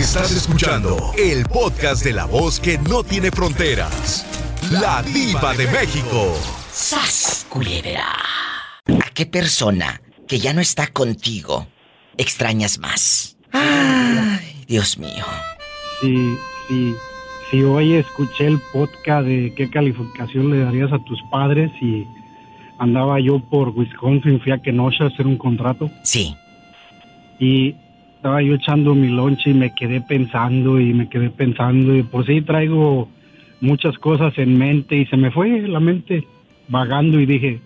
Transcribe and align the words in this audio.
Estás 0.00 0.34
escuchando 0.34 0.96
el 1.18 1.44
podcast 1.44 2.02
de 2.02 2.14
la 2.14 2.24
voz 2.24 2.58
que 2.58 2.78
no 2.78 3.04
tiene 3.04 3.30
fronteras. 3.30 4.24
La 4.72 5.02
diva 5.02 5.52
de 5.52 5.66
México. 5.66 6.34
¡Sas, 6.72 7.46
culebra! 7.50 8.06
¿A 8.86 9.10
qué 9.12 9.26
persona 9.26 10.00
que 10.26 10.38
ya 10.38 10.54
no 10.54 10.62
está 10.62 10.86
contigo 10.86 11.66
extrañas 12.16 12.78
más? 12.78 13.36
Ay, 13.52 14.64
Dios 14.66 14.96
mío. 14.96 15.26
Sí, 16.00 16.34
sí. 16.66 16.94
Sí, 17.50 17.62
hoy 17.62 17.92
escuché 17.92 18.46
el 18.46 18.58
podcast 18.72 19.26
de 19.26 19.52
qué 19.54 19.68
calificación 19.68 20.50
le 20.50 20.60
darías 20.64 20.90
a 20.94 21.04
tus 21.04 21.20
padres 21.30 21.70
y 21.82 22.06
andaba 22.78 23.20
yo 23.20 23.38
por 23.38 23.68
Wisconsin, 23.68 24.40
fui 24.40 24.50
a 24.50 24.62
Kenosha 24.62 25.04
a 25.04 25.08
hacer 25.08 25.26
un 25.26 25.36
contrato. 25.36 25.90
Sí. 26.04 26.34
Y 27.38 27.76
estaba 28.20 28.42
yo 28.42 28.54
echando 28.54 28.94
mi 28.94 29.08
lonche 29.08 29.48
y 29.48 29.54
me 29.54 29.74
quedé 29.74 30.02
pensando 30.02 30.78
y 30.78 30.92
me 30.92 31.08
quedé 31.08 31.30
pensando 31.30 31.96
y 31.96 32.02
por 32.02 32.26
sí 32.26 32.42
traigo 32.42 33.08
muchas 33.62 33.96
cosas 33.96 34.36
en 34.36 34.58
mente 34.58 34.94
y 34.94 35.06
se 35.06 35.16
me 35.16 35.30
fue 35.30 35.62
la 35.62 35.80
mente 35.80 36.28
vagando 36.68 37.18
y 37.18 37.24
dije, 37.24 37.62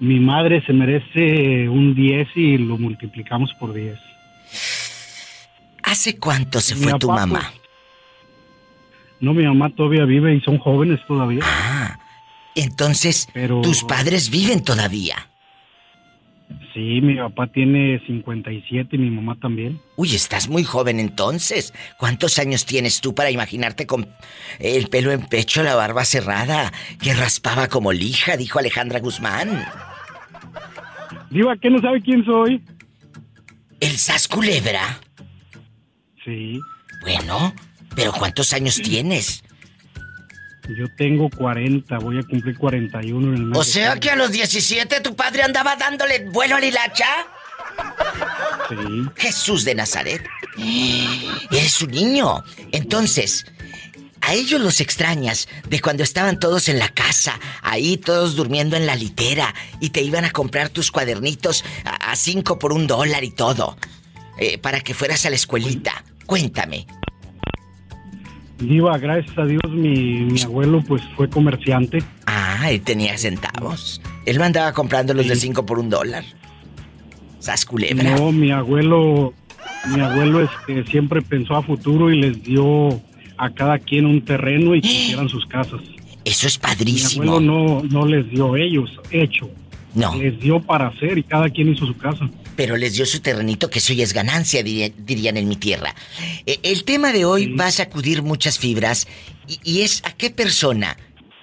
mi 0.00 0.20
madre 0.20 0.64
se 0.64 0.72
merece 0.72 1.68
un 1.68 1.94
10 1.94 2.28
y 2.34 2.56
lo 2.56 2.78
multiplicamos 2.78 3.52
por 3.60 3.74
10. 3.74 3.98
¿Hace 5.82 6.16
cuánto 6.16 6.58
se 6.58 6.74
fue 6.74 6.98
tu 6.98 7.10
mamá? 7.10 7.40
Pues, 7.40 7.60
no, 9.20 9.34
mi 9.34 9.44
mamá 9.44 9.68
todavía 9.68 10.06
vive 10.06 10.34
y 10.34 10.40
son 10.40 10.56
jóvenes 10.56 10.98
todavía. 11.06 11.40
Ah, 11.44 11.98
entonces, 12.54 13.28
tus 13.62 13.84
padres 13.84 14.30
viven 14.30 14.64
todavía. 14.64 15.28
Sí, 16.74 17.00
mi 17.02 17.16
papá 17.16 17.48
tiene 17.48 18.00
57 18.06 18.96
y 18.96 18.98
mi 18.98 19.10
mamá 19.10 19.36
también. 19.38 19.78
Uy, 19.96 20.14
estás 20.14 20.48
muy 20.48 20.64
joven 20.64 21.00
entonces. 21.00 21.74
¿Cuántos 21.98 22.38
años 22.38 22.64
tienes 22.64 23.02
tú 23.02 23.14
para 23.14 23.30
imaginarte 23.30 23.86
con 23.86 24.08
el 24.58 24.88
pelo 24.88 25.12
en 25.12 25.26
pecho, 25.26 25.62
la 25.62 25.74
barba 25.74 26.04
cerrada, 26.06 26.72
que 27.00 27.12
raspaba 27.12 27.68
como 27.68 27.92
lija, 27.92 28.38
dijo 28.38 28.58
Alejandra 28.58 29.00
Guzmán? 29.00 29.64
Diva, 31.30 31.56
¿qué 31.56 31.68
no 31.68 31.78
sabe 31.80 32.00
quién 32.00 32.24
soy? 32.24 32.62
¿El 33.80 33.98
Sas 33.98 34.26
Culebra? 34.26 35.00
Sí. 36.24 36.58
Bueno, 37.02 37.54
pero 37.94 38.12
¿cuántos 38.12 38.52
años 38.54 38.76
tienes? 38.76 39.44
Yo 40.68 40.86
tengo 40.96 41.28
40, 41.28 41.98
voy 41.98 42.18
a 42.18 42.22
cumplir 42.22 42.56
41 42.56 43.28
en 43.28 43.34
el 43.34 43.44
mes. 43.46 43.58
O 43.58 43.64
sea 43.64 43.98
que 43.98 44.10
a 44.10 44.16
los 44.16 44.30
17 44.30 45.00
tu 45.00 45.16
padre 45.16 45.42
andaba 45.42 45.76
dándole 45.76 46.28
vuelo 46.30 46.56
a 46.56 46.64
hilacha. 46.64 47.06
Sí. 48.68 48.76
Jesús 49.16 49.64
de 49.64 49.74
Nazaret. 49.74 50.24
Eres 51.50 51.82
un 51.82 51.90
niño. 51.90 52.44
Entonces, 52.70 53.44
a 54.20 54.34
ellos 54.34 54.60
los 54.60 54.80
extrañas 54.80 55.48
de 55.68 55.80
cuando 55.80 56.04
estaban 56.04 56.38
todos 56.38 56.68
en 56.68 56.78
la 56.78 56.88
casa, 56.88 57.38
ahí 57.60 57.96
todos 57.96 58.36
durmiendo 58.36 58.76
en 58.76 58.86
la 58.86 58.94
litera 58.94 59.52
y 59.80 59.90
te 59.90 60.00
iban 60.00 60.24
a 60.24 60.30
comprar 60.30 60.68
tus 60.68 60.92
cuadernitos 60.92 61.64
a, 61.84 62.14
cinco 62.14 62.58
por 62.58 62.72
un 62.72 62.86
dólar 62.86 63.24
y 63.24 63.32
todo, 63.32 63.76
eh, 64.38 64.58
para 64.58 64.80
que 64.80 64.94
fueras 64.94 65.26
a 65.26 65.30
la 65.30 65.36
escuelita. 65.36 66.04
Cuéntame, 66.24 66.86
Diva, 68.68 68.96
gracias 68.98 69.36
a 69.36 69.44
Dios 69.44 69.62
mi, 69.70 70.40
abuelo 70.42 70.82
pues 70.86 71.02
fue 71.16 71.28
comerciante. 71.28 72.02
Ah, 72.26 72.70
él 72.70 72.80
tenía 72.80 73.16
centavos. 73.18 74.00
Él 74.24 74.38
mandaba 74.38 74.72
comprando 74.72 75.14
los 75.14 75.26
de 75.26 75.36
5 75.36 75.66
por 75.66 75.78
un 75.78 75.90
dólar. 75.90 76.24
¿Sas 77.40 77.64
culebra? 77.64 78.16
No, 78.16 78.30
mi 78.30 78.52
abuelo, 78.52 79.34
mi 79.88 80.00
abuelo 80.00 80.42
este, 80.42 80.84
siempre 80.84 81.22
pensó 81.22 81.56
a 81.56 81.62
futuro 81.62 82.10
y 82.10 82.20
les 82.20 82.42
dio 82.42 83.00
a 83.36 83.50
cada 83.50 83.78
quien 83.78 84.06
un 84.06 84.22
terreno 84.22 84.76
y 84.76 84.80
que 84.80 84.88
hicieran 84.88 85.28
sus 85.28 85.44
casas. 85.46 85.80
Eso 86.24 86.46
es 86.46 86.56
padrísimo. 86.56 87.24
Mi 87.24 87.28
abuelo 87.28 87.40
no, 87.40 87.82
no 87.82 88.06
les 88.06 88.30
dio 88.30 88.56
ellos, 88.56 88.90
hecho. 89.10 89.50
No. 89.94 90.14
Les 90.16 90.38
dio 90.38 90.60
para 90.60 90.86
hacer 90.86 91.18
y 91.18 91.24
cada 91.24 91.48
quien 91.50 91.72
hizo 91.72 91.84
su 91.84 91.96
casa. 91.96 92.30
Pero 92.56 92.76
les 92.76 92.94
dio 92.94 93.06
su 93.06 93.20
terrenito, 93.20 93.70
que 93.70 93.78
eso 93.78 93.92
ya 93.92 94.04
es 94.04 94.12
ganancia, 94.12 94.62
dirían 94.62 95.36
en 95.36 95.48
mi 95.48 95.56
tierra. 95.56 95.94
Eh, 96.46 96.60
el 96.62 96.84
tema 96.84 97.12
de 97.12 97.24
hoy 97.24 97.54
va 97.54 97.66
a 97.66 97.72
sacudir 97.72 98.22
muchas 98.22 98.58
fibras 98.58 99.06
y, 99.46 99.60
y, 99.62 99.82
es 99.82 100.02
a 100.04 100.12
qué 100.12 100.30
persona 100.30 100.96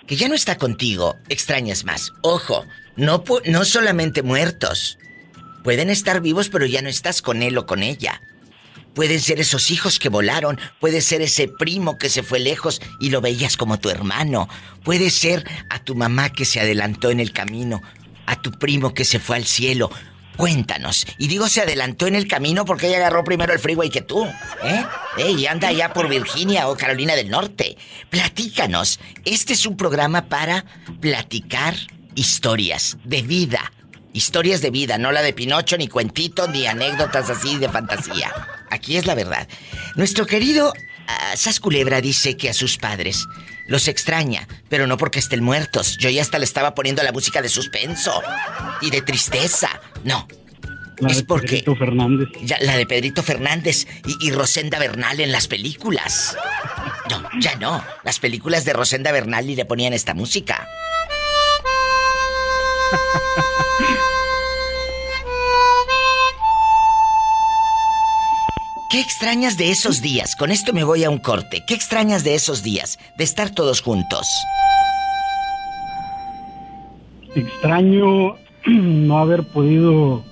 que 0.08 0.16
ya 0.16 0.28
no 0.28 0.36
está 0.36 0.58
contigo 0.58 1.16
extrañas 1.30 1.84
más. 1.84 2.14
Ojo, 2.22 2.66
no, 2.96 3.24
no 3.46 3.66
solamente 3.66 4.24
muertos. 4.24 4.98
Pueden 5.64 5.90
estar 5.90 6.22
vivos, 6.22 6.50
pero 6.50 6.66
ya 6.66 6.82
no 6.82 6.90
estás 6.90 7.22
con 7.22 7.44
él 7.44 7.58
o 7.58 7.66
con 7.66 7.84
ella. 7.84 8.22
Pueden 8.94 9.22
ser 9.22 9.40
esos 9.40 9.72
hijos 9.72 10.00
que 10.00 10.10
volaron, 10.10 10.60
puede 10.80 11.02
ser 11.02 11.22
ese 11.22 11.48
primo 11.48 11.98
que 11.98 12.10
se 12.10 12.24
fue 12.24 12.40
lejos 12.40 12.82
y 13.00 13.10
lo 13.10 13.22
veías 13.22 13.56
como 13.56 13.80
tu 13.80 13.90
hermano, 13.90 14.50
puede 14.84 15.10
ser 15.10 15.46
a 15.70 15.84
tu 15.84 15.96
mamá 15.96 16.34
que 16.34 16.44
se 16.44 16.60
adelantó 16.60 17.12
en 17.12 17.20
el 17.20 17.32
camino, 17.32 17.82
a 18.26 18.42
tu 18.42 18.52
primo 18.52 18.94
que 18.94 19.06
se 19.06 19.20
fue 19.20 19.38
al 19.38 19.46
cielo. 19.46 19.92
Cuéntanos. 20.40 21.06
Y 21.18 21.28
digo, 21.28 21.50
se 21.50 21.60
adelantó 21.60 22.08
en 22.08 22.16
el 22.16 22.26
camino 22.26 22.64
porque 22.64 22.88
ella 22.88 22.96
agarró 22.96 23.26
primero 23.26 23.52
el 23.52 23.60
freeway 23.60 23.90
que 23.90 24.00
tú. 24.00 24.26
¿Eh? 24.64 24.86
Y 25.38 25.46
anda 25.48 25.68
allá 25.68 25.92
por 25.92 26.08
Virginia 26.08 26.70
o 26.70 26.78
Carolina 26.78 27.14
del 27.18 27.30
Norte. 27.30 27.78
Platícanos. 28.10 29.02
Este 29.26 29.52
es 29.52 29.66
un 29.66 29.76
programa 29.76 30.30
para 30.30 30.64
platicar 31.02 31.76
historias 32.16 32.96
de 33.04 33.22
vida. 33.22 33.74
Historias 34.14 34.62
de 34.62 34.72
vida, 34.72 34.98
no 34.98 35.12
la 35.12 35.24
de 35.24 35.34
Pinocho, 35.34 35.78
ni 35.78 35.90
cuentitos, 35.90 36.48
ni 36.48 36.68
anécdotas 36.68 37.30
así 37.30 37.58
de 37.58 37.68
fantasía. 37.68 38.32
Aquí 38.70 38.96
es 38.96 39.06
la 39.06 39.16
verdad. 39.16 39.46
Nuestro 39.96 40.26
querido 40.26 40.70
uh, 40.70 41.36
Sas 41.36 41.60
Culebra 41.60 42.00
dice 42.00 42.38
que 42.38 42.50
a 42.50 42.54
sus 42.54 42.78
padres 42.78 43.28
los 43.70 43.88
extraña, 43.88 44.48
pero 44.68 44.88
no 44.88 44.98
porque 44.98 45.20
estén 45.20 45.44
muertos. 45.44 45.98
Yo 45.98 46.10
ya 46.10 46.22
hasta 46.22 46.40
le 46.40 46.46
estaba 46.46 46.76
poniendo 46.76 47.04
la 47.04 47.12
música 47.12 47.42
de 47.42 47.50
suspenso 47.50 48.22
y 48.82 48.90
de 48.90 49.02
tristeza. 49.02 49.70
No. 50.04 50.28
La 50.98 51.10
es 51.10 51.24
porque. 51.24 51.48
Pedrito 51.48 51.76
Fernández. 51.76 52.28
Ya, 52.44 52.58
la 52.62 52.76
de 52.76 52.86
Pedrito 52.86 53.24
Fernández 53.24 53.88
y, 54.06 54.28
y, 54.28 54.32
Rosenda 54.32 54.80
Bernal 54.80 55.22
en 55.22 55.32
las 55.32 55.48
películas. 55.48 56.36
No, 57.10 57.30
ya 57.40 57.56
no. 57.56 57.82
Las 58.04 58.20
películas 58.20 58.66
de 58.66 58.74
Rosenda 58.74 59.12
Bernal 59.12 59.50
y 59.50 59.56
le 59.56 59.66
ponían 59.66 59.94
esta 59.94 60.14
música. 60.14 60.68
¿Qué 68.90 69.00
extrañas 69.00 69.56
de 69.56 69.70
esos 69.70 70.02
días? 70.02 70.36
Con 70.36 70.50
esto 70.50 70.74
me 70.74 70.84
voy 70.84 71.04
a 71.04 71.12
un 71.12 71.20
corte. 71.20 71.64
¿Qué 71.68 71.76
extrañas 71.76 72.24
de 72.24 72.34
esos 72.34 72.64
días? 72.64 72.98
De 73.20 73.24
estar 73.24 73.52
todos 73.52 73.82
juntos. 73.82 74.28
Extraño 77.36 78.36
no 78.66 79.20
haber 79.20 79.44
podido 79.44 80.24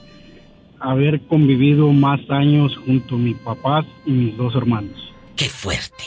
haber 0.79 1.21
convivido 1.27 1.91
más 1.91 2.19
años 2.29 2.75
junto 2.83 3.13
a 3.13 3.19
mis 3.19 3.37
papás 3.37 3.85
y 4.07 4.11
mis 4.11 4.37
dos 4.37 4.55
hermanos. 4.55 5.13
¡Qué 5.35 5.45
fuerte! 5.45 6.03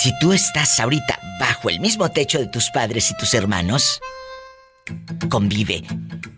Si 0.00 0.12
tú 0.20 0.32
estás 0.32 0.78
ahorita 0.78 1.18
bajo 1.40 1.70
el 1.70 1.80
mismo 1.80 2.08
techo 2.12 2.38
de 2.38 2.46
tus 2.46 2.70
padres 2.70 3.10
y 3.10 3.16
tus 3.16 3.34
hermanos, 3.34 4.00
convive. 5.28 5.82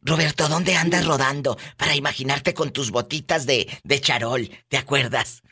Roberto, 0.07 0.47
¿dónde 0.47 0.75
andas 0.75 1.05
rodando 1.05 1.57
para 1.77 1.93
imaginarte 1.95 2.53
con 2.53 2.71
tus 2.71 2.91
botitas 2.91 3.45
de, 3.45 3.67
de 3.83 4.01
charol? 4.01 4.49
¿Te 4.69 4.77
acuerdas? 4.77 5.43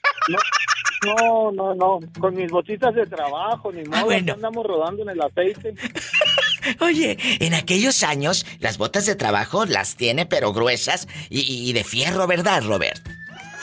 No, 1.06 1.52
no, 1.52 1.76
no, 1.76 2.00
con 2.20 2.34
mis 2.36 2.50
botitas 2.50 2.96
de 2.96 3.06
trabajo, 3.06 3.72
ni 3.72 3.82
Ah, 3.92 4.02
modo, 4.02 4.12
andamos 4.12 4.66
rodando 4.66 5.04
en 5.04 5.10
el 5.10 5.22
aceite. 5.22 5.76
Oye, 6.80 7.18
en 7.46 7.54
aquellos 7.54 8.02
años 8.02 8.46
las 8.60 8.78
botas 8.78 9.06
de 9.06 9.16
trabajo 9.16 9.66
las 9.66 9.98
tiene 9.98 10.26
pero 10.26 10.52
gruesas 10.54 11.08
y, 11.30 11.42
y 11.70 11.74
de 11.74 11.84
fierro, 11.84 12.26
¿verdad, 12.26 12.64
Robert? 12.64 13.08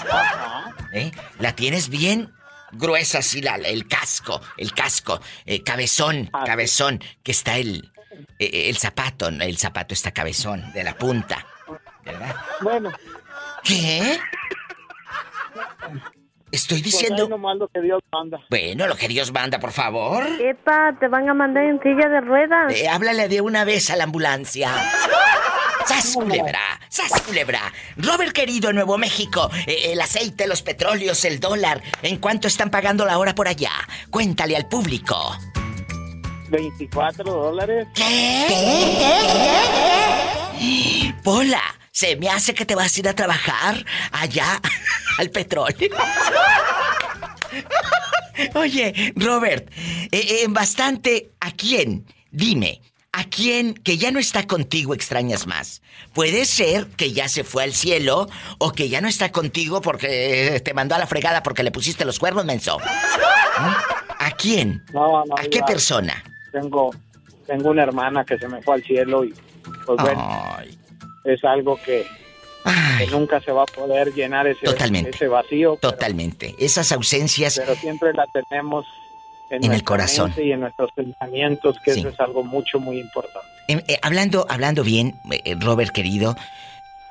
Ajá. 0.09 0.75
¿Eh? 0.93 1.11
La 1.41 1.57
tienes 1.57 1.89
bien 1.89 2.31
gruesa, 2.73 3.19
así, 3.19 3.41
la, 3.43 3.57
el 3.57 3.87
casco, 3.89 4.41
el 4.57 4.73
casco, 4.73 5.21
eh, 5.47 5.63
cabezón, 5.63 6.31
Ah, 6.33 6.41
sí. 6.43 6.47
cabezón, 6.51 7.01
que 7.23 7.33
está 7.33 7.57
el, 7.59 7.92
el 8.39 8.77
zapato, 8.77 9.29
el 9.29 9.59
zapato 9.59 9.95
está 9.95 10.11
cabezón, 10.13 10.73
de 10.73 10.85
la 10.85 10.95
punta, 10.95 11.47
¿verdad? 12.05 12.37
Bueno, 12.61 12.93
¿Qué? 13.63 14.19
Estoy 16.51 16.83
pues 16.83 16.93
diciendo... 16.93 17.29
lo 17.29 17.69
que 17.69 17.81
Dios 17.81 18.03
manda. 18.13 18.39
Bueno, 18.51 18.87
lo 18.87 18.97
que 18.97 19.09
Dios 19.09 19.33
manda, 19.33 19.59
por 19.59 19.73
favor. 19.73 20.25
Epa, 20.39 20.95
te 21.01 21.09
van 21.09 21.29
a 21.29 21.35
mandar 21.35 21.65
en 21.65 21.81
silla 21.81 22.09
de 22.09 22.21
ruedas. 22.21 22.75
Eh, 22.75 22.89
háblale 22.89 23.29
de 23.29 23.41
una 23.41 23.65
vez 23.65 23.91
a 23.91 23.97
la 23.97 24.05
ambulancia. 24.05 24.71
¡Sas, 25.87 26.15
culebra! 26.15 26.61
¡Sas, 26.89 27.23
culebra! 27.23 27.61
Robert 27.97 28.33
querido, 28.33 28.71
en 28.71 28.77
Nuevo 28.77 28.99
México, 28.99 29.51
eh, 29.67 29.93
el 29.93 30.01
aceite, 30.01 30.47
los 30.47 30.63
petróleos, 30.63 31.25
el 31.25 31.41
dólar, 31.41 31.83
¿en 32.03 32.19
cuánto 32.19 32.49
están 32.49 32.71
pagando 32.71 33.07
la 33.07 33.19
hora 33.19 33.35
por 33.35 33.49
allá? 33.49 33.73
Cuéntale 34.11 34.55
al 34.55 34.69
público. 34.69 35.37
24 36.53 37.25
dólares. 37.25 37.89
¿Qué? 37.95 38.47
Pola, 41.25 41.63
se 41.91 42.17
me 42.17 42.29
hace 42.29 42.55
que 42.55 42.67
te 42.67 42.75
vas 42.75 42.97
a 42.97 43.01
ir 43.01 43.09
a 43.09 43.15
trabajar 43.15 43.85
allá 44.13 44.61
al 45.19 45.31
petróleo. 45.31 45.75
Oye, 48.55 49.13
Robert, 49.17 49.71
eh, 50.11 50.13
eh, 50.13 50.47
bastante, 50.49 51.33
¿a 51.41 51.53
quién? 51.53 52.07
Dime, 52.31 52.81
¿a 53.13 53.25
quién 53.25 53.75
que 53.75 53.99
ya 53.99 54.11
no 54.11 54.19
está 54.19 54.47
contigo 54.47 54.95
extrañas 54.95 55.47
más? 55.47 55.83
Puede 56.13 56.45
ser 56.45 56.87
que 56.89 57.13
ya 57.13 57.29
se 57.29 57.45
fue 57.45 57.63
al 57.63 57.73
cielo 57.73 58.29
o 58.59 58.73
que 58.73 58.89
ya 58.89 59.01
no 59.01 59.09
está 59.09 59.33
contigo 59.33 59.81
porque 59.81 60.61
te 60.65 60.75
mandó 60.75 60.95
a 60.95 60.99
la 60.99 61.07
fregada 61.07 61.43
porque 61.43 61.63
le 61.63 61.71
pusiste 61.71 62.05
los 62.05 62.19
cuernos, 62.19 62.45
menso. 62.45 62.79
¿Mm? 62.79 63.75
¿A 64.19 64.31
quién? 64.33 64.85
No, 64.93 65.25
no. 65.25 65.35
¿A 65.37 65.43
qué 65.43 65.63
persona? 65.63 66.23
Tengo, 66.53 66.91
tengo 67.47 67.71
una 67.71 67.83
hermana 67.83 68.25
que 68.25 68.39
se 68.39 68.47
me 68.49 68.63
fue 68.63 68.77
al 68.77 68.83
cielo 68.85 69.25
y, 69.25 69.35
pues 69.87 69.99
bueno, 70.01 70.29
Ay, 70.57 70.79
es 71.25 71.43
algo 71.45 71.79
que, 71.85 72.07
que 72.99 73.07
nunca 73.09 73.41
se 73.41 73.51
va 73.53 73.63
a 73.63 73.67
poder 73.67 74.13
llenar 74.15 74.47
ese, 74.47 74.65
Totalmente. 74.67 75.11
ese 75.11 75.27
vacío. 75.29 75.77
pero- 75.81 75.93
totalmente. 75.93 76.55
Esas 76.59 76.93
ausencias 76.93 77.59
Pero, 77.59 77.75
siempre 77.77 78.13
la 78.13 78.25
tenemos 78.33 78.85
en, 79.51 79.65
En 79.65 79.73
el 79.73 79.83
corazón. 79.85 80.33
y 80.37 80.53
en 80.53 80.61
nuestros 80.61 80.91
pensamientos, 80.95 81.77
que 81.85 81.95
Sí. 81.95 82.01
eso 82.01 82.11
es 82.11 82.21
algo 82.21 82.45
mucho, 82.45 82.79
muy 82.79 82.99
importante. 83.01 83.49
Em, 83.69 83.81
eh, 83.89 83.99
hablando, 84.03 84.47
hablando 84.49 84.83
bien, 84.85 85.15
eh, 85.31 85.57
Robert 85.61 85.93
querido, 85.93 86.37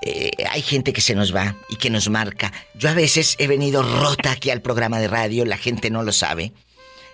eh, 0.02 0.32
hay 0.50 0.62
gente 0.62 0.94
que 0.94 1.02
se 1.02 1.14
nos 1.16 1.34
va 1.36 1.56
y 1.70 1.76
que 1.76 1.90
nos 1.90 2.10
marca. 2.10 2.52
Yo 2.74 2.90
a 2.90 2.94
veces 2.94 3.36
he 3.40 3.48
venido 3.48 3.84
rota 3.84 4.32
aquí 4.32 4.50
al 4.50 4.62
programa 4.62 5.00
de 5.00 5.08
radio, 5.08 5.46
la 5.46 5.58
gente 5.58 5.90
no 5.92 6.02
lo 6.04 6.12
sabe, 6.12 6.52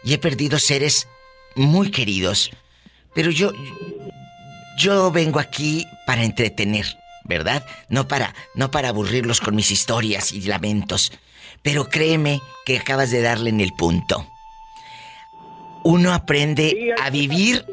y 0.03 0.13
he 0.13 0.17
perdido 0.17 0.57
seres 0.59 1.07
muy 1.57 1.91
queridos. 1.91 2.51
Pero 3.13 3.31
yo, 3.31 3.51
yo 4.77 5.11
vengo 5.11 5.39
aquí 5.39 5.85
para 6.05 6.23
entretener, 6.23 6.85
¿verdad? 7.23 7.65
No 7.89 8.07
para, 8.07 8.33
no 8.55 8.71
para 8.71 8.89
aburrirlos 8.89 9.41
con 9.41 9.55
mis 9.55 9.71
historias 9.71 10.31
y 10.31 10.41
lamentos. 10.41 11.11
Pero 11.63 11.89
créeme 11.89 12.39
que 12.65 12.77
acabas 12.77 13.11
de 13.11 13.21
darle 13.21 13.49
en 13.49 13.59
el 13.59 13.73
punto. 13.73 14.25
Uno 15.83 16.13
aprende 16.13 16.93
a 17.01 17.09
vivir 17.09 17.65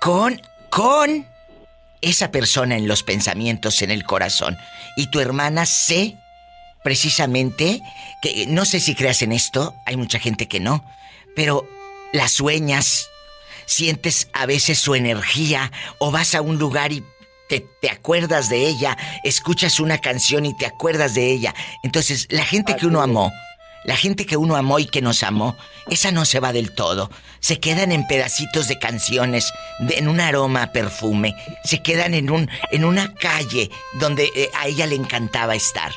con 0.00 0.40
con 0.70 1.26
esa 2.00 2.30
persona 2.30 2.76
en 2.76 2.88
los 2.88 3.02
pensamientos, 3.02 3.82
en 3.82 3.90
el 3.90 4.04
corazón. 4.04 4.56
Y 4.96 5.08
tu 5.08 5.20
hermana 5.20 5.66
sé 5.66 6.16
precisamente 6.82 7.82
que 8.22 8.46
no 8.46 8.64
sé 8.64 8.80
si 8.80 8.94
creas 8.94 9.20
en 9.20 9.32
esto, 9.32 9.74
hay 9.84 9.96
mucha 9.96 10.18
gente 10.18 10.48
que 10.48 10.60
no, 10.60 10.82
pero 11.36 11.68
las 12.12 12.32
sueñas, 12.32 13.08
sientes 13.70 14.28
a 14.32 14.46
veces 14.46 14.80
su 14.80 14.96
energía 14.96 15.70
o 16.00 16.10
vas 16.10 16.34
a 16.34 16.40
un 16.40 16.58
lugar 16.58 16.90
y 16.92 17.04
te, 17.48 17.60
te 17.80 17.88
acuerdas 17.88 18.48
de 18.48 18.66
ella, 18.66 18.96
escuchas 19.22 19.78
una 19.78 19.98
canción 19.98 20.44
y 20.44 20.56
te 20.56 20.66
acuerdas 20.66 21.14
de 21.14 21.30
ella. 21.30 21.54
Entonces, 21.84 22.26
la 22.30 22.44
gente 22.44 22.74
que 22.76 22.86
uno 22.86 23.00
amó, 23.00 23.32
la 23.84 23.96
gente 23.96 24.26
que 24.26 24.36
uno 24.36 24.56
amó 24.56 24.80
y 24.80 24.86
que 24.86 25.00
nos 25.02 25.22
amó, 25.22 25.56
esa 25.88 26.10
no 26.10 26.24
se 26.24 26.40
va 26.40 26.52
del 26.52 26.74
todo. 26.74 27.10
Se 27.38 27.60
quedan 27.60 27.92
en 27.92 28.06
pedacitos 28.08 28.66
de 28.66 28.78
canciones, 28.80 29.52
de- 29.78 29.98
en 29.98 30.08
un 30.08 30.20
aroma 30.20 30.64
a 30.64 30.72
perfume. 30.72 31.34
Se 31.64 31.80
quedan 31.80 32.14
en 32.14 32.30
un 32.30 32.50
en 32.72 32.84
una 32.84 33.14
calle 33.14 33.70
donde 34.00 34.30
eh, 34.34 34.50
a 34.58 34.66
ella 34.66 34.86
le 34.86 34.96
encantaba 34.96 35.54
estar. 35.54 35.92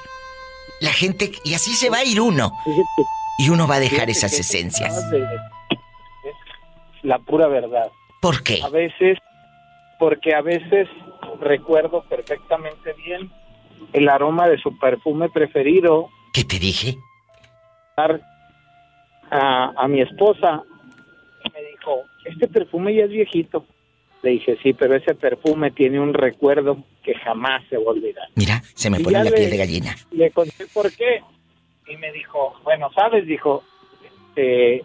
La 0.79 0.93
gente 0.93 1.31
y 1.43 1.55
así 1.55 1.73
se 1.75 1.89
va 1.89 1.97
a 1.97 2.03
ir 2.03 2.21
uno 2.21 2.51
y 3.39 3.49
uno 3.49 3.67
va 3.67 3.75
a 3.75 3.79
dejar 3.79 4.09
esas 4.11 4.33
esencias. 4.33 4.93
La 7.03 7.19
pura 7.19 7.47
verdad. 7.47 7.91
¿Por 8.21 8.44
qué? 8.44 8.61
A 8.63 8.69
veces, 8.69 9.17
porque 10.00 10.33
a 10.33 10.41
veces 10.41 10.88
recuerdo 11.39 12.03
perfectamente 12.09 12.94
bien 13.05 13.29
el 13.94 14.09
aroma 14.09 14.47
de 14.47 14.57
su 14.59 14.77
perfume 14.79 15.29
preferido 15.29 16.09
¿Qué 16.33 16.44
te 16.44 16.57
dije? 16.59 16.97
a, 19.31 19.73
a 19.75 19.88
mi 19.88 20.01
esposa. 20.01 20.63
Y 21.44 21.50
me 21.51 21.61
dijo, 21.69 22.03
este 22.25 22.47
perfume 22.47 22.95
ya 22.95 23.03
es 23.05 23.09
viejito. 23.09 23.65
Le 24.21 24.31
dije, 24.31 24.57
sí, 24.63 24.73
pero 24.73 24.95
ese 24.95 25.15
perfume 25.15 25.71
tiene 25.71 26.00
un 26.00 26.13
recuerdo 26.13 26.77
que 27.03 27.13
jamás 27.15 27.61
se 27.69 27.77
va 27.77 27.83
a 27.83 27.89
olvidar. 27.89 28.27
Mira, 28.35 28.61
se 28.73 28.89
me 28.89 29.00
Y 29.00 29.03
pone 29.03 29.17
la 29.17 29.25
le- 29.25 29.31
piel 29.31 29.50
de 29.50 29.57
gallina. 29.57 29.95
Le 30.11 30.31
conté 30.31 30.65
por 30.73 30.91
qué. 30.95 31.21
Y 31.88 31.97
me 31.97 32.11
dijo, 32.13 32.53
bueno, 32.63 32.89
sabes, 32.95 33.25
dijo, 33.27 33.63
eh, 34.38 34.81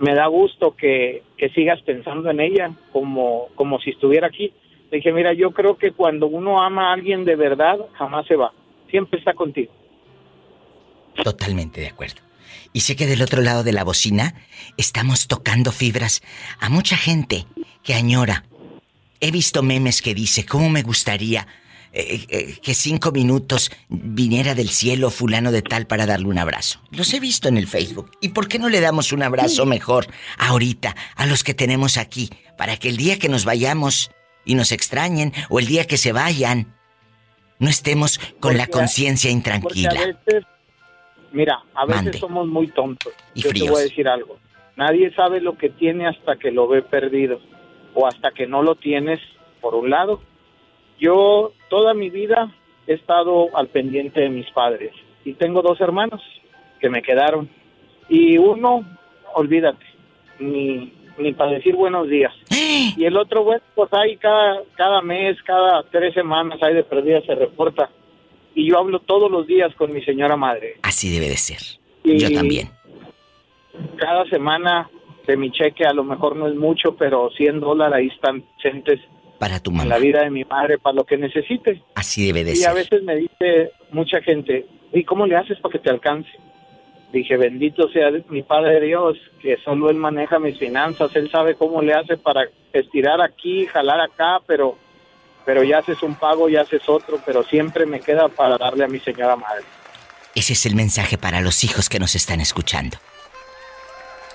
me 0.00 0.14
da 0.14 0.26
gusto 0.26 0.74
que, 0.74 1.22
que 1.36 1.50
sigas 1.50 1.80
pensando 1.82 2.30
en 2.30 2.40
ella 2.40 2.72
como, 2.92 3.48
como 3.54 3.78
si 3.80 3.90
estuviera 3.90 4.26
aquí. 4.26 4.52
Le 4.90 4.96
dije, 4.96 5.12
mira, 5.12 5.34
yo 5.34 5.52
creo 5.52 5.76
que 5.76 5.92
cuando 5.92 6.26
uno 6.26 6.62
ama 6.62 6.90
a 6.90 6.94
alguien 6.94 7.24
de 7.24 7.36
verdad, 7.36 7.78
jamás 7.92 8.26
se 8.26 8.34
va. 8.34 8.52
Siempre 8.90 9.18
está 9.18 9.34
contigo. 9.34 9.72
Totalmente 11.22 11.82
de 11.82 11.88
acuerdo. 11.88 12.22
Y 12.72 12.80
sé 12.80 12.96
que 12.96 13.06
del 13.06 13.22
otro 13.22 13.42
lado 13.42 13.62
de 13.62 13.72
la 13.72 13.84
bocina 13.84 14.34
estamos 14.78 15.28
tocando 15.28 15.70
fibras 15.70 16.22
a 16.60 16.70
mucha 16.70 16.96
gente 16.96 17.44
que 17.82 17.94
añora. 17.94 18.44
He 19.20 19.30
visto 19.30 19.62
memes 19.62 20.00
que 20.00 20.14
dice, 20.14 20.46
¿cómo 20.46 20.70
me 20.70 20.82
gustaría 20.82 21.46
eh, 21.92 22.24
eh, 22.28 22.56
que 22.62 22.74
cinco 22.74 23.10
minutos 23.12 23.70
viniera 23.88 24.54
del 24.54 24.68
cielo 24.68 25.10
fulano 25.10 25.50
de 25.52 25.62
tal 25.62 25.86
para 25.86 26.06
darle 26.06 26.26
un 26.28 26.38
abrazo? 26.38 26.80
Los 26.90 27.12
he 27.14 27.20
visto 27.20 27.48
en 27.48 27.56
el 27.56 27.66
Facebook. 27.66 28.10
¿Y 28.20 28.28
por 28.30 28.48
qué 28.48 28.58
no 28.58 28.68
le 28.68 28.80
damos 28.80 29.12
un 29.12 29.22
abrazo 29.22 29.66
mejor 29.66 30.06
ahorita 30.38 30.94
a 31.16 31.26
los 31.26 31.42
que 31.44 31.54
tenemos 31.54 31.96
aquí? 31.96 32.30
Para 32.56 32.76
que 32.76 32.88
el 32.88 32.96
día 32.96 33.18
que 33.18 33.28
nos 33.28 33.44
vayamos 33.44 34.10
y 34.44 34.54
nos 34.54 34.72
extrañen 34.72 35.32
o 35.48 35.58
el 35.58 35.66
día 35.66 35.86
que 35.86 35.96
se 35.96 36.12
vayan, 36.12 36.74
no 37.58 37.68
estemos 37.68 38.18
con 38.40 38.56
la 38.56 38.64
Porque 38.66 38.78
conciencia 38.78 39.30
intranquila. 39.30 39.90
a 39.90 40.06
veces, 40.06 40.44
mira, 41.32 41.62
a 41.74 41.86
veces 41.86 42.02
Mande. 42.04 42.18
somos 42.18 42.46
muy 42.48 42.68
tontos. 42.68 43.12
Y 43.34 43.42
Yo 43.42 43.50
fríos. 43.50 43.66
te 43.66 43.70
voy 43.72 43.80
a 43.80 43.84
decir 43.84 44.08
algo. 44.08 44.38
Nadie 44.76 45.12
sabe 45.14 45.40
lo 45.40 45.58
que 45.58 45.68
tiene 45.68 46.06
hasta 46.08 46.36
que 46.36 46.50
lo 46.52 46.68
ve 46.68 46.80
perdido 46.82 47.38
o 47.94 48.06
hasta 48.06 48.30
que 48.30 48.46
no 48.46 48.62
lo 48.62 48.76
tienes, 48.76 49.20
por 49.60 49.74
un 49.74 49.90
lado. 49.90 50.22
Yo 50.98 51.52
toda 51.70 51.94
mi 51.94 52.10
vida 52.10 52.52
he 52.86 52.92
estado 52.94 53.56
al 53.56 53.68
pendiente 53.68 54.20
de 54.20 54.28
mis 54.28 54.50
padres 54.50 54.92
y 55.24 55.32
tengo 55.34 55.62
dos 55.62 55.80
hermanos 55.80 56.20
que 56.80 56.90
me 56.90 57.00
quedaron. 57.00 57.48
Y 58.08 58.36
uno, 58.36 58.84
olvídate, 59.34 59.84
ni, 60.38 60.92
ni 61.18 61.32
para 61.32 61.52
decir 61.52 61.74
buenos 61.76 62.08
días. 62.08 62.34
Y 62.96 63.04
el 63.04 63.16
otro, 63.16 63.44
bueno, 63.44 63.62
pues 63.74 63.92
ahí 63.92 64.16
cada, 64.16 64.62
cada 64.74 65.00
mes, 65.00 65.40
cada 65.44 65.82
tres 65.90 66.12
semanas, 66.14 66.60
ahí 66.62 66.74
de 66.74 66.82
perdida 66.82 67.20
se 67.22 67.34
reporta. 67.34 67.88
Y 68.54 68.68
yo 68.68 68.78
hablo 68.78 68.98
todos 69.00 69.30
los 69.30 69.46
días 69.46 69.72
con 69.76 69.92
mi 69.92 70.02
señora 70.02 70.36
madre. 70.36 70.76
Así 70.82 71.08
debe 71.10 71.28
de 71.28 71.36
ser. 71.36 71.58
Y- 72.02 72.18
Yo 72.18 72.30
también. 72.32 72.68
Cada 73.96 74.24
semana 74.26 74.90
de 75.26 75.36
mi 75.36 75.50
cheque 75.52 75.84
a 75.84 75.92
lo 75.92 76.04
mejor 76.04 76.36
no 76.36 76.48
es 76.48 76.54
mucho, 76.56 76.96
pero 76.96 77.30
100 77.36 77.60
dólares 77.60 77.94
ahí 77.96 78.06
están 78.08 78.42
presentes 78.60 79.00
Para 79.40 79.58
tu 79.58 79.70
en 79.72 79.78
la 79.78 79.84
mamá. 79.84 79.96
vida 79.98 80.22
de 80.22 80.30
mi 80.30 80.44
madre 80.44 80.78
para 80.78 80.94
lo 80.94 81.04
que 81.04 81.16
necesite. 81.16 81.82
Así 81.96 82.26
debe 82.26 82.44
de 82.44 82.52
Y 82.52 82.62
a 82.62 82.72
ser. 82.72 82.74
veces 82.74 83.02
me 83.02 83.16
dice 83.16 83.72
mucha 83.90 84.20
gente, 84.20 84.66
¿y 84.92 85.02
cómo 85.02 85.26
le 85.26 85.34
haces 85.36 85.58
para 85.60 85.72
que 85.72 85.78
te 85.80 85.90
alcance? 85.90 86.30
Dije, 87.12 87.36
bendito 87.36 87.88
sea 87.88 88.10
mi 88.28 88.42
Padre 88.42 88.80
Dios, 88.82 89.16
que 89.42 89.56
solo 89.64 89.90
Él 89.90 89.96
maneja 89.96 90.38
mis 90.38 90.58
finanzas, 90.58 91.10
Él 91.16 91.28
sabe 91.30 91.56
cómo 91.56 91.82
le 91.82 91.94
hace 91.94 92.16
para 92.18 92.46
estirar 92.72 93.20
aquí, 93.20 93.66
jalar 93.66 94.00
acá, 94.00 94.40
pero 94.46 94.76
pero 95.46 95.64
ya 95.64 95.78
haces 95.78 96.02
un 96.02 96.14
pago, 96.16 96.48
ya 96.50 96.60
haces 96.60 96.86
otro, 96.86 97.18
pero 97.24 97.42
siempre 97.42 97.86
me 97.86 97.98
queda 98.00 98.28
para 98.28 98.58
darle 98.58 98.84
a 98.84 98.88
mi 98.88 99.00
señora 99.00 99.34
madre. 99.36 99.64
Ese 100.34 100.52
es 100.52 100.66
el 100.66 100.76
mensaje 100.76 101.16
para 101.18 101.40
los 101.40 101.64
hijos 101.64 101.88
que 101.88 101.98
nos 101.98 102.14
están 102.14 102.40
escuchando. 102.40 102.98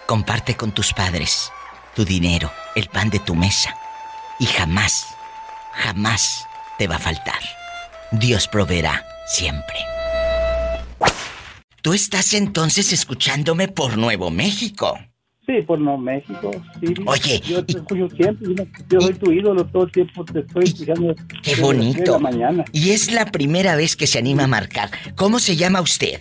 Comparte 0.07 0.55
con 0.55 0.73
tus 0.73 0.93
padres 0.93 1.51
tu 1.95 2.03
dinero, 2.03 2.51
el 2.75 2.89
pan 2.89 3.09
de 3.09 3.19
tu 3.19 3.35
mesa, 3.35 3.73
y 4.39 4.45
jamás, 4.45 5.15
jamás 5.73 6.47
te 6.77 6.87
va 6.87 6.95
a 6.95 6.99
faltar. 6.99 7.39
Dios 8.11 8.47
proveerá 8.47 9.05
siempre. 9.27 9.75
Tú 11.81 11.93
estás 11.93 12.33
entonces 12.33 12.91
escuchándome 12.93 13.67
por 13.67 13.97
Nuevo 13.97 14.31
México. 14.31 14.97
Sí, 15.45 15.61
por 15.61 15.79
Nuevo 15.79 15.99
México. 15.99 16.49
Sí. 16.79 16.95
Oye, 17.05 17.39
yo 17.41 17.63
te 17.63 17.73
escucho 17.73 18.09
siempre. 18.15 18.67
Yo 18.89 19.01
soy 19.01 19.13
tu 19.13 19.31
ídolo 19.31 19.63
todo 19.67 19.83
el 19.83 19.91
tiempo. 19.91 20.25
Te 20.25 20.39
estoy 20.39 20.63
escuchando. 20.63 21.15
Qué 21.43 21.55
bonito. 21.61 22.19
mañana. 22.19 22.65
Y 22.71 22.89
es 22.89 23.11
la 23.11 23.27
primera 23.27 23.75
vez 23.75 23.95
que 23.95 24.07
se 24.07 24.17
anima 24.17 24.45
a 24.45 24.47
marcar. 24.47 24.89
¿Cómo 25.15 25.37
se 25.37 25.55
llama 25.55 25.81
usted? 25.81 26.19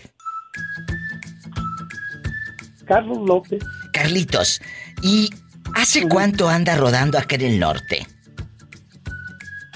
Carlos 2.84 3.18
López. 3.26 3.64
Carlitos. 3.94 4.60
¿Y 5.02 5.30
hace 5.74 6.08
cuánto 6.08 6.48
anda 6.48 6.76
rodando 6.76 7.18
acá 7.18 7.36
en 7.36 7.42
el 7.42 7.60
norte? 7.60 8.06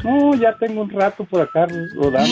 No, 0.04 0.32
ya 0.36 0.56
tengo 0.58 0.82
un 0.82 0.90
rato 0.90 1.24
por 1.24 1.40
acá 1.42 1.66
rodando, 1.94 2.28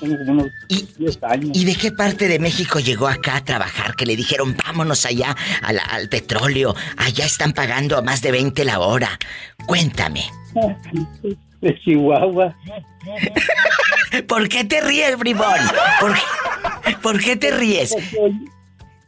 tengo 0.00 0.18
como 0.18 0.32
unos 0.32 0.48
10 0.98 1.22
años. 1.22 1.50
¿Y 1.54 1.64
de 1.64 1.74
qué 1.76 1.92
parte 1.92 2.26
de 2.26 2.38
México 2.38 2.80
llegó 2.80 3.06
acá 3.06 3.36
a 3.36 3.44
trabajar? 3.44 3.94
Que 3.94 4.04
le 4.04 4.16
dijeron, 4.16 4.56
vámonos 4.66 5.06
allá 5.06 5.36
al, 5.62 6.08
petróleo, 6.08 6.74
allá 6.96 7.24
están 7.24 7.52
pagando 7.52 7.96
a 7.96 8.02
más 8.02 8.20
de 8.20 8.32
20 8.32 8.64
la 8.64 8.80
hora. 8.80 9.18
Cuéntame. 9.66 10.24
De 11.60 11.76
Chihuahua. 11.80 12.54
¿Por 14.28 14.48
qué 14.48 14.64
te 14.64 14.80
ríes, 14.80 15.18
bribón? 15.18 15.58
¿Por, 17.02 17.20
qué 17.20 17.34
te 17.34 17.50
ríes? 17.50 17.96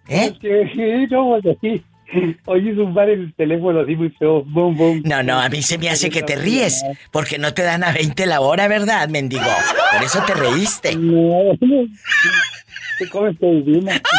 ¿Eh? 0.08 0.32
Porque, 0.32 1.06
no, 1.10 1.36
así. 1.36 1.84
Oye, 2.46 2.74
zumbar 2.74 3.08
el 3.08 3.32
teléfono 3.34 3.80
así 3.80 3.96
muy 3.96 4.10
feo. 4.10 4.42
Bum, 4.44 4.76
bum. 4.76 5.02
No, 5.04 5.22
no, 5.22 5.40
a 5.40 5.48
mí 5.48 5.62
se 5.62 5.78
me 5.78 5.88
hace 5.88 6.10
que 6.10 6.22
te 6.22 6.36
ríes. 6.36 6.82
Porque 7.10 7.38
no 7.38 7.54
te 7.54 7.62
dan 7.62 7.84
a 7.84 7.92
20 7.92 8.26
la 8.26 8.40
hora, 8.40 8.68
¿verdad, 8.68 9.08
mendigo? 9.08 9.42
Por 9.92 10.04
eso 10.04 10.22
te 10.26 10.34
reíste. 10.34 10.96
No, 10.96 11.56
te 12.98 13.08
comes 13.08 13.38
divina. 13.40 14.00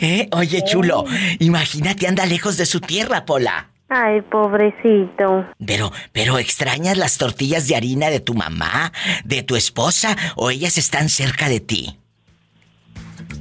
¿Eh? 0.00 0.28
Oye, 0.32 0.62
chulo, 0.64 1.04
imagínate, 1.38 2.06
anda 2.06 2.26
lejos 2.26 2.56
de 2.56 2.66
su 2.66 2.80
tierra, 2.80 3.24
Pola. 3.24 3.70
Ay, 3.88 4.22
pobrecito. 4.22 5.46
Pero, 5.64 5.92
pero 6.12 6.38
extrañas 6.38 6.96
las 6.96 7.18
tortillas 7.18 7.68
de 7.68 7.76
harina 7.76 8.10
de 8.10 8.20
tu 8.20 8.34
mamá, 8.34 8.92
de 9.24 9.42
tu 9.42 9.56
esposa, 9.56 10.16
o 10.36 10.50
ellas 10.50 10.78
están 10.78 11.08
cerca 11.08 11.48
de 11.48 11.60
ti. 11.60 11.98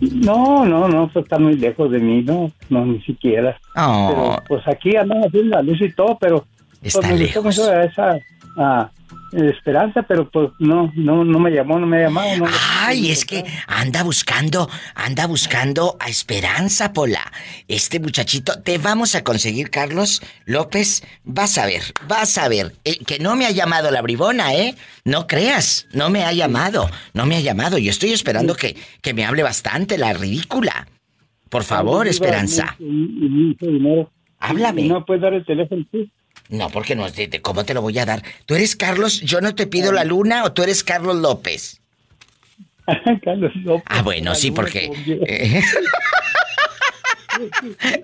No, 0.02 0.66
no, 0.66 0.88
no, 0.88 1.08
pues 1.10 1.24
está 1.24 1.38
muy 1.40 1.56
lejos 1.56 1.92
de 1.92 2.00
mí, 2.00 2.24
no, 2.24 2.52
no, 2.70 2.86
ni 2.86 3.02
siquiera. 3.02 3.58
Oh. 3.76 4.08
Pero, 4.10 4.44
pues 4.48 4.68
aquí 4.68 4.96
andamos 4.96 5.28
haciendo 5.28 5.56
la 5.56 5.62
luz 5.62 5.82
y 5.82 5.92
todo, 5.94 6.18
pero 6.20 6.46
pues, 6.82 6.96
está 6.96 7.12
lejos. 7.14 7.58
esa 7.58 8.18
ah, 8.58 8.90
esperanza, 9.36 10.04
pero 10.04 10.30
pues 10.30 10.50
no, 10.60 10.92
no, 10.96 11.24
no 11.24 11.40
me 11.40 11.52
llamó, 11.52 11.80
no 11.80 11.88
me 11.88 11.98
ha 11.98 12.08
llamado. 12.08 12.46
Ay, 12.82 13.12
es 13.12 13.25
que 13.25 13.44
anda 13.68 14.04
buscando, 14.04 14.70
anda 14.96 15.28
buscando 15.28 15.98
a 16.00 16.10
Esperanza, 16.10 16.94
Pola. 16.94 17.32
Este 17.68 18.00
muchachito, 18.00 18.62
te 18.62 18.78
vamos 18.78 19.16
a 19.16 19.24
conseguir, 19.24 19.70
Carlos 19.70 20.22
López. 20.46 21.04
Vas 21.24 21.58
a 21.58 21.66
ver, 21.66 21.82
vas 22.08 22.38
a 22.38 22.48
ver. 22.48 22.74
Eh, 22.86 22.98
que 23.06 23.20
no 23.20 23.36
me 23.36 23.46
ha 23.46 23.52
llamado 23.52 23.92
la 23.92 24.02
bribona, 24.02 24.54
¿eh? 24.54 24.75
No 25.06 25.28
creas, 25.28 25.88
no 25.94 26.10
me 26.10 26.24
ha 26.24 26.32
llamado, 26.34 26.90
no 27.13 27.25
me 27.25 27.38
ha 27.38 27.42
llamado. 27.42 27.78
Yo 27.78 27.90
estoy 27.90 28.12
esperando 28.12 28.56
que, 28.56 28.75
que 29.02 29.13
me 29.13 29.25
hable 29.25 29.44
bastante, 29.44 29.98
la 29.98 30.13
ridícula. 30.13 30.88
Por 31.50 31.63
favor, 31.63 32.08
Esperanza. 32.08 32.75
Háblame. 34.40 34.84
¿No 34.84 35.06
puedes 35.06 35.22
dar 35.22 35.34
el 35.34 35.46
teléfono? 35.46 35.86
Sí? 35.92 36.12
No, 36.50 36.70
porque 36.70 36.96
no, 36.96 37.08
¿cómo 37.42 37.64
te 37.64 37.74
lo 37.74 37.82
voy 37.82 37.98
a 38.00 38.06
dar? 38.06 38.24
¿Tú 38.46 38.56
eres 38.56 38.76
Carlos, 38.76 39.22
yo 39.22 39.42
no 39.42 39.56
te 39.56 39.68
pido 39.68 39.92
la 39.92 40.04
luna 40.04 40.44
o 40.44 40.52
tú 40.52 40.64
eres 40.64 40.84
Carlos 40.84 41.16
López? 41.16 41.82
Carlos 43.24 43.52
López. 43.64 43.86
Ah, 43.88 44.02
bueno, 44.02 44.36
sí, 44.36 44.52
porque... 44.52 44.92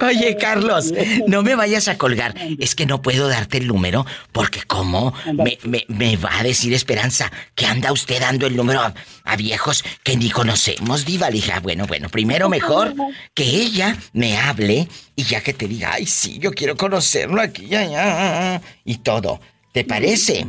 Oye, 0.02 0.38
Carlos, 0.38 0.94
no 1.28 1.44
me 1.44 1.56
vayas 1.56 1.88
a 1.88 1.98
colgar. 1.98 2.36
Es 2.60 2.76
que 2.76 2.86
no 2.86 3.02
puedo 3.02 3.28
darte 3.28 3.58
el 3.58 3.68
número 3.68 4.06
porque 4.32 4.62
¿cómo 4.64 5.14
me, 5.34 6.18
va 6.18 6.40
a 6.40 6.44
decir 6.44 6.74
Esperanza 6.74 7.32
que 7.56 7.66
anda 7.66 7.92
usted 7.92 8.20
dando 8.20 8.48
el 8.48 8.56
número 8.56 8.82
a, 8.82 9.36
viejos 9.36 9.84
que 10.04 10.16
ni 10.18 10.30
conocemos, 10.30 11.06
diva? 11.06 11.30
Lija, 11.30 11.60
bueno, 11.60 11.86
bueno, 11.88 12.10
primero 12.10 12.50
mejor 12.50 12.94
que 13.34 13.44
ella 13.44 13.96
me 14.14 14.38
hable 14.38 14.88
y 15.16 15.24
ya 15.24 15.42
que 15.42 15.54
te 15.54 15.68
diga, 15.68 15.94
ay, 15.94 16.06
sí, 16.06 16.40
yo 16.40 16.52
quiero 16.52 16.76
conocerlo 16.76 17.42
aquí, 17.42 17.68
ya, 17.68 17.86
ya, 17.86 18.62
y 18.86 18.98
todo. 18.98 19.40
¿Te 19.72 19.84
parece? 19.84 20.46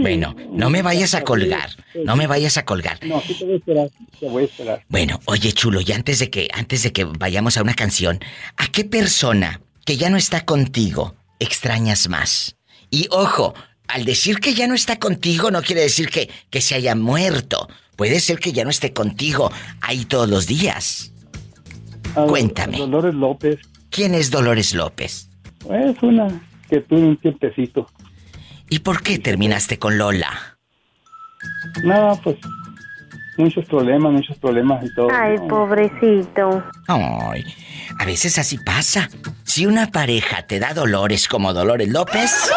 Bueno, 0.00 0.36
no 0.52 0.70
me 0.70 0.82
vayas 0.82 1.14
a 1.14 1.22
colgar. 1.22 1.70
No 2.04 2.14
me 2.16 2.26
vayas 2.26 2.56
a 2.56 2.64
colgar. 2.64 2.98
No, 3.04 3.20
sí 3.20 3.34
te 3.34 3.44
voy 3.44 3.54
a 3.54 3.56
esperar. 3.56 3.90
Te 4.20 4.28
voy 4.28 4.42
a 4.42 4.46
esperar. 4.46 4.84
Bueno, 4.88 5.20
oye, 5.24 5.52
chulo, 5.52 5.80
y 5.80 5.92
antes 5.92 6.20
de 6.20 6.30
que 6.30 6.48
antes 6.52 6.84
de 6.84 6.92
que 6.92 7.04
vayamos 7.04 7.56
a 7.56 7.62
una 7.62 7.74
canción, 7.74 8.20
¿a 8.56 8.68
qué 8.68 8.84
persona 8.84 9.60
que 9.84 9.96
ya 9.96 10.08
no 10.08 10.16
está 10.16 10.44
contigo 10.44 11.16
extrañas 11.40 12.08
más? 12.08 12.56
Y 12.90 13.08
ojo, 13.10 13.54
al 13.88 14.04
decir 14.04 14.38
que 14.38 14.54
ya 14.54 14.66
no 14.66 14.74
está 14.74 14.98
contigo 14.98 15.50
no 15.50 15.62
quiere 15.62 15.82
decir 15.82 16.08
que, 16.10 16.30
que 16.50 16.60
se 16.60 16.74
haya 16.74 16.94
muerto. 16.94 17.68
Puede 17.96 18.20
ser 18.20 18.38
que 18.38 18.52
ya 18.52 18.62
no 18.64 18.70
esté 18.70 18.92
contigo 18.92 19.50
ahí 19.80 20.04
todos 20.04 20.28
los 20.28 20.46
días. 20.46 21.12
Cuéntame. 22.14 22.78
Dolores 22.78 23.14
López. 23.14 23.58
¿Quién 23.90 24.14
es 24.14 24.30
Dolores 24.30 24.74
López? 24.74 25.28
Es 25.70 26.02
una 26.02 26.40
que 26.68 26.80
tuve 26.80 27.00
un 27.00 27.16
tiempecito. 27.16 27.88
¿Y 28.70 28.80
por 28.80 29.02
qué 29.02 29.18
terminaste 29.18 29.78
con 29.78 29.98
Lola? 29.98 30.58
No, 31.84 32.20
pues 32.22 32.36
muchos 33.38 33.64
problemas, 33.66 34.12
muchos 34.12 34.36
problemas 34.38 34.84
y 34.84 34.94
todo. 34.94 35.08
Ay, 35.12 35.36
pobrecito. 35.48 36.64
Ay, 36.88 37.44
a 37.98 38.04
veces 38.04 38.38
así 38.38 38.58
pasa. 38.58 39.08
Si 39.44 39.66
una 39.66 39.86
pareja 39.86 40.46
te 40.46 40.58
da 40.58 40.74
dolores 40.74 41.28
como 41.28 41.54
Dolores 41.54 41.88
López, 41.88 42.50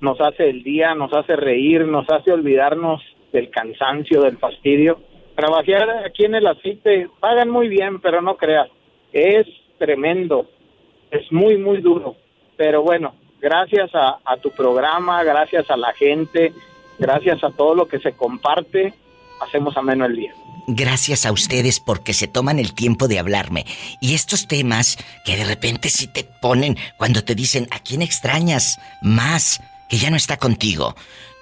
Nos 0.00 0.20
hace 0.20 0.50
el 0.50 0.62
día, 0.62 0.94
nos 0.94 1.12
hace 1.12 1.34
reír, 1.34 1.84
nos 1.86 2.08
hace 2.10 2.30
olvidarnos 2.30 3.02
del 3.36 3.50
cansancio, 3.50 4.22
del 4.22 4.38
fastidio. 4.38 4.98
Trabajar 5.34 6.06
aquí 6.06 6.24
en 6.24 6.36
el 6.36 6.46
aceite 6.46 7.08
pagan 7.20 7.50
muy 7.50 7.68
bien, 7.68 8.00
pero 8.00 8.22
no 8.22 8.38
creas, 8.38 8.68
es 9.12 9.46
tremendo, 9.78 10.48
es 11.10 11.30
muy, 11.30 11.58
muy 11.58 11.82
duro. 11.82 12.16
Pero 12.56 12.82
bueno, 12.82 13.14
gracias 13.38 13.94
a, 13.94 14.20
a 14.24 14.38
tu 14.38 14.50
programa, 14.50 15.22
gracias 15.22 15.70
a 15.70 15.76
la 15.76 15.92
gente, 15.92 16.54
gracias 16.98 17.44
a 17.44 17.50
todo 17.50 17.74
lo 17.74 17.86
que 17.86 17.98
se 17.98 18.12
comparte, 18.12 18.94
hacemos 19.42 19.76
ameno 19.76 20.06
el 20.06 20.16
día. 20.16 20.32
Gracias 20.68 21.26
a 21.26 21.32
ustedes 21.32 21.78
porque 21.78 22.14
se 22.14 22.28
toman 22.28 22.58
el 22.58 22.72
tiempo 22.72 23.06
de 23.06 23.18
hablarme. 23.18 23.66
Y 24.00 24.14
estos 24.14 24.48
temas 24.48 24.96
que 25.26 25.36
de 25.36 25.44
repente 25.44 25.90
sí 25.90 26.06
te 26.06 26.24
ponen 26.24 26.78
cuando 26.96 27.22
te 27.22 27.34
dicen 27.34 27.68
a 27.70 27.80
quién 27.80 28.00
extrañas 28.00 28.78
más 29.02 29.60
que 29.90 29.98
ya 29.98 30.08
no 30.08 30.16
está 30.16 30.38
contigo. 30.38 30.96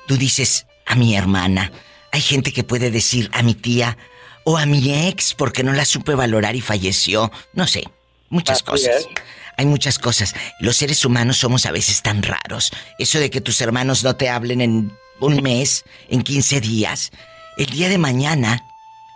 Tú 0.08 0.16
dices, 0.18 0.66
a 0.86 0.94
mi 0.94 1.16
hermana. 1.16 1.70
Hay 2.14 2.20
gente 2.20 2.52
que 2.52 2.62
puede 2.62 2.92
decir 2.92 3.28
a 3.32 3.42
mi 3.42 3.56
tía 3.56 3.98
o 4.44 4.56
a 4.56 4.66
mi 4.66 5.08
ex 5.08 5.34
porque 5.34 5.64
no 5.64 5.72
la 5.72 5.84
supe 5.84 6.14
valorar 6.14 6.54
y 6.54 6.60
falleció. 6.60 7.32
No 7.54 7.66
sé, 7.66 7.82
muchas 8.28 8.62
cosas. 8.62 9.08
Hay 9.56 9.66
muchas 9.66 9.98
cosas. 9.98 10.32
Los 10.60 10.76
seres 10.76 11.04
humanos 11.04 11.38
somos 11.38 11.66
a 11.66 11.72
veces 11.72 12.02
tan 12.02 12.22
raros. 12.22 12.70
Eso 13.00 13.18
de 13.18 13.30
que 13.30 13.40
tus 13.40 13.60
hermanos 13.60 14.04
no 14.04 14.14
te 14.14 14.28
hablen 14.28 14.60
en 14.60 14.92
un 15.18 15.42
mes, 15.42 15.82
en 16.08 16.22
15 16.22 16.60
días. 16.60 17.10
El 17.56 17.66
día 17.66 17.88
de 17.88 17.98
mañana, 17.98 18.64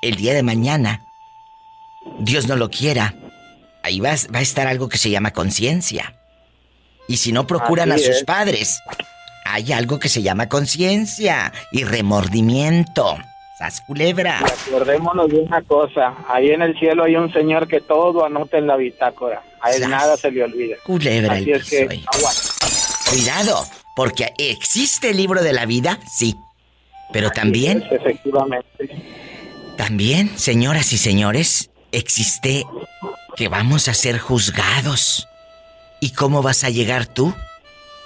el 0.02 0.17
día 0.17 0.35
de 0.35 0.43
mañana, 0.43 1.07
Dios 2.19 2.49
no 2.49 2.57
lo 2.57 2.69
quiera, 2.69 3.14
ahí 3.85 4.00
va, 4.00 4.17
va 4.35 4.40
a 4.40 4.43
estar 4.43 4.67
algo 4.67 4.88
que 4.88 4.99
se 4.99 5.11
llama 5.11 5.31
conciencia. 5.31 6.19
Y 7.07 7.19
si 7.19 7.31
no 7.31 7.47
procuran 7.47 7.93
a 7.93 7.99
sus 7.99 8.25
padres, 8.25 8.81
hay 9.50 9.73
algo 9.73 9.99
que 9.99 10.09
se 10.09 10.23
llama 10.23 10.49
conciencia 10.49 11.52
y 11.73 11.85
remordimiento. 11.85 13.17
¡Sas 13.59 13.81
culebra! 13.81 14.40
Acordémonos 14.69 15.28
de 15.31 15.40
una 15.40 15.62
cosa. 15.62 16.14
Ahí 16.28 16.50
en 16.50 16.62
el 16.62 16.78
cielo 16.78 17.05
hay 17.05 17.17
un 17.17 17.33
señor 17.33 17.67
que 17.67 17.81
todo 17.81 18.25
anota 18.25 18.59
en 18.59 18.67
la 18.67 18.76
bitácora. 18.76 19.43
A 19.61 19.73
él 19.73 19.88
nada 19.88 20.17
se 20.17 20.31
le 20.31 20.45
olvida. 20.45 20.76
Culebra 20.85 21.35
Así 21.35 21.50
es 21.50 21.69
que, 21.69 22.02
Cuidado, 23.11 23.64
porque 23.97 24.33
existe 24.38 25.11
el 25.11 25.17
libro 25.17 25.43
de 25.43 25.52
la 25.52 25.67
vida, 25.67 25.99
sí. 26.07 26.37
Pero 27.12 27.31
también... 27.31 27.83
efectivamente. 27.90 28.90
También, 29.76 30.38
señoras 30.38 30.93
y 30.93 30.99
señores, 30.99 31.71
existe 31.90 32.64
que 33.35 33.49
vamos 33.49 33.88
a 33.88 33.95
ser 33.95 34.19
juzgados. 34.19 35.26
¿Y 36.00 36.11
cómo 36.11 36.43
vas 36.43 36.64
a 36.64 36.71
llegar 36.71 37.07
tú 37.07 37.35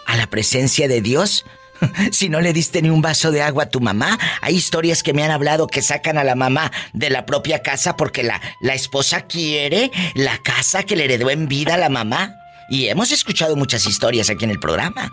a 0.06 0.16
la 0.16 0.26
presencia 0.26 0.88
de 0.88 1.00
Dios? 1.00 1.44
si 2.10 2.28
no 2.28 2.40
le 2.40 2.52
diste 2.52 2.82
ni 2.82 2.90
un 2.90 3.02
vaso 3.02 3.30
de 3.30 3.42
agua 3.42 3.64
a 3.64 3.70
tu 3.70 3.80
mamá, 3.80 4.18
hay 4.40 4.54
historias 4.54 5.02
que 5.02 5.12
me 5.12 5.22
han 5.22 5.30
hablado 5.30 5.66
que 5.66 5.82
sacan 5.82 6.18
a 6.18 6.24
la 6.24 6.34
mamá 6.34 6.70
de 6.92 7.10
la 7.10 7.26
propia 7.26 7.62
casa 7.62 7.96
porque 7.96 8.22
la, 8.22 8.40
la 8.60 8.74
esposa 8.74 9.22
quiere 9.22 9.90
la 10.14 10.38
casa 10.38 10.82
que 10.84 10.96
le 10.96 11.04
heredó 11.04 11.30
en 11.30 11.48
vida 11.48 11.74
a 11.74 11.78
la 11.78 11.88
mamá. 11.88 12.34
Y 12.68 12.88
hemos 12.88 13.12
escuchado 13.12 13.56
muchas 13.56 13.86
historias 13.86 14.30
aquí 14.30 14.44
en 14.44 14.50
el 14.50 14.60
programa. 14.60 15.10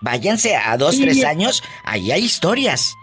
Váyanse 0.00 0.56
a 0.56 0.76
dos, 0.76 0.98
tres 0.98 1.24
años, 1.24 1.62
ahí 1.84 2.10
hay 2.10 2.24
historias 2.24 2.94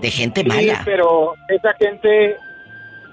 de 0.00 0.10
gente 0.10 0.44
mala. 0.44 0.82
pero 0.84 1.34
esa 1.48 1.74
gente 1.74 2.36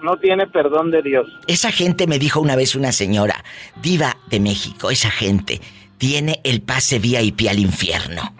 no 0.01 0.17
tiene 0.17 0.45
perdón 0.47 0.91
de 0.91 1.01
Dios. 1.01 1.27
Esa 1.47 1.71
gente 1.71 2.05
me 2.05 2.19
dijo 2.19 2.39
una 2.39 2.55
vez 2.55 2.75
una 2.75 2.91
señora, 2.91 3.43
diva 3.81 4.17
de 4.27 4.39
México, 4.39 4.91
esa 4.91 5.09
gente 5.09 5.61
tiene 5.97 6.41
el 6.43 6.61
pase 6.61 6.99
VIP 6.99 7.47
al 7.49 7.59
infierno. 7.59 8.33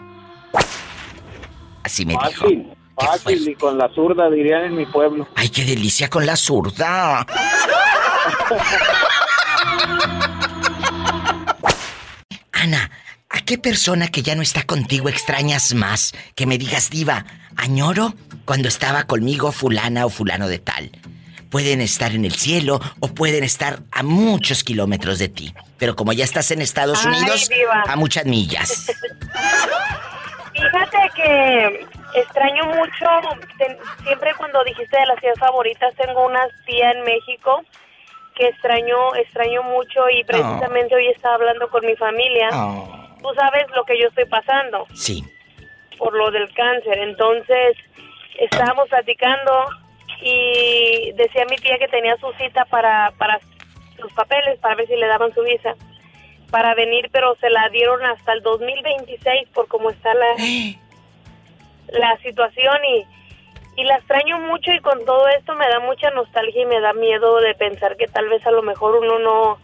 Así 1.84 2.06
me 2.06 2.16
dijo. 2.28 2.48
Fácil, 2.98 3.50
y 3.50 3.56
con 3.56 3.78
la 3.78 3.90
zurda 3.94 4.30
dirían 4.30 4.64
en 4.64 4.76
mi 4.76 4.86
pueblo. 4.86 5.28
Ay, 5.36 5.50
qué 5.50 5.66
delicia 5.66 6.10
con 6.10 6.26
la 6.26 6.38
zurda. 6.38 7.28
Ana, 12.54 12.90
¿a 13.30 13.42
qué 13.42 13.58
persona 13.58 14.08
que 14.08 14.22
ya 14.22 14.34
no 14.36 14.42
está 14.42 14.64
contigo 14.64 15.10
extrañas 15.10 15.74
más? 15.74 16.14
Que 16.36 16.46
me 16.46 16.58
digas, 16.58 16.90
diva, 16.90 17.26
añoro 17.58 18.14
cuando 18.46 18.70
estaba 18.70 19.04
conmigo 19.04 19.52
fulana 19.52 20.06
o 20.06 20.10
fulano 20.10 20.48
de 20.48 20.60
tal. 20.60 20.92
Pueden 21.50 21.82
estar 21.82 22.12
en 22.12 22.26
el 22.26 22.34
cielo 22.34 22.80
o 23.00 23.08
pueden 23.08 23.44
estar 23.44 23.80
a 23.92 24.04
muchos 24.04 24.64
kilómetros 24.64 25.20
de 25.20 25.30
ti. 25.30 25.54
Pero 25.78 25.96
como 25.96 26.14
ya 26.14 26.24
estás 26.24 26.52
en 26.52 26.62
Estados 26.62 27.06
Unidos, 27.06 27.50
a 27.88 27.96
muchas 27.96 28.26
millas. 28.26 28.92
Fíjate 30.54 30.98
que 31.16 31.86
extraño 32.16 32.66
mucho, 32.66 33.06
siempre 34.04 34.34
cuando 34.38 34.64
dijiste 34.64 34.98
de 34.98 35.06
las 35.06 35.20
ciudades 35.20 35.40
favoritas, 35.40 35.94
tengo 35.96 36.26
una 36.26 36.48
tía 36.66 36.92
en 36.92 37.04
México 37.04 37.62
que 38.36 38.48
extraño, 38.48 39.16
extraño 39.16 39.64
mucho 39.64 40.10
y 40.10 40.24
precisamente 40.24 40.96
hoy 40.96 41.08
estaba 41.08 41.36
hablando 41.36 41.70
con 41.70 41.86
mi 41.86 41.96
familia. 41.96 42.50
Tú 43.22 43.30
sabes 43.36 43.66
lo 43.76 43.84
que 43.86 44.00
yo 44.00 44.08
estoy 44.10 44.26
pasando. 44.26 44.86
Sí. 44.94 45.24
Por 45.98 46.14
lo 46.14 46.30
del 46.32 46.54
cáncer. 46.54 46.98
Entonces, 47.00 47.78
estábamos 48.38 48.90
platicando 48.90 49.70
decía 51.16 51.46
mi 51.50 51.56
tía 51.58 51.78
que 51.78 51.88
tenía 51.88 52.16
su 52.18 52.32
cita 52.34 52.66
para, 52.66 53.12
para 53.18 53.40
sus 54.00 54.12
papeles, 54.14 54.60
para 54.60 54.76
ver 54.76 54.88
si 54.88 54.96
le 54.96 55.08
daban 55.08 55.34
su 55.34 55.42
visa, 55.42 55.76
para 56.52 56.76
venir, 56.76 57.10
pero 57.12 57.36
se 57.36 57.50
la 57.50 57.70
dieron 57.70 58.04
hasta 58.04 58.34
el 58.34 58.42
2026 58.42 59.50
por 59.54 59.68
cómo 59.68 59.90
está 59.90 60.14
la, 60.14 60.36
la 62.00 62.18
situación 62.18 62.78
y, 62.86 63.06
y 63.82 63.84
la 63.84 63.98
extraño 63.98 64.40
mucho 64.40 64.72
y 64.72 64.80
con 64.80 65.04
todo 65.06 65.28
esto 65.30 65.54
me 65.56 65.68
da 65.68 65.80
mucha 65.80 66.10
nostalgia 66.12 66.62
y 66.62 66.66
me 66.66 66.80
da 66.80 66.94
miedo 66.94 67.40
de 67.42 67.56
pensar 67.56 67.98
que 67.98 68.08
tal 68.08 68.30
vez 68.30 68.46
a 68.46 68.52
lo 68.52 68.62
mejor 68.62 68.96
uno 68.96 69.20
no, 69.20 69.60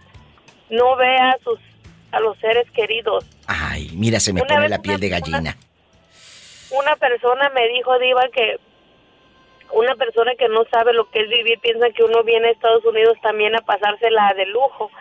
no 0.70 0.96
vea 0.96 1.32
a, 1.32 1.38
sus, 1.44 1.60
a 2.12 2.20
los 2.20 2.38
seres 2.40 2.70
queridos. 2.72 3.26
Ay, 3.48 3.90
mira, 3.94 4.20
se 4.20 4.34
me 4.34 4.42
pone 4.42 4.70
la 4.70 4.80
piel 4.80 5.00
de 5.00 5.10
gallina. 5.10 5.58
Una 6.72 6.96
persona 6.96 7.50
me 7.50 7.68
dijo, 7.68 7.98
Diva, 8.00 8.24
que 8.34 8.58
una 9.74 9.96
persona 9.96 10.34
que 10.36 10.48
no 10.48 10.64
sabe 10.72 10.94
lo 10.94 11.10
que 11.10 11.22
es 11.22 11.30
vivir 11.30 11.60
piensa 11.60 11.90
que 11.92 12.04
uno 12.04 12.24
viene 12.24 12.48
a 12.48 12.52
Estados 12.52 12.86
Unidos 12.86 13.18
también 13.22 13.56
a 13.56 13.62
pasársela 13.62 14.34
de 14.36 14.46
lujo. 14.48 14.92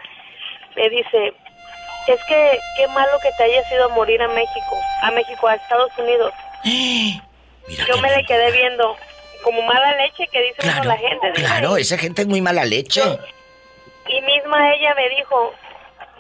Me 0.77 0.89
dice, 0.89 1.35
es 2.07 2.25
que 2.25 2.59
qué 2.77 2.89
malo 2.89 3.19
que 3.23 3.31
te 3.37 3.45
hayas 3.45 3.71
ido 3.73 3.87
a 3.87 3.95
morir 3.95 4.21
a 4.23 4.29
México, 4.29 4.77
a 5.03 5.11
México, 5.11 5.49
a 5.49 5.55
Estados 5.55 5.91
Unidos. 5.99 6.33
Yo 7.87 7.97
me 7.99 8.11
le 8.17 8.25
quedé 8.25 8.51
viendo 8.51 8.97
como 9.45 9.63
mala 9.63 9.97
leche 9.97 10.27
que 10.33 10.43
dice 10.43 10.85
la 10.85 10.97
gente. 10.97 11.33
Claro, 11.35 11.77
esa 11.77 11.97
gente 11.97 12.23
es 12.23 12.29
muy 12.29 12.41
mala 12.41 12.65
leche. 12.65 13.03
y 14.09 14.21
misma 14.23 14.75
ella 14.75 14.95
me 14.95 15.09
dijo, 15.11 15.55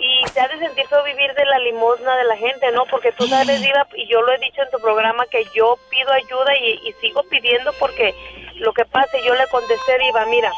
y 0.01 0.27
se 0.33 0.41
ha 0.41 0.49
de 0.49 0.59
sentir 0.59 0.87
feo 0.89 1.05
vivir 1.05 1.35
de 1.35 1.45
la 1.45 1.59
limosna 1.59 2.17
de 2.17 2.25
la 2.25 2.37
gente, 2.37 2.73
¿no? 2.73 2.87
Porque 2.87 3.13
tú 3.13 3.27
sabes, 3.29 3.61
Diva, 3.61 3.87
y 3.95 4.09
yo 4.09 4.23
lo 4.23 4.33
he 4.33 4.39
dicho 4.39 4.63
en 4.63 4.71
tu 4.71 4.79
programa, 4.81 5.27
que 5.27 5.45
yo 5.55 5.79
pido 5.91 6.11
ayuda 6.11 6.57
y, 6.57 6.93
sigo 7.01 7.23
pidiendo 7.25 7.73
porque 7.79 8.15
lo 8.55 8.73
que 8.73 8.87
pase, 8.87 9.23
yo 9.23 9.35
le 9.35 9.47
contesté, 9.49 9.99
Diva, 9.99 10.25
mira, 10.27 10.51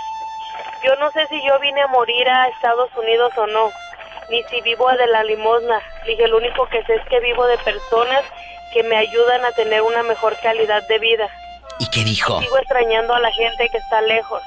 yo 0.85 0.94
no 0.96 1.11
sé 1.11 1.26
si 1.26 1.44
yo 1.44 1.59
vine 1.59 1.81
a 1.81 1.88
morir 1.88 2.28
a 2.28 2.48
Estados 2.48 2.88
Unidos 2.96 3.33
o 3.37 3.46
no, 3.48 3.72
ni 4.31 4.44
si 4.44 4.61
vivo 4.61 4.88
de 4.92 5.07
la 5.09 5.24
limosna. 5.24 5.81
Dije, 6.07 6.28
lo 6.28 6.37
único 6.37 6.66
que 6.68 6.85
sé 6.85 6.94
es 6.94 7.05
que 7.09 7.18
vivo 7.18 7.44
de 7.46 7.59
personas 7.59 8.24
que 8.72 8.85
me 8.85 8.96
ayudan 8.96 9.44
a 9.44 9.52
tener 9.52 9.83
una 9.83 10.05
mejor 10.05 10.37
calidad 10.40 10.87
de 10.87 10.98
vida. 11.00 11.28
¿Y 11.81 11.90
qué 11.90 12.05
dijo? 12.05 12.40
sigo 12.40 12.59
extrañando 12.59 13.12
a 13.12 13.20
la 13.20 13.33
gente 13.33 13.68
que 13.70 13.78
está 13.78 14.00
lejos. 14.02 14.42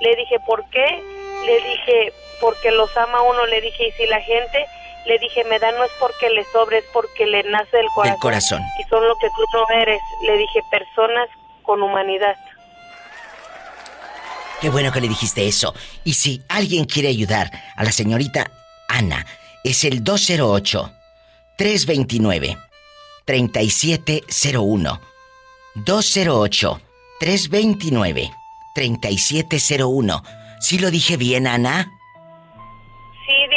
Le 0.00 0.16
dije, 0.16 0.38
¿por 0.40 0.68
qué? 0.70 1.02
Le 1.46 1.60
dije, 1.60 2.12
porque 2.42 2.72
los 2.72 2.94
ama 2.96 3.22
uno, 3.22 3.46
le 3.46 3.60
dije, 3.60 3.86
y 3.86 3.92
si 3.92 4.04
la 4.06 4.20
gente, 4.20 4.66
le 5.06 5.16
dije, 5.20 5.44
me 5.44 5.60
da 5.60 5.70
no 5.70 5.84
es 5.84 5.92
porque 6.00 6.28
le 6.28 6.44
sobre, 6.52 6.78
es 6.78 6.84
porque 6.92 7.24
le 7.24 7.44
nace 7.44 7.76
del 7.76 7.86
corazón. 7.94 8.18
corazón. 8.18 8.62
Y 8.80 8.88
son 8.90 9.06
lo 9.06 9.14
que 9.16 9.28
tú 9.28 9.44
no 9.54 9.64
eres, 9.80 10.00
le 10.26 10.36
dije, 10.36 10.60
personas 10.68 11.28
con 11.62 11.80
humanidad. 11.80 12.34
Qué 14.60 14.70
bueno 14.70 14.90
que 14.90 15.00
le 15.00 15.08
dijiste 15.08 15.46
eso. 15.46 15.72
Y 16.02 16.14
si 16.14 16.42
alguien 16.48 16.84
quiere 16.84 17.08
ayudar 17.08 17.48
a 17.76 17.84
la 17.84 17.92
señorita 17.92 18.50
Ana, 18.88 19.24
es 19.62 19.84
el 19.84 20.02
208 20.02 20.92
329 21.56 22.58
3701. 23.24 25.00
208 25.76 26.80
329 27.20 28.30
3701. 28.74 30.22
¿Sí 30.60 30.78
lo 30.80 30.90
dije 30.90 31.16
bien, 31.16 31.46
Ana? 31.46 31.88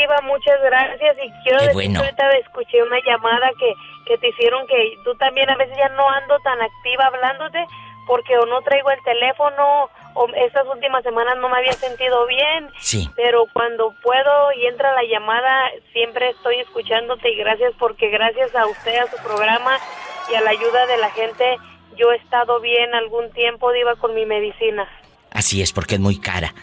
Diva, 0.05 0.21
muchas 0.21 0.61
gracias. 0.61 1.17
Y 1.23 1.31
quiero 1.43 1.59
decir 1.59 1.73
bueno. 1.73 1.99
que 1.99 2.05
ahorita 2.05 2.29
escuché 2.37 2.83
una 2.83 2.99
llamada 3.05 3.49
que, 3.59 3.73
que 4.05 4.17
te 4.17 4.29
hicieron 4.29 4.67
que 4.67 4.97
tú 5.03 5.15
también 5.15 5.49
a 5.49 5.55
veces 5.55 5.75
ya 5.77 5.89
no 5.89 6.07
ando 6.09 6.37
tan 6.39 6.61
activa 6.61 7.07
hablándote 7.07 7.65
porque 8.05 8.37
o 8.37 8.45
no 8.45 8.61
traigo 8.61 8.91
el 8.91 9.01
teléfono 9.03 9.89
o 10.13 10.27
estas 10.35 10.67
últimas 10.67 11.03
semanas 11.03 11.37
no 11.39 11.49
me 11.49 11.57
había 11.57 11.73
sentido 11.73 12.25
bien. 12.27 12.69
Sí. 12.79 13.09
Pero 13.15 13.45
cuando 13.51 13.93
puedo 14.03 14.53
y 14.53 14.67
entra 14.67 14.93
la 14.93 15.03
llamada, 15.03 15.71
siempre 15.91 16.29
estoy 16.29 16.59
escuchándote 16.59 17.31
y 17.31 17.35
gracias 17.37 17.73
porque 17.79 18.09
gracias 18.09 18.55
a 18.55 18.67
usted, 18.67 18.97
a 18.97 19.09
su 19.09 19.17
programa 19.23 19.77
y 20.31 20.35
a 20.35 20.41
la 20.41 20.51
ayuda 20.51 20.85
de 20.85 20.97
la 20.97 21.09
gente, 21.11 21.57
yo 21.97 22.11
he 22.11 22.17
estado 22.17 22.59
bien 22.61 22.93
algún 22.93 23.31
tiempo, 23.31 23.71
Diva, 23.71 23.95
con 23.95 24.13
mi 24.13 24.25
medicina. 24.25 24.87
Así 25.31 25.61
es, 25.61 25.73
porque 25.73 25.95
es 25.95 26.01
muy 26.01 26.19
cara. 26.19 26.53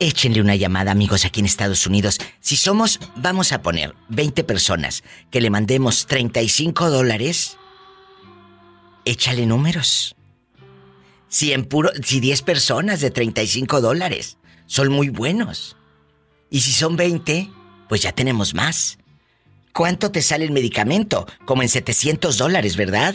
Échenle 0.00 0.40
una 0.40 0.54
llamada, 0.54 0.92
amigos, 0.92 1.24
aquí 1.24 1.40
en 1.40 1.46
Estados 1.46 1.84
Unidos. 1.84 2.20
Si 2.38 2.56
somos, 2.56 3.00
vamos 3.16 3.52
a 3.52 3.62
poner 3.62 3.96
20 4.10 4.44
personas 4.44 5.02
que 5.32 5.40
le 5.40 5.50
mandemos 5.50 6.06
35 6.06 6.88
dólares, 6.88 7.58
échale 9.04 9.44
números. 9.44 10.14
Si 11.26 11.52
en 11.52 11.64
puro, 11.64 11.90
si 12.04 12.20
10 12.20 12.42
personas 12.42 13.00
de 13.00 13.10
35 13.10 13.80
dólares 13.80 14.38
son 14.66 14.88
muy 14.92 15.08
buenos. 15.08 15.76
Y 16.48 16.60
si 16.60 16.70
son 16.70 16.96
20, 16.96 17.50
pues 17.88 18.00
ya 18.02 18.12
tenemos 18.12 18.54
más. 18.54 18.98
¿Cuánto 19.72 20.12
te 20.12 20.22
sale 20.22 20.44
el 20.44 20.52
medicamento? 20.52 21.26
Como 21.44 21.62
en 21.62 21.68
700 21.68 22.38
dólares, 22.38 22.76
¿verdad? 22.76 23.14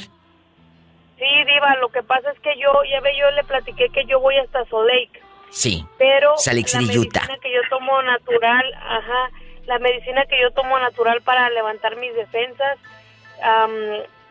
Sí, 1.17 1.43
Diva, 1.46 1.78
lo 1.80 1.88
que 1.89 2.04
pasa 2.04 2.30
es 2.32 2.39
que 2.41 2.52
yo, 2.60 2.69
ya 2.91 3.00
ve, 3.00 3.12
yo 3.17 3.32
le 3.32 3.43
platiqué 3.46 3.88
que 3.89 4.06
yo 4.06 4.19
voy 4.19 4.36
hasta 4.36 4.65
Salt 4.65 4.89
Lake. 4.89 5.22
Sí. 5.53 5.85
Pero 5.97 6.33
la 6.45 6.53
medicina 6.53 7.37
que 7.41 7.53
yo 7.53 7.61
tomo 7.69 8.01
natural, 8.01 8.73
ajá, 8.75 9.29
la 9.67 9.79
medicina 9.79 10.25
que 10.25 10.41
yo 10.41 10.51
tomo 10.51 10.79
natural 10.79 11.21
para 11.21 11.49
levantar 11.51 11.95
mis 11.97 12.13
defensas, 12.15 12.79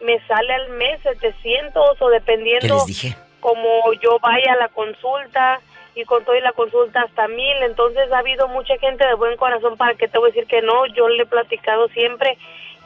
me 0.00 0.26
sale 0.26 0.52
al 0.52 0.70
mes 0.70 1.00
700 1.02 2.02
o 2.02 2.08
dependiendo 2.08 2.61
¿Qué 2.61 2.74
les 2.74 2.87
dije? 2.87 3.16
como 3.40 3.92
yo 3.94 4.18
vaya 4.20 4.52
a 4.54 4.56
la 4.56 4.68
consulta 4.68 5.61
y 5.94 6.04
con 6.04 6.24
todo 6.24 6.35
y 6.35 6.40
la 6.40 6.52
consulta 6.52 7.02
hasta 7.02 7.28
mil, 7.28 7.56
entonces 7.62 8.11
ha 8.12 8.18
habido 8.18 8.48
mucha 8.48 8.76
gente 8.78 9.06
de 9.06 9.14
buen 9.14 9.37
corazón 9.37 9.76
para 9.76 9.94
que 9.94 10.08
te 10.08 10.18
voy 10.18 10.30
a 10.30 10.32
decir 10.32 10.48
que 10.48 10.62
no, 10.62 10.87
yo 10.87 11.08
le 11.08 11.22
he 11.22 11.26
platicado 11.26 11.88
siempre 11.88 12.37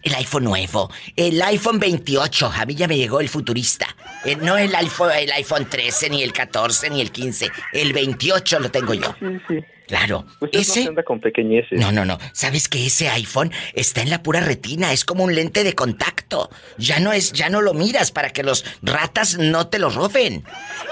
el 0.00 0.14
iPhone 0.14 0.44
nuevo, 0.44 0.88
el 1.16 1.42
iPhone 1.42 1.80
28. 1.80 2.52
A 2.54 2.66
mí 2.66 2.76
ya 2.76 2.86
me 2.86 2.96
llegó 2.96 3.20
el 3.20 3.28
futurista. 3.28 3.86
Eh, 4.24 4.36
no 4.36 4.56
el 4.56 4.72
iPhone, 4.76 5.10
el 5.10 5.32
iPhone 5.32 5.68
13, 5.68 6.08
ni 6.10 6.22
el 6.22 6.32
14, 6.32 6.90
ni 6.90 7.00
el 7.00 7.10
15. 7.10 7.50
El 7.72 7.92
28 7.92 8.60
lo 8.60 8.70
tengo 8.70 8.94
yo. 8.94 9.12
Sí, 9.18 9.40
sí. 9.48 9.64
Claro. 9.88 10.26
Usted 10.40 10.60
ese... 10.60 10.84
no 10.84 10.90
anda 10.90 11.02
con 11.02 11.18
pequeñeces. 11.18 11.80
No, 11.80 11.90
no, 11.90 12.04
no. 12.04 12.18
¿Sabes 12.32 12.68
que 12.68 12.86
ese 12.86 13.08
iPhone 13.08 13.50
está 13.72 14.02
en 14.02 14.10
la 14.10 14.22
pura 14.22 14.40
retina? 14.40 14.92
Es 14.92 15.06
como 15.06 15.24
un 15.24 15.34
lente 15.34 15.64
de 15.64 15.74
contacto. 15.74 16.50
Ya 16.76 17.00
no 17.00 17.12
es, 17.12 17.32
ya 17.32 17.48
no 17.48 17.62
lo 17.62 17.72
miras 17.72 18.12
para 18.12 18.28
que 18.30 18.42
los 18.42 18.66
ratas 18.82 19.38
no 19.38 19.68
te 19.68 19.78
lo 19.78 19.88
roben. 19.88 20.44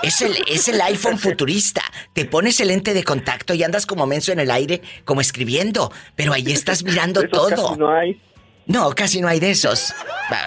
Es 0.03 0.23
el, 0.23 0.35
es 0.49 0.69
el 0.69 0.81
iPhone 0.81 1.19
futurista. 1.19 1.76
Te 2.13 2.25
pones 2.25 2.61
el 2.61 2.69
lente 2.69 2.95
de 2.95 3.05
contacto 3.05 3.55
y 3.55 3.63
andas 3.63 3.87
como 3.87 4.07
menso 4.07 4.33
en 4.33 4.41
el 4.41 4.51
aire, 4.51 4.83
como 5.05 5.21
escribiendo. 5.21 5.93
Pero 6.15 6.33
ahí 6.33 6.51
estás 6.51 6.83
mirando 6.83 7.23
todo. 7.29 7.69
Casi 7.69 7.79
no 7.79 7.91
hay. 7.91 8.21
No, 8.67 8.91
casi 8.95 9.21
no 9.21 9.29
hay 9.29 9.39
de 9.39 9.51
esos. 9.51 9.95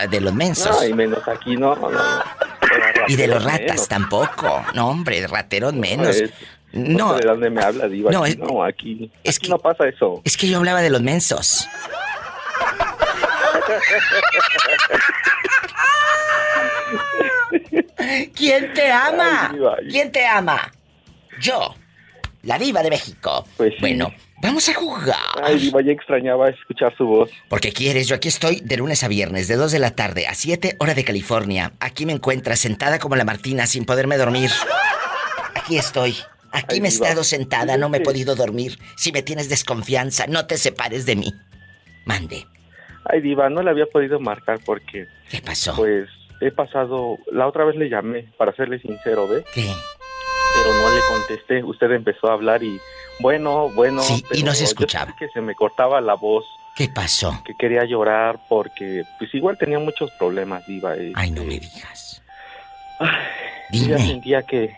De 0.10 0.20
los 0.20 0.34
mensos. 0.34 0.82
No, 0.82 0.86
y 0.86 0.94
menos 0.94 1.26
aquí 1.28 1.56
no, 1.56 1.76
no, 1.76 1.89
no. 1.89 2.00
Y 3.08 3.15
de 3.15 3.28
los 3.28 3.44
ratas 3.44 3.88
tampoco. 3.88 4.63
No, 4.74 4.89
hombre, 4.89 5.26
rateros 5.28 5.74
menos. 5.74 6.18
No. 6.72 7.13
¿De 7.13 7.26
dónde 7.26 7.50
me 7.50 7.62
habla, 7.62 7.88
Diva? 7.88 8.12
No, 8.12 8.26
no 8.28 8.63
aquí, 8.63 9.12
es 9.24 9.39
que, 9.39 9.48
no 9.48 9.58
pasa 9.58 9.88
eso. 9.88 10.22
Es 10.24 10.38
que 10.38 10.48
yo 10.48 10.58
hablaba 10.58 10.82
de 10.82 10.89
los 10.89 11.02
mensos. 11.02 11.68
¿Quién 18.36 18.74
te 18.74 18.92
ama? 18.92 19.54
¿Quién 19.89 20.12
te 20.12 20.28
ama? 20.28 20.72
Yo, 21.39 21.75
la 22.43 22.58
diva 22.58 22.82
de 22.84 22.89
México. 22.89 23.45
Pues 23.58 23.73
Bueno, 23.80 24.13
vamos 24.41 24.67
a 24.69 24.73
jugar. 24.73 25.15
Ay, 25.43 25.60
diva, 25.60 25.82
ya 25.82 25.91
extrañaba 25.91 26.49
escuchar 26.49 26.95
su 26.97 27.06
voz. 27.06 27.32
Porque 27.49 27.71
quieres, 27.71 28.08
yo 28.08 28.15
aquí 28.15 28.28
estoy 28.28 28.62
de 28.62 28.78
lunes 28.78 29.04
a 29.04 29.08
viernes, 29.08 29.47
de 29.47 29.56
2 29.56 29.71
de 29.71 29.80
la 29.80 29.91
tarde 29.91 30.28
a 30.28 30.34
7 30.34 30.75
hora 30.80 30.93
de 30.93 31.04
California. 31.04 31.73
Aquí 31.80 32.06
me 32.06 32.13
encuentras 32.13 32.60
sentada 32.60 32.99
como 32.99 33.15
la 33.15 33.25
Martina 33.25 33.65
sin 33.67 33.86
poderme 33.86 34.17
dormir. 34.17 34.49
Aquí 35.56 35.78
estoy. 35.78 36.15
Aquí 36.52 36.82
me 36.82 36.88
he 36.88 36.91
estado 36.91 37.23
sentada, 37.23 37.78
no 37.78 37.89
me 37.89 37.99
he 37.99 38.02
podido 38.02 38.36
dormir. 38.36 38.80
Si 38.97 39.12
me 39.12 39.21
tienes 39.21 39.49
desconfianza, 39.49 40.25
no 40.28 40.47
te 40.47 40.58
separes 40.58 41.06
de 41.06 41.15
mí. 41.15 41.34
Mande. 42.06 42.47
Ay, 43.06 43.21
Diva, 43.21 43.49
no 43.49 43.62
le 43.62 43.69
había 43.69 43.86
podido 43.86 44.19
marcar 44.19 44.60
porque. 44.65 45.06
¿Qué 45.30 45.41
pasó? 45.41 45.75
Pues 45.75 46.10
he 46.41 46.52
pasado. 46.52 47.17
La 47.32 47.47
otra 47.47 47.65
vez 47.65 47.75
le 47.75 47.89
llamé, 47.89 48.32
para 48.38 48.54
serle 48.56 48.80
sincero, 48.80 49.28
¿ve? 49.28 49.43
¿Qué? 49.54 49.67
Pero 50.55 50.73
no 50.73 50.89
le 50.89 51.01
contesté. 51.07 51.63
Usted 51.63 51.91
empezó 51.91 52.29
a 52.29 52.33
hablar 52.33 52.63
y. 52.63 52.79
Bueno, 53.19 53.69
bueno. 53.69 54.01
Sí, 54.01 54.23
y 54.33 54.43
no 54.43 54.53
se 54.53 54.63
escuchaba. 54.65 55.15
que 55.17 55.27
se 55.29 55.41
me 55.41 55.55
cortaba 55.55 56.01
la 56.01 56.15
voz. 56.15 56.45
¿Qué 56.75 56.88
pasó? 56.88 57.41
Que 57.43 57.55
quería 57.55 57.83
llorar 57.83 58.39
porque, 58.47 59.03
pues 59.17 59.33
igual 59.33 59.57
tenía 59.57 59.79
muchos 59.79 60.12
problemas, 60.12 60.65
Diva. 60.65 60.93
Ay, 61.15 61.31
no 61.31 61.43
me 61.43 61.59
digas. 61.59 62.21
Ay, 62.99 63.09
Dime. 63.71 63.88
Ya 63.88 63.97
sentía 63.97 64.43
que 64.43 64.73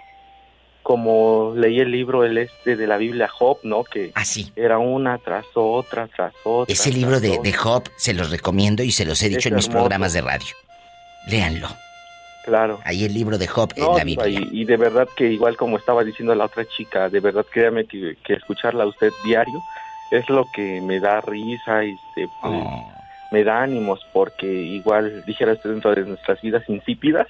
como 0.84 1.54
leí 1.56 1.80
el 1.80 1.92
libro 1.92 2.24
el 2.24 2.38
este 2.38 2.76
de 2.76 2.88
la 2.88 2.98
Biblia 2.98 3.28
Job, 3.28 3.60
¿no? 3.64 3.84
Que 3.84 4.12
Así. 4.16 4.48
Ah, 4.50 4.54
era 4.56 4.78
una 4.80 5.18
tras 5.20 5.46
otra, 5.54 6.08
tras 6.08 6.34
otra. 6.44 6.74
Ese 6.74 6.92
libro 6.92 7.20
de, 7.20 7.40
de, 7.42 7.54
Job 7.54 7.84
se 7.98 8.14
los 8.14 8.32
recomiendo 8.32 8.84
y 8.84 8.92
se 8.92 9.06
los 9.06 9.22
he 9.22 9.30
dicho 9.30 9.50
en 9.50 9.56
mis 9.56 9.68
programas 9.68 10.14
de 10.14 10.22
radio. 10.22 10.56
Léanlo. 11.28 11.70
Claro. 12.46 12.80
Ahí 12.86 13.06
el 13.06 13.14
libro 13.14 13.38
de 13.38 13.48
Job 13.48 13.74
en 13.76 13.96
la 13.96 14.04
Biblia. 14.04 14.48
Y, 14.52 14.66
de 14.66 14.78
verdad 14.78 15.08
que 15.16 15.28
igual 15.28 15.58
como 15.58 15.78
estaba 15.78 16.04
diciendo 16.04 16.34
la 16.34 16.46
otra 16.46 16.66
chica, 16.66 17.10
de 17.10 17.20
verdad 17.20 17.46
créame 17.52 17.86
que, 17.86 18.18
que 18.24 18.34
escucharla 18.34 18.84
a 18.84 18.88
usted 18.88 19.12
diario 19.24 19.62
es 20.12 20.28
lo 20.30 20.46
que 20.54 20.82
me 20.82 21.00
da 21.00 21.22
risa, 21.22 21.84
este, 21.84 22.28
pues, 22.42 22.54
oh 22.54 23.02
me 23.32 23.46
da 23.46 23.64
ánimos 23.64 24.06
porque 24.12 24.46
igual 24.46 25.24
dijera 25.26 25.54
usted 25.54 25.72
dentro 25.72 25.96
de 25.96 26.06
nuestras 26.06 26.40
vidas 26.42 26.64
insípidas 26.68 27.28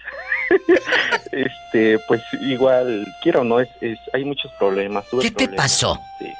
este 1.31 1.99
pues 2.07 2.21
igual 2.41 3.05
quiero 3.21 3.43
no 3.43 3.59
es, 3.59 3.69
hay 4.11 4.25
muchos 4.25 4.51
problemas 4.57 5.05
qué 5.21 5.29
te 5.29 5.47
pasó 5.47 5.99
este, 6.19 6.35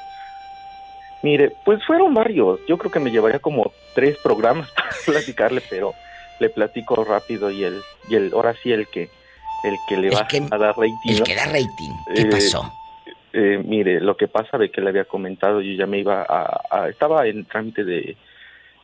mire 1.22 1.56
pues 1.64 1.82
fueron 1.86 2.12
varios 2.12 2.58
yo 2.68 2.76
creo 2.76 2.90
que 2.90 2.98
me 2.98 3.10
llevaría 3.10 3.38
como 3.38 3.72
tres 3.94 4.18
programas 4.22 4.68
para 4.76 4.90
platicarle 5.06 5.62
pero 5.70 5.94
le 6.42 6.50
platico 6.50 7.02
rápido 7.04 7.50
y 7.50 7.64
el 7.64 7.80
y 8.08 8.16
el 8.16 8.32
ahora 8.34 8.54
sí 8.62 8.72
el 8.72 8.86
que 8.88 9.08
el 9.64 9.76
que 9.88 9.96
le 9.96 10.10
va 10.10 10.26
a 10.50 10.58
dar 10.58 10.76
rating 10.76 10.96
el 11.06 11.22
que 11.22 11.34
da 11.34 11.46
rating 11.46 11.92
qué 12.14 12.22
eh, 12.22 12.26
pasó 12.26 12.70
eh, 13.32 13.62
mire 13.64 14.00
lo 14.00 14.16
que 14.16 14.28
pasa 14.28 14.58
de 14.58 14.70
que 14.70 14.80
le 14.80 14.90
había 14.90 15.04
comentado 15.04 15.60
yo 15.60 15.72
ya 15.72 15.86
me 15.86 15.98
iba 15.98 16.26
a 16.28 16.88
estaba 16.88 17.26
en 17.26 17.44
trámite 17.46 17.84
de 17.84 18.16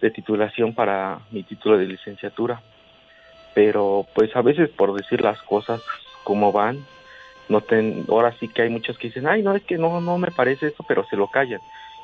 de 0.01 0.11
titulación 0.11 0.75
para 0.75 1.21
mi 1.31 1.43
título 1.43 1.79
de 1.79 1.87
licenciatura. 1.87 2.63
Pero 3.55 4.07
pues 4.15 4.35
a 4.37 4.43
veces 4.43 4.71
por 4.71 4.95
decir 4.95 5.21
las 5.21 5.41
cosas 5.43 5.83
como 6.25 6.53
van, 6.53 6.85
no 7.49 7.61
ten, 7.61 8.05
ahora 8.09 8.35
sí 8.39 8.49
que 8.49 8.63
hay 8.63 8.69
muchos 8.69 8.99
que 8.99 9.09
dicen, 9.09 9.27
ay, 9.27 9.43
no, 9.43 9.55
es 9.55 9.63
que 9.63 9.79
no, 9.79 10.01
no 10.01 10.19
me 10.19 10.31
parece 10.31 10.69
eso, 10.69 10.85
pero 10.87 11.05
se 11.07 11.17
lo 11.17 11.29
callan. 11.29 11.61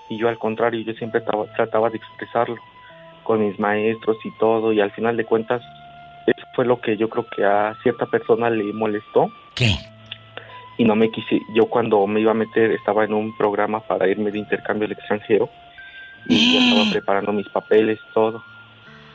Y 0.08 0.18
yo 0.18 0.28
al 0.28 0.38
contrario, 0.38 0.80
yo 0.80 0.94
siempre 0.94 1.20
trataba 1.20 1.90
de 1.90 1.98
expresarlo 1.98 2.56
con 3.24 3.44
mis 3.44 3.58
maestros 3.58 4.16
y 4.24 4.30
todo, 4.38 4.72
y 4.72 4.80
al 4.80 4.92
final 4.92 5.16
de 5.16 5.24
cuentas, 5.24 5.62
eso 6.26 6.46
fue 6.54 6.64
lo 6.64 6.80
que 6.80 6.96
yo 6.96 7.08
creo 7.08 7.26
que 7.26 7.44
a 7.44 7.74
cierta 7.82 8.06
persona 8.06 8.48
le 8.50 8.72
molestó. 8.72 9.30
¿Qué? 9.54 9.74
Y 10.78 10.84
no 10.84 10.94
me 10.94 11.10
quise, 11.10 11.40
yo 11.54 11.66
cuando 11.66 12.06
me 12.06 12.20
iba 12.20 12.30
a 12.30 12.34
meter, 12.34 12.70
estaba 12.72 13.04
en 13.04 13.14
un 13.14 13.36
programa 13.36 13.80
para 13.80 14.08
irme 14.08 14.30
de 14.30 14.38
intercambio 14.38 14.86
al 14.86 14.92
extranjero, 14.92 15.48
y 16.26 16.54
ya 16.54 16.64
estaba 16.64 16.90
preparando 16.90 17.32
mis 17.32 17.48
papeles, 17.48 17.98
todo. 18.12 18.42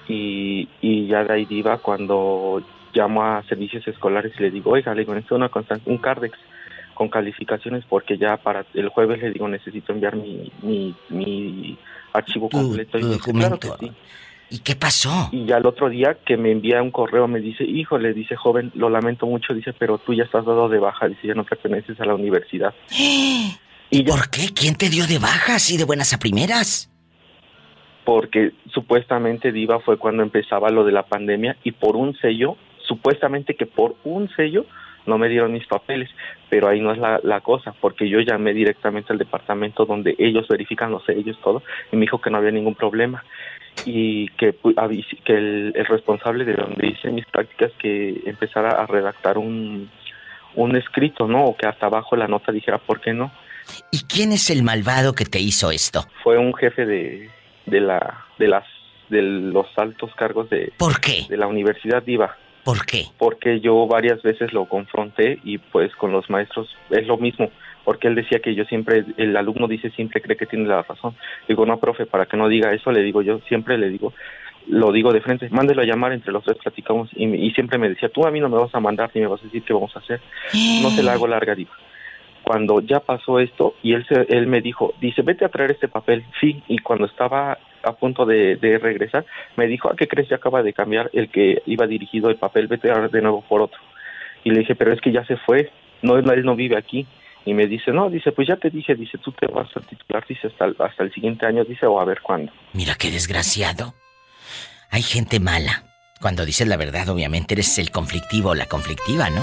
Y, 0.07 0.67
y 0.81 1.07
ya 1.07 1.23
de 1.23 1.33
ahí 1.33 1.47
iba 1.49 1.77
cuando 1.77 2.61
llamo 2.93 3.23
a 3.23 3.43
servicios 3.43 3.87
escolares 3.87 4.33
y 4.37 4.43
le 4.43 4.51
digo, 4.51 4.71
oiga, 4.71 4.93
le 4.93 5.01
digo, 5.01 5.13
necesito 5.13 5.35
una 5.35 5.51
un 5.85 5.97
Cardex 5.97 6.37
con 6.99 7.07
calificaciones 7.07 7.85
porque 7.87 8.17
ya 8.17 8.35
para 8.35 8.65
el 8.73 8.89
jueves 8.89 9.21
le 9.21 9.31
digo, 9.31 9.47
necesito 9.47 9.93
enviar 9.93 10.17
mi, 10.17 10.51
mi, 10.61 10.93
mi 11.07 11.77
archivo 12.11 12.49
completo. 12.49 12.99
y 12.99 13.03
documento. 13.03 13.77
¿Y 14.49 14.59
qué 14.59 14.75
pasó? 14.75 15.29
Y 15.31 15.45
ya 15.45 15.59
el 15.59 15.65
otro 15.65 15.89
día 15.89 16.17
que 16.25 16.35
me 16.35 16.51
envía 16.51 16.83
un 16.83 16.91
correo 16.91 17.25
me 17.29 17.39
dice, 17.39 17.63
hijo, 17.63 17.97
le 17.97 18.13
dice, 18.13 18.35
joven, 18.35 18.73
lo 18.75 18.89
lamento 18.89 19.27
mucho, 19.27 19.53
dice, 19.53 19.71
pero 19.71 19.97
tú 19.97 20.13
ya 20.13 20.23
estás 20.25 20.45
dado 20.45 20.67
de 20.67 20.79
baja, 20.79 21.07
dice, 21.07 21.27
ya 21.27 21.35
no 21.35 21.45
perteneces 21.45 21.97
a 22.01 22.05
la 22.05 22.15
universidad. 22.15 22.73
¿Y, 23.91 24.03
por 24.03 24.29
qué? 24.29 24.49
¿Quién 24.53 24.75
te 24.75 24.89
dio 24.89 25.07
de 25.07 25.19
baja 25.19 25.55
así 25.55 25.77
de 25.77 25.85
buenas 25.85 26.11
a 26.11 26.19
primeras? 26.19 26.91
porque 28.03 28.53
supuestamente 28.73 29.51
Diva 29.51 29.79
fue 29.81 29.97
cuando 29.97 30.23
empezaba 30.23 30.71
lo 30.71 30.83
de 30.83 30.91
la 30.91 31.03
pandemia 31.03 31.57
y 31.63 31.73
por 31.73 31.95
un 31.95 32.17
sello, 32.17 32.57
supuestamente 32.87 33.55
que 33.55 33.67
por 33.67 33.95
un 34.03 34.27
sello 34.35 34.65
no 35.05 35.17
me 35.17 35.29
dieron 35.29 35.53
mis 35.53 35.65
papeles, 35.67 36.09
pero 36.49 36.67
ahí 36.67 36.79
no 36.79 36.91
es 36.91 36.97
la, 36.97 37.19
la, 37.23 37.41
cosa, 37.41 37.73
porque 37.79 38.09
yo 38.09 38.19
llamé 38.19 38.53
directamente 38.53 39.13
al 39.13 39.19
departamento 39.19 39.85
donde 39.85 40.15
ellos 40.17 40.47
verifican 40.47 40.91
los 40.91 41.03
sellos, 41.05 41.39
todo, 41.41 41.63
y 41.91 41.95
me 41.95 42.01
dijo 42.01 42.19
que 42.21 42.29
no 42.29 42.37
había 42.37 42.51
ningún 42.51 42.75
problema. 42.75 43.23
y 43.85 44.27
que, 44.29 44.55
que 45.23 45.33
el, 45.33 45.73
responsable 45.87 46.43
de 46.45 46.53
donde 46.53 46.87
hice 46.87 47.09
mis 47.11 47.25
prácticas 47.25 47.71
que 47.79 48.21
empezara 48.25 48.69
a 48.69 48.85
redactar 48.85 49.37
un, 49.37 49.89
un 50.55 50.75
escrito, 50.75 51.27
¿no? 51.27 51.45
O 51.45 51.55
que 51.55 51.67
hasta 51.67 51.85
abajo 51.85 52.15
la 52.15 52.27
nota 52.27 52.51
dijera 52.51 52.77
por 52.77 52.99
qué 52.99 53.13
no. 53.13 53.31
¿Y 53.91 54.03
quién 54.05 54.31
es 54.31 54.49
el 54.49 54.63
malvado 54.63 55.13
que 55.13 55.25
te 55.25 55.39
hizo 55.39 55.71
esto? 55.71 56.05
Fue 56.23 56.37
un 56.37 56.53
jefe 56.55 56.85
de, 56.85 57.29
de 57.65 57.79
la 57.79 58.25
de 58.37 58.47
las 58.47 58.65
de 59.09 59.21
los 59.21 59.65
altos 59.77 60.13
cargos 60.15 60.49
de 60.49 60.71
¿Por 60.77 60.99
qué? 60.99 61.25
de 61.29 61.37
la 61.37 61.47
Universidad 61.47 62.03
Diva. 62.03 62.37
¿Por 62.69 62.85
qué? 62.85 63.05
Porque 63.17 63.59
yo 63.61 63.87
varias 63.87 64.21
veces 64.21 64.53
lo 64.53 64.65
confronté 64.65 65.39
y 65.43 65.57
pues 65.57 65.95
con 65.95 66.11
los 66.11 66.29
maestros 66.29 66.69
es 66.91 67.07
lo 67.07 67.17
mismo 67.17 67.49
porque 67.83 68.07
él 68.07 68.13
decía 68.13 68.37
que 68.37 68.53
yo 68.53 68.65
siempre, 68.65 69.03
el 69.17 69.35
alumno 69.35 69.67
dice 69.67 69.89
siempre 69.89 70.21
cree 70.21 70.37
que 70.37 70.45
tiene 70.45 70.67
la 70.67 70.83
razón. 70.83 71.15
Digo, 71.47 71.65
no, 71.65 71.79
profe, 71.79 72.05
para 72.05 72.27
que 72.27 72.37
no 72.37 72.47
diga 72.47 72.71
eso, 72.71 72.91
le 72.91 73.01
digo 73.01 73.23
yo, 73.23 73.39
siempre 73.47 73.79
le 73.79 73.89
digo, 73.89 74.13
lo 74.67 74.91
digo 74.91 75.11
de 75.11 75.21
frente, 75.21 75.49
mándelo 75.49 75.81
a 75.81 75.85
llamar, 75.85 76.13
entre 76.13 76.31
los 76.31 76.43
tres 76.43 76.57
platicamos 76.57 77.09
y, 77.15 77.49
siempre 77.51 77.79
me 77.79 77.89
decía, 77.89 78.09
tú 78.09 78.27
a 78.27 78.29
mí 78.29 78.39
no 78.39 78.47
me 78.47 78.59
vas 78.59 78.75
a 78.75 78.79
mandar 78.79 79.09
ni 79.15 79.21
me 79.21 79.27
vas 79.27 79.41
a 79.41 79.45
decir 79.45 79.63
qué 79.63 79.73
vamos 79.73 79.95
a 79.95 79.99
hacer. 79.99 80.21
No 80.83 80.91
se 80.91 81.01
la 81.01 81.13
hago 81.13 81.25
larga, 81.25 81.55
digo. 81.55 81.71
Cuando 82.43 82.79
ya 82.81 82.99
pasó 82.99 83.39
esto 83.39 83.73
y 83.81 83.93
él, 83.93 84.05
se, 84.07 84.21
él 84.29 84.45
me 84.45 84.61
dijo, 84.61 84.93
dice, 85.01 85.23
vete 85.23 85.45
a 85.45 85.49
traer 85.49 85.71
este 85.71 85.87
papel, 85.87 86.23
sí, 86.39 86.61
y 86.67 86.77
cuando 86.77 87.07
estaba 87.07 87.57
a 87.83 87.93
punto 87.93 88.25
de, 88.25 88.57
regresar, 88.81 89.25
me 89.55 89.67
dijo, 89.67 89.91
¿a 89.91 89.95
qué 89.95 90.07
crees? 90.07 90.29
Ya 90.29 90.37
acaba 90.37 90.63
de 90.63 90.73
cambiar 90.73 91.09
el 91.13 91.29
que 91.29 91.61
iba 91.65 91.87
dirigido 91.87 92.29
el 92.29 92.37
papel, 92.37 92.67
vete 92.67 92.91
a 92.91 93.07
de 93.07 93.21
nuevo 93.21 93.41
por 93.47 93.61
otro. 93.61 93.79
Y 94.43 94.51
le 94.51 94.59
dije, 94.59 94.75
pero 94.75 94.93
es 94.93 95.01
que 95.01 95.11
ya 95.11 95.25
se 95.25 95.37
fue, 95.37 95.71
no, 96.01 96.17
él 96.17 96.45
no 96.45 96.55
vive 96.55 96.77
aquí 96.77 97.07
y 97.45 97.53
me 97.53 97.67
dice, 97.67 97.91
no, 97.91 98.09
dice, 98.09 98.31
pues 98.31 98.47
ya 98.47 98.57
te 98.57 98.69
dije, 98.69 98.95
dice, 98.95 99.17
tú 99.17 99.31
te 99.31 99.47
vas 99.47 99.69
a 99.75 99.79
titular, 99.81 100.25
dice, 100.27 100.47
hasta 100.47 100.83
hasta 100.83 101.03
el 101.03 101.13
siguiente 101.13 101.45
año, 101.45 101.63
dice, 101.63 101.85
o 101.85 101.99
a 101.99 102.05
ver 102.05 102.21
cuándo. 102.21 102.51
Mira 102.73 102.95
qué 102.95 103.11
desgraciado. 103.11 103.93
Hay 104.91 105.01
gente 105.01 105.39
mala. 105.39 105.83
Cuando 106.21 106.45
dices 106.45 106.67
la 106.67 106.77
verdad, 106.77 107.07
obviamente 107.09 107.53
eres 107.53 107.77
el 107.77 107.91
conflictivo 107.91 108.49
o 108.49 108.55
la 108.55 108.65
conflictiva, 108.65 109.29
¿no? 109.29 109.41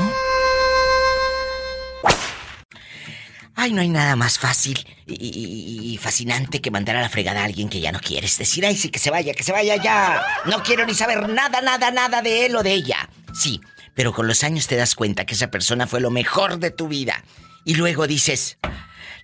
Ay, 3.59 3.73
no 3.73 3.81
hay 3.81 3.89
nada 3.89 4.17
más 4.17 4.39
fácil 4.39 4.87
y, 5.07 5.99
fascinante 6.01 6.61
que 6.61 6.71
mandar 6.71 6.97
a 6.97 7.01
la 7.01 7.09
fregada 7.09 7.41
a 7.41 7.45
alguien 7.45 7.71
que 7.71 7.81
ya 7.81 7.91
no 7.91 8.01
quieres. 8.01 8.37
Decir, 8.37 8.67
ay, 8.67 8.77
sí, 8.77 8.91
que 8.91 8.99
se 8.99 9.11
vaya, 9.11 9.33
que 9.33 9.43
se 9.43 9.51
vaya 9.51 9.77
ya. 9.83 10.23
No 10.45 10.63
quiero 10.63 10.85
ni 10.85 10.95
saber 10.95 11.27
nada, 11.31 11.63
nada, 11.63 11.91
nada 11.91 12.21
de 12.21 12.47
él 12.47 12.55
o 12.55 12.63
de 12.63 12.73
ella. 12.73 13.09
Sí, 13.33 13.63
pero 13.95 14.13
con 14.13 14.29
los 14.29 14.45
años 14.45 14.67
te 14.67 14.77
das 14.77 14.95
cuenta 14.95 15.25
que 15.25 15.35
esa 15.35 15.51
persona 15.51 15.87
fue 15.87 16.03
lo 16.03 16.11
mejor 16.11 16.59
de 16.59 16.71
tu 16.71 16.87
vida 16.87 17.25
y 17.65 17.75
luego 17.75 18.07
dices, 18.07 18.59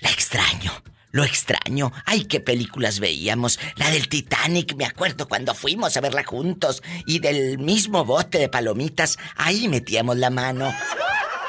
la 0.01 0.11
extraño, 0.11 0.73
lo 1.11 1.25
extraño. 1.25 1.93
Ay, 2.07 2.25
qué 2.25 2.41
películas 2.41 3.01
veíamos. 3.01 3.61
La 3.77 3.91
del 3.91 4.09
Titanic, 4.09 4.75
me 4.77 4.87
acuerdo 4.87 5.29
cuando 5.29 5.55
fuimos 5.55 5.95
a 5.97 6.01
verla 6.01 6.25
juntos. 6.25 6.83
Y 7.07 7.19
del 7.19 7.59
mismo 7.59 8.07
bote 8.07 8.39
de 8.39 8.49
palomitas, 8.49 9.19
ahí 9.37 9.69
metíamos 9.69 10.17
la 10.17 10.31
mano. 10.31 10.75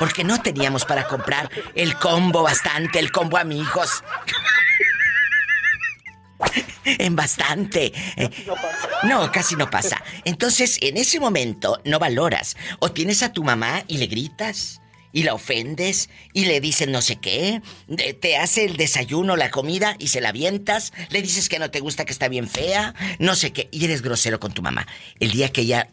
Porque 0.04 0.26
no 0.26 0.42
teníamos 0.42 0.84
para 0.84 1.08
comprar 1.08 1.50
el 1.76 1.98
combo 1.98 2.44
bastante, 2.44 3.00
el 3.00 3.10
combo 3.10 3.38
amigos. 3.38 4.04
en 6.84 7.16
bastante. 7.16 7.94
No, 9.04 9.32
casi 9.32 9.56
no 9.56 9.70
pasa. 9.70 10.04
Entonces, 10.26 10.78
en 10.82 10.98
ese 10.98 11.22
momento 11.22 11.80
no 11.86 12.00
valoras. 12.00 12.58
O 12.80 12.92
tienes 12.92 13.24
a 13.24 13.32
tu 13.32 13.46
mamá 13.46 13.86
y 13.88 13.98
le 13.98 14.08
gritas 14.08 14.82
y 15.14 15.24
la 15.24 15.36
ofendes 15.36 16.10
y 16.34 16.46
le 16.46 16.60
dices 16.60 16.90
no 16.90 17.02
sé 17.02 17.18
qué, 17.18 17.62
te 18.20 18.36
hace 18.36 18.66
el 18.66 18.76
desayuno, 18.76 19.38
la 19.38 19.52
comida 19.52 19.96
y 20.00 20.08
se 20.08 20.20
la 20.20 20.30
avientas, 20.30 20.92
le 21.10 21.22
dices 21.22 21.48
que 21.48 21.60
no 21.60 21.72
te 21.72 21.80
gusta, 21.80 22.04
que 22.04 22.12
está 22.12 22.28
bien 22.28 22.50
fea, 22.50 22.94
no 23.20 23.36
sé 23.36 23.54
qué, 23.54 23.70
y 23.72 23.86
eres 23.86 24.02
grosero 24.02 24.40
con 24.40 24.52
tu 24.52 24.62
mamá. 24.62 24.88
El 25.20 25.32
día 25.32 25.50
que 25.50 25.62
ella, 25.62 25.90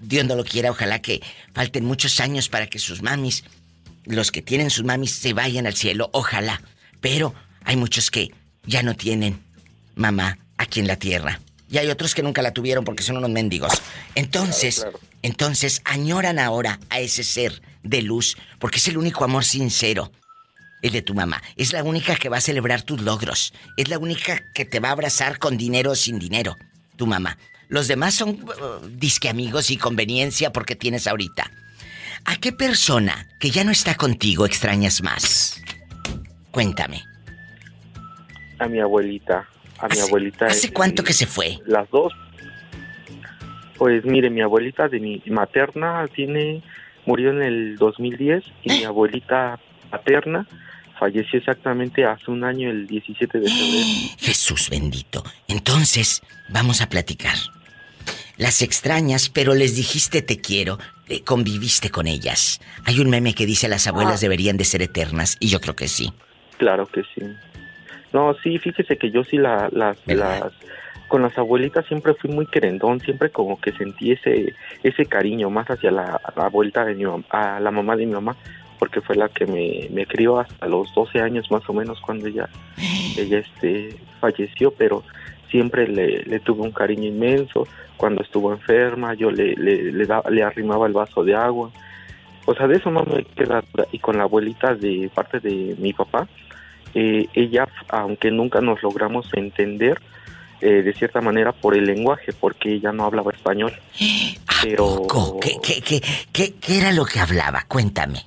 Dios 0.00 0.24
no 0.24 0.34
lo 0.34 0.44
quiera, 0.44 0.70
ojalá 0.70 1.00
que 1.00 1.20
falten 1.54 1.84
muchos 1.84 2.18
años 2.18 2.48
para 2.48 2.66
que 2.66 2.78
sus 2.78 3.02
mamis, 3.02 3.44
los 4.06 4.32
que 4.32 4.42
tienen 4.42 4.70
sus 4.70 4.84
mamis, 4.84 5.12
se 5.12 5.34
vayan 5.34 5.66
al 5.66 5.76
cielo, 5.76 6.08
ojalá. 6.12 6.62
Pero 7.00 7.34
hay 7.64 7.76
muchos 7.76 8.10
que 8.10 8.32
ya 8.64 8.82
no 8.82 8.96
tienen 8.96 9.40
mamá 9.94 10.38
aquí 10.56 10.80
en 10.80 10.86
la 10.86 10.96
tierra. 10.96 11.40
Y 11.70 11.78
hay 11.78 11.88
otros 11.88 12.14
que 12.14 12.22
nunca 12.22 12.42
la 12.42 12.52
tuvieron 12.52 12.84
porque 12.84 13.02
son 13.02 13.16
unos 13.16 13.30
mendigos. 13.30 13.72
Entonces, 14.14 14.86
entonces 15.22 15.80
añoran 15.84 16.38
ahora 16.38 16.80
a 16.90 17.00
ese 17.00 17.24
ser 17.24 17.62
de 17.82 18.02
luz, 18.02 18.36
porque 18.58 18.78
es 18.78 18.88
el 18.88 18.98
único 18.98 19.24
amor 19.24 19.44
sincero, 19.44 20.12
el 20.82 20.92
de 20.92 21.02
tu 21.02 21.14
mamá. 21.14 21.42
Es 21.56 21.72
la 21.72 21.82
única 21.82 22.16
que 22.16 22.28
va 22.28 22.38
a 22.38 22.40
celebrar 22.40 22.82
tus 22.82 23.00
logros. 23.00 23.52
Es 23.76 23.88
la 23.88 23.98
única 23.98 24.42
que 24.54 24.64
te 24.64 24.80
va 24.80 24.88
a 24.88 24.92
abrazar 24.92 25.38
con 25.38 25.56
dinero 25.56 25.92
o 25.92 25.94
sin 25.94 26.18
dinero, 26.18 26.56
tu 26.96 27.06
mamá. 27.06 27.38
Los 27.68 27.88
demás 27.88 28.14
son 28.14 28.30
uh, 28.30 28.86
disque 28.86 29.28
amigos 29.28 29.70
y 29.70 29.78
conveniencia 29.78 30.52
porque 30.52 30.76
tienes 30.76 31.06
ahorita. 31.06 31.50
¿A 32.24 32.36
qué 32.36 32.52
persona 32.52 33.28
que 33.40 33.50
ya 33.50 33.64
no 33.64 33.70
está 33.70 33.94
contigo 33.94 34.44
extrañas 34.44 35.02
más? 35.02 35.60
Cuéntame. 36.50 37.02
A 38.58 38.68
mi 38.68 38.78
abuelita. 38.78 39.48
A 39.78 39.88
mi 39.88 39.98
abuelita. 39.98 40.46
¿Hace 40.46 40.72
cuánto 40.72 41.02
que 41.02 41.12
se 41.12 41.26
fue? 41.26 41.58
Las 41.66 41.90
dos. 41.90 42.12
Pues 43.76 44.04
mire, 44.04 44.30
mi 44.30 44.42
abuelita 44.42 44.88
de 44.88 45.00
mi 45.00 45.22
materna 45.26 46.06
tiene 46.14 46.62
murió 47.06 47.30
en 47.30 47.42
el 47.42 47.76
2010 47.76 48.44
y 48.62 48.68
mi 48.70 48.84
abuelita 48.84 49.58
paterna 49.90 50.46
falleció 50.98 51.38
exactamente 51.38 52.04
hace 52.04 52.30
un 52.30 52.44
año, 52.44 52.70
el 52.70 52.86
17 52.86 53.40
de 53.40 53.48
febrero. 53.48 53.86
Jesús 54.18 54.70
bendito. 54.70 55.24
Entonces, 55.48 56.22
vamos 56.48 56.80
a 56.80 56.88
platicar. 56.88 57.36
Las 58.36 58.62
extrañas, 58.62 59.28
pero 59.28 59.54
les 59.54 59.76
dijiste 59.76 60.22
te 60.22 60.40
quiero, 60.40 60.78
eh, 61.08 61.22
conviviste 61.22 61.90
con 61.90 62.06
ellas. 62.06 62.60
Hay 62.84 63.00
un 63.00 63.10
meme 63.10 63.34
que 63.34 63.46
dice 63.46 63.68
las 63.68 63.86
abuelas 63.86 64.20
ah. 64.20 64.20
deberían 64.22 64.56
de 64.56 64.64
ser 64.64 64.82
eternas, 64.82 65.36
y 65.40 65.48
yo 65.48 65.60
creo 65.60 65.76
que 65.76 65.88
sí. 65.88 66.12
Claro 66.56 66.86
que 66.86 67.02
sí. 67.02 67.22
No, 68.12 68.34
sí, 68.42 68.58
fíjese 68.58 68.96
que 68.96 69.10
yo 69.10 69.24
sí 69.24 69.38
la, 69.38 69.68
las, 69.72 69.98
las 70.06 70.52
con 71.12 71.20
las 71.20 71.36
abuelitas 71.36 71.84
siempre 71.84 72.14
fui 72.14 72.30
muy 72.30 72.46
querendón, 72.46 72.98
siempre 73.00 73.28
como 73.28 73.60
que 73.60 73.72
sentí 73.72 74.12
ese, 74.12 74.54
ese 74.82 75.04
cariño 75.04 75.50
más 75.50 75.66
hacia 75.66 75.90
la, 75.90 76.18
vuelta 76.50 76.86
de 76.86 76.94
mi 76.94 77.04
mamá, 77.04 77.22
a 77.28 77.60
la 77.60 77.70
mamá 77.70 77.96
de 77.96 78.06
mi 78.06 78.14
mamá, 78.14 78.34
porque 78.78 79.02
fue 79.02 79.16
la 79.16 79.28
que 79.28 79.44
me, 79.44 79.90
me 79.90 80.06
crió 80.06 80.40
hasta 80.40 80.66
los 80.68 80.90
12 80.94 81.20
años 81.20 81.50
más 81.50 81.68
o 81.68 81.74
menos 81.74 82.00
cuando 82.00 82.28
ella, 82.28 82.48
ella 83.18 83.40
este, 83.40 83.94
falleció, 84.22 84.70
pero 84.70 85.04
siempre 85.50 85.86
le, 85.86 86.22
le 86.22 86.40
tuve 86.40 86.62
un 86.62 86.72
cariño 86.72 87.08
inmenso. 87.08 87.68
Cuando 87.98 88.22
estuvo 88.22 88.50
enferma, 88.50 89.12
yo 89.12 89.30
le, 89.30 89.54
le, 89.56 89.92
le, 89.92 90.06
le 90.30 90.42
arrimaba 90.42 90.86
el 90.86 90.94
vaso 90.94 91.22
de 91.22 91.34
agua. 91.34 91.70
O 92.46 92.54
sea, 92.54 92.66
de 92.66 92.76
eso 92.76 92.90
no 92.90 93.04
me 93.04 93.22
queda. 93.24 93.62
Y 93.92 93.98
con 93.98 94.16
la 94.16 94.22
abuelita 94.22 94.74
de 94.74 95.10
parte 95.14 95.40
de 95.40 95.76
mi 95.78 95.92
papá, 95.92 96.26
eh, 96.94 97.26
ella, 97.34 97.68
aunque 97.90 98.30
nunca 98.30 98.62
nos 98.62 98.82
logramos 98.82 99.28
entender, 99.34 100.00
eh, 100.62 100.82
de 100.82 100.92
cierta 100.94 101.20
manera 101.20 101.52
por 101.52 101.76
el 101.76 101.84
lenguaje, 101.84 102.32
porque 102.32 102.72
ella 102.72 102.92
no 102.92 103.04
hablaba 103.04 103.32
español. 103.32 103.72
pero... 104.62 105.06
¿Qué, 105.40 105.56
qué, 105.62 106.00
qué, 106.32 106.54
qué, 106.54 106.78
era 106.78 106.92
lo 106.92 107.04
que 107.04 107.18
hablaba? 107.18 107.64
Cuéntame. 107.66 108.20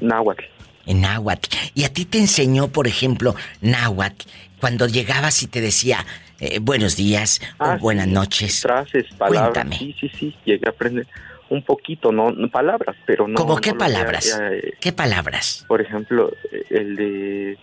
Náhuatl. 0.00 0.44
En 0.86 1.00
náhuatl. 1.00 1.48
¿Y 1.74 1.84
a 1.84 1.92
ti 1.92 2.04
te 2.04 2.18
enseñó, 2.18 2.68
por 2.68 2.86
ejemplo, 2.86 3.34
náhuatl 3.62 4.26
cuando 4.60 4.86
llegabas 4.86 5.42
y 5.42 5.46
te 5.46 5.60
decía 5.60 6.04
eh, 6.40 6.58
buenos 6.60 6.96
días 6.96 7.40
o 7.58 7.64
ah, 7.64 7.78
buenas 7.80 8.06
noches? 8.06 8.60
Frases, 8.60 9.06
palabras. 9.16 9.52
Cuéntame. 9.52 9.78
Sí, 9.78 9.96
sí, 9.98 10.10
sí, 10.10 10.36
llegué 10.44 10.66
a 10.66 10.70
aprender 10.70 11.06
un 11.48 11.62
poquito, 11.62 12.12
no 12.12 12.32
palabras, 12.50 12.96
pero 13.06 13.26
no. 13.26 13.34
¿Cómo 13.34 13.56
qué 13.56 13.74
palabras? 13.74 14.38
Eh, 14.40 14.74
¿Qué 14.78 14.92
palabras? 14.92 15.64
Por 15.66 15.80
ejemplo, 15.80 16.32
el 16.70 16.96
de, 16.96 17.58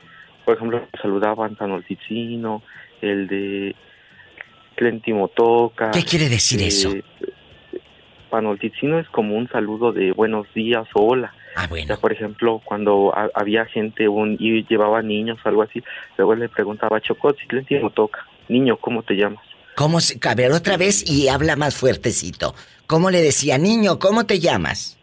por 0.45 0.55
ejemplo, 0.55 0.87
saludaban 1.01 1.55
tan 1.55 1.81
Ticino, 1.83 2.63
el 3.01 3.27
de 3.27 3.75
Clentimotoca. 4.75 5.91
¿Qué 5.91 6.03
quiere 6.03 6.29
decir 6.29 6.61
eh, 6.61 6.67
eso? 6.67 6.93
Panolticino 8.29 8.99
es 8.99 9.07
como 9.09 9.35
un 9.35 9.47
saludo 9.49 9.91
de 9.91 10.11
buenos 10.11 10.47
días 10.53 10.87
o 10.93 11.05
hola. 11.05 11.33
Ah, 11.55 11.65
bueno. 11.67 11.97
por 11.99 12.11
ejemplo, 12.11 12.61
cuando 12.63 13.11
había 13.33 13.65
gente 13.65 14.07
un, 14.07 14.37
y 14.39 14.63
llevaba 14.67 15.01
niños 15.01 15.39
o 15.43 15.49
algo 15.49 15.63
así, 15.63 15.83
luego 16.15 16.35
le 16.35 16.49
preguntaba, 16.49 17.01
Chocotzi, 17.01 17.47
Clentimotoca, 17.47 18.27
niño, 18.47 18.77
¿cómo 18.77 19.01
te 19.01 19.15
llamas? 19.15 19.43
¿Cómo 19.75 19.99
se, 19.99 20.19
a 20.27 20.35
ver, 20.35 20.51
otra 20.51 20.77
vez 20.77 21.09
y 21.09 21.29
habla 21.29 21.55
más 21.55 21.75
fuertecito. 21.75 22.53
¿Cómo 22.85 23.09
le 23.09 23.21
decía, 23.21 23.57
niño, 23.57 23.97
¿cómo 23.97 24.27
te 24.27 24.39
llamas? 24.39 24.99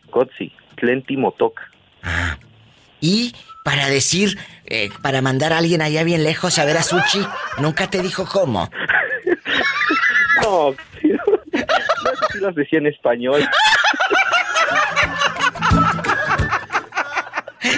Chocotzi, 0.00 0.52
Clentimotoca. 0.76 1.72
Ah. 2.02 2.38
Y 3.00 3.34
para 3.66 3.88
decir, 3.88 4.38
eh, 4.66 4.90
para 5.02 5.20
mandar 5.22 5.52
a 5.52 5.58
alguien 5.58 5.82
allá 5.82 6.04
bien 6.04 6.22
lejos 6.22 6.56
a 6.60 6.64
ver 6.64 6.76
a 6.76 6.84
Suchi, 6.84 7.26
nunca 7.58 7.90
te 7.90 8.00
dijo 8.00 8.24
cómo. 8.24 8.70
No, 10.42 10.70
no 10.70 10.76
sé 10.76 12.26
si 12.30 12.38
las 12.40 12.54
decía 12.54 12.78
en 12.78 12.86
español. 12.86 13.48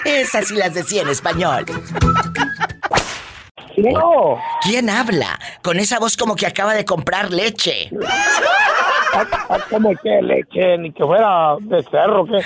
Esas 0.05 0.49
sí 0.49 0.57
las 0.57 0.75
decía 0.75 1.03
en 1.03 1.09
español. 1.09 1.65
No. 3.77 4.43
¿Quién 4.63 4.91
habla? 4.91 5.39
con 5.63 5.79
esa 5.79 5.99
voz 5.99 6.17
como 6.17 6.35
que 6.35 6.47
acaba 6.47 6.75
de 6.75 6.85
comprar 6.85 7.31
leche. 7.31 7.91
¿Cómo 9.71 9.91
que 10.03 10.23
leche? 10.23 10.79
Ni 10.79 10.93
que 10.93 11.05
fuera 11.05 11.57
de 11.61 11.83
cerro, 11.85 12.27
¿qué? 12.27 12.41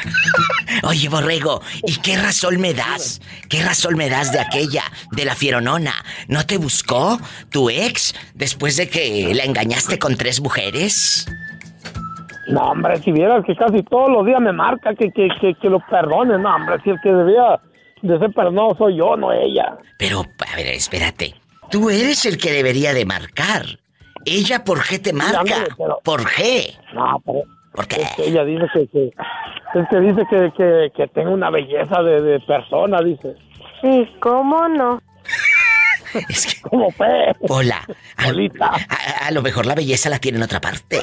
Oye, 0.85 1.09
Borrego, 1.09 1.61
¿y 1.87 2.01
qué 2.01 2.17
razón 2.17 2.61
me 2.61 2.75
das? 2.75 3.21
¿Qué 3.49 3.63
razón 3.63 3.97
me 3.97 4.09
das 4.09 4.33
de 4.33 4.41
aquella, 4.41 4.83
de 5.13 5.25
la 5.25 5.35
fieronona? 5.35 5.93
¿No 6.29 6.47
te 6.47 6.59
buscó 6.59 7.19
tu 7.51 7.71
ex 7.71 8.15
después 8.35 8.77
de 8.77 8.89
que 8.89 9.33
la 9.35 9.45
engañaste 9.45 9.99
con 9.99 10.17
tres 10.17 10.41
mujeres? 10.41 11.27
No, 12.49 12.71
hombre, 12.71 12.99
si 12.99 13.13
vieras 13.13 13.45
que 13.45 13.55
casi 13.55 13.83
todos 13.83 14.11
los 14.11 14.27
días 14.27 14.41
me 14.41 14.53
marca 14.53 14.95
que, 14.95 15.11
que, 15.13 15.29
que, 15.61 15.69
lo 15.69 15.81
perdone, 15.89 16.39
no, 16.39 16.55
hombre, 16.55 16.77
si 16.83 16.91
el 16.91 17.01
que 17.01 17.11
debía 17.11 17.61
de 18.03 18.19
ser 18.19 18.33
perdonado 18.33 18.75
soy 18.77 18.97
yo, 18.97 19.17
no 19.17 19.33
ella. 19.33 19.79
Pero, 19.99 20.21
a 20.21 20.57
ver, 20.57 20.69
espérate. 20.69 21.35
Tú 21.71 21.89
eres 21.89 22.27
el 22.27 22.37
que 22.37 22.53
debería 22.53 22.93
de 22.93 23.05
marcar. 23.05 23.79
¿Ella 24.25 24.65
por 24.65 24.83
qué 24.87 24.99
te 24.99 25.13
marca? 25.13 25.67
¿Por 26.03 26.31
qué? 26.31 26.75
No, 26.95 27.21
pero... 27.25 27.43
¿Por 27.73 27.87
qué? 27.87 28.07
ella 28.19 28.45
dice 28.45 28.67
que, 28.93 29.11
que, 29.73 29.79
es 29.81 29.89
que 29.89 30.01
dice 30.01 30.27
que, 30.29 30.53
que, 30.55 30.93
que 30.95 31.07
tengo 31.09 31.31
una 31.31 31.49
belleza 31.49 32.03
de, 32.03 32.21
de 32.21 32.41
persona, 32.41 33.01
dice. 33.01 33.35
Sí, 33.81 34.07
¿cómo 34.21 34.69
no? 34.69 35.01
es 36.29 36.55
que... 36.55 36.69
¿Cómo 36.69 36.91
fue? 36.91 37.35
Hola. 37.49 37.81
A, 38.17 39.27
a, 39.27 39.31
lo 39.31 39.41
mejor 39.41 39.65
la 39.65 39.75
belleza 39.75 40.11
la 40.11 40.19
tiene 40.19 40.37
en 40.37 40.45
otra 40.45 40.61
parte. 40.61 41.01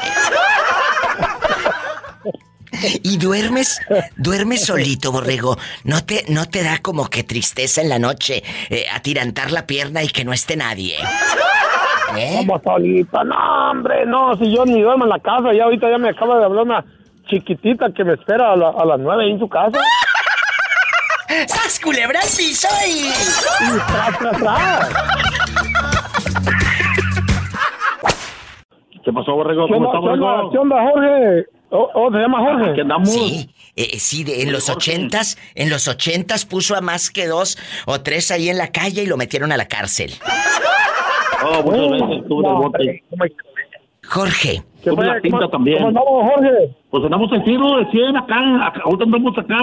Y 3.03 3.17
duermes, 3.17 3.81
duermes 4.15 4.65
solito, 4.65 5.11
borrego. 5.11 5.57
¿No 5.83 6.05
te, 6.05 6.23
no 6.29 6.47
te 6.47 6.63
da 6.63 6.77
como 6.77 7.09
que 7.09 7.23
tristeza 7.23 7.81
en 7.81 7.89
la 7.89 7.99
noche 7.99 8.43
eh, 8.69 8.85
atirantar 8.93 9.51
la 9.51 9.65
pierna 9.65 10.03
y 10.03 10.07
que 10.07 10.23
no 10.23 10.33
esté 10.33 10.55
nadie? 10.55 10.95
¿Eh? 12.17 12.35
Como 12.37 12.59
solito, 12.61 13.23
no, 13.23 13.71
hombre, 13.71 14.05
no, 14.05 14.35
si 14.35 14.53
yo 14.53 14.65
ni 14.65 14.81
duermo 14.81 15.05
en 15.05 15.09
la 15.09 15.19
casa, 15.19 15.53
ya 15.53 15.63
ahorita 15.65 15.89
ya 15.89 15.97
me 15.97 16.09
acaba 16.09 16.39
de 16.39 16.45
hablar 16.45 16.63
una 16.65 16.85
chiquitita 17.27 17.91
que 17.91 18.03
me 18.03 18.13
espera 18.13 18.53
a, 18.53 18.55
las 18.55 18.99
nueve 18.99 19.29
en 19.29 19.39
su 19.39 19.47
casa. 19.47 19.77
¡Sas 21.47 21.79
culebra 21.79 22.19
al 22.19 22.27
piso 22.35 22.67
y... 22.87 23.07
y 23.07 23.79
tras, 23.87 24.17
tras, 24.17 24.37
tras. 24.37 24.89
¿Qué 29.03 29.13
pasó, 29.13 29.33
Borrego? 29.33 29.67
¿Cómo 29.67 29.85
está, 29.85 29.99
Borrego? 29.99 30.51
¿Qué 30.51 30.57
onda, 30.57 30.75
Jorge? 30.91 31.45
Oh, 31.71 31.89
oh, 31.93 32.11
¿se 32.11 32.17
llama 32.17 32.39
Jorge? 32.39 32.73
¿Qué 32.73 32.81
andamos? 32.81 33.09
Sí, 33.09 33.49
eh, 33.75 33.99
sí, 33.99 34.23
de, 34.23 34.41
en 34.41 34.51
los 34.51 34.69
ochentas, 34.69 35.37
en 35.53 35.69
los 35.69 35.87
ochentas 35.87 36.45
puso 36.45 36.75
a 36.75 36.81
más 36.81 37.11
que 37.11 37.27
dos 37.27 37.57
o 37.85 38.01
tres 38.01 38.31
ahí 38.31 38.49
en 38.49 38.57
la 38.57 38.71
calle 38.71 39.03
y 39.03 39.05
lo 39.05 39.17
metieron 39.17 39.51
a 39.51 39.57
la 39.57 39.67
cárcel. 39.67 40.13
Oh, 41.43 41.63
muchas 41.63 41.91
veces 41.91 42.21
estuvo 42.21 42.41
de 42.41 42.53
bote. 42.53 43.03
Jorge. 44.07 44.63
¿Qué 44.83 44.91
fue 44.91 45.05
la 45.05 45.49
también. 45.49 45.77
¿Cómo 45.77 45.89
andamos, 45.89 46.33
Jorge? 46.33 46.75
Pues 46.89 47.03
andamos 47.03 47.31
en 47.33 47.43
tiro 47.43 47.77
de 47.77 47.91
100 47.91 48.17
acá, 48.17 48.67
acá, 48.67 48.81
ahorita 48.85 49.03
andamos 49.03 49.37
acá, 49.37 49.57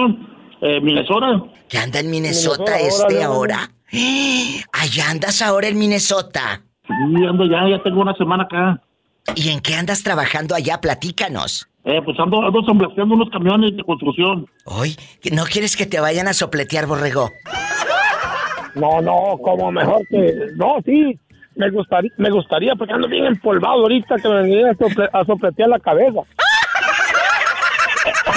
eh, 0.61 0.79
Minnesota. 0.81 1.43
¿Qué 1.67 1.77
anda 1.77 1.99
en 1.99 2.09
Minnesota, 2.09 2.79
este 2.79 3.23
ahora? 3.23 3.69
Allá 4.71 5.09
andas 5.09 5.41
ahora 5.41 5.67
en 5.67 5.77
Minnesota. 5.77 6.61
Sí, 6.87 7.25
ando 7.25 7.45
ya, 7.45 7.67
ya 7.69 7.83
tengo 7.83 8.01
una 8.01 8.15
semana 8.15 8.43
acá. 8.43 8.81
¿Y 9.35 9.49
en 9.49 9.59
qué 9.59 9.75
andas 9.75 10.03
trabajando 10.03 10.55
allá? 10.55 10.79
Platícanos. 10.79 11.67
Eh, 11.83 12.01
pues 12.03 12.17
ando, 12.19 12.41
ando 12.41 12.61
sopleteando 12.63 13.15
unos 13.15 13.29
camiones 13.29 13.75
de 13.75 13.83
construcción. 13.83 14.45
Hoy, 14.65 14.95
¿no 15.31 15.43
quieres 15.45 15.75
que 15.75 15.85
te 15.85 15.99
vayan 15.99 16.27
a 16.27 16.33
sopletear, 16.33 16.85
borrego? 16.85 17.29
No, 18.75 19.01
no, 19.01 19.37
como 19.41 19.71
mejor 19.71 20.01
que... 20.09 20.33
No, 20.55 20.77
sí, 20.85 21.19
me 21.57 21.69
gustaría, 21.71 22.11
me 22.17 22.29
gustaría, 22.29 22.75
porque 22.75 22.93
ando 22.93 23.07
bien 23.07 23.25
empolvado 23.25 23.81
ahorita 23.81 24.17
que 24.17 24.29
me 24.29 24.43
vengan 24.43 24.77
a, 25.13 25.25
sopletear 25.25 25.69
la 25.69 25.79
cabeza. 25.79 26.21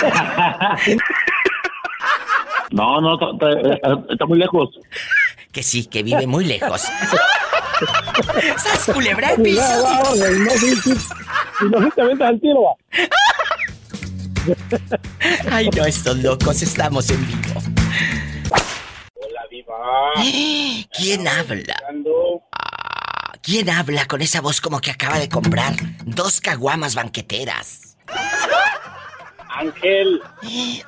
no, 2.71 3.01
no, 3.01 3.19
está 4.11 4.27
muy 4.27 4.39
lejos. 4.39 4.71
Que 5.53 5.63
sí, 5.63 5.87
que 5.87 6.03
vive 6.03 6.27
muy 6.27 6.45
lejos. 6.47 6.83
¡Sas 8.57 8.91
culebra 8.93 9.33
el 9.33 9.43
piso! 9.43 9.63
al 12.23 12.41
tiro, 12.41 12.77
Ay, 15.51 15.69
no, 15.77 15.85
estos 15.85 16.17
locos, 16.19 16.63
estamos 16.63 17.11
en 17.11 17.27
vivo. 17.27 17.61
Hola, 19.15 19.43
viva. 19.51 19.77
¿Quién 20.97 21.29
habla? 21.29 21.77
¿Quién 23.43 23.71
habla 23.71 24.07
con 24.07 24.21
esa 24.21 24.41
voz 24.41 24.61
como 24.61 24.81
que 24.81 24.91
acaba 24.91 25.19
de 25.19 25.29
comprar 25.29 25.75
dos 26.05 26.41
caguamas 26.41 26.95
banqueteras? 26.95 27.97
Ángel. 29.49 30.21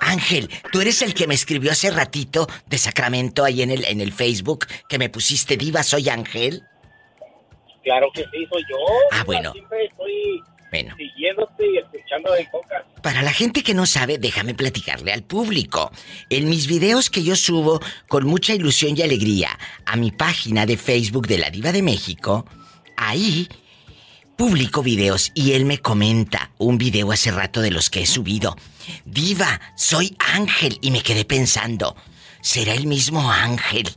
Ángel, 0.01 0.51
tú 0.71 0.81
eres 0.81 1.03
el 1.03 1.15
que 1.15 1.27
me 1.27 1.35
escribió 1.35 1.73
hace 1.73 1.91
ratito 1.91 2.47
de 2.67 2.79
Sacramento 2.79 3.45
ahí 3.45 3.63
en 3.63 3.71
el, 3.71 3.85
en 3.85 4.01
el 4.01 4.13
Facebook 4.13 4.67
que 4.89 4.99
me 4.99 5.09
pusiste 5.09 5.57
diva, 5.57 5.83
soy 5.83 6.09
Ángel. 6.09 6.63
Claro 7.83 8.09
que 8.15 8.23
sí, 8.23 8.47
soy 8.51 8.63
yo. 8.71 8.77
Ah, 9.13 9.25
bueno. 9.25 9.53
Siempre 9.53 9.87
estoy 9.87 10.43
siguiéndote 10.73 11.67
y 11.67 11.79
escuchando 11.79 12.33
de 12.33 12.49
coca. 12.51 12.85
Para 13.03 13.23
la 13.23 13.33
gente 13.33 13.63
que 13.63 13.75
no 13.75 13.87
sabe, 13.87 14.19
déjame 14.19 14.55
platicarle 14.55 15.13
al 15.13 15.23
público. 15.23 15.91
En 16.31 16.49
mis 16.49 16.67
videos 16.67 17.11
que 17.11 17.23
yo 17.23 17.37
subo 17.37 17.81
con 18.09 18.27
mucha 18.27 18.55
ilusión 18.55 18.97
y 18.97 19.03
alegría 19.03 19.59
a 19.85 19.97
mi 19.97 20.11
página 20.11 20.67
de 20.67 20.77
Facebook 20.77 21.27
de 21.27 21.39
la 21.39 21.51
Diva 21.51 21.73
de 21.73 21.83
México, 21.83 22.47
ahí 22.97 23.49
publico 24.37 24.83
videos 24.83 25.31
y 25.35 25.53
él 25.53 25.67
me 25.67 25.79
comenta 25.79 26.51
un 26.59 26.79
video 26.79 27.13
hace 27.13 27.31
rato 27.31 27.61
de 27.61 27.71
los 27.71 27.91
que 27.91 28.03
he 28.03 28.07
subido. 28.07 28.57
Diva, 29.05 29.61
soy 29.77 30.17
Ángel 30.19 30.79
y 30.81 30.91
me 30.91 31.03
quedé 31.03 31.25
pensando, 31.25 31.97
¿será 32.41 32.75
el 32.75 32.87
mismo 32.87 33.31
Ángel? 33.31 33.89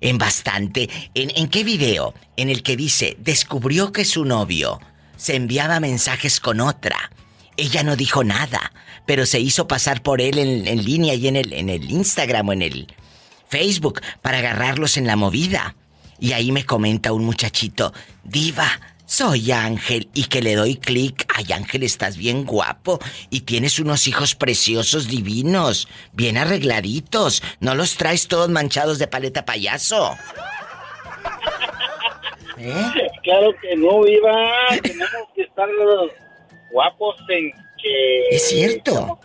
En 0.00 0.16
bastante. 0.16 0.88
¿En, 1.14 1.30
¿En 1.36 1.48
qué 1.48 1.62
video? 1.62 2.14
En 2.38 2.48
el 2.48 2.62
que 2.62 2.76
dice, 2.76 3.16
descubrió 3.18 3.92
que 3.92 4.06
su 4.06 4.24
novio 4.24 4.80
se 5.20 5.36
enviaba 5.36 5.80
mensajes 5.80 6.40
con 6.40 6.60
otra. 6.60 7.10
Ella 7.58 7.82
no 7.82 7.94
dijo 7.94 8.24
nada, 8.24 8.72
pero 9.04 9.26
se 9.26 9.38
hizo 9.38 9.68
pasar 9.68 10.02
por 10.02 10.22
él 10.22 10.38
en, 10.38 10.84
línea 10.84 11.12
y 11.14 11.28
en 11.28 11.36
el, 11.36 11.52
en 11.52 11.68
el 11.68 11.90
Instagram 11.90 12.48
o 12.48 12.52
en 12.54 12.62
el 12.62 12.94
Facebook 13.46 14.00
para 14.22 14.38
agarrarlos 14.38 14.96
en 14.96 15.06
la 15.06 15.16
movida. 15.16 15.76
Y 16.18 16.32
ahí 16.32 16.52
me 16.52 16.64
comenta 16.64 17.12
un 17.12 17.24
muchachito, 17.24 17.92
Diva, 18.24 18.80
soy 19.04 19.52
Ángel 19.52 20.08
y 20.14 20.24
que 20.24 20.40
le 20.40 20.54
doy 20.54 20.76
clic. 20.76 21.26
Ay, 21.34 21.52
Ángel, 21.52 21.82
estás 21.82 22.16
bien 22.16 22.46
guapo 22.46 22.98
y 23.28 23.40
tienes 23.42 23.78
unos 23.78 24.06
hijos 24.06 24.34
preciosos, 24.34 25.06
divinos, 25.06 25.86
bien 26.12 26.38
arregladitos. 26.38 27.42
No 27.60 27.74
los 27.74 27.96
traes 27.96 28.26
todos 28.26 28.48
manchados 28.48 28.98
de 28.98 29.06
paleta 29.06 29.44
payaso. 29.44 30.16
¿Eh? 32.60 33.10
Claro 33.22 33.54
que 33.60 33.76
no, 33.76 34.02
Viva. 34.02 34.50
Tenemos 34.82 35.28
que 35.34 35.42
estar 35.42 35.68
guapos 36.72 37.16
en 37.28 37.50
que. 37.82 38.28
Es 38.30 38.48
cierto. 38.48 39.18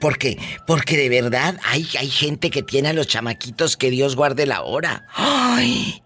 Porque, 0.00 0.38
porque 0.66 0.96
de 0.96 1.08
verdad 1.08 1.58
hay, 1.64 1.86
hay 1.98 2.08
gente 2.08 2.50
que 2.50 2.62
tiene 2.62 2.90
a 2.90 2.92
los 2.92 3.06
chamaquitos 3.06 3.76
que 3.76 3.90
Dios 3.90 4.14
guarde 4.14 4.46
la 4.46 4.62
hora. 4.62 5.06
¡Ay! 5.14 6.02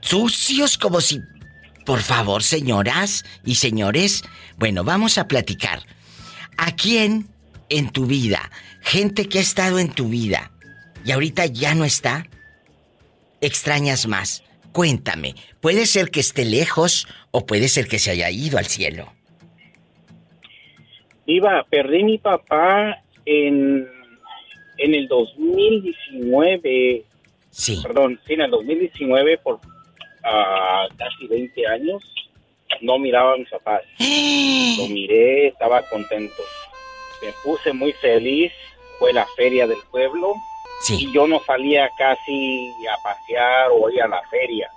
Sucios 0.00 0.76
como 0.76 1.00
si 1.00 1.20
por 1.84 2.00
favor, 2.00 2.42
señoras 2.42 3.24
y 3.44 3.56
señores, 3.56 4.22
bueno, 4.56 4.84
vamos 4.84 5.18
a 5.18 5.28
platicar. 5.28 5.82
¿A 6.56 6.74
quién 6.74 7.28
en 7.68 7.90
tu 7.90 8.06
vida, 8.06 8.50
gente 8.80 9.28
que 9.28 9.38
ha 9.38 9.42
estado 9.42 9.78
en 9.78 9.92
tu 9.92 10.08
vida 10.08 10.50
y 11.04 11.12
ahorita 11.12 11.46
ya 11.46 11.74
no 11.74 11.84
está, 11.84 12.26
extrañas 13.40 14.06
más? 14.06 14.42
Cuéntame, 14.74 15.34
puede 15.60 15.86
ser 15.86 16.10
que 16.10 16.18
esté 16.18 16.44
lejos 16.44 17.06
o 17.30 17.46
puede 17.46 17.68
ser 17.68 17.86
que 17.86 18.00
se 18.00 18.10
haya 18.10 18.28
ido 18.28 18.58
al 18.58 18.66
cielo. 18.66 19.12
Iba, 21.26 21.64
perdí 21.70 22.02
mi 22.02 22.18
papá 22.18 23.00
en, 23.24 23.88
en 24.78 24.94
el 24.94 25.06
2019. 25.06 27.04
Sí. 27.50 27.78
Perdón, 27.84 28.18
sí, 28.26 28.32
en 28.34 28.40
el 28.40 28.50
2019 28.50 29.38
por 29.38 29.60
a 30.24 30.88
casi 30.96 31.28
20 31.28 31.68
años, 31.68 32.02
no 32.80 32.98
miraba 32.98 33.34
a 33.34 33.36
mis 33.36 33.50
papás. 33.50 33.82
Lo 34.78 34.88
miré, 34.88 35.46
estaba 35.46 35.82
contento. 35.88 36.42
Me 37.22 37.32
puse 37.44 37.72
muy 37.72 37.92
feliz, 37.92 38.50
fue 38.98 39.12
la 39.12 39.24
feria 39.36 39.68
del 39.68 39.78
pueblo. 39.92 40.34
Y 40.88 41.12
yo 41.12 41.26
no 41.26 41.40
salía 41.40 41.88
casi 41.96 42.70
a 42.86 43.02
pasear 43.02 43.68
o 43.72 43.88
ir 43.90 44.02
a 44.02 44.08
la 44.08 44.22
feria. 44.28 44.70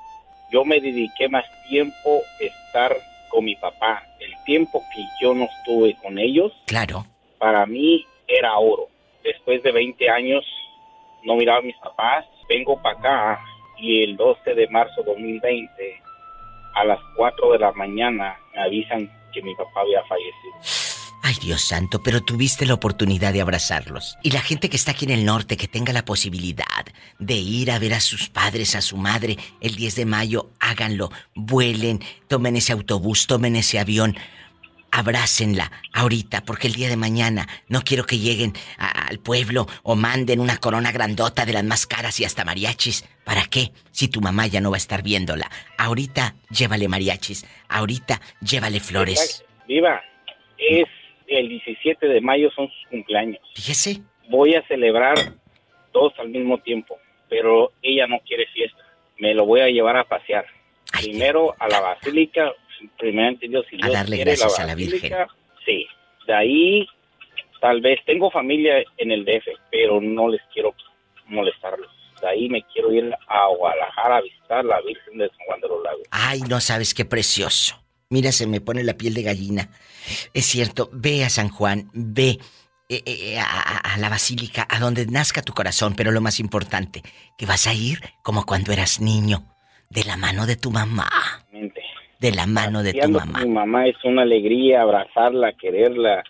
Yo 0.51 0.63
me 0.63 0.79
dediqué 0.79 1.27
más 1.27 1.45
tiempo 1.67 2.21
a 2.39 2.43
estar 2.43 2.97
con 3.29 3.45
mi 3.45 3.55
papá. 3.55 4.03
El 4.19 4.33
tiempo 4.45 4.81
que 4.93 5.03
yo 5.21 5.33
no 5.33 5.45
estuve 5.45 5.95
con 6.01 6.17
ellos, 6.17 6.53
claro. 6.65 7.05
para 7.37 7.65
mí 7.65 8.05
era 8.27 8.57
oro. 8.57 8.87
Después 9.23 9.61
de 9.63 9.71
20 9.71 10.09
años 10.09 10.45
no 11.23 11.35
miraba 11.35 11.59
a 11.59 11.63
mis 11.63 11.75
papás, 11.77 12.25
vengo 12.47 12.81
para 12.81 12.97
acá 12.97 13.45
y 13.77 14.03
el 14.03 14.15
12 14.15 14.53
de 14.53 14.67
marzo 14.69 15.03
2020 15.03 16.01
a 16.75 16.83
las 16.85 16.99
4 17.15 17.51
de 17.51 17.59
la 17.59 17.71
mañana 17.73 18.37
me 18.53 18.61
avisan 18.61 19.11
que 19.33 19.41
mi 19.41 19.53
papá 19.55 19.81
había 19.81 20.03
fallecido. 20.03 20.86
Ay, 21.27 21.35
Dios 21.41 21.61
santo, 21.61 22.01
pero 22.01 22.21
tuviste 22.21 22.65
la 22.65 22.73
oportunidad 22.73 23.33
de 23.33 23.41
abrazarlos. 23.41 24.17
Y 24.23 24.31
la 24.31 24.39
gente 24.39 24.69
que 24.69 24.77
está 24.77 24.91
aquí 24.91 25.03
en 25.03 25.11
el 25.11 25.25
norte, 25.25 25.57
que 25.57 25.67
tenga 25.67 25.91
la 25.91 26.05
posibilidad 26.05 26.85
de 27.19 27.33
ir 27.33 27.69
a 27.69 27.79
ver 27.79 27.95
a 27.95 27.99
sus 27.99 28.29
padres, 28.29 28.75
a 28.75 28.81
su 28.81 28.95
madre, 28.95 29.35
el 29.59 29.75
10 29.75 29.95
de 29.95 30.05
mayo, 30.05 30.51
háganlo. 30.61 31.11
Vuelen, 31.35 31.99
tomen 32.29 32.55
ese 32.55 32.71
autobús, 32.71 33.27
tomen 33.27 33.57
ese 33.57 33.77
avión. 33.77 34.15
Abrácenla 34.89 35.69
ahorita, 35.91 36.45
porque 36.45 36.67
el 36.67 36.75
día 36.75 36.87
de 36.87 36.95
mañana 36.95 37.45
no 37.67 37.81
quiero 37.81 38.05
que 38.05 38.19
lleguen 38.19 38.53
al 38.77 39.19
pueblo 39.19 39.67
o 39.83 39.97
manden 39.97 40.39
una 40.39 40.55
corona 40.55 40.93
grandota 40.93 41.45
de 41.45 41.51
las 41.51 41.65
más 41.65 41.87
caras 41.87 42.21
y 42.21 42.23
hasta 42.23 42.45
mariachis. 42.45 43.03
¿Para 43.25 43.47
qué? 43.47 43.73
Si 43.91 44.07
tu 44.07 44.21
mamá 44.21 44.47
ya 44.47 44.61
no 44.61 44.71
va 44.71 44.77
a 44.77 44.85
estar 44.85 45.03
viéndola. 45.03 45.51
Ahorita 45.77 46.35
llévale 46.49 46.87
mariachis, 46.87 47.45
ahorita 47.67 48.21
llévale 48.39 48.79
flores. 48.79 49.43
Viva, 49.67 50.01
es 50.57 50.87
el 51.27 51.49
17 51.49 52.07
de 52.07 52.21
mayo 52.21 52.49
son 52.51 52.67
sus 52.69 52.89
cumpleaños. 52.89 53.41
Fíjese. 53.55 54.01
Voy 54.29 54.55
a 54.55 54.65
celebrar 54.67 55.15
dos 55.93 56.13
al 56.19 56.29
mismo 56.29 56.57
tiempo, 56.59 56.97
pero 57.29 57.71
ella 57.81 58.07
no 58.07 58.19
quiere 58.19 58.45
fiesta. 58.47 58.83
Me 59.19 59.33
lo 59.33 59.45
voy 59.45 59.61
a 59.61 59.69
llevar 59.69 59.97
a 59.97 60.03
pasear. 60.03 60.45
Primero 60.91 61.55
a 61.59 61.67
la 61.67 61.81
basílica, 61.81 62.51
primeramente 62.97 63.47
Dios, 63.47 63.65
si 63.69 63.77
a 63.81 63.89
darle 63.89 64.17
gracias 64.17 64.59
a 64.59 64.65
la 64.65 64.75
Virgen. 64.75 65.13
Sí. 65.65 65.87
De 66.25 66.33
ahí, 66.33 66.87
tal 67.61 67.81
vez, 67.81 67.99
tengo 68.05 68.31
familia 68.31 68.83
en 68.97 69.11
el 69.11 69.25
DF, 69.25 69.47
pero 69.71 70.01
no 70.01 70.29
les 70.29 70.41
quiero 70.53 70.73
molestarlos. 71.27 71.89
De 72.21 72.27
ahí 72.27 72.49
me 72.49 72.63
quiero 72.73 72.91
ir 72.91 73.13
a 73.27 73.47
Guadalajara 73.47 74.17
a 74.17 74.21
visitar 74.21 74.65
la 74.65 74.81
Virgen 74.81 75.17
de 75.19 75.29
San 75.29 75.45
Juan 75.45 75.61
de 75.61 75.67
los 75.67 75.83
Lagos. 75.83 76.03
Ay, 76.11 76.41
no 76.49 76.59
sabes 76.59 76.93
qué 76.93 77.05
precioso. 77.05 77.75
Mira, 78.09 78.31
se 78.31 78.47
me 78.47 78.61
pone 78.61 78.83
la 78.83 78.93
piel 78.93 79.13
de 79.13 79.23
gallina. 79.23 79.69
Es 80.33 80.45
cierto, 80.45 80.89
ve 80.93 81.25
a 81.25 81.29
San 81.29 81.49
Juan, 81.49 81.89
ve 81.93 82.37
eh, 82.89 83.03
eh, 83.05 83.37
a, 83.39 83.97
la 83.97 84.09
basílica, 84.09 84.65
a 84.69 84.79
donde 84.79 85.05
nazca 85.07 85.41
tu 85.41 85.53
corazón, 85.53 85.93
pero 85.95 86.11
lo 86.11 86.21
más 86.21 86.39
importante, 86.39 87.01
que 87.37 87.45
vas 87.45 87.67
a 87.67 87.73
ir 87.73 87.99
como 88.23 88.45
cuando 88.45 88.71
eras 88.71 89.01
niño, 89.01 89.43
de 89.89 90.05
la 90.05 90.15
mano 90.15 90.45
de 90.45 90.55
tu 90.55 90.71
mamá. 90.71 91.09
De 92.19 92.31
la 92.31 92.47
mano 92.47 92.81
de 92.81 92.93
tu 92.93 93.09
mamá. 93.09 93.43
Mi 93.43 93.49
mamá 93.49 93.87
es 93.87 93.97
una 94.05 94.21
alegría 94.21 94.81
abrazarla, 94.81 95.51
quererla 95.53 96.23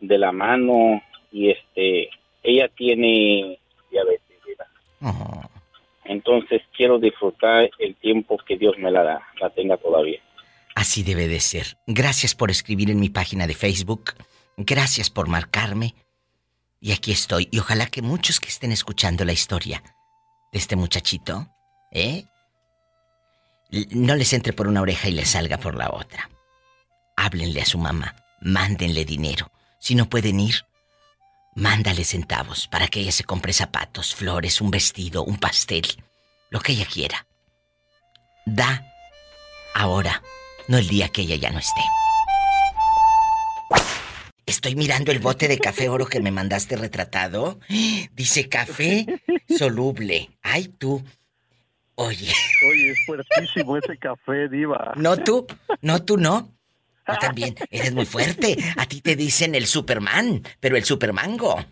de 0.00 0.18
la 0.18 0.32
mano 0.32 1.00
y 1.30 1.50
este, 1.50 2.10
ella 2.42 2.68
tiene 2.68 3.58
diabetes. 3.90 4.20
Oh. 5.02 5.42
Entonces 6.04 6.60
quiero 6.76 6.98
disfrutar 6.98 7.70
el 7.78 7.94
tiempo 7.96 8.36
que 8.38 8.56
Dios 8.56 8.76
me 8.78 8.90
la 8.90 9.04
da, 9.04 9.22
la 9.40 9.50
tenga 9.50 9.76
todavía. 9.76 10.20
Así 10.74 11.02
debe 11.02 11.28
de 11.28 11.40
ser. 11.40 11.78
Gracias 11.86 12.34
por 12.34 12.50
escribir 12.50 12.90
en 12.90 13.00
mi 13.00 13.08
página 13.08 13.46
de 13.46 13.54
Facebook. 13.54 14.14
Gracias 14.56 15.10
por 15.10 15.28
marcarme. 15.28 15.94
Y 16.80 16.92
aquí 16.92 17.12
estoy. 17.12 17.48
Y 17.50 17.58
ojalá 17.58 17.86
que 17.86 18.02
muchos 18.02 18.40
que 18.40 18.48
estén 18.48 18.72
escuchando 18.72 19.24
la 19.24 19.32
historia 19.32 19.82
de 20.52 20.58
este 20.58 20.76
muchachito, 20.76 21.48
¿eh? 21.92 22.24
No 23.90 24.16
les 24.16 24.32
entre 24.32 24.52
por 24.52 24.66
una 24.66 24.80
oreja 24.80 25.08
y 25.08 25.12
les 25.12 25.30
salga 25.30 25.58
por 25.58 25.74
la 25.74 25.90
otra. 25.90 26.28
Háblenle 27.16 27.62
a 27.62 27.66
su 27.66 27.78
mamá. 27.78 28.16
Mándenle 28.40 29.04
dinero. 29.04 29.52
Si 29.78 29.94
no 29.94 30.08
pueden 30.08 30.40
ir, 30.40 30.66
mándale 31.54 32.04
centavos 32.04 32.68
para 32.68 32.88
que 32.88 33.00
ella 33.00 33.12
se 33.12 33.24
compre 33.24 33.52
zapatos, 33.52 34.14
flores, 34.14 34.60
un 34.60 34.70
vestido, 34.70 35.24
un 35.24 35.38
pastel. 35.38 35.84
Lo 36.48 36.60
que 36.60 36.72
ella 36.72 36.86
quiera. 36.86 37.26
Da 38.46 38.84
ahora 39.74 40.22
no 40.70 40.78
el 40.78 40.86
día 40.86 41.08
que 41.08 41.22
ella 41.22 41.34
ya 41.34 41.50
no 41.50 41.58
esté. 41.58 41.80
Estoy 44.46 44.76
mirando 44.76 45.10
el 45.10 45.18
bote 45.18 45.48
de 45.48 45.58
café 45.58 45.88
oro 45.88 46.06
que 46.06 46.20
me 46.20 46.30
mandaste 46.30 46.76
retratado. 46.76 47.58
Dice 48.12 48.48
café 48.48 49.04
soluble. 49.48 50.30
Ay, 50.42 50.68
tú. 50.68 51.02
Oye. 51.96 52.32
Oye, 52.70 52.90
es 52.92 52.98
fuertísimo 53.04 53.76
ese 53.78 53.98
café, 53.98 54.48
diva. 54.48 54.92
No 54.94 55.16
tú, 55.16 55.44
no 55.82 56.04
tú 56.04 56.16
no. 56.16 56.54
Tú 57.04 57.14
también 57.20 57.56
eres 57.70 57.92
muy 57.92 58.06
fuerte. 58.06 58.56
A 58.76 58.86
ti 58.86 59.00
te 59.00 59.16
dicen 59.16 59.56
el 59.56 59.66
Superman, 59.66 60.44
pero 60.60 60.76
el 60.76 60.84
Supermango. 60.84 61.64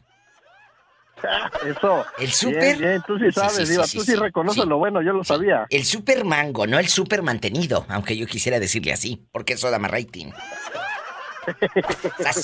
Eso. 1.67 2.05
El 2.19 2.33
super. 2.33 2.79
Bien, 2.79 3.03
tú 3.07 3.19
sí 3.19 3.31
sabes, 3.33 3.69
Diva, 3.69 3.85
tú 3.85 4.03
sí, 4.03 4.15
reconoces 4.15 4.65
lo 4.65 4.79
bueno, 4.79 5.03
yo 5.03 5.13
lo 5.13 5.25
sabía. 5.25 5.67
El 5.71 5.85
super 5.85 6.25
mango, 6.25 6.67
no 6.67 6.79
el 6.79 6.89
super 6.89 7.23
mantenido, 7.23 7.87
aunque 7.89 8.17
yo 8.17 8.27
quisiera 8.27 8.59
decirle 8.61 8.93
así, 8.93 9.27
porque 9.33 9.55
eso 9.55 9.71
da 9.71 9.79
más 9.79 9.91
rating. 9.91 10.31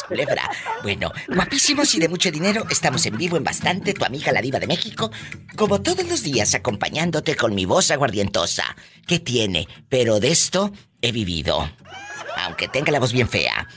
culebra. 0.09 0.51
Bueno, 0.83 1.13
guapísimos 1.29 1.95
y 1.95 2.01
de 2.01 2.09
mucho 2.09 2.31
dinero, 2.31 2.65
estamos 2.71 3.05
en 3.07 3.17
vivo 3.17 3.37
en 3.37 3.45
bastante, 3.45 3.93
tu 3.93 4.05
amiga 4.05 4.33
la 4.33 4.41
diva 4.41 4.59
de 4.59 4.67
México, 4.67 5.11
como 5.57 5.83
todos 5.83 6.07
los 6.09 6.23
días 6.23 6.55
acompañándote 6.55 7.37
con 7.37 7.55
mi 7.55 7.67
voz 7.67 7.91
aguardientosa. 7.91 8.65
¿Qué 9.07 9.19
tiene? 9.19 9.69
Pero 9.89 10.21
de 10.21 10.31
esto 10.31 10.73
he 11.03 11.13
vivido. 11.13 11.71
Aunque 12.45 12.69
tenga 12.69 12.93
la 12.93 13.01
voz 13.01 13.13
bien 13.13 13.29
fea. 13.29 13.69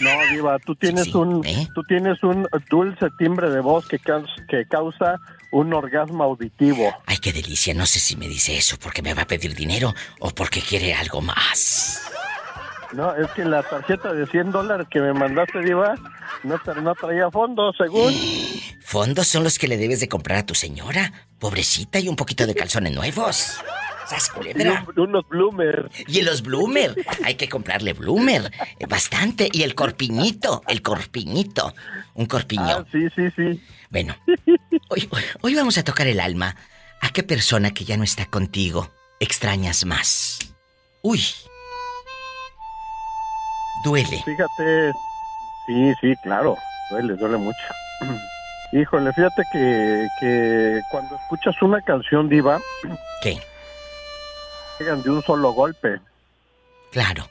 No, 0.00 0.10
Diva, 0.30 0.58
tú 0.58 0.74
tienes 0.74 1.14
un 1.14 1.44
¿eh? 1.46 1.68
tú 1.74 1.82
tienes 1.84 2.22
un 2.22 2.46
dulce 2.70 3.06
timbre 3.18 3.50
de 3.50 3.60
voz 3.60 3.86
que, 3.86 3.98
que 3.98 4.66
causa 4.68 5.18
un 5.52 5.72
orgasmo 5.72 6.24
auditivo. 6.24 6.92
Ay, 7.06 7.18
qué 7.18 7.32
delicia. 7.32 7.74
No 7.74 7.86
sé 7.86 8.00
si 8.00 8.16
me 8.16 8.28
dice 8.28 8.56
eso 8.56 8.76
porque 8.80 9.02
me 9.02 9.14
va 9.14 9.22
a 9.22 9.26
pedir 9.26 9.54
dinero 9.54 9.94
o 10.20 10.30
porque 10.30 10.60
quiere 10.60 10.94
algo 10.94 11.20
más. 11.20 12.02
No, 12.92 13.14
es 13.14 13.30
que 13.30 13.44
la 13.44 13.62
tarjeta 13.62 14.12
de 14.12 14.26
100 14.26 14.50
dólares 14.50 14.86
que 14.90 15.00
me 15.00 15.14
mandaste, 15.14 15.60
Diva, 15.60 15.94
no, 16.42 16.60
no 16.82 16.94
traía 16.94 17.30
fondos, 17.30 17.74
según. 17.76 18.12
Fondos 18.84 19.26
son 19.26 19.44
los 19.44 19.58
que 19.58 19.68
le 19.68 19.78
debes 19.78 20.00
de 20.00 20.08
comprar 20.08 20.38
a 20.38 20.46
tu 20.46 20.54
señora. 20.54 21.12
Pobrecita 21.38 21.98
y 21.98 22.08
un 22.08 22.16
poquito 22.16 22.46
de 22.46 22.54
calzones 22.54 22.92
nuevos. 22.92 23.58
Unos 24.96 25.28
bloomer. 25.28 25.90
Y 26.06 26.22
los 26.22 26.42
bloomer. 26.42 26.94
Hay 27.24 27.34
que 27.34 27.48
comprarle 27.48 27.92
bloomer. 27.92 28.50
Eh, 28.78 28.86
bastante. 28.86 29.48
Y 29.52 29.62
el 29.62 29.74
corpiñito. 29.74 30.62
El 30.68 30.82
corpiñito. 30.82 31.74
Un 32.14 32.26
corpiño. 32.26 32.62
Ah, 32.62 32.84
sí, 32.90 33.08
sí, 33.14 33.30
sí. 33.36 33.62
Bueno. 33.90 34.16
Hoy, 34.88 35.08
hoy 35.40 35.54
vamos 35.54 35.78
a 35.78 35.84
tocar 35.84 36.06
el 36.06 36.20
alma. 36.20 36.56
¿A 37.00 37.08
qué 37.10 37.22
persona 37.22 37.72
que 37.72 37.84
ya 37.84 37.96
no 37.96 38.04
está 38.04 38.26
contigo 38.26 38.90
extrañas 39.20 39.84
más? 39.84 40.38
Uy. 41.02 41.22
Duele. 43.84 44.22
Fíjate. 44.24 44.92
Sí, 45.66 45.92
sí, 46.00 46.14
claro. 46.22 46.56
Duele, 46.90 47.14
duele 47.14 47.38
mucho. 47.38 47.58
Híjole, 48.72 49.12
fíjate 49.12 49.42
que, 49.52 50.08
que 50.18 50.80
cuando 50.90 51.16
escuchas 51.16 51.60
una 51.60 51.82
canción 51.82 52.28
diva... 52.28 52.58
¿Qué? 53.22 53.38
De 54.84 55.10
un 55.10 55.22
solo 55.22 55.52
golpe. 55.52 56.00
Claro. 56.90 57.24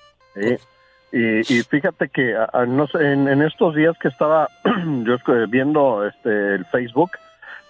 Y, 1.11 1.61
fíjate 1.63 2.09
que 2.09 2.35
no 2.67 2.87
sé, 2.87 3.11
en, 3.11 3.41
estos 3.41 3.75
días 3.75 3.97
que 3.99 4.07
estaba 4.07 4.47
yo 5.03 5.17
viendo 5.49 6.05
este 6.07 6.55
el 6.55 6.65
Facebook, 6.65 7.11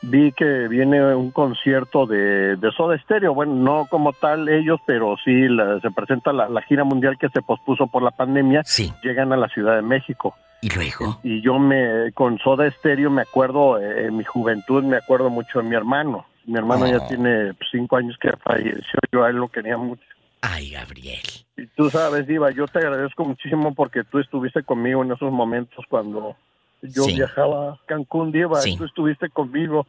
vi 0.02 0.32
que 0.32 0.68
viene 0.68 1.16
un 1.16 1.32
concierto 1.32 2.06
de, 2.06 2.56
de 2.56 2.72
Soda 2.72 2.98
Stereo. 3.00 3.34
Bueno, 3.34 3.54
no 3.56 3.88
como 3.90 4.14
tal 4.14 4.48
ellos, 4.50 4.80
pero 4.86 5.16
sí 5.24 5.48
se 5.82 5.92
presenta 5.92 6.34
la, 6.34 6.62
gira 6.62 6.84
mundial 6.84 7.18
que 7.18 7.30
se 7.30 7.42
pospuso 7.42 7.88
por 7.88 8.04
la 8.04 8.12
pandemia. 8.12 8.62
Sí. 8.64 8.94
Llegan 9.04 9.34
a 9.34 9.38
la 9.38 9.48
Ciudad 9.50 9.76
de 9.76 9.82
México. 9.82 10.36
¿Y 10.62 10.70
luego? 10.70 11.20
Y 11.24 11.42
yo 11.42 11.58
me, 11.58 12.12
con 12.14 12.38
Soda 12.38 12.70
Stereo 12.70 13.10
me 13.10 13.24
acuerdo, 13.24 13.80
eh, 13.80 14.06
en 14.06 14.18
mi 14.18 14.24
juventud 14.24 14.84
me 14.84 14.98
acuerdo 14.98 15.32
mucho 15.32 15.60
de 15.60 15.68
mi 15.68 15.76
hermano. 15.76 16.26
Mi 16.46 16.58
hermano 16.58 16.88
ya 16.88 17.08
tiene 17.08 17.54
cinco 17.72 17.98
años 17.98 18.18
que 18.20 18.32
falleció, 18.38 19.00
yo 19.12 19.24
a 19.24 19.30
él 19.30 19.36
lo 19.38 19.50
quería 19.50 19.78
mucho. 19.78 20.04
Ay, 20.42 20.72
Gabriel. 20.72 21.22
Y 21.56 21.68
tú 21.68 21.90
sabes, 21.90 22.26
Diva, 22.26 22.52
yo 22.52 22.66
te 22.68 22.80
agradezco 22.80 23.24
muchísimo 23.26 23.76
porque 23.76 24.04
tú 24.04 24.20
estuviste 24.20 24.64
conmigo 24.64 25.04
en 25.04 25.12
esos 25.12 25.32
momentos 25.32 25.86
cuando 25.88 26.36
yo 26.82 27.06
viajaba 27.06 27.74
a 27.74 27.80
Cancún, 27.86 28.32
Diva, 28.32 28.60
tú 28.78 28.86
estuviste 28.86 29.30
conmigo. 29.30 29.86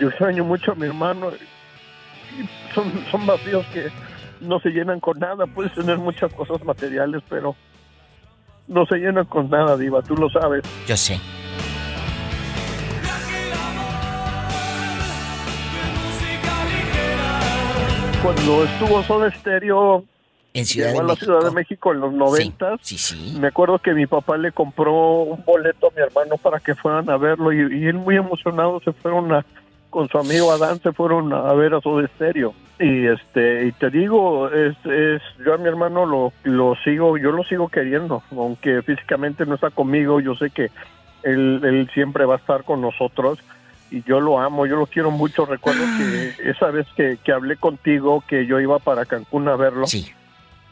Yo 0.00 0.08
extraño 0.08 0.44
mucho 0.44 0.72
a 0.72 0.74
mi 0.74 0.86
hermano. 0.86 1.30
son, 2.74 2.90
son 3.10 3.26
vacíos 3.26 3.66
que 3.66 3.88
no 4.40 4.58
se 4.60 4.70
llenan 4.70 5.00
con 5.00 5.18
nada. 5.18 5.46
Puedes 5.46 5.74
tener 5.74 5.98
muchas 5.98 6.32
cosas 6.32 6.64
materiales, 6.64 7.22
pero 7.28 7.54
no 8.66 8.86
se 8.86 8.96
llenan 8.96 9.26
con 9.26 9.50
nada, 9.50 9.76
Diva, 9.76 10.02
tú 10.02 10.16
lo 10.16 10.30
sabes. 10.30 10.62
Yo 10.86 10.96
sé. 10.96 11.20
Cuando 18.26 18.64
estuvo 18.64 19.02
Soda 19.04 19.30
Stereo 19.30 20.04
en 20.52 20.66
Ciudad 20.66 20.88
de 20.88 20.96
la 20.96 21.02
México. 21.04 21.24
Ciudad 21.24 21.44
de 21.44 21.50
México 21.52 21.92
en 21.92 22.00
los 22.00 22.12
noventas. 22.12 22.80
Sí, 22.82 22.98
sí, 22.98 23.36
Me 23.38 23.46
acuerdo 23.46 23.78
que 23.78 23.94
mi 23.94 24.08
papá 24.08 24.36
le 24.36 24.50
compró 24.50 25.20
un 25.20 25.44
boleto 25.44 25.86
a 25.86 25.90
mi 25.94 26.02
hermano 26.02 26.36
para 26.36 26.58
que 26.58 26.74
fueran 26.74 27.08
a 27.08 27.18
verlo 27.18 27.52
y, 27.52 27.86
él 27.86 27.94
muy 27.94 28.16
emocionado 28.16 28.80
se 28.80 28.92
fueron 28.94 29.32
a, 29.32 29.46
con 29.90 30.08
su 30.08 30.18
amigo 30.18 30.50
Adán 30.50 30.80
se 30.82 30.92
fueron 30.92 31.32
a 31.32 31.52
ver 31.52 31.74
a 31.74 31.80
Soda 31.80 32.04
Stereo. 32.16 32.52
y 32.80 33.06
este 33.06 33.66
y 33.66 33.70
te 33.70 33.90
digo 33.90 34.50
es, 34.50 34.74
es 34.86 35.22
yo 35.44 35.54
a 35.54 35.58
mi 35.58 35.68
hermano 35.68 36.04
lo, 36.04 36.32
lo 36.42 36.74
sigo 36.82 37.16
yo 37.16 37.30
lo 37.30 37.44
sigo 37.44 37.68
queriendo 37.68 38.24
aunque 38.32 38.82
físicamente 38.82 39.46
no 39.46 39.54
está 39.54 39.70
conmigo 39.70 40.18
yo 40.18 40.34
sé 40.34 40.50
que 40.50 40.72
él, 41.22 41.60
él 41.62 41.88
siempre 41.94 42.24
va 42.24 42.34
a 42.34 42.38
estar 42.38 42.64
con 42.64 42.80
nosotros 42.80 43.38
y 43.90 44.02
yo 44.02 44.20
lo 44.20 44.38
amo 44.38 44.66
yo 44.66 44.76
lo 44.76 44.86
quiero 44.86 45.10
mucho 45.10 45.46
recuerdo 45.46 45.82
que 45.98 46.32
ah. 46.38 46.50
esa 46.50 46.70
vez 46.70 46.86
que, 46.96 47.18
que 47.22 47.32
hablé 47.32 47.56
contigo 47.56 48.22
que 48.26 48.46
yo 48.46 48.60
iba 48.60 48.78
para 48.78 49.06
Cancún 49.06 49.48
a 49.48 49.56
verlo 49.56 49.86
sí. 49.86 50.12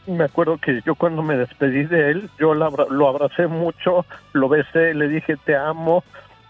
me 0.07 0.25
acuerdo 0.25 0.57
que 0.57 0.81
yo 0.85 0.95
cuando 0.95 1.21
me 1.21 1.37
despedí 1.37 1.85
de 1.85 2.11
él 2.11 2.29
yo 2.39 2.53
lo 2.53 3.07
abracé 3.07 3.47
mucho 3.47 4.05
lo 4.33 4.49
besé 4.49 4.93
le 4.93 5.07
dije 5.07 5.37
te 5.45 5.55
amo 5.55 6.03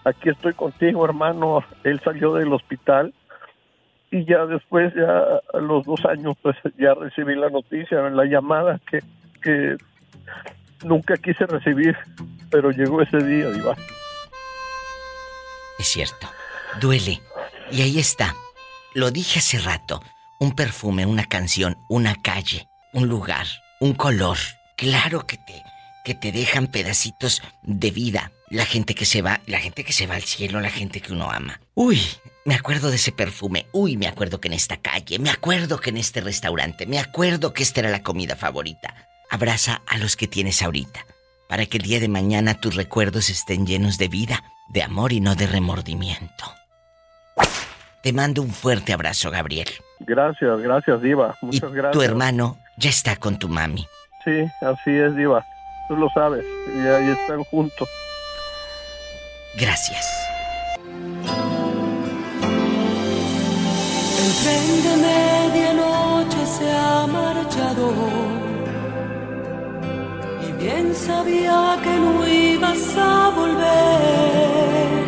aquí 0.04 0.30
estoy 0.30 0.54
contigo 0.54 1.06
hermano 1.06 1.64
él 1.84 2.02
salió 2.04 2.34
del 2.34 2.54
hospital 2.54 3.14
y 4.12 4.24
ya 4.24 4.46
después, 4.46 4.94
ya 4.96 5.42
a 5.54 5.58
los 5.60 5.86
dos 5.86 6.06
años, 6.06 6.38
pues 6.42 6.56
ya 6.78 6.94
recibí 6.94 7.36
la 7.36 7.50
noticia, 7.50 8.00
la 8.10 8.24
llamada 8.24 8.80
que, 8.90 9.00
que 9.42 9.76
nunca 10.86 11.18
quise 11.18 11.46
recibir, 11.46 11.98
pero 12.50 12.72
llegó 12.72 13.02
ese 13.02 13.18
día, 13.18 13.50
Diva. 13.50 13.76
Es 15.78 15.88
cierto, 15.88 16.28
duele. 16.80 17.22
Y 17.72 17.82
ahí 17.82 18.00
está. 18.00 18.36
Lo 18.94 19.12
dije 19.12 19.40
hace 19.40 19.60
rato. 19.60 20.04
Un 20.40 20.54
perfume, 20.54 21.06
una 21.06 21.26
canción, 21.26 21.78
una 21.90 22.16
calle, 22.16 22.68
un 22.94 23.08
lugar, 23.08 23.48
un 23.80 23.94
color. 23.94 24.38
Claro 24.76 25.26
que 25.26 25.38
te, 25.38 25.64
que 26.04 26.14
te 26.14 26.32
dejan 26.32 26.68
pedacitos 26.68 27.42
de 27.64 27.92
vida. 27.92 28.32
La 28.50 28.66
gente 28.66 28.96
que 28.96 29.06
se 29.06 29.22
va, 29.22 29.42
la 29.48 29.60
gente 29.60 29.84
que 29.84 29.94
se 29.94 30.08
va 30.08 30.16
al 30.16 30.24
cielo, 30.24 30.60
la 30.60 30.70
gente 30.70 31.02
que 31.02 31.14
uno 31.14 31.32
ama. 31.32 31.62
Uy, 31.74 32.02
me 32.46 32.54
acuerdo 32.54 32.90
de 32.90 32.98
ese 32.98 33.12
perfume. 33.12 33.66
Uy, 33.72 33.98
me 33.98 34.08
acuerdo 34.08 34.40
que 34.40 34.50
en 34.50 34.54
esta 34.54 34.78
calle, 34.78 35.20
me 35.20 35.30
acuerdo 35.30 35.80
que 35.80 35.90
en 35.90 35.98
este 35.98 36.22
restaurante, 36.22 36.86
me 36.86 37.00
acuerdo 37.00 37.54
que 37.54 37.64
esta 37.64 37.80
era 37.80 37.90
la 37.90 38.04
comida 38.04 38.36
favorita. 38.36 38.94
Abraza 39.32 39.82
a 39.88 39.98
los 39.98 40.16
que 40.16 40.28
tienes 40.28 40.62
ahorita, 40.62 41.06
para 41.50 41.66
que 41.66 41.78
el 41.78 41.84
día 41.84 42.00
de 42.00 42.08
mañana 42.08 42.60
tus 42.60 42.76
recuerdos 42.76 43.30
estén 43.30 43.66
llenos 43.66 43.98
de 43.98 44.10
vida, 44.10 44.44
de 44.70 44.84
amor 44.84 45.12
y 45.12 45.22
no 45.22 45.36
de 45.36 45.48
remordimiento. 45.48 46.46
Te 48.06 48.14
mando 48.14 48.44
un 48.44 48.52
fuerte 48.52 48.94
abrazo, 48.94 49.32
Gabriel. 49.32 49.68
Gracias, 50.02 50.60
gracias, 50.60 51.02
Diva. 51.02 51.36
Muchas 51.42 51.72
gracias. 51.72 51.92
Tu 51.92 52.04
hermano 52.04 52.56
ya 52.78 52.92
está 52.92 53.16
con 53.16 53.40
tu 53.40 53.50
mami. 53.50 53.84
Sí, 54.24 54.46
así 54.62 54.92
es, 54.92 55.16
Diva. 55.16 55.44
Tú 55.88 55.96
lo 55.98 56.08
sabes. 56.10 56.46
Y 56.68 56.88
ahí 56.88 57.10
están 57.10 57.44
juntos. 57.46 57.90
Gracias. 59.60 60.06
tren 64.44 64.84
de 64.84 64.96
medianoche 65.08 66.46
se 66.46 66.72
ha 66.72 67.08
marchado 67.08 67.92
y 70.48 70.64
bien 70.64 70.94
sabía 70.94 71.80
que 71.82 71.90
no 71.90 72.28
ibas 72.28 72.98
a 72.98 73.30
volver. 73.36 75.05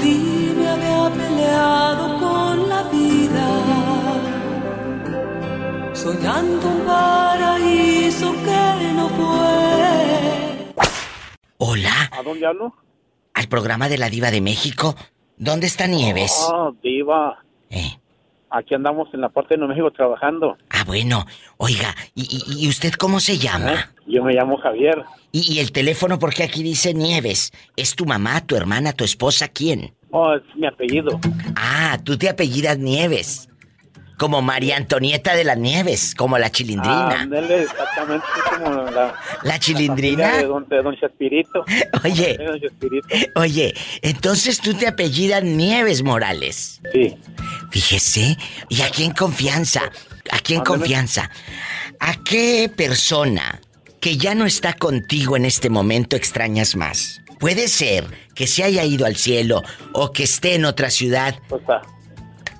Ti 0.00 0.54
me 0.56 0.68
había 0.68 1.10
peleado 1.10 2.18
con 2.20 2.68
la 2.68 2.82
vida, 2.84 3.48
soñando 5.92 6.68
un 6.68 6.86
paraíso 6.86 8.32
que 8.32 8.92
no 8.94 9.08
fue. 9.08 10.74
Hola. 11.58 12.10
¿A 12.12 12.22
dónde 12.22 12.46
hablo? 12.46 12.74
Al 13.34 13.48
programa 13.48 13.88
de 13.88 13.98
la 13.98 14.08
Diva 14.08 14.30
de 14.30 14.40
México. 14.40 14.94
¿Dónde 15.36 15.66
está 15.66 15.86
Nieves? 15.86 16.32
Oh, 16.52 16.72
Diva. 16.82 17.44
¿Eh? 17.70 17.98
Aquí 18.50 18.74
andamos 18.74 19.08
en 19.12 19.20
la 19.20 19.28
parte 19.28 19.54
de 19.54 19.58
Nuevo 19.58 19.74
México 19.74 19.90
trabajando. 19.90 20.56
Ah, 20.70 20.84
bueno. 20.86 21.26
Oiga, 21.58 21.94
¿y, 22.14 22.68
usted 22.68 22.92
cómo 22.92 23.20
se 23.20 23.36
llama? 23.38 23.72
¿Eh? 23.72 23.84
Yo 24.06 24.24
me 24.24 24.32
llamo 24.32 24.56
Javier. 24.56 25.04
¿Y, 25.32 25.58
el 25.58 25.72
teléfono 25.72 26.18
porque 26.18 26.44
aquí 26.44 26.62
dice 26.62 26.94
Nieves? 26.94 27.52
¿Es 27.76 27.94
tu 27.94 28.06
mamá, 28.06 28.46
tu 28.46 28.56
hermana, 28.56 28.92
tu 28.92 29.04
esposa, 29.04 29.48
quién? 29.48 29.92
Oh, 30.10 30.34
es 30.34 30.42
mi 30.56 30.66
apellido. 30.66 31.20
Ah, 31.56 31.98
tú 32.02 32.16
te 32.16 32.28
apellidas 32.28 32.78
Nieves. 32.78 33.47
Como 34.18 34.42
María 34.42 34.76
Antonieta 34.76 35.34
de 35.34 35.44
las 35.44 35.56
Nieves, 35.56 36.14
como 36.14 36.38
la 36.38 36.50
chilindrina. 36.50 37.20
Ah, 37.22 37.28
exactamente 37.50 38.26
como 38.50 38.82
la... 38.90 39.14
¿La 39.42 39.58
chilindrina? 39.58 40.36
de, 40.38 40.44
don, 40.44 40.68
de 40.68 40.82
don 40.82 40.96
Chespirito. 40.96 41.64
Oye, 42.04 42.38
oye, 43.36 43.74
entonces 44.02 44.60
tú 44.60 44.74
te 44.74 44.88
apellidas 44.88 45.42
Nieves 45.42 46.02
Morales. 46.02 46.80
Sí. 46.92 47.16
Fíjese, 47.70 48.36
y 48.68 48.82
aquí 48.82 49.04
en 49.04 49.12
confianza, 49.12 49.82
aquí 50.30 50.54
en 50.54 50.64
confianza, 50.64 51.30
¿a 52.00 52.14
qué 52.24 52.70
persona 52.74 53.60
que 54.00 54.16
ya 54.16 54.34
no 54.34 54.46
está 54.46 54.72
contigo 54.72 55.36
en 55.36 55.44
este 55.44 55.70
momento 55.70 56.16
extrañas 56.16 56.76
más? 56.76 57.22
Puede 57.38 57.68
ser 57.68 58.04
que 58.34 58.46
se 58.46 58.64
haya 58.64 58.84
ido 58.84 59.06
al 59.06 59.16
cielo 59.16 59.62
o 59.92 60.12
que 60.12 60.24
esté 60.24 60.54
en 60.54 60.64
otra 60.64 60.90
ciudad. 60.90 61.36
Pues, 61.48 61.62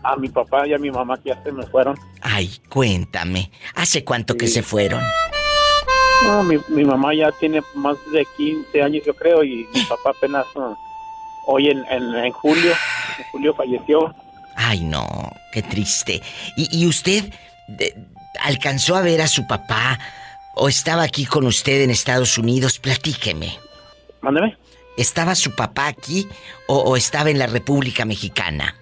a 0.08 0.16
mi 0.16 0.28
papá 0.28 0.66
y 0.66 0.72
a 0.72 0.78
mi 0.78 0.90
mamá 0.90 1.18
que 1.18 1.28
ya 1.30 1.42
se 1.42 1.52
me 1.52 1.66
fueron. 1.66 1.98
Ay, 2.22 2.50
cuéntame, 2.68 3.50
¿hace 3.74 4.04
cuánto 4.04 4.36
que 4.36 4.48
se 4.48 4.62
fueron? 4.62 5.02
No, 6.24 6.42
mi, 6.42 6.84
mamá 6.84 7.14
ya 7.14 7.30
tiene 7.32 7.62
más 7.74 7.96
de 8.10 8.26
15 8.36 8.82
años, 8.82 9.04
yo 9.06 9.14
creo, 9.14 9.44
y 9.44 9.68
mi 9.72 9.82
papá 9.88 10.10
apenas 10.10 10.46
uh, 10.56 10.74
hoy 11.46 11.68
en, 11.68 11.84
en, 11.90 12.32
julio, 12.32 12.72
en 13.18 13.24
julio 13.30 13.54
falleció. 13.54 14.14
Ay, 14.56 14.80
no, 14.80 15.30
qué 15.52 15.62
triste. 15.62 16.22
¿Y, 16.56 16.86
usted 16.86 17.32
alcanzó 18.40 18.96
a 18.96 19.02
ver 19.02 19.20
a 19.20 19.28
su 19.28 19.46
papá 19.46 19.98
o 20.54 20.68
estaba 20.68 21.02
aquí 21.02 21.26
con 21.26 21.46
usted 21.46 21.82
en 21.82 21.90
Estados 21.90 22.38
Unidos? 22.38 22.78
Platíqueme. 22.78 23.56
Mándeme. 24.22 24.56
¿Estaba 24.96 25.36
su 25.36 25.54
papá 25.54 25.86
aquí 25.86 26.26
o 26.66 26.96
estaba 26.96 27.30
en 27.30 27.38
la 27.38 27.46
República 27.46 28.04
Mexicana? 28.04 28.74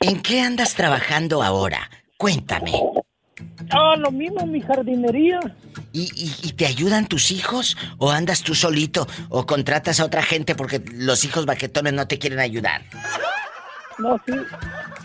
¿En 0.00 0.22
qué 0.22 0.40
andas 0.40 0.74
trabajando 0.74 1.42
ahora? 1.42 1.90
Cuéntame. 2.16 2.72
Ah, 3.70 3.94
lo 3.96 4.10
mismo, 4.10 4.46
mi 4.46 4.60
jardinería. 4.60 5.38
¿Y, 5.92 6.10
y, 6.42 6.52
te 6.52 6.66
ayudan 6.66 7.06
tus 7.06 7.30
hijos? 7.30 7.76
¿O 7.98 8.10
andas 8.10 8.42
tú 8.42 8.54
solito? 8.54 9.06
¿O 9.28 9.46
contratas 9.46 10.00
a 10.00 10.04
otra 10.04 10.22
gente 10.22 10.54
porque 10.54 10.82
los 10.92 11.24
hijos 11.24 11.46
baquetones 11.46 11.92
no 11.92 12.06
te 12.06 12.18
quieren 12.18 12.40
ayudar? 12.40 12.82
No, 13.98 14.20
sí, 14.26 14.32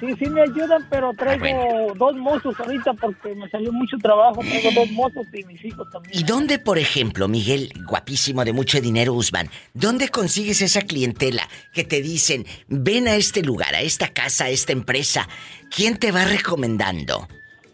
sí, 0.06 0.16
sí 0.20 0.30
me 0.30 0.41
ayudan, 0.41 0.86
pero 0.89 1.10
ah, 1.10 1.14
traigo 1.18 1.93
dos 1.95 2.16
mozos 2.16 2.60
ahorita 2.60 2.93
porque 2.93 3.36
me 3.36 3.49
salió 3.49 3.72
mucho 3.72 3.97
trabajo. 3.97 4.41
Traigo 4.41 4.70
dos 4.76 4.91
mozos 4.91 5.26
y 5.34 5.43
mis 5.45 5.64
hijos 5.64 5.89
también. 5.91 6.18
¿Y 6.18 6.24
dónde, 6.24 6.60
por 6.60 6.78
ejemplo, 6.78 7.28
Miguel, 7.28 7.72
guapísimo 7.88 8.43
de 8.43 8.54
mucho 8.54 8.82
dinero, 8.82 9.14
Usman, 9.14 9.49
dónde 9.74 10.10
consigues 10.10 10.62
esa 10.62 10.82
clientela 10.82 11.47
que 11.74 11.84
te 11.84 12.01
dicen, 12.01 12.45
ven 12.68 13.08
a 13.08 13.16
este 13.16 13.41
lugar, 13.41 13.76
a 13.76 13.82
esta 13.82 14.10
casa, 14.10 14.45
a 14.45 14.49
esta 14.49 14.74
empresa? 14.74 15.28
¿Quién 15.76 15.97
te 15.97 16.12
va 16.12 16.26
recomendando? 16.26 17.28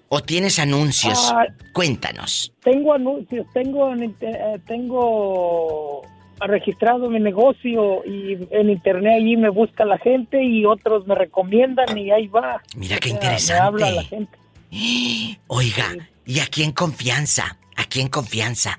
¿O 0.10 0.22
tienes 0.22 0.58
anuncios? 0.58 1.32
Ah, 1.32 1.46
Cuéntanos. 1.74 2.52
Tengo 2.64 2.94
anuncios, 2.94 3.46
tengo, 3.54 3.94
eh, 3.94 4.60
tengo 4.66 6.02
registrado 6.48 7.10
mi 7.10 7.20
negocio 7.20 8.04
y 8.06 8.38
en 8.52 8.70
internet 8.70 9.14
allí 9.18 9.38
me 9.38 9.50
busca 9.50 9.86
la 9.86 9.98
gente 9.98 10.44
y 10.44 10.66
otros 10.66 11.06
me 11.08 11.16
recomiendan 11.16 11.98
y 11.98 12.12
ahí 12.12 12.28
va. 12.28 12.62
Mira 12.76 12.98
qué 12.98 13.10
interesante. 13.10 13.62
habla 13.62 13.92
la 13.92 14.04
gente. 14.04 14.38
Oiga, 15.48 15.96
y 16.26 16.40
aquí 16.40 16.64
en 16.64 16.72
confianza, 16.72 17.58
aquí 17.76 18.02
en 18.02 18.10
confianza, 18.10 18.78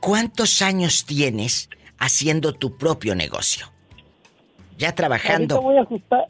¿cuántos 0.00 0.62
años 0.62 1.04
tienes 1.06 1.70
haciendo 1.98 2.52
tu 2.52 2.76
propio 2.76 3.14
negocio? 3.14 3.66
Ya 4.78 4.94
trabajando. 4.94 5.60
voy 5.60 5.76
a 5.76 5.82
ajustar. 5.82 6.26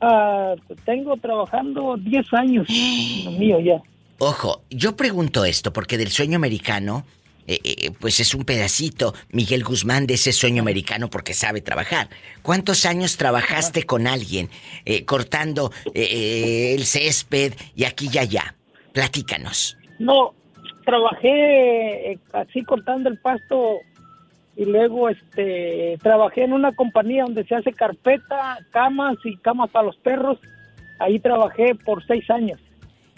Ah, 0.00 0.54
tengo 0.84 1.16
trabajando 1.16 1.96
10 1.96 2.32
años. 2.34 2.68
mío 3.38 3.60
ya. 3.60 3.82
Ojo, 4.18 4.62
yo 4.70 4.96
pregunto 4.96 5.44
esto 5.44 5.72
porque 5.72 5.96
del 5.96 6.08
sueño 6.08 6.36
americano 6.36 7.04
eh, 7.48 7.60
eh, 7.64 7.90
pues 7.98 8.20
es 8.20 8.34
un 8.34 8.44
pedacito, 8.44 9.14
Miguel 9.32 9.64
Guzmán, 9.64 10.06
de 10.06 10.14
ese 10.14 10.34
sueño 10.34 10.60
americano 10.60 11.08
porque 11.08 11.32
sabe 11.32 11.62
trabajar. 11.62 12.10
¿Cuántos 12.42 12.84
años 12.84 13.16
trabajaste 13.16 13.84
con 13.84 14.06
alguien 14.06 14.50
eh, 14.84 15.06
cortando 15.06 15.72
el 15.94 16.84
césped 16.84 17.54
y 17.74 17.84
aquí 17.84 18.10
y 18.12 18.18
allá? 18.18 18.54
Platícanos. 18.92 19.78
No, 19.98 20.34
trabajé 20.84 22.18
así 22.34 22.62
cortando 22.64 23.08
el 23.08 23.18
pasto 23.18 23.78
y 24.54 24.66
luego 24.66 25.08
este 25.08 25.96
trabajé 26.02 26.44
en 26.44 26.52
una 26.52 26.72
compañía 26.72 27.22
donde 27.22 27.46
se 27.46 27.54
hace 27.54 27.72
carpeta, 27.72 28.58
camas 28.72 29.16
y 29.24 29.38
camas 29.38 29.70
para 29.70 29.86
los 29.86 29.96
perros. 29.96 30.38
Ahí 30.98 31.18
trabajé 31.18 31.74
por 31.76 32.06
seis 32.06 32.28
años. 32.28 32.60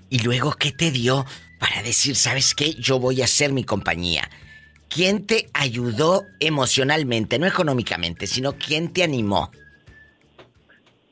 ¿Y 0.09 0.21
luego 0.21 0.53
qué 0.53 0.71
te 0.71 0.93
dio 0.93 1.25
para 1.61 1.83
decir, 1.83 2.17
¿sabes 2.17 2.55
qué? 2.55 2.73
Yo 2.75 2.99
voy 2.99 3.23
a 3.23 3.27
ser 3.27 3.53
mi 3.53 3.63
compañía. 3.63 4.23
¿Quién 4.89 5.27
te 5.27 5.47
ayudó 5.55 6.25
emocionalmente, 6.41 7.39
no 7.39 7.47
económicamente, 7.47 8.27
sino 8.27 8.55
quién 8.55 8.93
te 8.93 9.05
animó? 9.05 9.51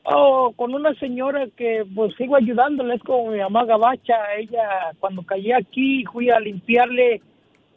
Oh, 0.03 0.51
con 0.55 0.73
una 0.73 0.93
señora 0.95 1.47
que 1.55 1.85
pues 1.95 2.15
sigo 2.17 2.35
ayudándole, 2.35 2.95
es 2.95 3.03
como 3.03 3.31
mi 3.31 3.37
mamá 3.37 3.63
Gabacha, 3.65 4.15
ella 4.37 4.91
cuando 4.99 5.21
caí 5.21 5.51
aquí 5.51 6.03
fui 6.11 6.31
a 6.31 6.39
limpiarle, 6.39 7.21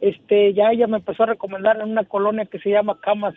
este, 0.01 0.51
ya 0.53 0.71
ella 0.71 0.87
me 0.87 0.97
empezó 0.97 1.23
a 1.23 1.27
recomendar 1.27 1.79
en 1.79 1.91
una 1.91 2.03
colonia 2.05 2.45
que 2.45 2.59
se 2.59 2.71
llama 2.71 2.99
Camas 2.99 3.35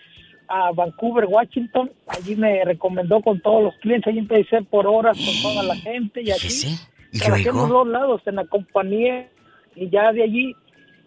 a 0.49 0.73
Vancouver, 0.73 1.27
Washington, 1.27 1.93
allí 2.07 2.37
me 2.37 2.65
recomendó 2.65 3.21
con 3.21 3.39
todos 3.41 3.65
los 3.65 3.77
clientes, 3.77 4.09
allí 4.09 4.21
empecé 4.21 4.63
por 4.63 4.87
horas 4.87 5.19
con 5.19 5.43
toda 5.43 5.63
la 5.63 5.77
gente 5.77 6.23
y 6.23 6.31
así. 6.31 6.77
¿Y 7.13 7.19
Trabajé 7.19 7.49
en 7.49 7.57
los 7.57 7.69
dos 7.69 7.89
lados, 7.89 8.23
en 8.27 8.37
la 8.37 8.45
compañía, 8.47 9.29
y 9.75 9.89
ya 9.91 10.13
de 10.13 10.23
allí, 10.23 10.55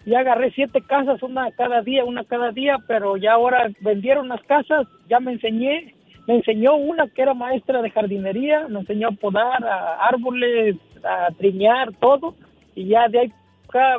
ya 0.06 0.20
agarré 0.20 0.52
siete 0.52 0.82
casas, 0.82 1.22
una 1.24 1.52
cada 1.52 1.82
día, 1.82 2.06
una 2.06 2.24
cada 2.24 2.52
día, 2.52 2.78
pero 2.88 3.18
ya 3.18 3.34
ahora 3.34 3.70
vendieron 3.82 4.30
las 4.30 4.42
casas, 4.44 4.88
ya 5.10 5.20
me 5.20 5.34
enseñé, 5.34 5.94
me 6.28 6.36
enseñó 6.36 6.76
una 6.76 7.08
que 7.08 7.22
era 7.22 7.34
maestra 7.34 7.82
de 7.82 7.90
jardinería, 7.90 8.68
me 8.68 8.80
enseñó 8.80 9.10
a 9.10 9.12
podar 9.12 9.64
a 9.66 10.08
árboles, 10.08 10.78
a 11.04 11.30
triñar, 11.38 11.92
todo, 12.00 12.36
y 12.76 12.88
ya 12.88 13.08
de 13.08 13.20
ahí 13.20 13.34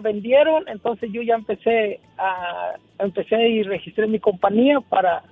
vendieron, 0.02 0.68
entonces 0.68 1.10
yo 1.12 1.22
ya 1.22 1.34
empecé 1.34 2.00
a, 2.18 2.74
empecé 2.98 3.48
y 3.48 3.62
registré 3.62 4.06
mi 4.06 4.18
compañía 4.18 4.80
para 4.80 5.22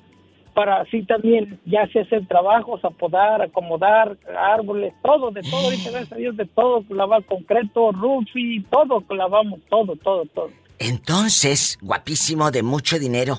para 0.54 0.80
así 0.80 1.02
también 1.02 1.60
ya 1.64 1.86
se 1.88 2.00
hacen 2.00 2.26
trabajos, 2.26 2.84
apodar, 2.84 3.42
acomodar 3.42 4.16
árboles, 4.36 4.92
todo, 5.02 5.30
de 5.30 5.42
todo, 5.42 5.64
ahorita 5.64 5.90
gracias 5.90 6.12
a 6.12 6.16
Dios, 6.16 6.36
de 6.36 6.46
todo, 6.46 6.84
lavar 6.90 7.24
concreto, 7.24 7.90
y 8.34 8.60
todo, 8.62 9.04
lavamos, 9.10 9.60
todo, 9.68 9.96
todo, 9.96 10.24
todo. 10.26 10.50
Entonces, 10.78 11.78
guapísimo, 11.80 12.50
de 12.50 12.62
mucho 12.62 12.98
dinero, 12.98 13.38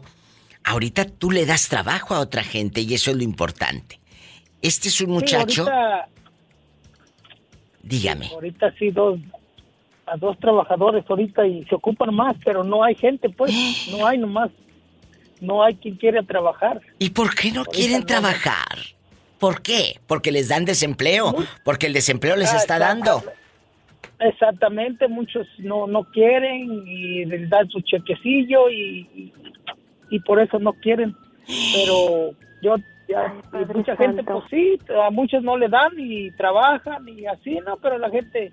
ahorita 0.64 1.06
tú 1.06 1.32
le 1.32 1.46
das 1.46 1.70
trabajo 1.70 2.14
a 2.14 2.20
otra 2.20 2.44
gente 2.44 2.82
y 2.82 2.94
eso 2.94 3.12
es 3.12 3.18
lo 3.18 3.24
importante. 3.24 4.00
Este 4.62 4.90
es 4.90 5.02
un 5.02 5.12
muchacho... 5.12 5.66
Dígame. 7.82 8.28
ahorita 8.28 8.72
sí, 8.78 8.92
dos, 8.92 9.20
a 10.06 10.16
dos 10.18 10.38
trabajadores 10.38 11.06
ahorita 11.10 11.48
y 11.48 11.64
se 11.66 11.76
ocupan 11.76 12.14
más, 12.14 12.36
pero 12.44 12.64
no 12.64 12.84
hay 12.84 12.94
gente, 12.96 13.30
pues, 13.30 13.52
no 13.92 14.06
hay 14.06 14.18
nomás 14.18 14.52
no 15.42 15.64
hay 15.64 15.76
quien 15.76 15.96
quiera 15.96 16.22
trabajar. 16.24 16.82
¿Y 16.98 17.12
por 17.12 17.36
qué 17.36 17.52
no 17.52 17.66
quieren 17.66 18.06
trabajar? 18.06 18.78
¿Por 19.40 19.62
qué? 19.62 20.00
¿Porque 20.06 20.32
les 20.32 20.50
dan 20.50 20.66
desempleo? 20.66 21.34
¿Porque 21.64 21.88
el 21.88 21.94
desempleo 21.94 22.36
les 22.36 22.54
está 22.54 22.78
dando? 22.78 23.24
Exactamente, 24.20 25.08
muchos 25.08 25.48
no, 25.60 25.88
no 25.88 26.04
quieren 26.04 26.86
y 26.86 27.24
les 27.24 27.50
dan 27.50 27.70
su 27.70 27.80
chequecillo 27.80 28.70
y, 28.70 29.32
y, 30.10 30.20
por 30.20 30.42
eso 30.42 30.60
no 30.60 30.74
quieren. 30.74 31.16
Pero 31.48 32.32
yo, 32.62 32.76
ya, 33.08 33.34
mucha 33.74 33.96
gente, 33.96 34.22
pues 34.24 34.44
sí, 34.50 34.78
a 35.02 35.10
muchos 35.10 35.42
no 35.42 35.58
le 35.58 35.70
dan 35.70 35.94
y 35.98 36.32
trabajan 36.32 37.08
y 37.08 37.26
así, 37.28 37.60
¿no? 37.66 37.78
Pero 37.78 37.98
la 37.98 38.10
gente 38.10 38.52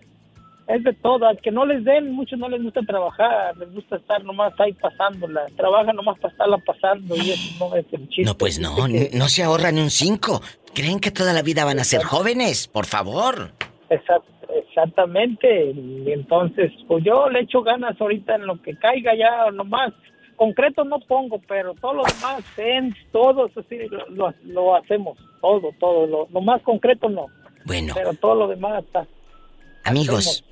es 0.69 0.83
de 0.83 0.93
todo, 0.95 1.29
que 1.43 1.51
no 1.53 1.65
les 1.65 1.85
den, 1.85 2.13
muchos 2.13 2.39
no 2.39 2.49
les 2.49 2.63
gusta 2.63 2.81
trabajar, 2.83 3.57
les 3.57 3.73
gusta 3.73 3.97
estar 3.97 4.25
nomás 4.25 4.53
ahí 4.59 4.73
pasándola, 4.73 5.47
trabajan 5.57 5.95
nomás 5.95 6.19
para 6.19 6.33
estarla 6.33 6.59
pasando 6.59 7.15
y 7.15 7.31
eso 7.31 7.69
no 7.69 7.77
es 7.77 7.87
el 7.93 8.09
chiste. 8.09 8.25
No, 8.25 8.37
pues 8.37 8.59
no, 8.59 8.75
no 8.89 9.29
se 9.29 9.45
ahorran 9.45 9.79
un 9.79 9.91
cinco. 9.91 10.43
¿Creen 10.75 10.99
que 10.99 11.11
toda 11.11 11.33
la 11.33 11.43
vida 11.43 11.65
van 11.65 11.79
a 11.79 11.85
ser 11.85 12.03
jóvenes? 12.03 12.67
Por 12.67 12.85
favor. 12.85 13.53
exactamente, 13.89 15.71
y 15.71 16.11
entonces 16.11 16.73
pues 16.89 17.05
yo 17.05 17.29
le 17.29 17.41
echo 17.41 17.63
ganas 17.63 17.99
ahorita 18.01 18.35
en 18.35 18.47
lo 18.47 18.61
que 18.61 18.77
caiga 18.77 19.15
ya 19.15 19.51
nomás. 19.53 19.93
Concreto 20.35 20.85
no 20.85 20.99
pongo, 21.01 21.41
pero 21.49 21.75
todo 21.75 21.95
lo 21.95 22.03
demás, 22.03 22.45
todos 23.11 23.51
así 23.57 23.79
lo, 24.11 24.35
lo, 24.45 24.77
hacemos, 24.77 25.17
todo, 25.41 25.71
todo, 25.81 26.07
lo, 26.07 26.29
lo 26.31 26.41
más 26.43 26.61
concreto 26.63 27.09
no. 27.09 27.27
Bueno. 27.65 27.95
Pero 27.97 28.13
todo 28.15 28.35
lo 28.35 28.49
demás 28.49 28.85
está. 28.85 29.07
Amigos, 29.87 30.45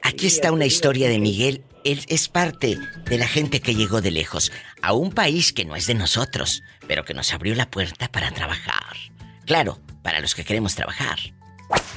aquí 0.00 0.26
está 0.26 0.52
una 0.52 0.64
historia 0.64 1.10
de 1.10 1.18
Miguel. 1.18 1.62
Él 1.84 2.02
es 2.08 2.30
parte 2.30 2.78
de 3.04 3.18
la 3.18 3.28
gente 3.28 3.60
que 3.60 3.74
llegó 3.74 4.00
de 4.00 4.10
lejos 4.10 4.50
a 4.80 4.94
un 4.94 5.12
país 5.12 5.52
que 5.52 5.66
no 5.66 5.76
es 5.76 5.86
de 5.86 5.92
nosotros, 5.92 6.62
pero 6.88 7.04
que 7.04 7.12
nos 7.12 7.34
abrió 7.34 7.54
la 7.54 7.70
puerta 7.70 8.08
para 8.10 8.30
trabajar. 8.30 8.96
Claro, 9.44 9.78
para 10.02 10.20
los 10.20 10.34
que 10.34 10.46
queremos 10.46 10.74
trabajar. 10.76 11.18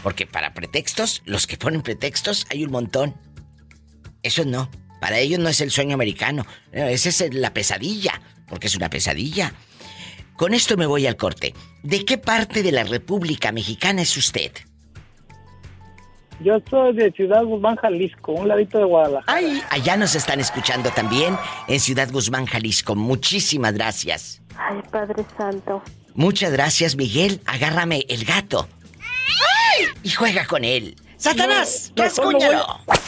Porque 0.04 0.28
para 0.28 0.54
pretextos, 0.54 1.22
los 1.24 1.48
que 1.48 1.56
ponen 1.56 1.84
pretextos, 1.84 2.46
hay 2.50 2.66
un 2.66 2.72
montón. 2.72 3.16
Eso 4.24 4.44
no. 4.44 4.70
Para 5.00 5.20
ellos 5.20 5.40
no 5.40 5.48
es 5.48 5.62
el 5.62 5.72
sueño 5.72 5.94
americano. 5.94 6.46
Esa 6.74 7.08
es 7.08 7.34
la 7.34 7.54
pesadilla, 7.54 8.22
porque 8.50 8.68
es 8.68 8.76
una 8.76 8.90
pesadilla. 8.90 9.54
Con 10.36 10.54
esto 10.54 10.76
me 10.76 10.86
voy 10.86 11.08
al 11.08 11.16
corte. 11.16 11.54
¿De 11.82 12.04
qué 12.04 12.18
parte 12.18 12.62
de 12.62 12.74
la 12.74 12.84
República 12.84 13.54
Mexicana 13.54 14.02
es 14.02 14.18
usted? 14.18 14.52
Yo 16.42 16.58
soy 16.70 16.94
de 16.94 17.12
Ciudad 17.12 17.44
Guzmán, 17.44 17.76
Jalisco, 17.78 18.34
un 18.34 18.48
ladito 18.48 18.78
de 18.78 18.86
Guadalajara. 18.86 19.38
Ay, 19.38 19.62
allá 19.70 19.96
nos 19.98 20.16
están 20.16 20.40
escuchando 20.40 20.90
también 20.92 21.38
en 21.68 21.80
Ciudad 21.80 22.12
Guzmán, 22.12 22.46
Jalisco. 22.46 22.96
Muchísimas 22.96 23.74
gracias. 23.74 24.42
Ay, 24.58 24.82
Padre 24.92 25.26
Santo. 25.38 25.82
Muchas 26.14 26.52
gracias, 26.52 26.96
Miguel. 26.96 27.42
Agárrame 27.46 28.06
el 28.10 28.26
gato. 28.26 28.68
¡Ay! 29.00 29.86
Y 30.04 30.10
juega 30.10 30.46
con 30.46 30.64
él. 30.64 30.96
¡Satanás! 31.18 31.94
No, 31.96 32.04
mejor, 32.04 32.36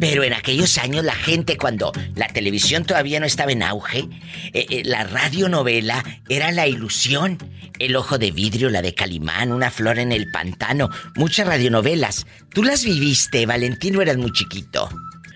Pero 0.00 0.24
en 0.24 0.32
aquellos 0.32 0.78
años 0.78 1.04
la 1.04 1.12
gente, 1.12 1.58
cuando 1.58 1.92
la 2.14 2.28
televisión 2.28 2.86
todavía 2.86 3.20
no 3.20 3.26
estaba 3.26 3.52
en 3.52 3.62
auge, 3.62 4.08
eh, 4.54 4.64
eh, 4.70 4.82
la 4.86 5.04
radionovela 5.04 6.02
era 6.30 6.50
la 6.50 6.66
ilusión. 6.66 7.36
El 7.78 7.94
ojo 7.94 8.16
de 8.16 8.30
vidrio, 8.30 8.70
la 8.70 8.80
de 8.80 8.94
Calimán, 8.94 9.52
una 9.52 9.70
flor 9.70 9.98
en 9.98 10.12
el 10.12 10.30
pantano. 10.30 10.88
Muchas 11.14 11.46
radionovelas. 11.46 12.26
¿Tú 12.48 12.62
las 12.62 12.82
viviste, 12.82 13.44
Valentino? 13.44 14.00
Eras 14.00 14.16
muy 14.16 14.32
chiquito. 14.32 14.88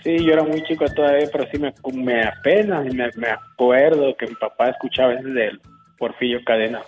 Sí, 0.02 0.24
yo 0.24 0.32
era 0.32 0.42
muy 0.42 0.62
chico 0.62 0.86
todavía, 0.86 1.28
pero 1.30 1.46
sí 1.52 1.58
me, 1.58 1.74
me 2.02 2.22
apena 2.22 2.82
y 2.90 2.94
me, 2.94 3.28
acuerdo 3.28 4.16
que 4.16 4.26
mi 4.26 4.36
papá 4.36 4.70
escuchaba 4.70 5.12
ese 5.12 5.50
Porfirio 5.98 6.42
Cadena. 6.46 6.80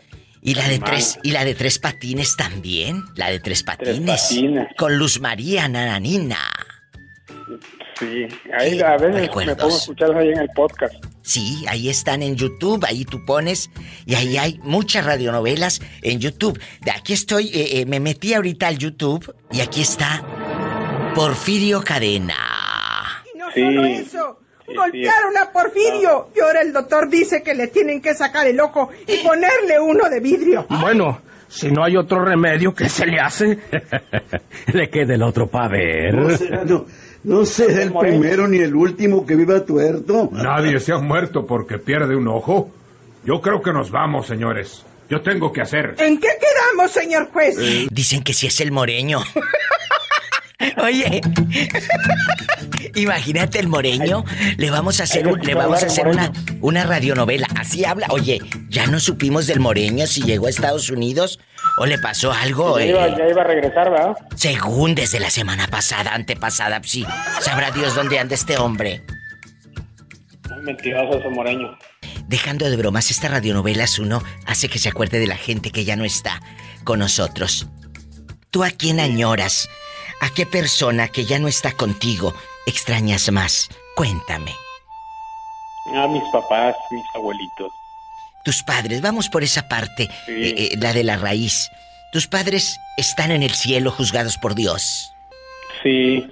Y 0.45 0.55
la 0.55 0.69
de 0.69 0.81
tres, 0.81 1.21
y 1.23 1.31
la 1.31 1.45
de 1.45 1.55
tres 1.55 1.79
patines 1.79 2.37
también, 2.37 3.05
la 3.15 3.31
de 3.31 3.39
tres 3.39 3.63
patines. 3.63 4.37
Con 4.77 4.99
Luz 4.99 5.21
María 5.21 5.69
Nananina. 5.69 6.39
Sí, 7.99 8.27
ahí 8.59 8.81
a 8.81 8.97
veces 8.97 9.31
me 9.37 9.55
pongo 9.55 9.75
a 9.75 9.79
escuchar 9.79 10.17
ahí 10.17 10.31
en 10.31 10.39
el 10.39 10.49
podcast. 10.49 10.95
Sí, 11.23 11.65
ahí 11.69 11.89
están 11.89 12.23
en 12.23 12.35
YouTube, 12.35 12.85
ahí 12.85 13.05
tú 13.05 13.25
pones 13.25 13.71
y 14.05 14.17
ahí 14.17 14.37
hay 14.37 14.59
muchas 14.65 15.05
radionovelas 15.05 15.81
en 16.03 16.19
YouTube. 16.19 16.61
De 16.81 16.91
aquí 16.91 17.13
estoy, 17.13 17.47
eh, 17.55 17.81
eh, 17.81 17.87
me 17.87 18.01
metí 18.01 18.35
ahorita 18.35 18.67
al 18.67 18.79
YouTube 18.79 19.33
y 19.53 19.61
aquí 19.61 19.83
está 19.83 20.25
Porfirio 21.15 21.83
Cadena. 21.83 23.23
Y 23.25 23.39
no 23.39 23.53
solo 23.53 23.85
eso, 23.85 24.42
golpearon 24.75 25.37
a 25.37 25.53
Porfirio 25.53 26.29
y 26.35 26.41
ahora 26.41 26.63
el 26.63 26.73
doctor 26.73 27.09
dice 27.09 27.43
que 27.43 27.55
le 27.55 27.69
tienen 27.69 28.01
que 28.01 28.15
sacar 28.15 28.47
el 28.47 28.61
ojo 28.61 28.91
y 29.07 29.19
ponerle 29.19 29.81
uno 29.81 30.09
de 30.09 30.21
vidrio. 30.21 30.67
Bueno, 30.69 31.21
si 31.49 31.71
no 31.71 31.85
hay 31.85 31.97
otro 31.97 32.25
remedio, 32.25 32.75
¿qué 32.75 32.89
se 32.89 33.07
le 33.07 33.21
hace? 33.21 33.59
le 34.73 34.89
queda 34.91 35.15
el 35.15 35.23
otro 35.23 35.49
para 35.49 35.69
ver. 35.69 36.15
No, 36.65 36.87
no 37.25 37.45
será 37.45 37.83
el 37.83 37.93
primero 37.93 38.49
ni 38.49 38.59
el 38.59 38.75
último 38.75 39.25
que 39.27 39.37
viva 39.37 39.65
tuerto. 39.65 40.31
Nadie 40.33 40.81
se 40.81 40.93
ha 40.93 40.99
muerto 40.99 41.47
porque 41.47 41.79
pierde 41.79 42.17
un 42.17 42.29
ojo. 42.29 42.71
Yo 43.25 43.41
creo 43.41 43.61
que 43.63 43.73
nos 43.73 43.91
vamos, 43.91 44.27
señores. 44.27 44.85
Yo 45.09 45.21
tengo 45.21 45.53
que 45.53 45.61
hacer. 45.61 45.95
¿En 45.99 46.19
qué 46.19 46.29
quedamos, 46.41 46.91
señor 46.91 47.31
juez? 47.31 47.57
Eh. 47.61 47.87
Dicen 47.91 48.23
que 48.23 48.33
si 48.33 48.47
es 48.47 48.61
el 48.61 48.73
moreño. 48.73 49.21
Oye, 50.83 51.21
imagínate 52.95 53.59
el 53.59 53.69
moreño. 53.69 54.25
Le 54.57 54.71
vamos 54.71 55.01
a 55.01 55.05
hacer, 55.05 55.27
le 55.27 55.55
vamos 55.55 55.83
a 55.83 55.87
hacer 55.87 56.09
una, 56.09 56.33
una 56.61 56.85
radionovela. 56.85 57.47
Así 57.59 57.85
habla. 57.85 58.07
Oye, 58.11 58.41
ya 58.69 58.87
no 58.87 59.01
supimos 59.01 59.47
del 59.47 59.61
moreño 59.61 60.07
si 60.07 60.23
llegó 60.23 60.47
a 60.47 60.51
Estados 60.51 60.91
Unidos 60.91 61.39
o 61.79 61.87
le 61.87 61.99
pasó 61.99 62.33
algo. 62.33 62.79
Ya, 62.79 62.87
iba, 62.87 63.07
eh. 63.07 63.35
a 63.41 63.45
regresar, 63.45 63.91
¿verdad? 63.91 64.17
Según 64.37 64.95
desde 64.95 65.21
la 65.21 65.31
semana 65.31 65.67
pasada, 65.69 66.15
antepasada, 66.15 66.81
sí. 66.85 67.05
Sabrá 67.41 67.71
Dios 67.71 67.95
dónde 67.95 68.19
anda 68.19 68.35
este 68.35 68.57
hombre. 68.59 69.03
Muy 70.51 70.63
mentiroso 70.63 71.19
ese 71.19 71.29
moreño. 71.29 71.77
Dejando 72.27 72.69
de 72.71 72.77
bromas, 72.77 73.11
esta 73.11 73.29
radionovela 73.29 73.85
uno 74.01 74.23
hace 74.47 74.69
que 74.69 74.79
se 74.79 74.89
acuerde 74.89 75.19
de 75.19 75.27
la 75.27 75.37
gente 75.37 75.71
que 75.71 75.85
ya 75.85 75.97
no 75.97 76.05
está 76.05 76.41
con 76.85 76.99
nosotros. 76.99 77.69
¿Tú 78.51 78.65
a 78.65 78.71
quién 78.71 79.01
añoras? 79.01 79.69
¿A 80.23 80.31
qué 80.31 80.47
persona 80.47 81.09
que 81.09 81.25
ya 81.25 81.41
no 81.41 81.49
está 81.49 81.73
contigo 81.73 82.33
extrañas 82.65 83.29
más? 83.33 83.69
Cuéntame. 83.97 84.53
A 85.97 86.07
mis 86.07 86.23
papás, 86.33 86.77
mis 86.93 87.05
abuelitos. 87.13 87.73
Tus 88.45 88.63
padres, 88.63 89.01
vamos 89.01 89.29
por 89.29 89.43
esa 89.43 89.67
parte, 89.69 90.05
eh, 90.05 90.09
eh, 90.29 90.77
la 90.81 90.93
de 90.93 91.03
la 91.03 91.17
raíz. 91.17 91.69
Tus 92.13 92.29
padres 92.29 92.79
están 92.97 93.33
en 93.33 93.43
el 93.43 93.51
cielo 93.51 93.91
juzgados 93.91 94.39
por 94.39 94.55
Dios. 94.55 95.13
Sí. 95.83 96.31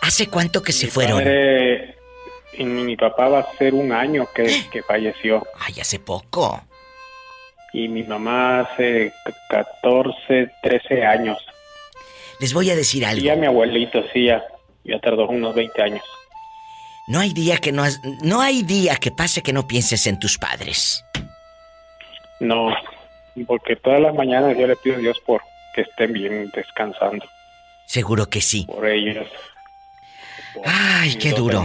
¿Hace 0.00 0.28
cuánto 0.28 0.62
que 0.62 0.72
se 0.72 0.86
fueron? 0.86 1.24
y 2.52 2.64
mi 2.64 2.96
papá 2.96 3.28
va 3.28 3.40
a 3.40 3.56
ser 3.56 3.74
un 3.74 3.90
año 3.90 4.28
que, 4.32 4.64
que 4.70 4.84
falleció. 4.84 5.44
Ay, 5.58 5.80
hace 5.80 5.98
poco. 5.98 6.62
Y 7.72 7.88
mi 7.88 8.04
mamá 8.04 8.60
hace 8.60 9.12
14, 9.48 10.52
13 10.62 11.04
años. 11.04 11.38
Les 12.40 12.54
voy 12.54 12.70
a 12.70 12.76
decir 12.76 13.04
algo. 13.04 13.22
Y 13.24 13.28
a 13.28 13.36
mi 13.36 13.46
abuelito, 13.46 14.02
sí, 14.12 14.26
ya, 14.26 14.42
ya 14.84 14.98
tardó 14.98 15.28
unos 15.28 15.54
20 15.54 15.82
años. 15.82 16.02
No 17.06 17.20
hay 17.20 17.32
día 17.32 17.58
que 17.58 17.72
no 17.72 17.84
no 18.22 18.40
hay 18.40 18.62
día 18.62 18.96
que 18.96 19.10
pase 19.10 19.42
que 19.42 19.52
no 19.52 19.66
pienses 19.66 20.06
en 20.06 20.18
tus 20.18 20.38
padres. 20.38 21.04
No, 22.38 22.74
porque 23.46 23.76
todas 23.76 24.00
las 24.00 24.14
mañanas 24.14 24.56
yo 24.56 24.66
le 24.66 24.76
pido 24.76 24.96
a 24.96 24.98
Dios 24.98 25.18
por 25.26 25.42
que 25.74 25.82
estén 25.82 26.12
bien 26.12 26.50
descansando. 26.54 27.24
Seguro 27.86 28.26
que 28.26 28.40
sí. 28.40 28.64
Por 28.66 28.88
ellos. 28.88 29.26
Ay, 30.64 31.16
qué 31.16 31.32
duro. 31.32 31.64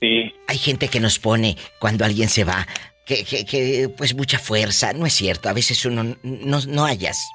Sí. 0.00 0.34
Hay 0.48 0.58
gente 0.58 0.88
que 0.88 1.00
nos 1.00 1.18
pone 1.18 1.56
cuando 1.78 2.04
alguien 2.04 2.28
se 2.28 2.44
va 2.44 2.66
que, 3.06 3.24
que, 3.24 3.44
que 3.44 3.88
pues 3.96 4.14
mucha 4.14 4.38
fuerza. 4.38 4.92
No 4.92 5.06
es 5.06 5.14
cierto, 5.14 5.48
a 5.48 5.52
veces 5.52 5.84
uno 5.84 6.16
no, 6.22 6.60
no 6.66 6.84
hayas. 6.84 7.28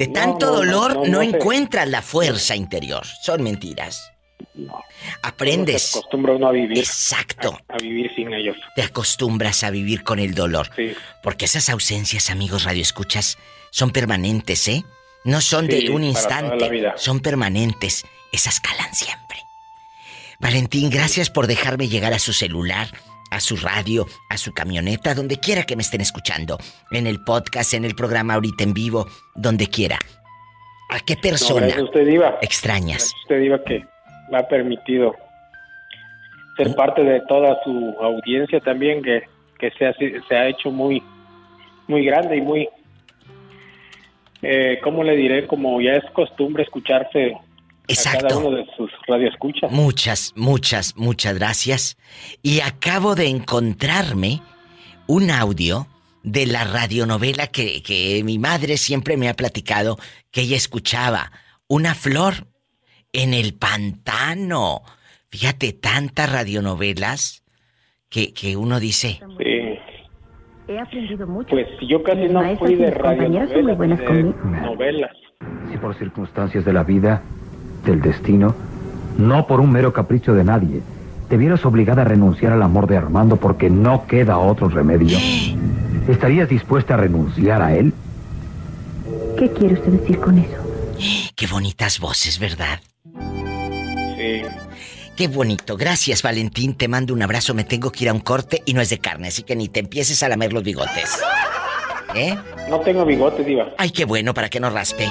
De 0.00 0.06
tanto 0.06 0.50
dolor 0.50 1.06
no, 1.10 1.20
encuentras 1.20 1.86
la 1.86 2.00
fuerza 2.00 2.56
interior. 2.56 3.04
Son 3.04 3.42
mentiras. 3.42 4.10
Aprendes. 5.22 5.92
Te 5.92 5.98
acostumbras 5.98 6.40
a 6.40 6.50
vivir. 6.52 6.78
Exacto. 6.78 7.58
A, 7.68 7.76
vivir 7.76 8.10
sin 8.14 8.32
ellos. 8.32 8.56
Te 8.74 8.82
acostumbras 8.82 9.62
a 9.62 9.68
vivir 9.68 10.02
con 10.02 10.18
el 10.18 10.34
dolor. 10.34 10.70
Sí. 10.74 10.94
Porque 11.22 11.44
esas 11.44 11.68
ausencias, 11.68 12.30
amigos 12.30 12.64
radioescuchas, 12.64 13.36
son 13.72 13.90
permanentes, 13.90 14.68
¿eh? 14.68 14.84
No 15.24 15.42
son 15.42 15.66
de 15.66 15.90
un 15.90 16.02
instante. 16.02 16.94
Son 16.96 17.20
permanentes. 17.20 18.06
Esas 18.32 18.58
calan 18.58 18.94
siempre. 18.94 19.36
Valentín, 20.38 20.88
gracias 20.88 21.28
por 21.28 21.46
dejarme 21.46 21.88
llegar 21.88 22.14
a 22.14 22.18
su 22.18 22.32
celular 22.32 22.88
a 23.30 23.40
su 23.40 23.56
radio, 23.56 24.06
a 24.28 24.36
su 24.36 24.52
camioneta, 24.52 25.14
donde 25.14 25.38
quiera 25.38 25.64
que 25.64 25.76
me 25.76 25.82
estén 25.82 26.00
escuchando, 26.00 26.58
en 26.90 27.06
el 27.06 27.22
podcast, 27.24 27.74
en 27.74 27.84
el 27.84 27.94
programa 27.94 28.34
ahorita 28.34 28.64
en 28.64 28.74
vivo, 28.74 29.06
donde 29.34 29.66
quiera. 29.68 29.98
¿A 30.90 31.00
qué 31.00 31.16
persona 31.16 31.82
usted, 31.82 32.06
Diva. 32.06 32.38
extrañas? 32.42 33.12
usted 33.22 33.40
diga 33.40 33.62
que 33.62 33.86
me 34.30 34.38
ha 34.38 34.48
permitido 34.48 35.14
ser 36.56 36.74
parte 36.74 37.02
de 37.02 37.20
toda 37.28 37.56
su 37.62 37.96
audiencia 38.00 38.60
también, 38.60 39.02
que, 39.02 39.22
que 39.58 39.70
se, 39.72 39.86
ha, 39.86 39.94
se 39.94 40.36
ha 40.36 40.48
hecho 40.48 40.70
muy, 40.70 41.02
muy 41.86 42.04
grande 42.04 42.36
y 42.36 42.40
muy, 42.40 42.68
eh, 44.42 44.80
¿cómo 44.82 45.04
le 45.04 45.16
diré? 45.16 45.46
Como 45.46 45.80
ya 45.80 45.92
es 45.92 46.04
costumbre 46.12 46.64
escucharse 46.64 47.36
Exacto. 47.90 48.28
cada 48.28 48.38
uno 48.38 48.56
de 48.56 48.66
sus 48.76 48.90
radioescuchas. 49.06 49.70
Muchas, 49.70 50.32
muchas, 50.36 50.96
muchas 50.96 51.34
gracias. 51.34 51.96
Y 52.42 52.60
acabo 52.60 53.14
de 53.14 53.28
encontrarme 53.28 54.42
un 55.06 55.30
audio 55.30 55.86
de 56.22 56.46
la 56.46 56.64
radionovela 56.64 57.46
que, 57.46 57.82
que 57.82 58.22
mi 58.24 58.38
madre 58.38 58.76
siempre 58.76 59.16
me 59.16 59.28
ha 59.28 59.34
platicado 59.34 59.96
que 60.30 60.42
ella 60.42 60.56
escuchaba. 60.56 61.32
Una 61.68 61.94
flor 61.94 62.46
en 63.12 63.34
el 63.34 63.54
pantano. 63.54 64.82
Fíjate, 65.28 65.72
tantas 65.72 66.32
radionovelas 66.32 67.44
que, 68.08 68.32
que 68.32 68.56
uno 68.56 68.80
dice. 68.80 69.20
Sí. 69.38 69.60
He 70.68 70.78
aprendido 70.78 71.26
mucho. 71.26 71.50
Pues 71.50 71.66
yo 71.88 72.02
casi 72.02 72.28
no 72.28 72.56
fui 72.56 72.76
de 72.76 72.90
radionovelas, 72.92 73.50
de 73.50 74.34
novelas. 74.62 75.10
Si 75.70 75.76
por 75.78 75.98
circunstancias 75.98 76.64
de 76.64 76.72
la 76.72 76.84
vida 76.84 77.24
del 77.84 78.00
destino, 78.00 78.54
no 79.18 79.46
por 79.46 79.60
un 79.60 79.70
mero 79.70 79.92
capricho 79.92 80.34
de 80.34 80.44
nadie, 80.44 80.80
te 81.28 81.36
vieras 81.36 81.64
obligada 81.64 82.02
a 82.02 82.04
renunciar 82.04 82.52
al 82.52 82.62
amor 82.62 82.86
de 82.86 82.96
Armando 82.96 83.36
porque 83.36 83.70
no 83.70 84.06
queda 84.06 84.38
otro 84.38 84.68
remedio, 84.68 85.18
¿estarías 86.08 86.48
dispuesta 86.48 86.94
a 86.94 86.96
renunciar 86.96 87.62
a 87.62 87.74
él? 87.74 87.92
¿Qué 89.38 89.50
quiere 89.50 89.74
usted 89.74 89.92
decir 89.92 90.18
con 90.18 90.38
eso? 90.38 90.56
Qué 91.34 91.46
bonitas 91.46 91.98
voces, 92.00 92.38
¿verdad? 92.38 92.80
Sí. 94.16 94.42
Qué 95.16 95.28
bonito. 95.28 95.76
Gracias, 95.76 96.22
Valentín. 96.22 96.74
Te 96.74 96.88
mando 96.88 97.12
un 97.12 97.22
abrazo. 97.22 97.54
Me 97.54 97.64
tengo 97.64 97.92
que 97.92 98.04
ir 98.04 98.10
a 98.10 98.12
un 98.12 98.20
corte 98.20 98.62
y 98.64 98.74
no 98.74 98.80
es 98.80 98.90
de 98.90 98.98
carne, 98.98 99.28
así 99.28 99.42
que 99.42 99.54
ni 99.54 99.68
te 99.68 99.80
empieces 99.80 100.22
a 100.22 100.28
lamer 100.28 100.52
los 100.52 100.62
bigotes. 100.62 101.20
¿Eh? 102.14 102.34
No 102.68 102.80
tengo 102.80 103.04
bigote, 103.04 103.44
Diva. 103.44 103.68
Ay, 103.78 103.90
qué 103.90 104.04
bueno 104.04 104.34
para 104.34 104.48
que 104.48 104.60
no 104.60 104.70
raspe. 104.70 105.08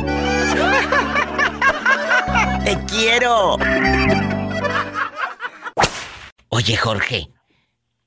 ¡Te 2.64 2.78
quiero! 2.88 3.57
Oye, 6.49 6.76
Jorge. 6.76 7.28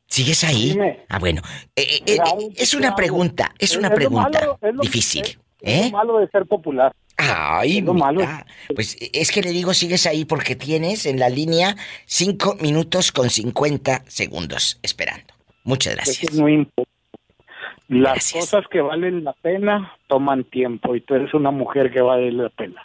¿Sigues 0.06 0.44
ahí? 0.44 0.78
Ah, 1.08 1.18
bueno. 1.18 1.40
Eh, 1.74 2.02
eh, 2.06 2.16
eh, 2.16 2.18
es 2.56 2.74
una 2.74 2.94
pregunta, 2.94 3.54
es 3.58 3.76
una 3.76 3.88
pregunta 3.88 4.58
difícil. 4.82 5.38
Es, 5.60 5.90
lo 5.90 5.96
malo 5.96 6.18
de 6.18 6.28
ser 6.28 6.44
popular. 6.44 6.92
Ay, 7.16 7.78
es 7.78 7.84
lo 7.84 7.94
malo. 7.94 8.20
Pues 8.74 8.96
es 9.00 9.30
que 9.30 9.40
le 9.40 9.50
digo, 9.52 9.72
sigues 9.72 10.06
ahí 10.06 10.26
porque 10.26 10.54
tienes 10.54 11.06
en 11.06 11.18
la 11.18 11.30
línea 11.30 11.76
5 12.04 12.56
minutos 12.60 13.10
con 13.10 13.30
50 13.30 14.02
segundos 14.06 14.78
esperando. 14.82 15.32
Muchas 15.64 15.94
gracias. 15.94 16.24
Es 16.24 16.38
muy 16.38 16.68
Las 17.88 18.32
cosas 18.32 18.64
que 18.70 18.82
valen 18.82 19.24
la 19.24 19.32
pena 19.32 19.96
toman 20.08 20.44
tiempo 20.44 20.94
y 20.94 21.00
tú 21.00 21.14
eres 21.14 21.32
una 21.32 21.50
mujer 21.50 21.90
que 21.90 22.02
vale 22.02 22.32
la 22.32 22.50
pena. 22.50 22.82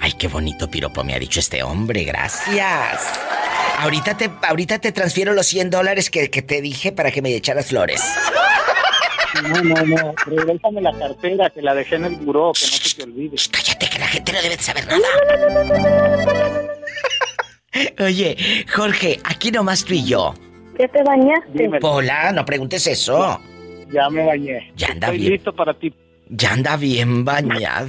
Ay, 0.00 0.12
qué 0.12 0.28
bonito 0.28 0.70
piropo 0.70 1.04
me 1.04 1.14
ha 1.14 1.18
dicho 1.18 1.40
este 1.40 1.62
hombre, 1.62 2.04
gracias. 2.04 3.20
Ahorita 3.78 4.16
te, 4.16 4.30
ahorita 4.42 4.78
te 4.78 4.92
transfiero 4.92 5.34
los 5.34 5.46
100 5.46 5.70
dólares 5.70 6.10
que, 6.10 6.28
te 6.28 6.60
dije 6.60 6.92
para 6.92 7.10
que 7.10 7.22
me 7.22 7.34
echaras 7.34 7.66
flores. 7.66 8.02
No, 9.42 9.62
no, 9.62 9.82
no. 9.84 10.14
Regrésame 10.26 10.80
la 10.80 10.92
cartera 10.98 11.50
que 11.50 11.62
la 11.62 11.74
dejé 11.74 11.96
en 11.96 12.04
el 12.06 12.16
buró, 12.16 12.52
que 12.52 12.64
no 12.64 12.72
se 12.72 12.96
te 12.96 13.02
olvide. 13.04 13.36
cállate, 13.50 13.88
que 13.88 13.98
la 13.98 14.06
gente 14.06 14.32
no 14.32 14.42
debe 14.42 14.56
de 14.56 14.62
saber 14.62 14.86
nada. 14.86 15.00
Oye, 18.04 18.36
Jorge, 18.74 19.20
aquí 19.24 19.50
nomás 19.50 19.84
tú 19.84 19.94
y 19.94 20.04
yo. 20.04 20.34
¿Qué 20.76 20.88
te 20.88 21.02
bañaste? 21.02 21.70
Hola, 21.82 22.32
no 22.32 22.44
preguntes 22.44 22.86
eso. 22.86 23.40
Ya 23.92 24.08
me 24.08 24.24
bañé. 24.24 24.72
Ya 24.76 24.88
anda 24.88 25.08
Estoy 25.08 25.18
bien. 25.18 25.32
listo 25.32 25.54
para 25.54 25.74
ti. 25.78 25.92
Ya 26.30 26.52
anda 26.52 26.76
bien 26.76 27.24
bañado. 27.24 27.88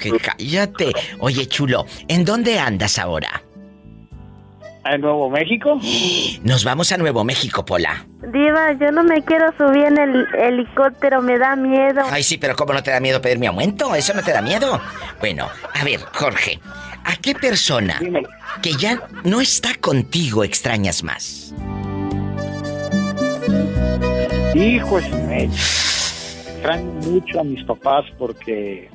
Que 0.00 0.10
cállate. 0.18 0.92
Oye, 1.20 1.46
chulo, 1.46 1.86
¿en 2.08 2.24
dónde 2.24 2.58
andas 2.58 2.98
ahora? 2.98 3.42
¿En 4.84 5.00
Nuevo 5.00 5.30
México? 5.30 5.78
Nos 6.42 6.64
vamos 6.64 6.90
a 6.92 6.96
Nuevo 6.96 7.22
México, 7.22 7.64
Pola. 7.64 8.06
Diva, 8.32 8.72
yo 8.72 8.90
no 8.90 9.04
me 9.04 9.22
quiero 9.22 9.52
subir 9.56 9.84
en 9.84 9.98
el 9.98 10.26
helicóptero, 10.34 11.20
me 11.20 11.38
da 11.38 11.56
miedo. 11.56 12.02
Ay, 12.10 12.22
sí, 12.22 12.38
pero 12.38 12.56
¿cómo 12.56 12.72
no 12.72 12.82
te 12.82 12.90
da 12.90 12.98
miedo 12.98 13.20
pedir 13.20 13.38
mi 13.38 13.46
aumento? 13.46 13.94
¿Eso 13.94 14.14
no 14.14 14.22
te 14.22 14.32
da 14.32 14.40
miedo? 14.40 14.80
Bueno, 15.20 15.48
a 15.74 15.84
ver, 15.84 16.00
Jorge, 16.14 16.58
¿a 17.04 17.16
qué 17.16 17.34
persona 17.34 18.00
que 18.62 18.72
ya 18.72 19.02
no 19.24 19.40
está 19.40 19.74
contigo 19.74 20.42
extrañas 20.42 21.04
más? 21.04 21.54
Hijo, 24.54 25.00
extraño 26.58 26.92
mucho 27.10 27.40
a 27.40 27.44
mis 27.44 27.62
papás 27.64 28.04
porque, 28.18 28.88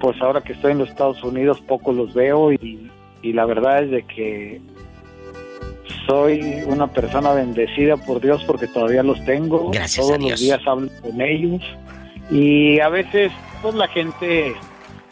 pues 0.00 0.20
ahora 0.20 0.40
que 0.40 0.52
estoy 0.54 0.72
en 0.72 0.78
los 0.78 0.88
Estados 0.88 1.22
Unidos, 1.22 1.60
poco 1.66 1.92
los 1.92 2.12
veo 2.14 2.52
y, 2.52 2.90
y 3.22 3.32
la 3.32 3.44
verdad 3.46 3.84
es 3.84 3.90
de 3.90 4.02
que 4.04 4.60
soy 6.06 6.40
una 6.66 6.86
persona 6.88 7.32
bendecida 7.32 7.96
por 7.96 8.20
Dios 8.20 8.42
porque 8.46 8.66
todavía 8.66 9.02
los 9.02 9.22
tengo. 9.24 9.70
Gracias 9.70 10.04
Todos 10.06 10.16
a 10.16 10.18
Dios. 10.18 10.30
los 10.32 10.40
días 10.40 10.60
hablo 10.66 10.88
con 11.00 11.20
ellos 11.20 11.62
y 12.30 12.80
a 12.80 12.88
veces, 12.88 13.30
pues 13.60 13.74
la 13.74 13.88
gente 13.88 14.54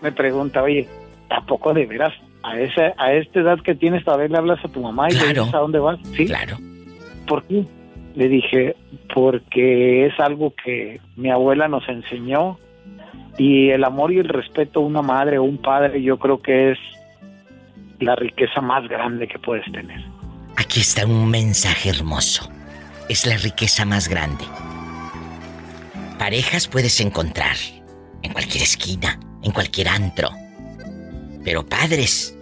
me 0.02 0.12
pregunta, 0.12 0.62
oye, 0.62 0.88
¿tampoco 1.28 1.72
de 1.74 1.86
veras 1.86 2.12
a 2.42 2.58
esa 2.58 2.94
a 2.96 3.12
esta 3.12 3.40
edad 3.40 3.60
que 3.60 3.74
tienes 3.74 4.02
todavía 4.04 4.28
le 4.28 4.38
hablas 4.38 4.64
a 4.64 4.68
tu 4.68 4.80
mamá 4.80 5.08
y 5.10 5.12
le 5.12 5.18
Claro. 5.20 5.42
dices 5.42 5.54
a 5.54 5.58
dónde 5.58 5.78
vas? 5.78 5.98
Sí. 6.16 6.26
Claro. 6.26 6.56
¿Por 7.26 7.44
qué? 7.44 7.64
Le 8.14 8.28
dije, 8.28 8.76
porque 9.14 10.06
es 10.06 10.18
algo 10.18 10.52
que 10.62 11.00
mi 11.16 11.30
abuela 11.30 11.68
nos 11.68 11.88
enseñó 11.88 12.58
y 13.38 13.70
el 13.70 13.84
amor 13.84 14.12
y 14.12 14.18
el 14.18 14.28
respeto 14.28 14.80
a 14.80 14.84
una 14.84 15.02
madre 15.02 15.38
o 15.38 15.44
un 15.44 15.58
padre 15.58 16.02
yo 16.02 16.18
creo 16.18 16.42
que 16.42 16.72
es 16.72 16.78
la 18.00 18.16
riqueza 18.16 18.60
más 18.60 18.88
grande 18.88 19.28
que 19.28 19.38
puedes 19.38 19.70
tener. 19.72 20.02
Aquí 20.56 20.80
está 20.80 21.06
un 21.06 21.30
mensaje 21.30 21.90
hermoso. 21.90 22.50
Es 23.08 23.26
la 23.26 23.36
riqueza 23.36 23.84
más 23.84 24.08
grande. 24.08 24.44
Parejas 26.18 26.68
puedes 26.68 27.00
encontrar 27.00 27.56
en 28.22 28.32
cualquier 28.32 28.62
esquina, 28.62 29.18
en 29.42 29.52
cualquier 29.52 29.88
antro. 29.88 30.30
Pero 31.44 31.64
padres, 31.64 32.36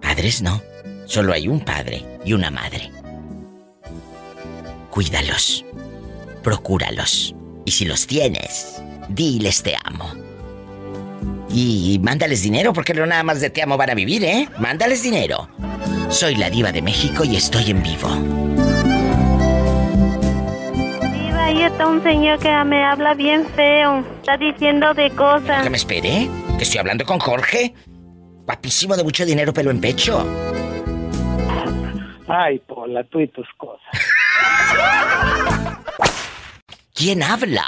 padres 0.00 0.40
no. 0.42 0.60
Solo 1.06 1.32
hay 1.32 1.48
un 1.48 1.60
padre 1.60 2.04
y 2.24 2.32
una 2.32 2.50
madre. 2.50 2.90
Cuídalos, 4.98 5.64
procúralos. 6.42 7.32
Y 7.64 7.70
si 7.70 7.84
los 7.84 8.08
tienes, 8.08 8.82
diles 9.08 9.62
te 9.62 9.76
amo. 9.84 10.12
Y 11.48 12.00
mándales 12.02 12.42
dinero 12.42 12.72
porque 12.72 12.94
no 12.94 13.06
nada 13.06 13.22
más 13.22 13.40
de 13.40 13.48
te 13.48 13.62
amo 13.62 13.76
van 13.76 13.90
a 13.90 13.94
vivir, 13.94 14.24
¿eh? 14.24 14.48
Mándales 14.58 15.04
dinero. 15.04 15.48
Soy 16.08 16.34
la 16.34 16.50
diva 16.50 16.72
de 16.72 16.82
México 16.82 17.22
y 17.22 17.36
estoy 17.36 17.70
en 17.70 17.80
vivo. 17.80 18.08
Diva, 21.12 21.44
ahí 21.44 21.62
está 21.62 21.86
un 21.86 22.02
señor 22.02 22.40
que 22.40 22.52
me 22.64 22.82
habla 22.82 23.14
bien 23.14 23.46
feo. 23.54 24.04
Está 24.18 24.36
diciendo 24.36 24.94
de 24.94 25.12
cosas. 25.12 25.62
Que 25.62 25.70
me 25.70 25.76
espere, 25.76 26.28
que 26.56 26.64
estoy 26.64 26.80
hablando 26.80 27.04
con 27.04 27.20
Jorge. 27.20 27.72
Guapísimo 28.46 28.96
de 28.96 29.04
mucho 29.04 29.24
dinero, 29.24 29.52
pelo 29.52 29.70
en 29.70 29.80
pecho. 29.80 30.26
Ay, 32.26 32.58
Pola, 32.58 33.04
tú 33.04 33.20
y 33.20 33.28
tus 33.28 33.46
cosas. 33.58 33.86
¿Quién 36.94 37.22
habla? 37.22 37.64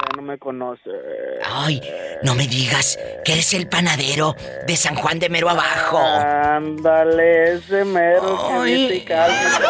Ya 0.00 0.16
no 0.16 0.22
me 0.22 0.38
conoce. 0.38 0.90
Ay, 1.44 1.80
no 2.22 2.34
me 2.34 2.46
digas 2.46 2.98
que 3.24 3.32
eres 3.32 3.52
el 3.54 3.68
panadero 3.68 4.36
de 4.66 4.76
San 4.76 4.94
Juan 4.94 5.18
de 5.18 5.28
Mero 5.28 5.50
Abajo. 5.50 5.98
Ándale, 5.98 7.54
ese 7.54 7.84
mero 7.84 8.60
Ay. 8.62 9.02
tras, 9.06 9.60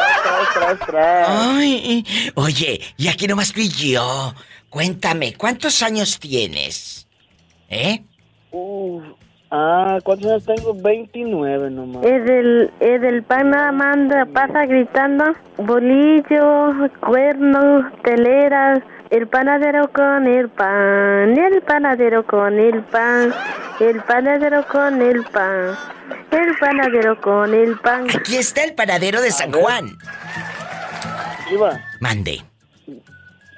tras, 0.54 0.78
tras. 0.86 1.28
Ay, 1.28 2.04
oye, 2.34 2.80
y 2.98 3.08
aquí 3.08 3.26
nomás 3.26 3.52
tú 3.52 3.60
y 3.60 3.68
yo. 3.70 4.34
Cuéntame, 4.68 5.34
¿cuántos 5.34 5.82
años 5.82 6.18
tienes? 6.18 7.06
¿Eh? 7.68 8.04
Uf, 8.50 9.02
ah, 9.52 9.98
¿cuántos 10.02 10.28
años 10.30 10.44
tengo? 10.44 10.74
29 10.74 11.70
nomás. 11.70 12.04
Es 12.04 12.24
del, 12.24 12.70
es 12.80 13.00
del 13.00 13.22
pan 13.22 13.50
nada 13.50 13.70
más 13.70 13.94
anda- 13.96 14.26
pasa 14.26 14.66
gritando 14.66 15.24
bolillo, 15.58 16.72
cuernos, 17.00 17.84
teleras, 18.02 18.80
el 19.10 19.26
panadero 19.28 19.88
con 19.92 20.26
el 20.26 20.48
pan, 20.48 21.36
el 21.38 21.60
panadero 21.62 22.24
con 22.26 22.58
el 22.58 22.80
pan, 22.82 23.32
el 23.80 24.00
panadero 24.02 24.64
con 24.66 25.02
el 25.02 25.22
pan, 25.24 25.76
el 26.30 26.56
panadero 26.58 27.20
con 27.20 27.54
el 27.54 27.78
pan. 27.78 28.06
Aquí 28.16 28.36
está 28.36 28.64
el 28.64 28.74
panadero 28.74 29.20
de 29.20 29.30
San 29.30 29.52
Juan. 29.52 29.90
Iba, 31.52 31.78
Mande. 32.00 32.40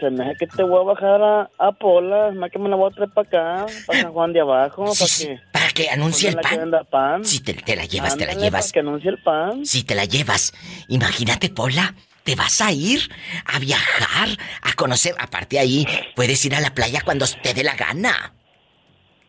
se 0.01 0.11
me 0.11 0.24
hace 0.24 0.36
que 0.38 0.47
te 0.49 0.64
voy 0.64 0.80
a 0.80 0.92
bajar 0.92 1.22
a, 1.22 1.49
a 1.59 1.70
Pola, 1.72 2.32
más 2.32 2.51
que 2.51 2.59
me 2.59 2.68
la 2.68 2.74
voy 2.74 2.90
a 2.90 2.95
traer 2.95 3.11
para 3.11 3.28
acá, 3.28 3.66
para 3.86 4.01
San 4.01 4.12
Juan 4.12 4.32
de 4.32 4.40
abajo, 4.40 4.84
para 4.86 4.97
que... 5.18 5.40
Para 5.75 5.87
que 5.87 5.91
anuncie 5.91 6.29
el 6.29 6.37
que 6.37 6.85
pan. 6.91 7.25
Si 7.25 7.41
te, 7.41 7.55
te 7.55 7.75
la 7.75 7.85
llevas, 7.85 8.16
te 8.16 8.27
la 8.27 8.35
llevas. 8.35 8.66
para 8.66 8.72
que 8.72 8.81
anuncie 8.81 9.11
el 9.11 9.22
pan. 9.22 9.66
Si 9.66 9.83
te 9.83 9.95
la 9.95 10.05
llevas, 10.05 10.53
imagínate, 10.89 11.51
Pola, 11.51 11.95
te 12.22 12.37
vas 12.37 12.61
a 12.61 12.70
ir 12.70 13.01
a 13.45 13.59
viajar, 13.59 14.29
a 14.62 14.72
conocer. 14.75 15.14
Aparte 15.18 15.59
ahí, 15.59 15.85
puedes 16.14 16.45
ir 16.45 16.55
a 16.55 16.61
la 16.61 16.75
playa 16.75 17.01
cuando 17.05 17.27
te 17.43 17.55
dé 17.55 17.64
la 17.64 17.75
gana. 17.75 18.35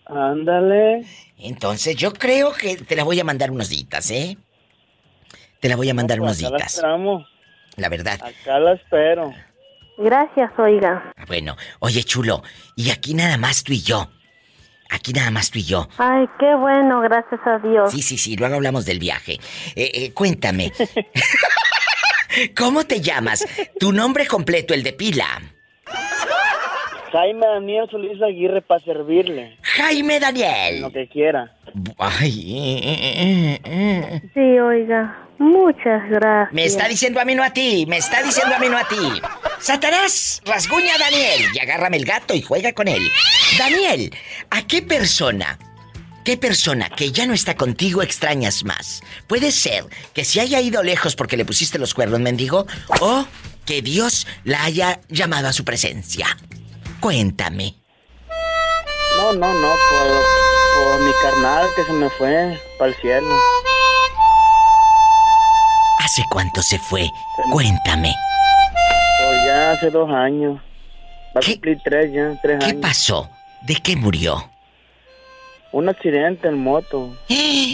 Ándale. 0.06 1.04
Entonces 1.38 1.96
yo 1.96 2.14
creo 2.14 2.54
que 2.54 2.78
te 2.78 2.96
la 2.96 3.04
voy 3.04 3.20
a 3.20 3.24
mandar 3.24 3.50
unos 3.50 3.70
días, 3.70 4.12
¿eh? 4.12 4.38
Te 5.60 5.68
la 5.68 5.76
voy 5.76 5.90
a 5.90 5.96
mandar 5.96 6.22
unos 6.22 6.44
Acá 6.44 6.58
la. 6.82 7.26
La 7.78 7.90
verdad. 7.90 8.20
Acá 8.22 8.60
la 8.60 8.74
espero. 8.74 9.34
Gracias, 9.98 10.52
oiga. 10.60 11.12
Bueno, 11.28 11.56
oye, 11.80 12.04
chulo, 12.04 12.44
y 12.76 12.92
aquí 12.92 13.14
nada 13.16 13.38
más 13.38 13.64
tú 13.64 13.74
y 13.74 13.82
yo. 13.82 14.10
Aquí 14.90 15.14
nada 15.14 15.32
más 15.32 15.52
tú 15.52 15.60
y 15.60 15.64
yo. 15.64 15.88
Ay, 15.98 16.28
qué 16.40 16.56
bueno, 16.56 17.02
gracias 17.02 17.42
a 17.46 17.58
Dios. 17.60 17.92
Sí, 17.92 18.02
sí, 18.02 18.18
sí, 18.18 18.36
luego 18.36 18.56
hablamos 18.56 18.86
del 18.86 19.00
viaje. 19.00 19.40
Eh, 19.76 19.92
eh, 19.94 20.14
cuéntame. 20.14 20.72
¿Cómo 22.58 22.86
te 22.86 23.02
llamas? 23.02 23.46
Tu 23.80 23.92
nombre 23.92 24.28
completo, 24.28 24.74
el 24.74 24.84
de 24.84 24.94
pila. 24.94 25.55
Jaime 27.16 27.48
Daniel 27.48 27.88
Solís 27.90 28.22
Aguirre 28.22 28.62
para 28.62 28.84
servirle. 28.84 29.58
Jaime 29.62 30.20
Daniel. 30.20 30.82
Lo 30.82 30.92
que 30.92 31.08
quiera. 31.08 31.56
Ay. 31.98 33.58
Sí, 34.34 34.60
oiga. 34.60 35.22
Muchas 35.38 36.10
gracias. 36.10 36.54
Me 36.54 36.66
está 36.66 36.90
diciendo 36.90 37.22
a 37.22 37.26
mí 37.26 37.34
no 37.34 37.44
a 37.44 37.52
ti, 37.52 37.86
me 37.88 37.98
está 37.98 38.22
diciendo 38.22 38.56
a 38.56 38.60
mí 38.60 38.68
no 38.68 38.78
a 38.78 38.86
ti. 38.86 39.22
Satanás, 39.60 40.42
rasguña 40.46 40.94
a 40.96 40.98
Daniel 40.98 41.42
y 41.54 41.60
agárrame 41.60 41.98
el 41.98 42.06
gato 42.06 42.34
y 42.34 42.42
juega 42.42 42.74
con 42.74 42.90
él. 42.90 43.10
Daniel, 43.58 44.12
¿a 44.50 44.68
qué 44.68 44.82
persona, 44.82 45.58
qué 46.26 46.36
persona 46.36 46.90
que 46.90 47.12
ya 47.12 47.26
no 47.26 47.34
está 47.34 47.56
contigo 47.56 48.02
extrañas 48.02 48.66
más? 48.66 49.02
Puede 49.28 49.52
ser 49.52 49.86
que 50.14 50.26
se 50.26 50.42
haya 50.42 50.60
ido 50.60 50.84
lejos 50.84 51.16
porque 51.16 51.38
le 51.38 51.46
pusiste 51.46 51.80
los 51.80 51.94
cuernos, 51.94 52.20
mendigo, 52.20 52.66
o 53.00 53.26
que 53.66 53.82
Dios 53.82 54.28
la 54.44 54.66
haya 54.66 55.00
llamado 55.08 55.48
a 55.48 55.54
su 55.54 55.64
presencia. 55.64 56.28
Cuéntame. 57.06 57.76
No, 59.16 59.34
no, 59.34 59.54
no, 59.54 59.68
por, 59.70 60.86
por 60.86 61.02
mi 61.02 61.12
carnal 61.22 61.68
que 61.76 61.84
se 61.84 61.94
me 61.94 62.10
fue 62.10 62.60
para 62.80 62.90
el 62.90 62.98
cielo. 62.98 63.28
¿Hace 66.04 66.24
cuánto 66.32 66.64
se 66.64 66.80
fue? 66.80 67.08
Cuéntame. 67.52 68.12
Pues 69.24 69.46
ya 69.46 69.74
hace 69.74 69.92
dos 69.92 70.10
años. 70.10 70.60
Va 71.38 71.42
a 71.42 71.46
cumplir 71.46 71.78
tres 71.84 72.12
ya, 72.12 72.42
tres 72.42 72.58
¿Qué 72.60 72.66
años. 72.72 72.82
pasó? 72.82 73.30
¿De 73.68 73.76
qué 73.76 73.96
murió? 73.96 74.50
Un 75.74 75.90
accidente 75.90 76.48
en 76.48 76.58
moto. 76.58 77.16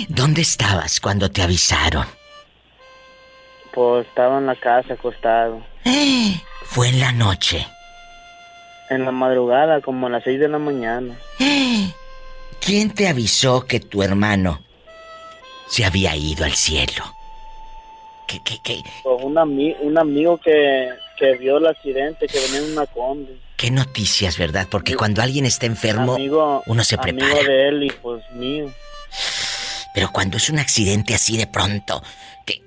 ¿Dónde 0.09 0.41
estabas 0.41 0.99
cuando 0.99 1.31
te 1.31 1.41
avisaron? 1.41 2.05
Pues 3.73 4.05
estaba 4.07 4.39
en 4.39 4.47
la 4.47 4.57
casa 4.57 4.95
acostado. 4.95 5.61
Fue 6.65 6.89
en 6.89 6.99
la 6.99 7.13
noche. 7.13 7.65
En 8.91 9.05
la 9.05 9.11
madrugada, 9.11 9.79
como 9.81 10.07
a 10.07 10.09
las 10.09 10.23
seis 10.23 10.39
de 10.39 10.47
la 10.49 10.59
mañana. 10.59 11.17
¿Quién 12.59 12.91
te 12.91 13.07
avisó 13.07 13.65
que 13.65 13.79
tu 13.79 14.03
hermano 14.03 14.61
se 15.67 15.85
había 15.85 16.15
ido 16.15 16.45
al 16.45 16.53
cielo? 16.53 17.03
¿Qué, 18.27 18.39
qué, 18.43 18.59
qué? 18.63 18.83
Pues 19.03 19.23
un, 19.23 19.35
ami- 19.35 19.75
un 19.81 19.97
amigo 19.97 20.37
que, 20.37 20.89
que 21.17 21.33
vio 21.37 21.57
el 21.57 21.67
accidente, 21.67 22.27
que 22.27 22.39
venía 22.39 22.59
en 22.59 22.73
una 22.73 22.85
combi. 22.85 23.39
¿Qué 23.57 23.71
noticias, 23.71 24.37
verdad? 24.37 24.67
Porque 24.69 24.95
cuando 24.95 25.21
alguien 25.21 25.45
está 25.45 25.65
enfermo, 25.65 26.15
Amigo, 26.15 26.61
uno 26.65 26.83
se 26.83 26.95
amigo 26.95 27.17
prepara. 27.17 27.43
de 27.47 27.67
él 27.69 27.83
y 27.83 27.89
pues 27.91 28.23
mío. 28.33 28.71
Pero 29.93 30.11
cuando 30.11 30.37
es 30.37 30.49
un 30.49 30.59
accidente 30.59 31.13
así 31.15 31.37
de 31.37 31.47
pronto, 31.47 32.01
que- 32.45 32.61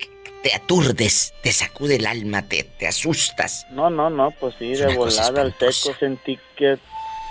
te 0.45 0.53
aturdes, 0.53 1.33
te 1.43 1.53
sacude 1.53 1.97
el 1.97 2.07
alma, 2.07 2.43
te, 2.43 2.65
te 2.65 2.87
asustas. 2.87 3.67
No, 3.71 3.89
no, 3.89 4.11
no, 4.11 4.31
pues 4.31 4.55
sí, 4.59 4.75
de 4.75 4.95
volada 4.95 5.41
al 5.41 5.55
seco 5.59 5.97
sentí 5.99 6.39
que 6.55 6.79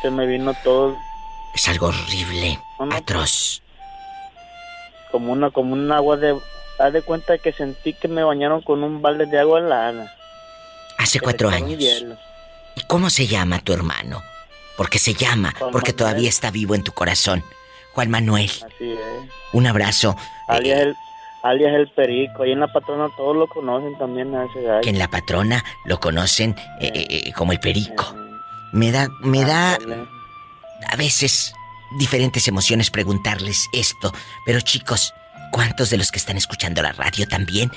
se 0.01 0.09
me 0.09 0.25
vino 0.25 0.55
todo. 0.63 0.97
Es 1.53 1.69
algo 1.69 1.89
horrible, 1.89 2.59
atroz. 2.91 3.61
Como 5.11 5.31
una, 5.31 5.51
como 5.51 5.73
un 5.73 5.91
agua 5.91 6.17
de... 6.17 6.35
Haz 6.79 6.91
de 6.91 7.03
cuenta 7.03 7.37
que 7.37 7.53
sentí 7.53 7.93
que 7.93 8.07
me 8.07 8.23
bañaron 8.23 8.63
con 8.63 8.83
un 8.83 9.03
balde 9.03 9.27
de 9.27 9.39
agua 9.39 9.59
helada. 9.59 10.11
Hace 10.97 11.19
cuatro 11.19 11.49
años. 11.49 11.83
¿Y 12.75 12.81
cómo 12.87 13.11
se 13.11 13.27
llama 13.27 13.59
tu 13.59 13.73
hermano? 13.73 14.23
Porque 14.75 14.97
se 14.97 15.13
llama, 15.13 15.53
porque 15.71 15.93
todavía 15.93 16.29
está 16.29 16.49
vivo 16.49 16.73
en 16.73 16.83
tu 16.83 16.93
corazón. 16.93 17.43
Juan 17.93 18.09
Manuel. 18.09 18.49
Así 18.49 18.93
es. 18.93 18.99
Un 19.51 19.67
abrazo. 19.67 20.17
Alias, 20.47 20.81
el, 20.81 20.95
alias 21.43 21.73
el 21.73 21.91
Perico. 21.91 22.45
Y 22.45 22.51
en 22.51 22.59
la 22.59 22.67
patrona 22.67 23.09
todos 23.15 23.35
lo 23.35 23.47
conocen 23.47 23.95
también 23.97 24.33
a 24.33 24.45
ese 24.45 24.61
gallo. 24.61 24.81
Que 24.81 24.89
en 24.89 24.99
la 24.99 25.09
patrona 25.09 25.63
lo 25.85 25.99
conocen 25.99 26.55
eh, 26.79 26.91
eh, 26.93 27.07
eh, 27.09 27.33
como 27.33 27.51
el 27.51 27.59
Perico. 27.59 28.15
Me 28.71 28.91
da, 28.91 29.07
me 29.21 29.43
da 29.45 29.77
a 30.89 30.95
veces 30.95 31.53
diferentes 31.99 32.47
emociones 32.47 32.89
preguntarles 32.89 33.67
esto. 33.73 34.11
Pero 34.45 34.61
chicos, 34.61 35.13
¿cuántos 35.51 35.89
de 35.91 35.97
los 35.97 36.11
que 36.11 36.17
están 36.17 36.37
escuchando 36.37 36.81
la 36.81 36.93
radio 36.93 37.27
también 37.27 37.71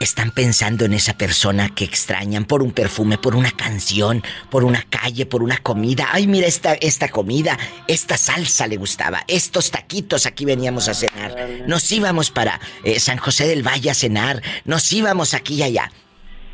están 0.00 0.30
pensando 0.30 0.84
en 0.84 0.92
esa 0.92 1.16
persona 1.16 1.74
que 1.74 1.84
extrañan 1.84 2.44
por 2.44 2.62
un 2.62 2.72
perfume, 2.72 3.18
por 3.18 3.34
una 3.34 3.50
canción, 3.50 4.22
por 4.50 4.64
una 4.64 4.82
calle, 4.82 5.26
por 5.26 5.42
una 5.42 5.58
comida. 5.58 6.08
Ay, 6.12 6.26
mira 6.26 6.46
esta, 6.46 6.74
esta 6.74 7.08
comida, 7.08 7.58
esta 7.88 8.16
salsa 8.16 8.66
le 8.66 8.76
gustaba, 8.76 9.22
estos 9.28 9.70
taquitos 9.70 10.26
aquí 10.26 10.44
veníamos 10.44 10.88
a 10.88 10.94
cenar. 10.94 11.34
Nos 11.66 11.90
íbamos 11.92 12.30
para 12.30 12.60
eh, 12.84 13.00
San 13.00 13.18
José 13.18 13.46
del 13.46 13.66
Valle 13.66 13.90
a 13.90 13.94
cenar, 13.94 14.42
nos 14.64 14.92
íbamos 14.92 15.34
aquí 15.34 15.54
y 15.54 15.62
allá. 15.62 15.90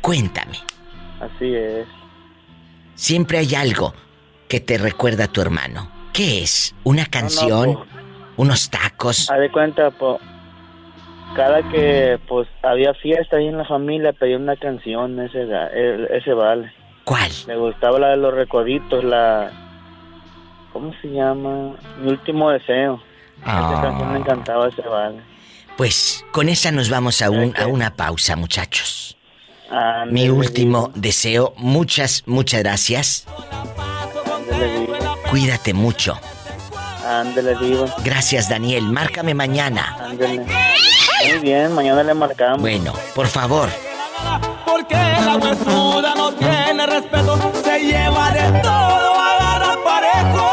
Cuéntame. 0.01 0.57
Así 1.19 1.53
es. 1.55 1.87
Siempre 2.95 3.39
hay 3.39 3.55
algo 3.55 3.93
que 4.47 4.59
te 4.59 4.77
recuerda 4.77 5.25
a 5.25 5.27
tu 5.27 5.41
hermano. 5.41 5.91
¿Qué 6.13 6.43
es? 6.43 6.75
¿Una 6.83 7.05
canción? 7.05 7.79
¿Unos 8.37 8.69
tacos? 8.69 9.29
Haz 9.29 9.39
de 9.39 9.51
cuenta, 9.51 9.89
po, 9.91 10.19
cada 11.35 11.61
que 11.69 12.19
pues 12.27 12.47
había 12.61 12.93
fiesta 12.95 13.37
ahí 13.37 13.47
en 13.47 13.57
la 13.57 13.65
familia 13.65 14.13
pedía 14.13 14.37
una 14.37 14.55
canción 14.55 15.19
ese 15.19 15.47
ese 16.11 16.33
vale 16.33 16.71
¿cuál? 17.03 17.31
me 17.47 17.55
gustaba 17.57 17.99
la 17.99 18.09
de 18.09 18.17
los 18.17 18.33
recoditos 18.33 19.03
la 19.03 19.51
¿cómo 20.71 20.93
se 21.01 21.07
llama? 21.09 21.75
mi 22.01 22.09
último 22.11 22.49
deseo 22.51 23.01
esa 23.41 23.77
Ah. 23.77 23.79
canción 23.83 24.13
me 24.13 24.19
encantaba 24.19 24.67
ese 24.69 24.81
vale 24.83 25.17
Pues 25.75 26.23
con 26.31 26.49
esa 26.49 26.71
nos 26.71 26.89
vamos 26.89 27.21
a, 27.21 27.29
un, 27.29 27.53
a 27.57 27.65
una 27.67 27.95
pausa, 27.95 28.35
muchachos. 28.35 29.17
Mi 30.11 30.29
último 30.29 30.91
deseo, 30.93 31.53
muchas, 31.57 32.21
muchas 32.27 32.61
gracias. 32.61 33.25
ándale. 34.31 34.87
Cuídate 35.31 35.73
mucho. 35.73 36.19
ándale 37.05 37.55
diva 37.55 37.87
Gracias, 38.05 38.49
Daniel. 38.49 38.83
Márcame 38.83 39.33
mañana. 39.33 39.97
ándale 39.99 40.45
muy 41.29 41.39
bien 41.39 41.73
mañana 41.73 42.03
le 42.03 42.13
marcamos 42.13 42.61
Bueno, 42.61 42.93
por 43.15 43.27
favor. 43.27 43.69
Porque 44.65 44.95
la 44.95 45.37
huesuda 45.37 46.15
no 46.15 46.33
tiene 46.33 46.85
respeto, 46.85 47.37
se 47.63 47.79
lleva 47.79 48.31
de 48.31 48.59
todo, 48.61 49.13
agarra 49.19 49.75
parejo. 49.83 50.47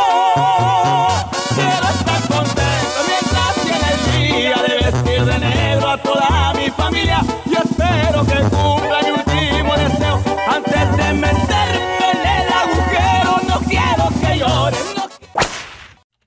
Quiero 1.55 1.89
estar 1.89 2.21
contento 2.29 3.01
mientras 3.09 3.55
tiene 3.63 3.89
el 3.93 4.33
día 4.33 4.57
de 4.63 4.91
vestir 4.91 5.25
de 5.25 5.39
negro 5.39 5.89
a 5.89 5.99
toda 5.99 6.53
mi 6.55 6.71
familia. 6.71 7.21
Y 7.47 7.55
espero 7.55 8.25
que 8.27 8.41
cumpla 8.55 9.01
mi 9.03 9.11
último 9.11 9.75
deseo 9.77 10.23
antes 10.49 10.97
de 10.97 11.13
meterme 11.15 12.11
en 12.13 12.21
el 12.27 12.53
agujero. 12.53 13.41
No 13.49 13.61
quiero 13.61 14.09
que 14.21 14.39
lloren, 14.39 14.87
no 14.97 15.09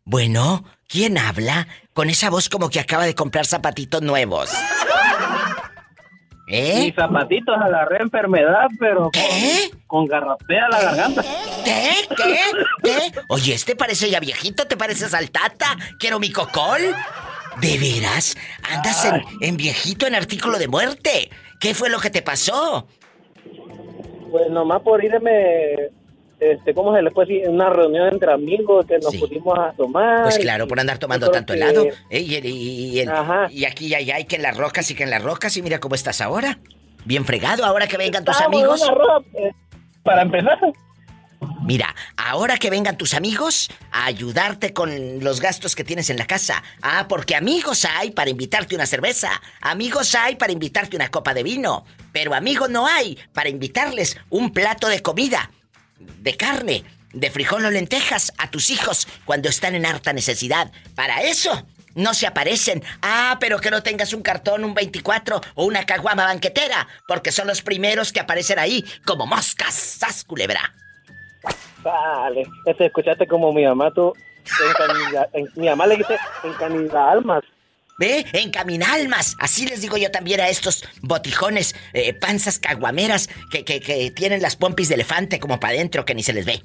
Bueno, 0.06 0.64
¿quién 0.88 1.18
habla? 1.18 1.68
Con 1.94 2.10
esa 2.10 2.30
voz 2.30 2.50
como 2.50 2.70
que 2.70 2.80
acaba 2.80 3.06
de 3.06 3.16
comprar 3.16 3.46
zapatitos 3.46 4.02
nuevos. 4.02 4.52
¿Eh? 6.48 6.86
Mis 6.86 6.96
zapatitos 6.96 7.56
agarré 7.58 8.02
enfermedad, 8.02 8.68
pero 8.80 9.10
con, 9.12 9.78
con 9.88 10.06
garrapea 10.06 10.68
la 10.70 10.82
garganta. 10.82 11.24
¿Qué? 11.64 11.92
¿Qué? 12.18 12.40
¿Qué? 12.84 13.12
Oye, 13.30 13.54
este 13.54 13.76
parece 13.76 14.10
ya 14.10 14.20
viejito, 14.20 14.66
¿te 14.66 14.76
pareces 14.76 15.14
al 15.14 15.32
tata? 15.32 15.78
¿Quiero 16.00 16.20
mi 16.20 16.32
cocol? 16.32 16.82
¿De 17.62 17.78
veras? 17.78 18.36
¿Andas 18.70 19.06
en, 19.06 19.24
en 19.42 19.58
viejito 19.58 20.06
en 20.06 20.16
artículo 20.16 20.58
de 20.58 20.68
muerte? 20.68 21.30
¿Qué 21.60 21.74
fue 21.74 21.90
lo 21.90 22.00
que 22.00 22.10
te 22.10 22.22
pasó? 22.22 22.88
Pues 24.32 24.50
nomás 24.50 24.82
por 24.82 25.04
irme, 25.04 25.92
este, 26.40 26.74
¿cómo 26.74 26.96
se 26.96 27.02
le 27.02 27.12
puede 27.12 27.28
decir? 27.34 27.50
Una 27.50 27.70
reunión 27.70 28.08
entre 28.10 28.32
amigos 28.32 28.86
que 28.86 28.98
nos 29.00 29.16
pusimos 29.16 29.58
a 29.58 29.72
tomar. 29.74 30.24
Pues 30.24 30.38
claro, 30.40 30.68
por 30.68 30.80
andar 30.80 30.98
tomando 30.98 31.30
tanto 31.32 31.54
que- 31.54 31.60
helado. 31.60 31.86
¿eh? 32.10 32.20
Y, 32.20 33.66
aquí 33.66 33.88
y 33.88 33.96
allá, 33.96 34.20
y 34.20 34.26
que 34.26 34.36
en 34.36 34.42
las 34.44 34.58
rocas 34.58 34.90
y 34.92 34.96
que 34.96 35.04
en 35.04 35.10
las 35.10 35.24
rocas. 35.24 35.56
Y 35.58 35.62
mira 35.62 35.80
cómo 35.80 35.96
estás 35.96 36.22
ahora. 36.22 36.60
Bien 37.06 37.26
fregado, 37.26 37.66
ahora 37.66 37.88
que 37.88 37.98
vengan 37.98 38.24
tus 38.24 38.40
en 38.40 38.46
amigos. 38.46 38.82
una 38.82 38.94
ropa, 38.94 39.26
eh, 39.36 39.52
para 40.04 40.22
empezar. 40.22 40.60
Mira, 41.66 41.94
ahora 42.18 42.58
que 42.58 42.70
vengan 42.70 42.98
tus 42.98 43.14
amigos 43.14 43.70
a 43.92 44.06
ayudarte 44.06 44.74
con 44.74 45.22
los 45.24 45.40
gastos 45.42 45.76
que 45.76 45.84
tienes 45.84 46.10
en 46.10 46.18
la 46.18 46.26
casa. 46.26 46.62
Ah, 46.82 47.06
porque 47.08 47.36
amigos 47.36 47.86
hay 47.86 48.12
para 48.12 48.30
invitarte 48.30 48.76
una 48.76 48.86
cerveza. 48.86 49.30
Amigos 49.62 50.14
hay 50.16 50.36
para 50.36 50.52
invitarte 50.54 50.96
una 50.96 51.10
copa 51.10 51.34
de 51.34 51.44
vino. 51.44 51.86
Pero 52.12 52.34
amigos 52.34 52.70
no 52.70 52.86
hay 52.88 53.18
para 53.34 53.50
invitarles 53.50 54.18
un 54.30 54.52
plato 54.52 54.88
de 54.88 55.02
comida, 55.02 55.52
de 56.20 56.36
carne, 56.38 56.84
de 57.14 57.30
frijol 57.32 57.66
o 57.66 57.70
lentejas 57.72 58.34
a 58.38 58.50
tus 58.50 58.70
hijos 58.70 59.08
cuando 59.26 59.50
están 59.50 59.76
en 59.76 59.86
harta 59.86 60.14
necesidad. 60.14 60.72
Para 60.96 61.22
eso 61.22 61.66
no 61.96 62.14
se 62.16 62.26
aparecen. 62.26 62.84
Ah, 63.02 63.38
pero 63.40 63.60
que 63.60 63.70
no 63.70 63.84
tengas 63.84 64.14
un 64.14 64.24
cartón, 64.24 64.64
un 64.64 64.74
24 64.74 65.40
o 65.56 65.66
una 65.66 65.86
caguama 65.86 66.26
banquetera, 66.26 66.88
porque 67.08 67.32
son 67.32 67.48
los 67.48 67.62
primeros 67.62 68.12
que 68.12 68.20
aparecen 68.20 68.58
ahí 68.60 68.84
como 69.06 69.26
moscas. 69.28 69.74
¡Sas, 69.74 70.24
culebra! 70.24 70.74
Vale, 71.84 72.48
este, 72.66 72.86
escuchaste 72.86 73.28
como 73.28 73.52
mi 73.52 73.66
mamá, 73.66 73.92
tú, 73.94 74.14
en- 75.34 75.50
mi 75.56 75.68
mamá 75.68 75.86
le 75.86 75.98
dice 75.98 76.18
encanida 76.44 77.12
almas. 77.12 77.44
¿Ve? 78.00 78.26
Encaminalmas. 78.34 79.36
Así 79.40 79.66
les 79.68 79.82
digo 79.82 79.98
yo 79.98 80.10
también 80.12 80.40
a 80.42 80.50
estos 80.50 80.84
botijones, 81.02 81.76
eh, 81.94 82.14
panzas 82.14 82.60
caguameras 82.60 83.30
que, 83.52 83.64
que, 83.64 83.80
que 83.80 84.12
tienen 84.12 84.42
las 84.42 84.56
pompis 84.56 84.90
de 84.90 84.96
elefante 84.96 85.40
como 85.40 85.60
para 85.60 85.74
adentro 85.76 86.06
que 86.06 86.16
ni 86.16 86.24
se 86.24 86.34
les 86.34 86.46
ve. 86.46 86.64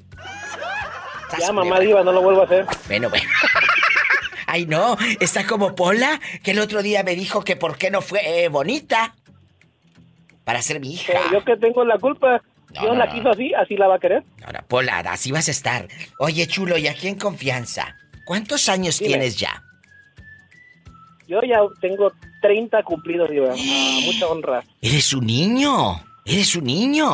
Ya, 1.39 1.51
mamá 1.51 1.79
diva, 1.79 2.03
no 2.03 2.11
lo 2.11 2.21
vuelvo 2.21 2.41
a 2.41 2.45
hacer. 2.45 2.65
Bueno, 2.87 3.09
bueno. 3.09 3.29
Ay, 4.47 4.65
no, 4.65 4.97
está 5.19 5.45
como 5.45 5.75
Pola, 5.75 6.19
que 6.43 6.51
el 6.51 6.59
otro 6.59 6.81
día 6.81 7.03
me 7.03 7.15
dijo 7.15 7.43
que 7.43 7.55
por 7.55 7.77
qué 7.77 7.91
no 7.91 8.01
fue 8.01 8.45
eh, 8.45 8.47
bonita 8.49 9.13
para 10.43 10.63
ser 10.63 10.79
mi 10.79 10.93
hija. 10.93 11.13
Pero 11.13 11.31
yo 11.31 11.45
que 11.45 11.55
tengo 11.57 11.85
la 11.85 11.99
culpa, 11.99 12.41
no, 12.73 12.95
la 12.95 13.05
no. 13.05 13.13
quiso 13.13 13.29
así, 13.29 13.53
así 13.53 13.77
la 13.77 13.87
va 13.87 13.97
a 13.97 13.99
querer. 13.99 14.23
Ahora, 14.43 14.63
Pola, 14.67 14.99
así 15.01 15.31
vas 15.31 15.47
a 15.49 15.51
estar. 15.51 15.87
Oye, 16.17 16.47
chulo, 16.47 16.79
¿y 16.79 16.87
aquí 16.87 17.07
en 17.07 17.19
confianza? 17.19 17.95
¿Cuántos 18.25 18.69
años 18.69 18.97
Dime. 18.97 19.09
tienes 19.09 19.37
ya? 19.37 19.61
Yo 21.29 21.39
ya 21.41 21.59
tengo 21.79 22.11
30 22.41 22.81
cumplidos, 22.81 23.29
diva, 23.29 23.53
a 23.53 23.55
mucha 24.03 24.27
honra. 24.27 24.63
Eres 24.81 25.13
un 25.13 25.27
niño. 25.27 26.01
Eres 26.25 26.55
un 26.55 26.63
niño. 26.63 27.07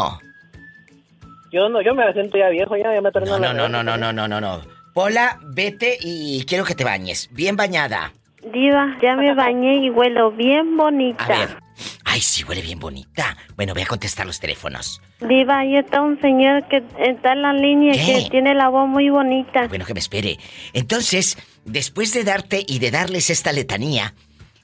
Yo 1.52 1.68
no, 1.68 1.82
yo 1.82 1.94
me 1.94 2.12
siento 2.14 2.38
ya 2.38 2.48
viejo, 2.48 2.78
ya, 2.78 2.94
ya 2.94 3.02
me 3.02 3.12
termino 3.12 3.38
No, 3.38 3.54
no, 3.54 3.68
no, 3.68 3.84
no, 3.84 3.98
no, 3.98 4.14
no, 4.14 4.28
no, 4.28 4.40
no. 4.40 4.62
Pola, 4.94 5.38
vete 5.44 5.98
y 6.00 6.46
quiero 6.46 6.64
que 6.64 6.76
te 6.76 6.86
bañes. 6.86 7.28
Bien 7.34 7.58
bañada. 7.58 8.14
Diva, 8.54 8.96
ya 9.02 9.18
me 9.18 9.34
bañé 9.36 9.84
y 9.84 9.90
huelo 9.90 10.32
bien 10.32 10.78
bonita. 10.78 11.26
A 11.26 11.28
ver. 11.28 11.65
Ay, 12.04 12.22
sí, 12.22 12.44
huele 12.44 12.62
bien 12.62 12.80
bonita. 12.80 13.38
Bueno, 13.56 13.74
voy 13.74 13.84
a 13.84 13.88
contestar 13.88 14.26
los 14.26 14.40
teléfonos. 14.40 15.02
Diva, 15.20 15.60
ahí 15.60 15.78
está 15.78 16.02
un 16.02 16.20
señor 16.22 16.68
que 16.68 16.84
está 17.00 17.34
en 17.34 17.42
la 17.42 17.54
línea 17.54 17.94
¿Qué? 17.94 18.24
que 18.24 18.30
tiene 18.30 18.54
la 18.54 18.70
voz 18.70 18.88
muy 18.88 19.10
bonita. 19.10 19.68
Bueno, 19.68 19.86
que 19.86 19.94
me 19.94 20.00
espere. 20.00 20.38
Entonces, 20.74 21.38
después 21.66 22.14
de 22.14 22.24
darte 22.24 22.64
y 22.68 22.80
de 22.80 22.92
darles 22.92 23.30
esta 23.30 23.52
letanía, 23.52 24.14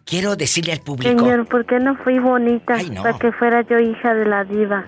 quiero 0.05 0.35
decirle 0.35 0.73
al 0.73 0.81
público. 0.81 1.19
Señor, 1.19 1.47
¿por 1.47 1.65
qué 1.65 1.79
no 1.79 1.95
fui 2.03 2.19
bonita 2.19 2.81
no. 2.83 3.03
para 3.03 3.17
que 3.17 3.31
fuera 3.31 3.61
yo 3.67 3.79
hija 3.79 4.13
de 4.13 4.25
la 4.25 4.43
diva? 4.43 4.85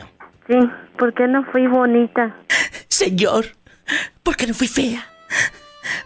Sí, 0.48 0.56
¿por 0.98 1.14
qué 1.14 1.28
no 1.28 1.44
fui 1.52 1.68
bonita? 1.68 2.36
Señor, 2.88 3.46
¿por 4.22 4.36
qué 4.36 4.48
no 4.48 4.54
fui 4.54 4.68
fea? 4.68 5.06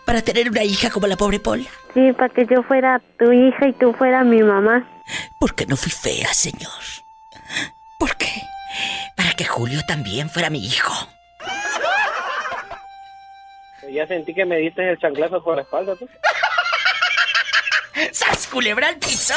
Para 0.06 0.22
tener 0.22 0.50
una 0.50 0.64
hija 0.64 0.90
como 0.90 1.08
la 1.08 1.18
pobre 1.18 1.40
Pola. 1.40 1.70
Sí, 1.94 2.12
para 2.14 2.30
que 2.30 2.46
yo 2.46 2.64
fuera 2.64 3.02
tu 3.20 3.32
hija 3.32 3.68
y 3.68 3.74
tú 3.74 3.94
fueras 3.94 4.26
mi 4.26 4.42
mamá. 4.44 4.88
¿Por 5.40 5.56
qué 5.56 5.66
no 5.66 5.76
fui 5.76 5.92
fea, 5.92 6.34
señor? 6.34 6.72
¿Por 8.00 8.16
qué? 8.18 8.32
Para 9.16 9.34
que 9.34 9.46
Julio 9.46 9.82
también 9.88 10.30
fuera 10.30 10.50
mi 10.50 10.66
hijo. 10.66 10.94
Ya 13.92 14.06
sentí 14.06 14.34
que 14.34 14.46
me 14.46 14.58
diste 14.58 14.90
el 14.90 14.98
chanclazo 15.00 15.44
por 15.44 15.56
la 15.56 15.62
espalda, 15.62 15.96
tú. 15.96 16.08
¡Sas, 18.12 18.48
culebra 18.48 18.90
al 18.90 18.98
piso. 18.98 19.34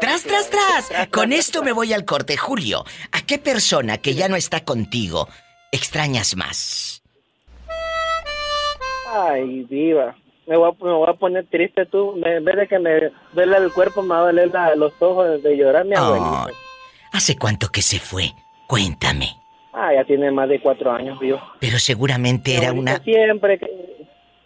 Tras, 0.00 0.22
tras, 0.22 0.50
tras. 0.50 1.08
Con 1.10 1.32
esto 1.32 1.62
me 1.62 1.72
voy 1.72 1.92
al 1.92 2.04
corte. 2.04 2.36
Julio, 2.36 2.84
¿a 3.12 3.22
qué 3.22 3.38
persona 3.38 3.98
que 3.98 4.14
ya 4.14 4.28
no 4.28 4.36
está 4.36 4.64
contigo 4.64 5.28
extrañas 5.70 6.36
más? 6.36 6.91
Ay, 9.12 9.64
diva. 9.68 10.16
Me 10.46 10.56
voy, 10.56 10.70
a, 10.70 10.84
me 10.84 10.92
voy 10.92 11.08
a 11.08 11.12
poner 11.12 11.46
triste 11.46 11.86
tú. 11.86 12.14
en 12.24 12.44
vez 12.44 12.56
de 12.56 12.66
que 12.66 12.78
me 12.78 13.10
duele 13.32 13.56
el 13.58 13.72
cuerpo, 13.72 14.02
me 14.02 14.14
va 14.14 14.20
a 14.20 14.32
doler 14.32 14.50
los 14.76 14.92
ojos 15.00 15.42
de 15.42 15.56
llorar 15.56 15.84
mi 15.84 15.94
abuelita. 15.94 16.48
¿Hace 17.12 17.36
cuánto 17.36 17.68
que 17.68 17.82
se 17.82 17.98
fue? 17.98 18.32
Cuéntame. 18.66 19.36
Ah, 19.72 19.92
ya 19.94 20.04
tiene 20.04 20.30
más 20.30 20.48
de 20.48 20.60
cuatro 20.60 20.90
años, 20.90 21.18
vivo. 21.20 21.40
Pero 21.60 21.78
seguramente 21.78 22.56
era 22.56 22.72
una... 22.72 22.98
Siempre, 22.98 23.60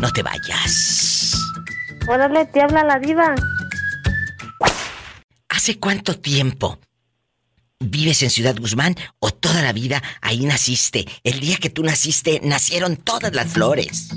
No 0.00 0.10
te 0.10 0.22
vayas. 0.22 1.34
Órale, 2.08 2.46
te 2.46 2.62
habla 2.62 2.82
la 2.82 2.98
diva. 2.98 3.34
¿Hace 5.50 5.78
cuánto 5.78 6.18
tiempo 6.18 6.78
vives 7.78 8.22
en 8.22 8.30
Ciudad 8.30 8.56
Guzmán 8.58 8.96
o 9.18 9.30
toda 9.32 9.60
la 9.60 9.72
vida 9.74 10.02
ahí 10.22 10.46
naciste? 10.46 11.06
El 11.24 11.40
día 11.40 11.58
que 11.58 11.68
tú 11.68 11.82
naciste 11.82 12.40
nacieron 12.42 12.96
todas 12.96 13.34
las 13.34 13.52
flores. 13.52 14.08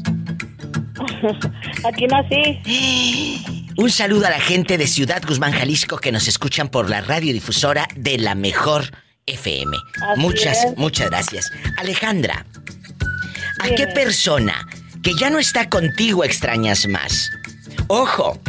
Aquí 1.83 2.07
nací. 2.07 3.43
Un 3.75 3.89
saludo 3.89 4.27
a 4.27 4.29
la 4.29 4.39
gente 4.39 4.77
de 4.77 4.87
Ciudad 4.87 5.21
Guzmán, 5.27 5.51
Jalisco, 5.51 5.97
que 5.97 6.11
nos 6.13 6.27
escuchan 6.29 6.69
por 6.69 6.89
la 6.89 7.01
radiodifusora 7.01 7.87
de 7.95 8.17
la 8.19 8.35
mejor 8.35 8.91
FM. 9.25 9.77
muchas, 10.17 10.57
muchas 10.75 11.09
gracias. 11.09 11.51
Alejandra, 11.77 12.45
¿a 13.59 13.69
qué 13.69 13.87
persona 13.87 14.67
que 15.01 15.13
ya 15.19 15.29
no 15.29 15.39
está 15.39 15.69
contigo 15.69 16.23
extrañas 16.23 16.87
más? 16.87 17.29
Ojo, 17.87 18.39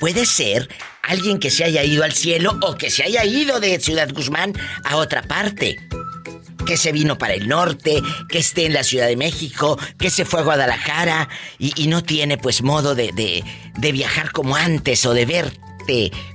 puede 0.00 0.26
ser 0.26 0.68
alguien 1.02 1.38
que 1.38 1.50
se 1.50 1.64
haya 1.64 1.84
ido 1.84 2.04
al 2.04 2.12
cielo 2.12 2.58
o 2.62 2.76
que 2.76 2.90
se 2.90 3.04
haya 3.04 3.24
ido 3.24 3.60
de 3.60 3.78
Ciudad 3.80 4.08
Guzmán 4.12 4.52
a 4.84 4.96
otra 4.96 5.22
parte. 5.22 5.76
Que 6.66 6.76
se 6.76 6.90
vino 6.90 7.16
para 7.16 7.34
el 7.34 7.46
norte, 7.46 8.02
que 8.28 8.38
esté 8.38 8.66
en 8.66 8.72
la 8.72 8.82
Ciudad 8.82 9.06
de 9.06 9.16
México, 9.16 9.78
que 9.98 10.10
se 10.10 10.24
fue 10.24 10.40
a 10.40 10.42
Guadalajara 10.42 11.28
y, 11.60 11.86
no 11.86 12.02
tiene 12.02 12.38
pues 12.38 12.62
modo 12.62 12.96
de, 12.96 13.12
de 13.12 13.92
viajar 13.92 14.32
como 14.32 14.56
antes 14.56 15.06
o 15.06 15.14
de 15.14 15.26
ver 15.26 15.52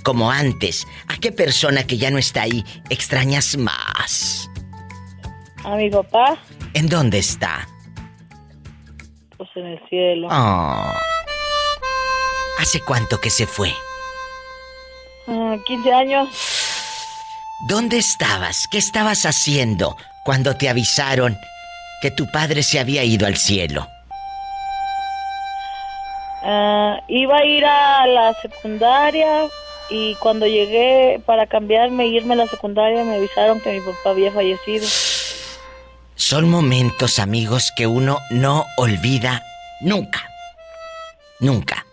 como 0.04 0.32
antes? 0.32 0.88
¿A 1.08 1.18
qué 1.18 1.32
persona 1.32 1.86
que 1.86 1.98
ya 1.98 2.12
no 2.12 2.18
está 2.18 2.44
ahí 2.44 2.64
extrañas 2.90 3.58
más? 3.58 4.50
A 5.64 5.76
mi 5.76 5.90
papá. 5.90 6.38
¿En 6.74 6.88
dónde 6.88 7.20
está? 7.20 7.68
Pues 9.38 9.50
en 9.56 9.66
el 9.68 9.80
cielo. 9.90 10.28
Oh. 10.32 10.94
¿Hace 12.60 12.80
cuánto 12.82 13.20
que 13.20 13.30
se 13.30 13.46
fue? 13.46 13.72
15 15.26 15.92
ah, 15.92 15.98
años. 15.98 16.30
¿Dónde 17.68 17.98
estabas? 17.98 18.68
¿Qué 18.72 18.78
estabas 18.78 19.26
haciendo 19.26 19.96
cuando 20.26 20.56
te 20.56 20.70
avisaron 20.70 21.38
que 22.02 22.12
tu 22.12 22.30
padre 22.32 22.64
se 22.64 22.80
había 22.80 23.04
ido 23.04 23.28
al 23.28 23.38
cielo? 23.38 23.88
Uh, 26.44 26.98
iba 27.08 27.38
a 27.38 27.46
ir 27.46 27.64
a 27.66 28.08
la 28.08 28.34
secundaria 28.42 29.48
y 29.92 30.16
cuando 30.16 30.48
llegué 30.48 31.22
para 31.26 31.46
cambiarme 31.46 32.06
e 32.06 32.08
irme 32.08 32.34
a 32.34 32.38
la 32.38 32.48
secundaria 32.48 33.04
me 33.04 33.18
avisaron 33.18 33.60
que 33.60 33.74
mi 33.74 33.80
papá 33.80 34.10
había 34.10 34.32
fallecido. 34.32 34.88
Son 36.16 36.50
momentos, 36.50 37.20
amigos, 37.20 37.72
que 37.76 37.86
uno 37.86 38.20
no 38.32 38.66
olvida 38.78 39.44
nunca. 39.82 40.28
Nunca. 41.40 41.86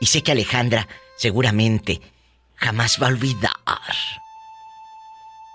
Y 0.00 0.06
sé 0.06 0.22
que 0.22 0.32
Alejandra 0.32 0.86
seguramente 1.16 2.00
jamás 2.54 3.02
va 3.02 3.06
a 3.06 3.10
olvidar 3.10 3.52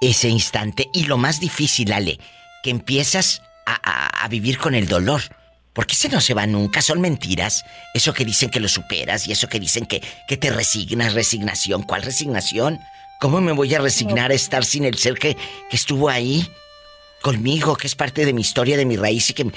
ese 0.01 0.27
instante. 0.27 0.89
Y 0.93 1.05
lo 1.05 1.17
más 1.17 1.39
difícil, 1.39 1.93
Ale, 1.93 2.19
que 2.63 2.69
empiezas 2.69 3.41
a 3.65 4.27
vivir 4.27 4.57
con 4.57 4.75
el 4.75 4.87
dolor 4.87 5.21
¿Por 5.81 5.87
qué 5.87 5.95
se 5.95 6.09
no 6.09 6.21
se 6.21 6.35
va 6.35 6.45
nunca? 6.45 6.79
Son 6.79 7.01
mentiras. 7.01 7.65
Eso 7.95 8.13
que 8.13 8.23
dicen 8.23 8.51
que 8.51 8.59
lo 8.59 8.67
superas 8.67 9.25
y 9.25 9.31
eso 9.31 9.49
que 9.49 9.59
dicen 9.59 9.87
que, 9.87 9.99
que 10.27 10.37
te 10.37 10.51
resignas, 10.51 11.15
resignación. 11.15 11.81
¿Cuál 11.81 12.03
resignación? 12.03 12.79
¿Cómo 13.19 13.41
me 13.41 13.51
voy 13.51 13.73
a 13.73 13.79
resignar 13.79 14.29
a 14.29 14.35
estar 14.35 14.63
sin 14.63 14.85
el 14.85 14.99
ser 14.99 15.15
que, 15.15 15.35
que 15.35 15.75
estuvo 15.75 16.07
ahí? 16.07 16.47
Conmigo, 17.23 17.75
que 17.77 17.87
es 17.87 17.95
parte 17.95 18.27
de 18.27 18.31
mi 18.31 18.41
historia, 18.41 18.77
de 18.77 18.85
mi 18.85 18.95
raíz 18.95 19.31
y 19.31 19.33
que 19.33 19.51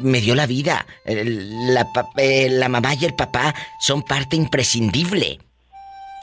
me 0.00 0.22
dio 0.22 0.34
la 0.34 0.46
vida. 0.46 0.86
La, 1.04 1.86
eh, 2.16 2.48
la 2.48 2.70
mamá 2.70 2.94
y 2.94 3.04
el 3.04 3.12
papá 3.12 3.54
son 3.78 4.02
parte 4.02 4.36
imprescindible. 4.36 5.38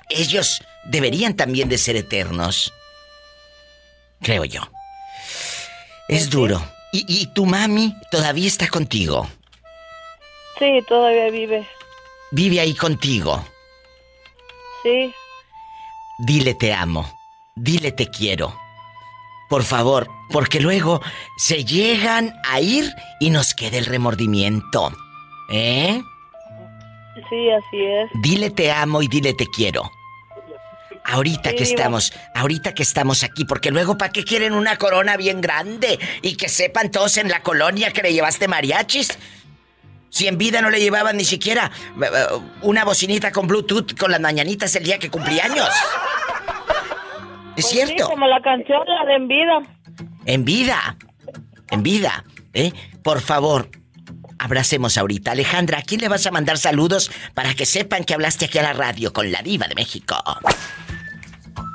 Ellos 0.10 0.60
deberían 0.85 1.35
también 1.35 1.69
de 1.69 1.77
ser 1.77 1.97
eternos. 1.97 2.73
Creo 4.22 4.43
yo. 4.45 4.68
Es 6.07 6.31
duro. 6.31 6.78
¿Y, 6.91 7.28
tu 7.28 7.45
mami 7.45 7.95
todavía 8.10 8.48
está 8.48 8.68
contigo? 8.68 9.28
Sí, 10.57 10.80
todavía 10.88 11.30
vive. 11.30 11.68
¿Vive 12.32 12.60
ahí 12.60 12.74
contigo? 12.74 13.45
Sí. 14.82 15.14
Dile 16.20 16.56
te 16.56 16.74
amo. 16.74 17.06
Dile 17.56 17.91
te 17.91 18.10
quiero. 18.10 18.56
Por 19.49 19.64
favor, 19.64 20.07
porque 20.32 20.60
luego 20.60 21.02
se 21.38 21.64
llegan 21.64 22.34
a 22.44 22.60
ir 22.60 22.91
y 23.20 23.30
nos 23.30 23.53
queda 23.53 23.78
el 23.78 23.86
remordimiento. 23.86 24.91
¿Eh? 25.52 26.02
Sí, 27.30 27.49
así 27.52 27.84
es. 27.84 28.10
Dile 28.22 28.49
te 28.49 28.72
amo 28.72 29.02
y 29.02 29.07
dile 29.07 29.34
te 29.34 29.45
quiero. 29.48 29.91
Ahorita 31.11 31.53
que 31.53 31.64
estamos, 31.64 32.14
ahorita 32.36 32.76
que 32.76 32.84
estamos 32.84 33.23
aquí, 33.23 33.44
porque 33.44 33.72
luego 33.72 33.98
¿para 33.98 34.11
qué 34.11 34.23
quieren 34.23 34.53
una 34.53 34.77
corona 34.77 35.18
bien 35.18 35.41
grande? 35.41 35.99
Y 36.22 36.36
que 36.36 36.49
sepan 36.49 36.91
todos 36.91 37.18
en 37.18 37.30
la 37.30 37.41
colonia 37.41 37.91
que 37.91 38.03
le 38.03 38.14
llevaste 38.14 38.48
mariachis. 38.48 39.18
Si 40.10 40.27
en 40.27 40.38
vida 40.38 40.61
no 40.61 40.69
le 40.69 40.80
llevaban 40.80 41.18
ni 41.18 41.23
siquiera 41.23 41.72
eh, 41.99 42.06
eh, 42.06 42.40
una 42.61 42.84
bocinita 42.84 43.31
con 43.31 43.48
Bluetooth 43.48 43.98
con 43.98 44.11
las 44.11 44.19
mañanitas 44.19 44.76
el 44.76 44.84
día 44.84 44.99
que 44.99 45.10
cumplí 45.10 45.40
años. 45.40 45.69
¿Es 47.56 47.65
pues 47.65 47.68
cierto? 47.68 48.07
como 48.07 48.27
la 48.27 48.41
canción, 48.41 48.81
la 48.86 49.06
de 49.06 49.15
En 49.15 49.27
Vida. 49.27 49.61
En 50.26 50.44
Vida. 50.45 50.98
en 51.72 51.84
vida, 51.84 52.23
¿eh? 52.53 52.72
Por 53.03 53.22
favor, 53.22 53.69
abracemos 54.38 54.98
ahorita. 54.98 55.31
Alejandra, 55.31 55.80
¿a 55.80 55.81
quién 55.81 56.02
le 56.02 56.07
vas 56.07 56.26
a 56.27 56.31
mandar 56.31 56.57
saludos 56.60 57.11
para 57.34 57.56
que 57.56 57.65
sepan 57.65 58.03
que 58.03 58.14
hablaste 58.14 58.45
aquí 58.45 58.60
a 58.60 58.64
la 58.64 58.73
radio 58.73 59.11
con 59.11 59.31
la 59.31 59.41
diva 59.41 59.68
de 59.68 59.76
México? 59.76 60.15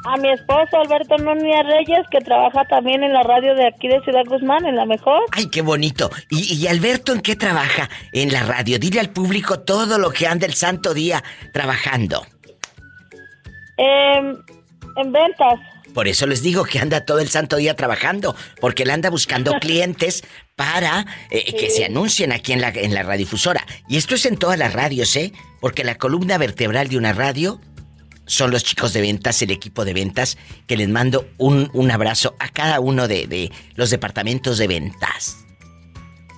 A 0.04 0.16
mi 0.18 0.30
esposo 0.30 0.76
Alberto 0.76 1.16
Núñez 1.16 1.64
Reyes, 1.66 2.06
que 2.10 2.20
trabaja 2.20 2.64
también 2.66 3.02
en 3.02 3.14
la 3.14 3.22
radio 3.22 3.54
de 3.54 3.66
aquí 3.66 3.88
de 3.88 4.02
Ciudad 4.02 4.24
Guzmán, 4.26 4.66
en 4.66 4.76
la 4.76 4.84
mejor. 4.84 5.22
Ay, 5.32 5.48
qué 5.48 5.62
bonito. 5.62 6.10
¿Y, 6.28 6.54
y 6.54 6.66
Alberto 6.66 7.12
en 7.12 7.22
qué 7.22 7.36
trabaja? 7.36 7.88
En 8.12 8.30
la 8.30 8.42
radio. 8.42 8.78
Dile 8.78 9.00
al 9.00 9.10
público 9.10 9.60
todo 9.60 9.96
lo 9.98 10.10
que 10.10 10.26
anda 10.26 10.46
el 10.46 10.52
santo 10.52 10.92
día 10.92 11.24
trabajando. 11.54 12.26
Em, 13.78 14.36
en 14.96 15.12
ventas. 15.12 15.58
Por 15.94 16.06
eso 16.06 16.26
les 16.26 16.42
digo 16.42 16.64
que 16.64 16.80
anda 16.80 17.04
todo 17.06 17.20
el 17.20 17.28
santo 17.30 17.56
día 17.56 17.74
trabajando, 17.74 18.36
porque 18.60 18.82
él 18.82 18.90
anda 18.90 19.08
buscando 19.08 19.52
clientes 19.60 20.22
para 20.54 21.06
eh, 21.30 21.54
que 21.56 21.70
se 21.70 21.86
anuncien 21.86 22.30
aquí 22.32 22.52
en 22.52 22.60
la, 22.60 22.68
en 22.68 22.92
la 22.92 23.04
radiodifusora. 23.04 23.64
Y 23.88 23.96
esto 23.96 24.16
es 24.16 24.26
en 24.26 24.36
todas 24.36 24.58
las 24.58 24.74
radios, 24.74 25.16
¿eh? 25.16 25.32
Porque 25.60 25.82
la 25.82 25.94
columna 25.94 26.36
vertebral 26.36 26.88
de 26.88 26.98
una 26.98 27.14
radio 27.14 27.60
son 28.26 28.50
los 28.50 28.64
chicos 28.64 28.92
de 28.92 29.00
ventas, 29.00 29.40
el 29.42 29.50
equipo 29.50 29.84
de 29.84 29.94
ventas, 29.94 30.38
que 30.66 30.76
les 30.76 30.88
mando 30.88 31.26
un, 31.38 31.70
un 31.72 31.90
abrazo 31.90 32.34
a 32.38 32.48
cada 32.48 32.80
uno 32.80 33.08
de, 33.08 33.26
de 33.26 33.52
los 33.74 33.90
departamentos 33.90 34.58
de 34.58 34.68
ventas. 34.68 35.44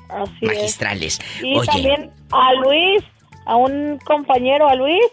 Así 0.08 0.46
magistrales. 0.46 1.20
Y 1.42 1.56
Oye, 1.56 1.66
también 1.66 2.10
a 2.32 2.54
Luis, 2.54 3.02
a 3.44 3.56
un 3.56 3.98
compañero, 4.04 4.68
a 4.68 4.74
Luis, 4.74 5.04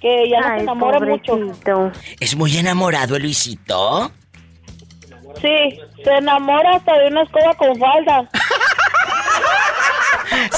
que 0.00 0.28
ya 0.28 0.40
no 0.40 0.56
se 0.56 0.62
enamora 0.62 1.00
mucho. 1.00 1.38
¿es 2.20 2.36
muy 2.36 2.56
enamorado 2.56 3.16
el 3.16 3.22
Luisito? 3.22 4.12
Sí, 5.40 5.78
se 6.02 6.14
enamora 6.16 6.76
hasta 6.76 6.98
de 6.98 7.08
una 7.08 7.22
escoba 7.22 7.54
con 7.54 7.78
falda. 7.78 8.30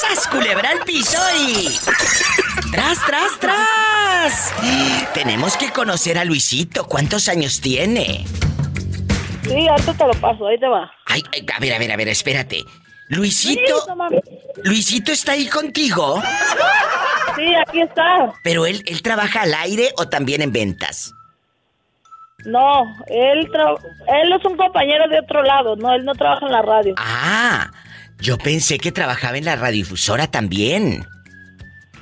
¡Sas 0.01 0.29
culebra 0.29 0.71
al 0.71 0.81
piso 0.81 1.19
y... 1.39 1.79
¡Tras, 2.71 3.05
tras, 3.07 3.39
tras! 3.41 4.55
Tenemos 5.15 5.57
que 5.57 5.71
conocer 5.71 6.19
a 6.19 6.25
Luisito. 6.25 6.87
¿Cuántos 6.87 7.29
años 7.29 7.61
tiene? 7.61 8.25
Sí, 9.43 9.69
ahorita 9.69 9.95
te 9.95 10.07
lo 10.07 10.13
paso, 10.21 10.47
ahí 10.47 10.59
te 10.59 10.69
va. 10.69 10.91
Ay, 11.07 11.23
ay, 11.33 11.47
a 11.55 11.59
ver, 11.61 11.73
a 11.75 11.79
ver, 11.79 11.93
a 11.93 11.97
ver, 11.97 12.09
espérate. 12.09 12.65
Luisito... 13.09 13.87
¿Luisito 14.65 15.13
está 15.13 15.33
ahí 15.33 15.49
contigo? 15.49 16.23
Sí, 17.37 17.55
aquí 17.55 17.81
está. 17.81 18.33
¿Pero 18.43 18.67
él, 18.67 18.83
él 18.87 19.03
trabaja 19.03 19.43
al 19.43 19.55
aire 19.55 19.93
o 19.97 20.09
también 20.09 20.43
en 20.43 20.53
ventas? 20.53 21.13
No, 22.45 22.83
él, 23.09 23.49
tra- 23.51 23.79
él 24.23 24.33
es 24.33 24.45
un 24.45 24.57
compañero 24.57 25.09
de 25.09 25.21
otro 25.21 25.43
lado, 25.43 25.75
no, 25.77 25.93
él 25.95 26.05
no 26.05 26.15
trabaja 26.15 26.47
en 26.47 26.53
la 26.53 26.63
radio. 26.63 26.95
Ah, 26.97 27.71
yo 28.21 28.39
pensé 28.39 28.79
que 28.79 28.93
trabajaba 28.93 29.37
en 29.39 29.45
la 29.45 29.57
radiodifusora 29.57 30.29
también. 30.31 31.05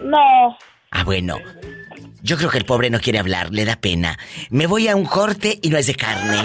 No, 0.03 0.57
Ah, 0.91 1.05
bueno. 1.05 1.39
Yo 2.23 2.37
creo 2.39 2.49
que 2.51 2.59
el 2.59 2.65
pobre 2.65 2.89
no 2.91 2.99
quiere 3.01 3.19
hablar, 3.19 3.51
le 3.53 3.65
da 3.67 3.77
pena. 3.77 4.19
Me 4.51 4.67
voy 4.67 4.89
a 4.89 4.97
un 4.97 5.05
corte 5.05 5.59
y 5.63 5.69
no 5.69 5.77
es 5.79 5.87
de 5.87 5.95
carne. 5.95 6.43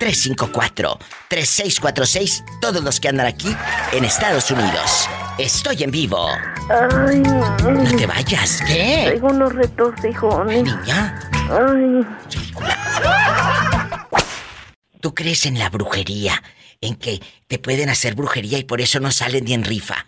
354-3646, 0.00 2.44
todos 2.60 2.82
los 2.84 2.98
que 3.00 3.08
andan 3.08 3.26
aquí 3.26 3.56
en 3.92 4.04
Estados 4.04 4.50
Unidos. 4.50 5.08
Estoy 5.38 5.82
en 5.84 5.90
vivo. 5.90 6.28
Ay, 6.68 7.20
No 7.20 7.96
te 7.96 8.06
vayas, 8.06 8.60
¿qué? 8.66 9.04
Traigo 9.06 9.28
unos 9.28 9.54
retorcijones. 9.54 10.64
Niña, 10.64 11.18
Ay, 11.50 12.04
¿tú 15.00 15.14
crees 15.14 15.46
en 15.46 15.58
la 15.58 15.70
brujería? 15.70 16.42
En 16.80 16.96
que 16.96 17.22
te 17.46 17.58
pueden 17.58 17.88
hacer 17.88 18.14
brujería 18.14 18.58
y 18.58 18.64
por 18.64 18.80
eso 18.82 19.00
no 19.00 19.10
salen 19.10 19.44
ni 19.44 19.54
en 19.54 19.64
rifa. 19.64 20.06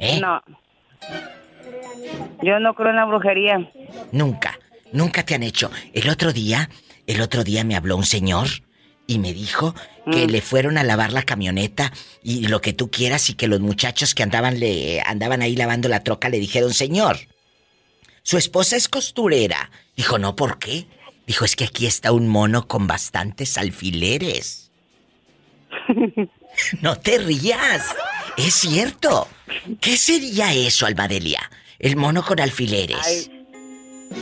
¿Eh? 0.00 0.18
No. 0.20 0.42
Yo 2.42 2.58
no 2.58 2.74
creo 2.74 2.90
en 2.90 2.96
la 2.96 3.04
brujería. 3.04 3.70
Nunca, 4.12 4.58
nunca 4.92 5.24
te 5.24 5.34
han 5.34 5.42
hecho. 5.42 5.70
El 5.92 6.08
otro 6.08 6.32
día, 6.32 6.68
el 7.06 7.20
otro 7.20 7.44
día 7.44 7.64
me 7.64 7.76
habló 7.76 7.96
un 7.96 8.04
señor 8.06 8.48
y 9.06 9.18
me 9.18 9.32
dijo 9.32 9.74
que 10.10 10.26
Mm. 10.26 10.30
le 10.30 10.40
fueron 10.40 10.78
a 10.78 10.82
lavar 10.84 11.12
la 11.12 11.22
camioneta 11.22 11.92
y 12.22 12.46
lo 12.48 12.60
que 12.60 12.72
tú 12.72 12.90
quieras 12.90 13.28
y 13.28 13.34
que 13.34 13.46
los 13.48 13.60
muchachos 13.60 14.14
que 14.14 14.22
andaban 14.22 14.58
le 14.58 15.00
andaban 15.02 15.42
ahí 15.42 15.54
lavando 15.56 15.88
la 15.88 16.02
troca 16.02 16.28
le 16.30 16.38
dijeron, 16.38 16.72
"Señor, 16.72 17.18
su 18.22 18.38
esposa 18.38 18.76
es 18.76 18.88
costurera." 18.88 19.70
Dijo, 19.96 20.18
"No, 20.18 20.34
¿por 20.36 20.58
qué?" 20.58 20.86
Dijo, 21.26 21.44
"Es 21.44 21.54
que 21.56 21.64
aquí 21.64 21.86
está 21.86 22.12
un 22.12 22.26
mono 22.28 22.66
con 22.66 22.86
bastantes 22.86 23.58
alfileres." 23.58 24.70
no 26.80 26.96
te 26.96 27.18
rías. 27.18 27.94
Es 28.36 28.54
cierto. 28.54 29.28
¿Qué 29.80 29.96
sería 29.96 30.52
eso, 30.52 30.86
Almadelia? 30.86 31.40
El 31.78 31.96
mono 31.96 32.22
con 32.22 32.40
alfileres. 32.40 32.98
Ay, 33.04 33.46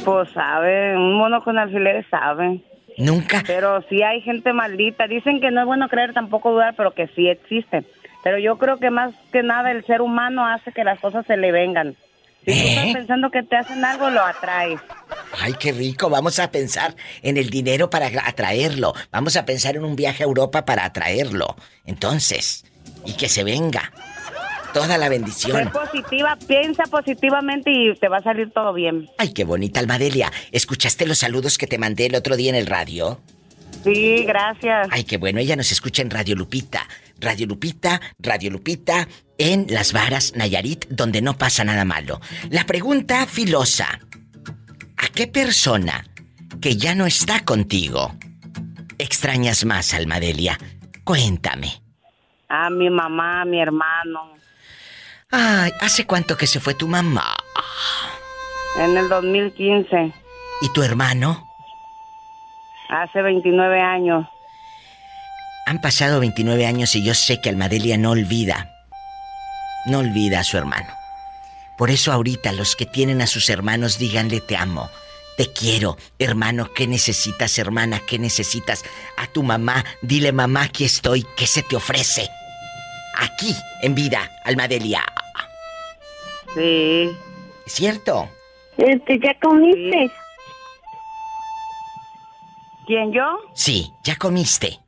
pues 0.05 0.31
sabe, 0.33 0.97
un 0.97 1.15
mono 1.15 1.43
con 1.43 1.59
alfileres 1.59 2.07
sabe. 2.11 2.61
Nunca. 2.99 3.43
Pero 3.47 3.83
sí 3.89 4.03
hay 4.03 4.21
gente 4.21 4.53
maldita. 4.53 5.07
Dicen 5.07 5.41
que 5.41 5.51
no 5.51 5.61
es 5.61 5.67
bueno 5.67 5.89
creer, 5.89 6.13
tampoco 6.13 6.53
dudar, 6.53 6.75
pero 6.77 6.95
que 6.95 7.07
sí 7.09 7.29
existen. 7.29 7.87
Pero 8.25 8.39
yo 8.39 8.59
creo 8.59 8.79
que 8.79 8.91
más 8.91 9.15
que 9.33 9.43
nada 9.43 9.71
el 9.71 9.85
ser 9.87 10.01
humano 10.01 10.47
hace 10.47 10.73
que 10.73 10.85
las 10.85 10.99
cosas 10.99 11.25
se 11.27 11.37
le 11.37 11.53
vengan. 11.53 11.97
Si 12.45 12.53
tú 12.53 12.69
estás 12.69 12.95
pensando 12.95 13.31
que 13.31 13.43
te 13.43 13.57
hacen 13.57 13.85
algo, 13.85 14.11
lo 14.11 14.23
atraes. 14.23 14.81
Ay, 15.41 15.55
qué 15.59 15.73
rico. 15.73 16.09
Vamos 16.09 16.39
a 16.39 16.51
pensar 16.51 16.95
en 17.23 17.37
el 17.37 17.51
dinero 17.51 17.91
para 17.91 18.07
atraerlo. 18.25 18.95
Vamos 19.13 19.37
a 19.37 19.45
pensar 19.45 19.77
en 19.77 19.85
un 19.85 19.97
viaje 19.97 20.25
a 20.25 20.27
Europa 20.27 20.65
para 20.65 20.85
atraerlo. 20.85 21.57
Entonces, 21.85 22.65
y 23.05 23.15
que 23.15 23.29
se 23.29 23.45
venga. 23.45 23.93
Toda 24.75 24.99
la 24.99 25.05
Sé 25.07 25.11
bendición. 25.11 25.71
positiva, 25.71 26.37
piensa 26.47 26.85
positivamente 26.85 27.71
y 27.71 27.95
te 27.95 28.09
va 28.09 28.19
a 28.19 28.23
salir 28.23 28.51
todo 28.53 28.73
bien. 28.73 29.09
Ay, 29.19 29.33
qué 29.33 29.45
bonita, 29.45 29.81
Almadelia. 29.81 30.31
¿Escuchaste 30.53 31.07
los 31.07 31.19
saludos 31.19 31.59
que 31.59 31.67
te 31.67 31.79
mandé 31.79 32.07
el 32.07 32.15
otro 32.15 32.37
día 32.37 32.51
en 32.51 32.57
el 32.57 32.67
radio? 32.67 33.21
Sí, 33.85 34.25
gracias. 34.25 34.89
Ay, 34.91 35.05
qué 35.05 35.17
bueno. 35.17 35.39
Ella 35.41 35.57
nos 35.57 35.71
escucha 35.73 36.03
en 36.03 36.11
Radio 36.11 36.35
Lupita. 36.37 36.87
Radio 37.21 37.47
Lupita, 37.47 38.01
Radio 38.19 38.51
Lupita, 38.51 39.09
en 39.39 39.67
Las 39.69 39.93
Varas, 39.93 40.35
Nayarit, 40.37 40.87
donde 40.89 41.23
no 41.23 41.37
pasa 41.39 41.65
nada 41.65 41.85
malo. 41.85 42.21
La 42.51 42.65
pregunta 42.67 43.27
filosa. 43.27 44.01
¿A 44.97 45.09
qué 45.15 45.27
persona 45.27 46.05
que 46.61 46.77
ya 46.77 46.95
no 46.95 47.07
está 47.07 47.45
contigo 47.45 48.15
extrañas 48.99 49.65
más, 49.65 49.95
Almadelia? 49.95 50.59
Cuéntame. 51.05 51.83
A 52.49 52.71
mi 52.71 52.91
mamá, 52.91 53.43
a 53.43 53.45
mi 53.45 53.61
hermano. 53.61 54.38
Ay, 55.31 55.73
¿hace 55.81 56.07
cuánto 56.07 56.37
que 56.37 56.47
se 56.47 56.59
fue 56.61 56.75
tu 56.75 56.89
mamá? 56.89 57.37
En 58.79 58.97
el 58.97 59.09
2015, 59.09 60.13
¿Y 60.63 60.73
tu 60.73 60.83
hermano? 60.83 61.47
hace 62.89 63.21
29 63.21 63.81
años. 63.81 64.27
Han 65.67 65.81
pasado 65.83 66.21
29 66.21 66.65
años 66.67 66.95
y 66.97 67.05
yo 67.05 67.13
sé 67.13 67.41
que 67.43 67.51
Almadelia 67.51 67.99
no 67.99 68.13
olvida. 68.13 68.71
No 69.85 69.99
olvida 69.99 70.41
a 70.41 70.45
su 70.45 70.57
hermano. 70.57 70.89
Por 71.77 71.91
eso 71.91 72.11
ahorita 72.13 72.53
los 72.53 72.75
que 72.77 72.87
tienen 72.87 73.21
a 73.21 73.27
sus 73.27 73.51
hermanos 73.51 73.99
díganle 73.99 74.41
te 74.41 74.57
amo. 74.57 74.89
Te 75.37 75.53
quiero, 75.53 75.99
hermano, 76.19 76.73
¿qué 76.75 76.87
necesitas, 76.87 77.59
hermana? 77.59 78.01
¿Qué 78.07 78.19
necesitas? 78.19 78.83
A 79.19 79.27
tu 79.27 79.43
mamá, 79.43 79.85
dile 80.01 80.33
mamá, 80.33 80.63
aquí 80.63 80.85
estoy, 80.85 81.27
¿qué 81.37 81.47
se 81.47 81.63
te 81.63 81.77
ofrece? 81.77 82.29
Aquí, 83.19 83.53
en 83.83 83.95
vida, 83.95 84.31
Almadelia. 84.45 85.03
Sí. 86.55 87.11
¿Es 87.67 87.73
cierto? 87.73 88.29
Este, 88.77 89.19
¿ya 89.19 89.35
comiste? 89.41 90.11
¿Quién 92.87 93.13
yo? 93.13 93.39
Sí, 93.55 93.93
ya 94.05 94.17
comiste. 94.17 94.79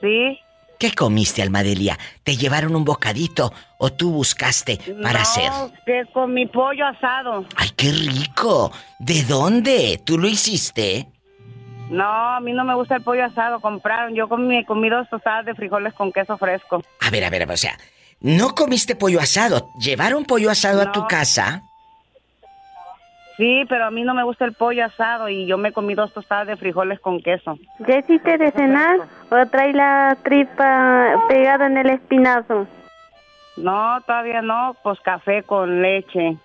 Sí. 0.00 0.38
¿Qué 0.78 0.92
comiste, 0.92 1.40
Almadelia? 1.40 1.98
¿Te 2.22 2.36
llevaron 2.36 2.76
un 2.76 2.84
bocadito 2.84 3.52
o 3.78 3.90
tú 3.92 4.10
buscaste 4.10 4.78
para 5.02 5.20
no, 5.20 5.22
hacer? 5.22 5.50
que 5.86 6.02
con 6.12 6.34
mi 6.34 6.46
pollo 6.46 6.86
asado. 6.86 7.46
¡Ay, 7.56 7.70
qué 7.76 7.92
rico! 7.92 8.72
¿De 8.98 9.22
dónde? 9.22 10.02
¿Tú 10.04 10.18
lo 10.18 10.28
hiciste? 10.28 11.08
No, 11.90 12.04
a 12.04 12.40
mí 12.40 12.52
no 12.52 12.64
me 12.64 12.74
gusta 12.74 12.96
el 12.96 13.02
pollo 13.02 13.24
asado, 13.24 13.60
compraron. 13.60 14.14
Yo 14.14 14.28
comí, 14.28 14.64
comí 14.64 14.88
dos 14.88 15.08
tostadas 15.08 15.46
de 15.46 15.54
frijoles 15.54 15.94
con 15.94 16.12
queso 16.12 16.36
fresco. 16.36 16.82
A 17.00 17.10
ver, 17.10 17.24
a 17.24 17.30
ver, 17.30 17.42
a 17.42 17.46
ver, 17.46 17.54
o 17.54 17.56
sea, 17.56 17.76
no 18.20 18.54
comiste 18.54 18.96
pollo 18.96 19.20
asado. 19.20 19.68
¿Llevaron 19.78 20.24
pollo 20.24 20.50
asado 20.50 20.82
a 20.82 20.92
tu 20.92 21.06
casa? 21.06 21.62
Sí, 23.36 23.64
pero 23.68 23.84
a 23.84 23.90
mí 23.90 24.02
no 24.02 24.14
me 24.14 24.24
gusta 24.24 24.46
el 24.46 24.54
pollo 24.54 24.86
asado 24.86 25.28
y 25.28 25.46
yo 25.46 25.58
me 25.58 25.72
comí 25.72 25.94
dos 25.94 26.12
tostadas 26.12 26.46
de 26.46 26.56
frijoles 26.56 26.98
con 27.00 27.20
queso. 27.20 27.58
¿Ya 27.86 27.98
hiciste 27.98 28.38
de 28.38 28.50
cenar 28.50 28.96
o 29.30 29.46
trae 29.46 29.74
la 29.74 30.16
tripa 30.24 31.26
pegada 31.28 31.66
en 31.66 31.76
el 31.76 31.90
espinazo? 31.90 32.66
No, 33.58 34.00
todavía 34.06 34.40
no, 34.40 34.74
pues 34.82 34.98
café 35.00 35.42
con 35.42 35.82
leche 35.82 36.36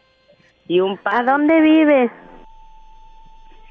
y 0.67 0.81
un 0.81 0.97
pan. 0.97 1.29
¿A 1.29 1.31
dónde 1.31 1.61
vives? 1.61 2.11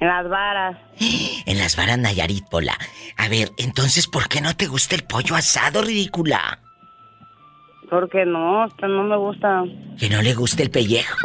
En 0.01 0.09
las 0.09 0.29
varas. 0.29 0.77
En 1.51 1.59
las 1.59 1.75
varas 1.75 1.99
Nayarit, 1.99 2.45
Pola. 2.49 2.79
A 3.17 3.29
ver, 3.29 3.51
entonces, 3.57 4.07
¿por 4.07 4.29
qué 4.29 4.41
no 4.41 4.55
te 4.55 4.69
gusta 4.69 4.95
el 4.95 5.03
pollo 5.03 5.35
asado, 5.35 5.83
ridícula? 5.83 6.61
Porque 7.91 8.25
no, 8.25 8.69
no 8.69 9.03
me 9.03 9.17
gusta. 9.17 9.65
Que 9.99 10.09
no 10.09 10.23
le 10.23 10.33
gusta 10.35 10.63
el 10.63 10.71
pellejo. 10.71 11.19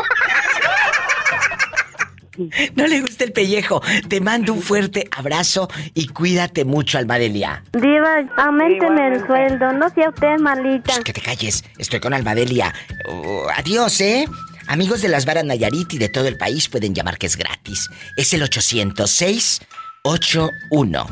No 2.76 2.88
le 2.88 3.02
gusta 3.02 3.24
el 3.24 3.34
pellejo. 3.34 3.82
Te 4.10 4.20
mando 4.20 4.52
un 4.52 4.62
fuerte 4.64 5.08
abrazo 5.16 5.70
y 5.94 6.08
cuídate 6.08 6.66
mucho, 6.66 6.98
Almadelia. 6.98 7.64
Diva, 7.72 8.26
aumenteme 8.36 9.08
el 9.10 9.26
sueldo. 9.28 9.74
No 9.74 9.90
sea 9.92 10.10
usted 10.10 10.40
malita. 10.40 11.04
que 11.04 11.14
te 11.14 11.22
calles. 11.22 11.64
Estoy 11.78 12.00
con 12.00 12.16
Almadelia. 12.16 12.74
Oh, 13.08 13.48
adiós, 13.56 14.02
¿eh? 14.02 14.26
Amigos 14.68 15.04
de 15.04 15.08
las 15.08 15.26
varas 15.26 15.46
Nayarit 15.46 15.94
y 15.94 16.00
de 16.00 16.10
todo 16.10 16.28
el 16.28 16.36
país 16.36 16.68
pueden 16.68 16.96
llamar 16.96 17.20
que 17.20 17.28
es 17.28 17.38
gratis. 17.38 17.88
Es 18.18 18.34
el 18.34 18.42
806 18.42 19.62
81 20.06 21.06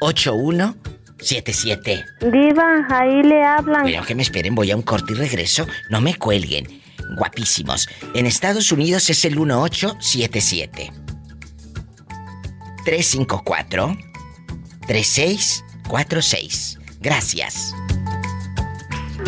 8177. 0.00 2.04
Diva, 2.30 2.86
ahí 2.90 3.22
le 3.22 3.44
hablan. 3.44 3.84
Pero 3.84 4.02
que 4.04 4.14
me 4.14 4.22
esperen, 4.22 4.54
voy 4.54 4.70
a 4.70 4.76
un 4.76 4.82
corte 4.82 5.14
y 5.14 5.16
regreso. 5.16 5.66
No 5.90 6.00
me 6.00 6.14
cuelguen 6.14 6.80
guapísimos. 7.16 7.88
En 8.14 8.26
Estados 8.26 8.70
Unidos 8.72 9.10
es 9.10 9.24
el 9.24 9.36
1877 9.36 10.92
354 12.84 13.96
3646. 14.86 16.78
Gracias. 17.00 17.74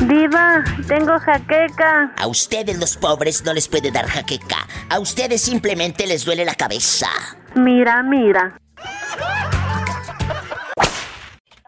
Diva, 0.06 0.62
tengo 0.86 1.18
jaqueca. 1.18 2.14
A 2.16 2.28
ustedes 2.28 2.78
los 2.78 2.96
pobres 2.96 3.44
no 3.44 3.52
les 3.52 3.66
puede 3.66 3.90
dar 3.90 4.06
jaqueca. 4.06 4.64
A 4.88 5.00
ustedes 5.00 5.42
simplemente 5.42 6.06
les 6.06 6.24
duele 6.24 6.44
la 6.44 6.54
cabeza. 6.54 7.08
Mira, 7.56 8.04
mira. 8.04 8.56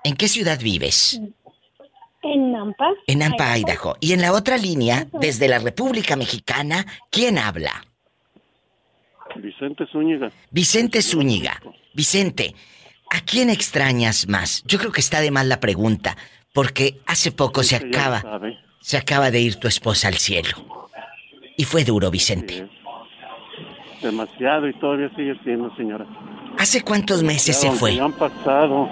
¿En 0.04 0.16
qué 0.16 0.28
ciudad 0.28 0.58
vives? 0.60 1.20
En 2.22 2.52
Nampa. 2.52 2.92
En 3.06 3.18
Nampa, 3.18 3.56
Idaho. 3.56 3.96
Y 4.00 4.12
en 4.12 4.20
la 4.20 4.32
otra 4.32 4.56
línea, 4.56 5.06
desde 5.20 5.48
la 5.48 5.58
República 5.58 6.16
Mexicana, 6.16 6.86
¿quién 7.10 7.38
habla? 7.38 7.84
Vicente 9.36 9.86
Zúñiga. 9.86 10.30
Vicente 10.50 11.02
Zúñiga. 11.02 11.60
Vicente, 11.94 12.54
¿a 13.10 13.20
quién 13.20 13.48
extrañas 13.50 14.28
más? 14.28 14.62
Yo 14.66 14.78
creo 14.78 14.92
que 14.92 15.00
está 15.00 15.20
de 15.20 15.30
mal 15.30 15.48
la 15.48 15.60
pregunta, 15.60 16.16
porque 16.52 17.00
hace 17.06 17.32
poco 17.32 17.62
se 17.62 17.76
acaba. 17.76 18.22
Se 18.80 18.96
acaba 18.96 19.30
de 19.30 19.40
ir 19.40 19.56
tu 19.56 19.68
esposa 19.68 20.08
al 20.08 20.14
cielo. 20.14 20.88
Y 21.56 21.64
fue 21.64 21.84
duro, 21.84 22.10
Vicente. 22.10 22.68
Demasiado 24.02 24.66
y 24.66 24.72
todavía 24.74 25.10
sigue 25.14 25.38
siendo, 25.44 25.74
señora. 25.76 26.06
¿Hace 26.58 26.82
cuántos 26.82 27.22
meses 27.22 27.60
se 27.60 27.70
fue? 27.70 28.00
han 28.00 28.12
pasado 28.12 28.88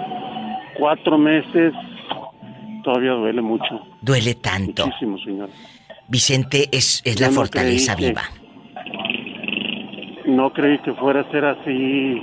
cuatro 0.79 1.17
meses 1.17 1.73
todavía 2.83 3.11
duele 3.11 3.41
mucho. 3.41 3.81
Duele 4.01 4.35
tanto. 4.35 4.85
Muchísimo, 4.85 5.17
señor. 5.19 5.49
Vicente 6.07 6.69
es, 6.71 7.01
es 7.05 7.19
la 7.19 7.29
fortaleza 7.29 7.95
viva. 7.95 8.23
No 10.25 10.51
creí 10.53 10.79
que 10.79 10.93
fuera 10.93 11.21
a 11.21 11.31
ser 11.31 11.45
así 11.45 12.19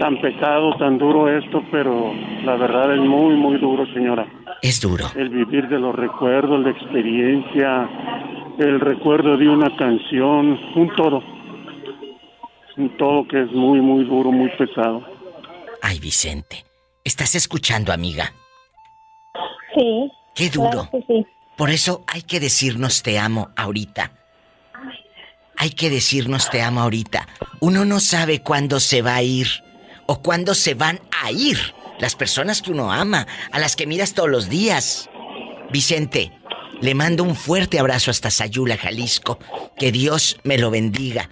tan 0.00 0.20
pesado, 0.20 0.76
tan 0.76 0.98
duro 0.98 1.28
esto, 1.28 1.62
pero 1.70 2.12
la 2.44 2.56
verdad 2.56 2.94
es 2.94 3.00
muy, 3.00 3.34
muy 3.34 3.58
duro, 3.58 3.86
señora. 3.92 4.26
Es 4.62 4.80
duro. 4.80 5.06
El 5.16 5.28
vivir 5.30 5.68
de 5.68 5.78
los 5.78 5.94
recuerdos, 5.94 6.60
la 6.62 6.70
experiencia, 6.70 7.88
el 8.58 8.80
recuerdo 8.80 9.36
de 9.36 9.48
una 9.48 9.74
canción, 9.76 10.58
un 10.74 10.94
todo. 10.96 11.22
Un 12.76 12.96
todo 12.96 13.26
que 13.26 13.42
es 13.42 13.52
muy, 13.52 13.80
muy 13.80 14.04
duro, 14.04 14.30
muy 14.30 14.50
pesado. 14.50 15.02
Ay, 15.82 15.98
Vicente. 15.98 16.67
¿Estás 17.08 17.34
escuchando, 17.36 17.90
amiga? 17.90 18.34
Sí. 19.74 20.12
Qué 20.34 20.50
duro. 20.50 20.90
Por 21.56 21.70
eso 21.70 22.04
hay 22.06 22.20
que 22.20 22.38
decirnos 22.38 23.02
te 23.02 23.18
amo 23.18 23.48
ahorita. 23.56 24.12
Hay 25.56 25.70
que 25.70 25.88
decirnos 25.88 26.50
te 26.50 26.60
amo 26.60 26.82
ahorita. 26.82 27.26
Uno 27.60 27.86
no 27.86 27.98
sabe 27.98 28.42
cuándo 28.42 28.78
se 28.78 29.00
va 29.00 29.14
a 29.14 29.22
ir 29.22 29.48
o 30.04 30.20
cuándo 30.20 30.54
se 30.54 30.74
van 30.74 31.00
a 31.22 31.30
ir 31.30 31.56
las 31.98 32.14
personas 32.14 32.60
que 32.60 32.72
uno 32.72 32.92
ama, 32.92 33.26
a 33.52 33.58
las 33.58 33.74
que 33.74 33.86
miras 33.86 34.12
todos 34.12 34.28
los 34.28 34.50
días. 34.50 35.08
Vicente, 35.72 36.30
le 36.82 36.94
mando 36.94 37.24
un 37.24 37.36
fuerte 37.36 37.78
abrazo 37.78 38.10
hasta 38.10 38.30
Sayula, 38.30 38.76
Jalisco. 38.76 39.38
Que 39.78 39.92
Dios 39.92 40.36
me 40.44 40.58
lo 40.58 40.70
bendiga. 40.70 41.30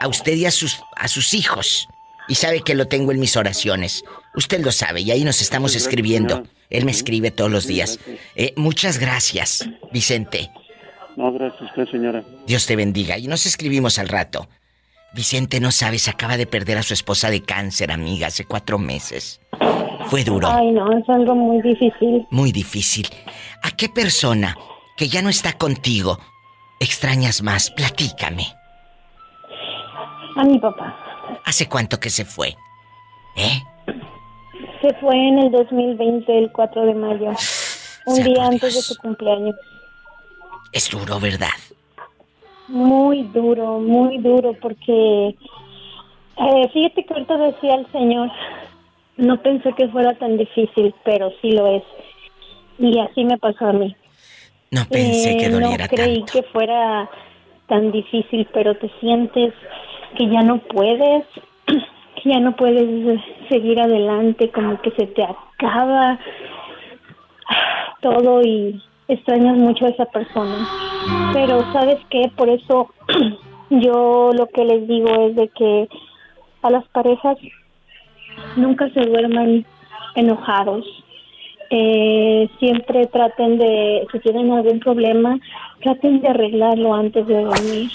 A 0.00 0.06
usted 0.06 0.34
y 0.34 0.46
a 0.46 0.52
sus, 0.52 0.78
a 0.94 1.08
sus 1.08 1.34
hijos. 1.34 1.88
Y 2.28 2.34
sabe 2.34 2.60
que 2.62 2.74
lo 2.74 2.88
tengo 2.88 3.12
en 3.12 3.20
mis 3.20 3.36
oraciones. 3.36 4.04
Usted 4.34 4.64
lo 4.64 4.72
sabe 4.72 5.00
y 5.00 5.10
ahí 5.10 5.24
nos 5.24 5.40
estamos 5.40 5.74
escribiendo. 5.76 6.42
Él 6.70 6.84
me 6.84 6.90
escribe 6.90 7.30
todos 7.30 7.50
los 7.50 7.66
días. 7.66 8.00
Eh, 8.34 8.52
muchas 8.56 8.98
gracias, 8.98 9.68
Vicente. 9.92 10.50
No, 11.16 11.32
gracias 11.32 11.62
a 11.62 11.64
usted, 11.66 11.90
señora. 11.90 12.24
Dios 12.46 12.66
te 12.66 12.76
bendiga. 12.76 13.18
Y 13.18 13.28
nos 13.28 13.46
escribimos 13.46 13.98
al 13.98 14.08
rato. 14.08 14.48
Vicente, 15.14 15.60
no 15.60 15.70
sabes, 15.70 16.08
acaba 16.08 16.36
de 16.36 16.46
perder 16.46 16.76
a 16.76 16.82
su 16.82 16.92
esposa 16.92 17.30
de 17.30 17.42
cáncer, 17.42 17.90
amiga, 17.90 18.26
hace 18.26 18.44
cuatro 18.44 18.78
meses. 18.78 19.40
Fue 20.06 20.24
duro. 20.24 20.48
Ay, 20.48 20.72
no, 20.72 20.92
es 20.92 21.08
algo 21.08 21.34
muy 21.34 21.62
difícil. 21.62 22.26
Muy 22.30 22.52
difícil. 22.52 23.08
¿A 23.62 23.70
qué 23.70 23.88
persona 23.88 24.56
que 24.96 25.08
ya 25.08 25.22
no 25.22 25.30
está 25.30 25.54
contigo 25.54 26.18
extrañas 26.80 27.42
más? 27.42 27.70
Platícame. 27.70 28.46
A 30.36 30.44
mi 30.44 30.58
papá. 30.58 31.05
¿Hace 31.44 31.68
cuánto 31.68 31.98
que 32.00 32.10
se 32.10 32.24
fue? 32.24 32.56
¿Eh? 33.36 33.60
Se 34.80 34.94
fue 34.94 35.14
en 35.14 35.38
el 35.38 35.50
2020, 35.50 36.38
el 36.38 36.52
4 36.52 36.86
de 36.86 36.94
mayo. 36.94 37.32
Un 38.06 38.22
día 38.22 38.46
antes 38.46 38.74
de 38.74 38.80
su 38.80 38.96
cumpleaños. 38.98 39.56
Es 40.72 40.90
duro, 40.90 41.18
¿verdad? 41.18 41.48
Muy 42.68 43.22
duro, 43.24 43.78
muy 43.80 44.18
duro, 44.18 44.52
porque 44.60 45.34
eh, 46.36 46.68
fíjate 46.72 47.04
que 47.04 47.14
ahorita 47.14 47.36
decía 47.36 47.74
el 47.76 47.90
Señor, 47.92 48.30
no 49.16 49.40
pensé 49.42 49.72
que 49.72 49.88
fuera 49.88 50.14
tan 50.18 50.36
difícil, 50.36 50.94
pero 51.04 51.32
sí 51.40 51.52
lo 51.52 51.66
es. 51.66 51.82
Y 52.78 52.98
así 52.98 53.24
me 53.24 53.38
pasó 53.38 53.66
a 53.66 53.72
mí. 53.72 53.96
No 54.70 54.84
pensé 54.86 55.36
que 55.38 55.46
eh, 55.46 55.50
doliera 55.50 55.84
No 55.84 55.90
creí 55.90 56.22
que 56.24 56.42
fuera 56.44 57.08
tan 57.68 57.90
difícil, 57.92 58.46
pero 58.52 58.76
te 58.76 58.90
sientes 59.00 59.54
que 60.16 60.28
ya 60.28 60.42
no 60.42 60.58
puedes, 60.58 61.24
que 61.66 62.30
ya 62.30 62.40
no 62.40 62.56
puedes 62.56 63.20
seguir 63.48 63.80
adelante, 63.80 64.50
como 64.50 64.80
que 64.80 64.90
se 64.92 65.06
te 65.06 65.24
acaba 65.24 66.18
todo 68.00 68.42
y 68.42 68.82
extrañas 69.08 69.56
mucho 69.56 69.86
a 69.86 69.90
esa 69.90 70.06
persona. 70.06 70.66
Pero 71.32 71.60
sabes 71.72 71.98
qué, 72.10 72.30
por 72.36 72.48
eso 72.48 72.90
yo 73.70 74.30
lo 74.32 74.46
que 74.48 74.64
les 74.64 74.86
digo 74.88 75.08
es 75.26 75.36
de 75.36 75.48
que 75.48 75.88
a 76.62 76.70
las 76.70 76.86
parejas 76.88 77.36
nunca 78.56 78.88
se 78.90 79.00
duerman 79.00 79.64
enojados. 80.14 80.84
Eh, 81.70 82.48
siempre 82.60 83.06
traten 83.06 83.58
de, 83.58 84.06
si 84.12 84.20
tienen 84.20 84.52
algún 84.52 84.78
problema, 84.78 85.38
traten 85.82 86.20
de 86.20 86.28
arreglarlo 86.28 86.94
antes 86.94 87.26
de 87.26 87.42
dormir, 87.42 87.90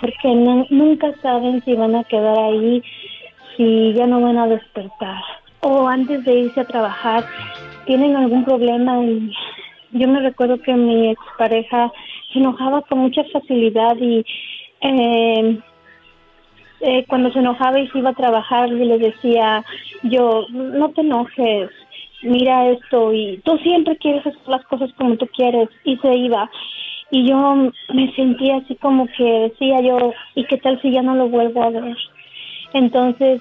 porque 0.00 0.28
nunca 0.70 1.12
saben 1.22 1.62
si 1.64 1.74
van 1.74 1.94
a 1.94 2.04
quedar 2.04 2.38
ahí, 2.38 2.82
si 3.56 3.92
ya 3.94 4.06
no 4.06 4.20
van 4.20 4.38
a 4.38 4.46
despertar, 4.46 5.22
o 5.60 5.86
antes 5.86 6.24
de 6.24 6.32
irse 6.32 6.60
a 6.60 6.66
trabajar, 6.66 7.24
tienen 7.86 8.16
algún 8.16 8.44
problema 8.44 9.02
y 9.04 9.32
yo 9.92 10.08
me 10.08 10.20
recuerdo 10.20 10.58
que 10.58 10.74
mi 10.74 11.10
expareja 11.10 11.92
se 12.32 12.38
enojaba 12.40 12.82
con 12.82 12.98
mucha 12.98 13.22
facilidad 13.32 13.96
y 13.96 14.24
eh, 14.80 15.58
eh, 16.80 17.04
cuando 17.08 17.32
se 17.32 17.38
enojaba 17.38 17.80
y 17.80 17.88
se 17.88 17.98
iba 17.98 18.10
a 18.10 18.14
trabajar, 18.14 18.68
y 18.68 18.84
le 18.84 18.98
decía, 18.98 19.64
yo, 20.02 20.44
no 20.50 20.90
te 20.90 21.00
enojes, 21.00 21.70
mira 22.22 22.68
esto, 22.68 23.12
y 23.14 23.40
tú 23.44 23.56
siempre 23.58 23.96
quieres 23.96 24.26
hacer 24.26 24.48
las 24.48 24.64
cosas 24.66 24.92
como 24.98 25.16
tú 25.16 25.26
quieres, 25.28 25.68
y 25.84 25.96
se 25.96 26.14
iba. 26.14 26.50
Y 27.14 27.28
yo 27.28 27.70
me 27.94 28.12
sentía 28.16 28.56
así 28.56 28.74
como 28.74 29.06
que 29.16 29.22
decía 29.48 29.80
yo, 29.82 30.12
¿y 30.34 30.44
qué 30.46 30.56
tal 30.58 30.80
si 30.82 30.90
ya 30.90 31.00
no 31.00 31.14
lo 31.14 31.28
vuelvo 31.28 31.62
a 31.62 31.70
ver? 31.70 31.96
Entonces, 32.72 33.40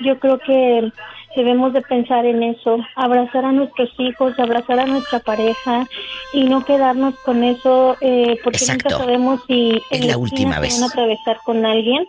yo 0.00 0.18
creo 0.18 0.38
que 0.40 0.92
debemos 1.34 1.72
de 1.72 1.80
pensar 1.80 2.26
en 2.26 2.42
eso, 2.42 2.76
abrazar 2.96 3.46
a 3.46 3.52
nuestros 3.52 3.88
hijos, 3.98 4.38
abrazar 4.38 4.78
a 4.78 4.84
nuestra 4.84 5.20
pareja 5.20 5.86
y 6.34 6.44
no 6.44 6.66
quedarnos 6.66 7.14
con 7.24 7.42
eso 7.44 7.96
eh, 8.02 8.38
porque 8.44 8.58
Exacto. 8.58 8.90
nunca 8.90 9.04
sabemos 9.04 9.40
si 9.46 9.80
Es 9.90 10.04
la 10.04 10.18
última 10.18 10.60
vez. 10.60 10.74
van 10.74 10.82
a 10.82 10.86
atravesar 10.92 11.38
con 11.46 11.64
alguien 11.64 12.06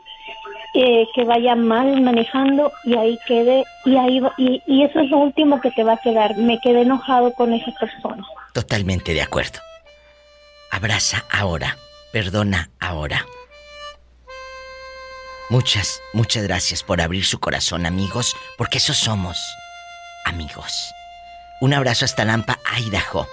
eh, 0.74 1.08
que 1.16 1.24
vaya 1.24 1.56
mal 1.56 2.02
manejando 2.02 2.74
y 2.84 2.98
ahí 2.98 3.18
quede 3.26 3.64
y 3.86 3.96
ahí 3.96 4.20
va- 4.20 4.34
y, 4.38 4.62
y 4.68 4.84
eso 4.84 5.00
es 5.00 5.10
lo 5.10 5.20
último 5.20 5.62
que 5.62 5.72
te 5.72 5.86
va 5.86 5.94
a 5.94 5.98
quedar 6.04 6.36
me 6.36 6.60
quedé 6.60 6.82
enojado 6.82 7.32
con 7.36 7.54
esa 7.54 7.72
persona 7.80 8.22
Totalmente 8.54 9.14
de 9.14 9.22
acuerdo. 9.22 9.60
Abraza 10.76 11.24
ahora, 11.32 11.78
perdona 12.12 12.70
ahora. 12.82 13.26
Muchas, 15.50 16.02
muchas 16.12 16.44
gracias 16.44 16.84
por 16.84 17.00
abrir 17.00 17.24
su 17.24 17.40
corazón, 17.40 17.86
amigos, 17.86 18.36
porque 18.58 18.80
eso 18.80 18.94
somos, 18.94 19.38
amigos. 20.26 20.92
Un 21.62 21.74
abrazo 21.74 22.04
hasta 22.04 22.26
Nampa, 22.26 22.60
Idaho. 22.78 23.26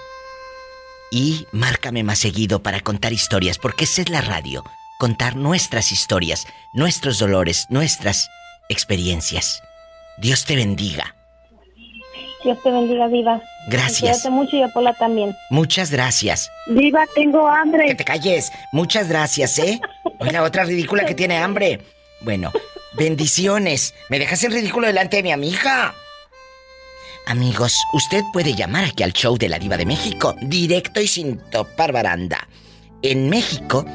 Y 1.11 1.45
márcame 1.51 2.01
más 2.05 2.19
seguido 2.19 2.63
para 2.63 2.79
contar 2.79 3.11
historias, 3.11 3.57
porque 3.57 3.83
esa 3.83 4.03
es 4.03 4.09
la 4.09 4.21
radio. 4.21 4.63
Contar 4.97 5.35
nuestras 5.35 5.91
historias, 5.91 6.47
nuestros 6.71 7.19
dolores, 7.19 7.65
nuestras 7.67 8.29
experiencias. 8.69 9.61
Dios 10.17 10.45
te 10.45 10.55
bendiga. 10.55 11.17
Dios 12.43 12.57
te 12.63 12.71
bendiga 12.71 13.07
Diva 13.07 13.41
Gracias. 13.67 14.01
cuídate 14.01 14.29
mucho 14.29 14.57
y 14.57 14.63
a 14.63 14.67
Pola 14.67 14.93
también 14.93 15.35
Muchas 15.49 15.91
gracias. 15.91 16.49
Diva 16.67 17.05
tengo 17.15 17.47
hambre 17.47 17.87
Que 17.87 17.95
te 17.95 18.03
calles. 18.05 18.51
Muchas 18.71 19.07
gracias, 19.07 19.57
¿eh? 19.59 19.79
Hoy 20.19 20.29
la 20.29 20.43
otra 20.43 20.63
ridícula 20.65 21.05
que 21.05 21.15
tiene 21.15 21.37
hambre. 21.37 21.81
Bueno, 22.21 22.51
bendiciones. 22.97 23.93
¿Me 24.09 24.19
dejas 24.19 24.43
en 24.43 24.51
ridículo 24.51 24.87
delante 24.87 25.17
de 25.17 25.23
mi 25.23 25.31
amiga? 25.31 25.93
Amigos, 27.25 27.81
usted 27.93 28.21
puede 28.33 28.53
llamar 28.53 28.85
aquí 28.85 29.03
al 29.03 29.13
show 29.13 29.37
de 29.37 29.47
la 29.47 29.57
Diva 29.59 29.77
de 29.77 29.85
México, 29.85 30.35
directo 30.41 30.99
y 30.99 31.07
sin 31.07 31.37
topar 31.49 31.93
baranda. 31.93 32.47
En 33.01 33.29
México, 33.29 33.85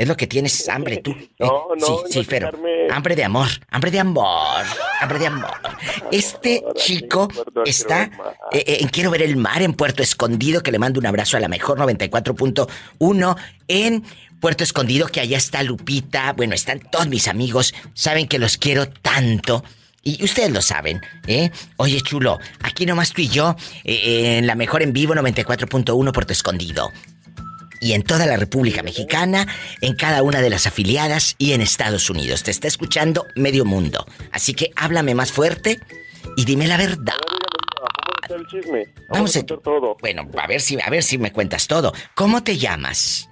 Es 0.00 0.08
lo 0.08 0.16
que 0.16 0.26
tienes 0.26 0.66
hambre 0.70 0.96
tú. 0.96 1.10
¿eh? 1.10 1.28
No, 1.40 1.68
no, 1.78 1.86
sí, 1.86 1.92
no 1.92 2.08
sí, 2.08 2.26
pero 2.26 2.50
hambre 2.90 3.14
de 3.14 3.22
amor, 3.22 3.48
hambre 3.68 3.90
de 3.90 4.00
amor, 4.00 4.64
hambre 4.98 5.18
de 5.18 5.26
amor. 5.26 5.50
Este 6.10 6.64
chico 6.74 7.28
está 7.66 8.04
eh, 8.50 8.64
eh, 8.66 8.78
en 8.80 8.88
Quiero 8.88 9.10
ver 9.10 9.20
el 9.20 9.36
mar 9.36 9.60
en 9.60 9.74
Puerto 9.74 10.02
Escondido, 10.02 10.62
que 10.62 10.72
le 10.72 10.78
mando 10.78 10.98
un 10.98 11.06
abrazo 11.06 11.36
a 11.36 11.40
la 11.40 11.48
mejor 11.48 11.78
94.1 11.78 13.36
en 13.68 14.02
Puerto 14.40 14.64
Escondido, 14.64 15.06
que 15.08 15.20
allá 15.20 15.36
está 15.36 15.62
Lupita, 15.62 16.32
bueno, 16.32 16.54
están 16.54 16.80
todos 16.80 17.06
mis 17.06 17.28
amigos, 17.28 17.74
saben 17.92 18.26
que 18.26 18.38
los 18.38 18.56
quiero 18.56 18.88
tanto. 18.88 19.62
Y 20.02 20.24
ustedes 20.24 20.50
lo 20.50 20.62
saben, 20.62 21.02
¿eh? 21.26 21.50
Oye, 21.76 22.00
chulo, 22.00 22.38
aquí 22.62 22.86
nomás 22.86 23.12
tú 23.12 23.20
y 23.20 23.28
yo, 23.28 23.54
eh, 23.84 24.38
en 24.38 24.46
la 24.46 24.54
mejor 24.54 24.82
en 24.82 24.94
vivo 24.94 25.14
94.1 25.14 26.12
Puerto 26.12 26.32
Escondido 26.32 26.90
y 27.80 27.92
en 27.92 28.02
toda 28.02 28.26
la 28.26 28.36
República 28.36 28.82
Mexicana, 28.82 29.46
en 29.80 29.94
cada 29.94 30.22
una 30.22 30.40
de 30.40 30.50
las 30.50 30.66
afiliadas 30.66 31.34
y 31.38 31.52
en 31.52 31.62
Estados 31.62 32.10
Unidos. 32.10 32.42
Te 32.42 32.50
está 32.50 32.68
escuchando 32.68 33.26
medio 33.34 33.64
mundo. 33.64 34.06
Así 34.32 34.54
que 34.54 34.70
háblame 34.76 35.14
más 35.14 35.32
fuerte 35.32 35.80
y 36.36 36.44
dime 36.44 36.66
la 36.66 36.76
verdad. 36.76 37.14
El 38.28 38.46
chisme. 38.46 38.86
Vamos 39.08 39.34
a 39.34 39.40
contar 39.40 39.58
todo. 39.58 39.96
Bueno, 40.00 40.28
a 40.38 40.46
ver 40.46 40.60
si 40.60 40.78
a 40.80 40.88
ver 40.88 41.02
si 41.02 41.18
me 41.18 41.32
cuentas 41.32 41.66
todo. 41.66 41.92
¿Cómo 42.14 42.44
te 42.44 42.56
llamas? 42.56 43.28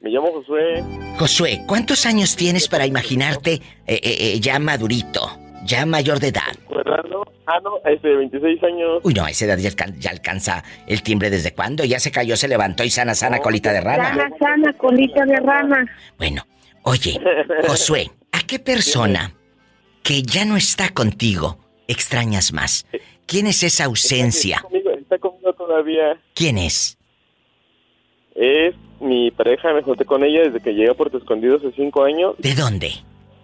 Me 0.00 0.10
llamo 0.10 0.32
Josué. 0.32 0.84
Josué, 1.18 1.62
¿cuántos 1.66 2.06
años 2.06 2.36
tienes 2.36 2.68
para 2.68 2.86
imaginarte 2.86 3.54
eh, 3.54 3.60
eh, 3.86 4.00
eh, 4.02 4.40
ya 4.40 4.58
madurito, 4.58 5.38
ya 5.64 5.86
mayor 5.86 6.18
de 6.20 6.28
edad? 6.28 6.42
Fernando. 6.68 7.24
Ah, 7.46 7.58
no, 7.62 7.78
este, 7.90 8.14
26 8.14 8.62
años. 8.62 9.00
Uy, 9.02 9.14
no, 9.14 9.24
a 9.24 9.30
esa 9.30 9.46
edad 9.46 9.58
ya, 9.58 9.70
alcan- 9.70 9.98
ya 9.98 10.10
alcanza 10.10 10.62
el 10.86 11.02
timbre 11.02 11.28
desde 11.30 11.52
cuándo. 11.52 11.84
Ya 11.84 11.98
se 11.98 12.10
cayó, 12.12 12.36
se 12.36 12.46
levantó 12.48 12.84
y 12.84 12.90
sana, 12.90 13.14
sana, 13.14 13.40
colita 13.40 13.72
de 13.72 13.80
rana. 13.80 14.08
Sana, 14.14 14.30
sana, 14.38 14.72
colita 14.74 15.24
de 15.24 15.36
rana. 15.40 15.86
Bueno, 16.18 16.42
oye, 16.82 17.18
Josué, 17.66 18.10
¿a 18.32 18.40
qué 18.46 18.58
persona 18.58 19.34
que 20.04 20.22
ya 20.22 20.44
no 20.44 20.56
está 20.56 20.90
contigo 20.90 21.58
extrañas 21.88 22.52
más? 22.52 22.86
¿Quién 23.26 23.46
es 23.48 23.62
esa 23.62 23.84
ausencia? 23.84 24.56
Está 24.56 24.68
conmigo, 24.68 24.90
está 24.90 25.18
conmigo 25.18 25.52
todavía. 25.54 26.16
¿Quién 26.34 26.58
es? 26.58 26.96
Es 28.34 28.74
mi 29.00 29.30
pareja, 29.32 29.72
me 29.72 29.82
junté 29.82 30.04
con 30.04 30.22
ella 30.24 30.42
desde 30.44 30.60
que 30.60 30.72
llegué 30.74 30.90
a 30.90 30.94
Puerto 30.94 31.18
Escondido 31.18 31.56
hace 31.56 31.72
5 31.72 32.04
años. 32.04 32.34
¿De 32.38 32.54
dónde? 32.54 32.92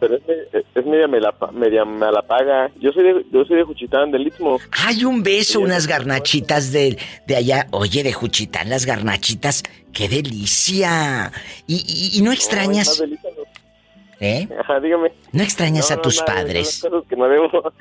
Pero 0.01 0.17
es, 0.17 0.23
me- 0.27 0.81
es 0.81 0.87
media, 0.87 1.09
melapa, 1.09 1.51
media 1.53 1.85
malapaga. 1.85 2.71
Yo 2.81 2.93
soy 2.93 3.05
de, 3.05 3.27
yo 3.33 3.45
soy 3.45 3.57
de 3.57 3.65
Juchitán, 3.65 4.11
del 4.13 4.27
Istmo. 4.29 4.59
Hay 4.87 5.05
un 5.05 5.23
beso, 5.23 5.61
unas 5.61 5.87
garnachitas 5.87 6.71
de, 6.73 6.97
de 7.27 7.37
allá. 7.37 7.67
Oye, 7.73 8.03
de 8.03 8.13
Juchitán, 8.13 8.69
las 8.71 8.87
garnachitas. 8.87 9.63
¡Qué 9.93 10.09
delicia! 10.09 11.33
¿Y, 11.67 11.77
y- 11.87 12.19
y 12.19 12.23
no 12.23 12.31
extrañas? 12.33 13.01
no. 13.01 13.17
¿Eh? 14.21 14.49
Ajá, 14.61 14.81
dígame. 14.81 15.13
¿No 15.33 15.43
extrañas 15.43 15.91
No, 15.91 15.97
a 15.97 16.03
tus 16.03 16.21
padres? 16.23 16.83
que 17.09 17.17
debo. 17.17 17.73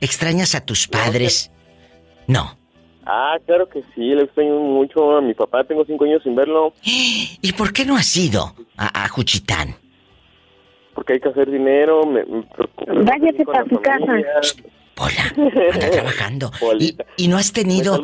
¿Extrañas 0.00 0.54
a 0.54 0.60
tus 0.64 0.86
padres? 0.88 1.50
No. 2.26 2.56
Ah, 3.06 3.36
claro 3.46 3.68
que 3.68 3.82
sí, 3.94 4.00
le 4.00 4.22
extraño 4.22 4.58
mucho 4.60 5.16
a 5.16 5.20
mi 5.20 5.34
papá. 5.34 5.64
Tengo 5.64 5.84
cinco 5.84 6.04
años 6.04 6.22
sin 6.22 6.34
verlo. 6.34 6.72
¿Y 6.82 7.52
por 7.52 7.72
qué 7.72 7.84
no 7.84 7.96
has 7.96 8.16
ido 8.16 8.54
a, 8.76 9.04
a 9.04 9.08
Juchitán? 9.08 9.76
Porque 10.94 11.14
hay 11.14 11.20
que 11.20 11.28
hacer 11.28 11.50
dinero. 11.50 12.04
Me, 12.06 12.24
me 12.24 12.42
preocupa 12.42 12.92
Váyate 12.92 13.44
con 13.44 13.52
para 13.54 13.64
tu 13.64 13.80
casa. 13.80 14.06
familia. 14.06 15.34
Anda 15.72 15.90
trabajando. 15.90 16.50
¿Y, 16.78 16.96
y 17.16 17.28
no 17.28 17.36
has 17.36 17.52
tenido... 17.52 18.00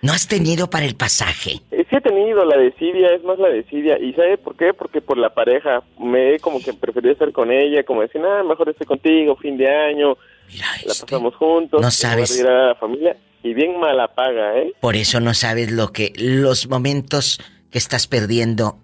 ¿No 0.00 0.12
has 0.12 0.28
tenido 0.28 0.70
para 0.70 0.86
el 0.86 0.94
pasaje? 0.94 1.60
Eh, 1.72 1.84
Sí 1.90 1.96
he 1.96 2.00
tenido 2.00 2.44
la 2.44 2.56
desidia, 2.56 3.08
es 3.14 3.24
más 3.24 3.38
la 3.38 3.48
desidia. 3.48 3.98
¿Y 3.98 4.12
sabe 4.12 4.38
por 4.38 4.56
qué? 4.56 4.72
Porque 4.72 5.00
por 5.00 5.18
la 5.18 5.34
pareja. 5.34 5.82
Me 5.98 6.34
he 6.34 6.38
como 6.38 6.60
que 6.60 6.72
preferido 6.72 7.12
estar 7.12 7.32
con 7.32 7.50
ella, 7.50 7.82
como 7.82 8.02
decir, 8.02 8.20
ah, 8.24 8.42
mejor 8.44 8.68
estoy 8.68 8.86
contigo, 8.86 9.34
fin 9.36 9.56
de 9.56 9.68
año. 9.68 10.16
la 10.56 10.94
pasamos 11.00 11.34
juntos. 11.34 11.80
No 11.80 11.90
sabes. 11.90 12.38
ir 12.38 12.46
a 12.46 12.68
la 12.68 12.74
familia. 12.76 13.16
Y 13.42 13.54
bien 13.54 13.78
mala 13.80 14.08
paga, 14.14 14.58
¿eh? 14.58 14.72
Por 14.80 14.96
eso 14.96 15.20
no 15.20 15.32
sabes 15.34 15.72
lo 15.72 15.92
que... 15.92 16.12
Los 16.16 16.68
momentos 16.68 17.40
que 17.70 17.78
estás 17.78 18.06
perdiendo, 18.06 18.78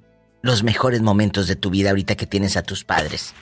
los 0.44 0.62
mejores 0.62 1.00
momentos 1.00 1.46
de 1.46 1.56
tu 1.56 1.70
vida 1.70 1.88
ahorita 1.88 2.16
que 2.16 2.26
tienes 2.26 2.58
a 2.58 2.62
tus 2.62 2.84
padres. 2.84 3.32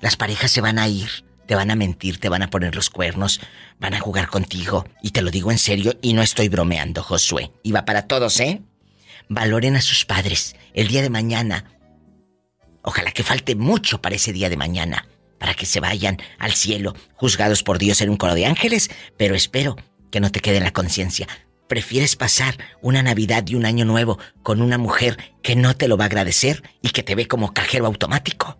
Las 0.00 0.16
parejas 0.16 0.50
se 0.50 0.60
van 0.60 0.80
a 0.80 0.88
ir, 0.88 1.08
te 1.46 1.54
van 1.54 1.70
a 1.70 1.76
mentir, 1.76 2.18
te 2.18 2.28
van 2.28 2.42
a 2.42 2.50
poner 2.50 2.74
los 2.74 2.90
cuernos, 2.90 3.40
van 3.78 3.94
a 3.94 4.00
jugar 4.00 4.26
contigo. 4.26 4.84
Y 5.02 5.12
te 5.12 5.22
lo 5.22 5.30
digo 5.30 5.52
en 5.52 5.58
serio 5.58 5.96
y 6.02 6.14
no 6.14 6.20
estoy 6.20 6.48
bromeando, 6.48 7.04
Josué. 7.04 7.52
Y 7.62 7.70
va 7.70 7.84
para 7.84 8.08
todos, 8.08 8.40
¿eh? 8.40 8.60
Valoren 9.28 9.76
a 9.76 9.80
sus 9.80 10.04
padres 10.04 10.56
el 10.74 10.88
día 10.88 11.00
de 11.02 11.10
mañana. 11.10 11.78
Ojalá 12.82 13.12
que 13.12 13.22
falte 13.22 13.54
mucho 13.54 14.02
para 14.02 14.16
ese 14.16 14.32
día 14.32 14.48
de 14.48 14.56
mañana, 14.56 15.06
para 15.38 15.54
que 15.54 15.64
se 15.64 15.78
vayan 15.78 16.18
al 16.40 16.54
cielo, 16.54 16.96
juzgados 17.14 17.62
por 17.62 17.78
Dios 17.78 18.00
en 18.00 18.10
un 18.10 18.16
coro 18.16 18.34
de 18.34 18.46
ángeles, 18.46 18.90
pero 19.16 19.36
espero 19.36 19.76
que 20.10 20.18
no 20.18 20.32
te 20.32 20.40
quede 20.40 20.56
en 20.56 20.64
la 20.64 20.72
conciencia. 20.72 21.28
¿Prefieres 21.72 22.16
pasar 22.16 22.52
una 22.82 23.02
Navidad 23.02 23.44
y 23.46 23.54
un 23.54 23.64
Año 23.64 23.86
Nuevo 23.86 24.18
con 24.42 24.60
una 24.60 24.76
mujer 24.76 25.16
que 25.42 25.56
no 25.56 25.74
te 25.74 25.88
lo 25.88 25.96
va 25.96 26.04
a 26.04 26.08
agradecer 26.08 26.60
y 26.82 26.90
que 26.90 27.02
te 27.02 27.14
ve 27.14 27.26
como 27.26 27.54
cajero 27.54 27.86
automático? 27.86 28.58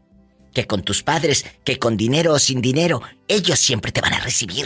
Que 0.55 0.67
con 0.67 0.81
tus 0.81 1.03
padres, 1.03 1.45
que 1.63 1.79
con 1.79 1.99
dinero 1.99 2.33
o 2.33 2.39
sin 2.39 2.63
dinero, 2.63 3.03
ellos 3.29 3.59
siempre 3.59 3.93
te 3.93 4.01
van 4.01 4.15
a 4.15 4.21
recibir. 4.21 4.65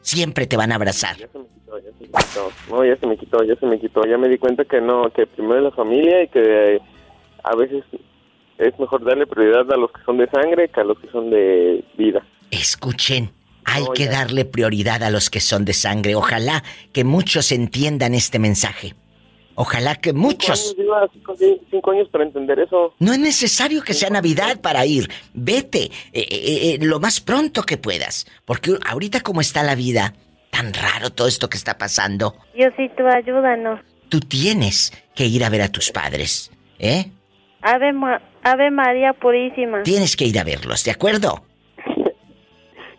Siempre 0.00 0.46
te 0.46 0.56
van 0.56 0.72
a 0.72 0.76
abrazar. 0.76 1.18
Ya 1.18 1.28
se 1.28 1.38
me 1.38 1.44
quitó, 1.44 1.78
ya 1.78 1.90
se 1.92 2.00
me 2.00 2.06
quitó. 2.08 2.52
No, 2.70 2.84
ya 2.86 2.96
se 2.96 3.06
me 3.06 3.18
quitó, 3.18 3.44
ya 3.44 3.54
se 3.56 3.66
me 3.66 3.78
quitó. 3.78 4.06
Ya 4.06 4.16
me 4.16 4.30
di 4.30 4.38
cuenta 4.38 4.64
que 4.64 4.80
no, 4.80 5.10
que 5.14 5.26
primero 5.26 5.58
es 5.58 5.64
la 5.64 5.72
familia 5.72 6.22
y 6.22 6.28
que 6.28 6.80
a 7.44 7.54
veces 7.54 7.84
es 8.56 8.78
mejor 8.78 9.04
darle 9.04 9.26
prioridad 9.26 9.70
a 9.70 9.76
los 9.76 9.92
que 9.92 10.00
son 10.06 10.16
de 10.16 10.26
sangre 10.30 10.70
que 10.70 10.80
a 10.80 10.84
los 10.84 10.98
que 11.00 11.10
son 11.10 11.28
de 11.28 11.84
vida. 11.98 12.26
Escuchen, 12.50 13.30
hay 13.68 13.84
que 13.94 14.06
darle 14.06 14.44
prioridad 14.44 15.02
a 15.02 15.10
los 15.10 15.30
que 15.30 15.40
son 15.40 15.64
de 15.64 15.74
sangre. 15.74 16.14
Ojalá 16.14 16.64
que 16.92 17.04
muchos 17.04 17.52
entiendan 17.52 18.14
este 18.14 18.38
mensaje. 18.38 18.94
Ojalá 19.54 19.96
que 19.96 20.12
muchos... 20.12 20.74
Cinco 21.70 21.90
años, 21.90 22.08
para 22.10 22.24
entender 22.24 22.60
eso. 22.60 22.94
No 23.00 23.12
es 23.12 23.18
necesario 23.18 23.82
que 23.82 23.92
sea 23.92 24.08
Navidad 24.08 24.60
para 24.60 24.86
ir. 24.86 25.10
Vete 25.34 25.84
eh, 25.84 25.90
eh, 26.12 26.26
eh, 26.30 26.78
lo 26.80 27.00
más 27.00 27.20
pronto 27.20 27.62
que 27.64 27.76
puedas. 27.76 28.26
Porque 28.44 28.78
ahorita 28.86 29.20
como 29.20 29.40
está 29.40 29.62
la 29.64 29.74
vida, 29.74 30.14
tan 30.50 30.72
raro 30.72 31.10
todo 31.10 31.26
esto 31.26 31.50
que 31.50 31.56
está 31.56 31.76
pasando. 31.76 32.36
Diosito, 32.54 33.04
ayúdanos. 33.06 33.80
Tú 34.08 34.20
tienes 34.20 34.92
que 35.14 35.26
ir 35.26 35.44
a 35.44 35.50
ver 35.50 35.62
a 35.62 35.72
tus 35.72 35.90
padres, 35.90 36.50
¿eh? 36.78 37.10
Ave, 37.60 37.92
Ave 38.44 38.70
María 38.70 39.12
Purísima. 39.12 39.82
Tienes 39.82 40.16
que 40.16 40.24
ir 40.24 40.38
a 40.38 40.44
verlos, 40.44 40.84
¿de 40.84 40.92
acuerdo? 40.92 41.47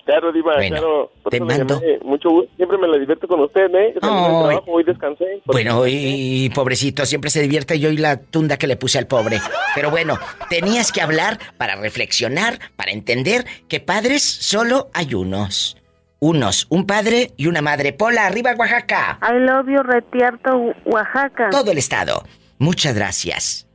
Claro, 0.10 0.32
Diva, 0.32 0.56
claro. 0.56 1.12
te 1.30 1.40
mando. 1.40 1.80
Mucho 2.02 2.30
Siempre 2.56 2.80
me 2.80 2.88
la 2.88 2.98
divierto 2.98 3.28
con 3.28 3.42
usted, 3.42 3.70
¿eh? 3.76 3.92
Yo 3.94 4.00
trabajo, 4.00 4.64
hoy 4.72 4.84
descansé. 4.84 5.40
Bueno, 5.46 5.84
y, 5.86 6.50
pobrecito, 6.50 7.06
siempre 7.06 7.30
se 7.30 7.44
divierte 7.44 7.80
yo 7.80 7.92
y 7.92 7.98
la 7.98 8.20
tunda 8.20 8.58
que 8.58 8.66
le 8.66 8.76
puse 8.76 8.98
al 8.98 9.06
pobre. 9.06 9.38
Pero 9.76 9.92
bueno, 9.92 10.18
tenías 10.50 10.92
que 10.92 11.04
hablar 11.04 11.38
para 11.58 11.76
reflexionar, 11.76 12.58
para 12.76 12.92
entender 12.92 13.46
que 13.68 13.80
padres 13.80 14.24
solo 14.24 14.90
hay 14.96 15.14
unos. 15.14 15.78
Unos, 16.20 16.66
un 16.72 16.88
padre 16.88 17.30
y 17.38 17.46
una 17.46 17.62
madre. 17.62 17.94
Pola, 17.94 18.26
arriba 18.26 18.56
Oaxaca. 18.58 19.20
I 19.22 19.40
love 19.40 19.68
you, 19.68 19.84
Retierto, 19.84 20.74
Oaxaca. 20.86 21.52
Todo 21.52 21.72
el 21.72 21.78
estado. 21.78 22.24
Muchas 22.58 22.96
gracias. 22.96 23.68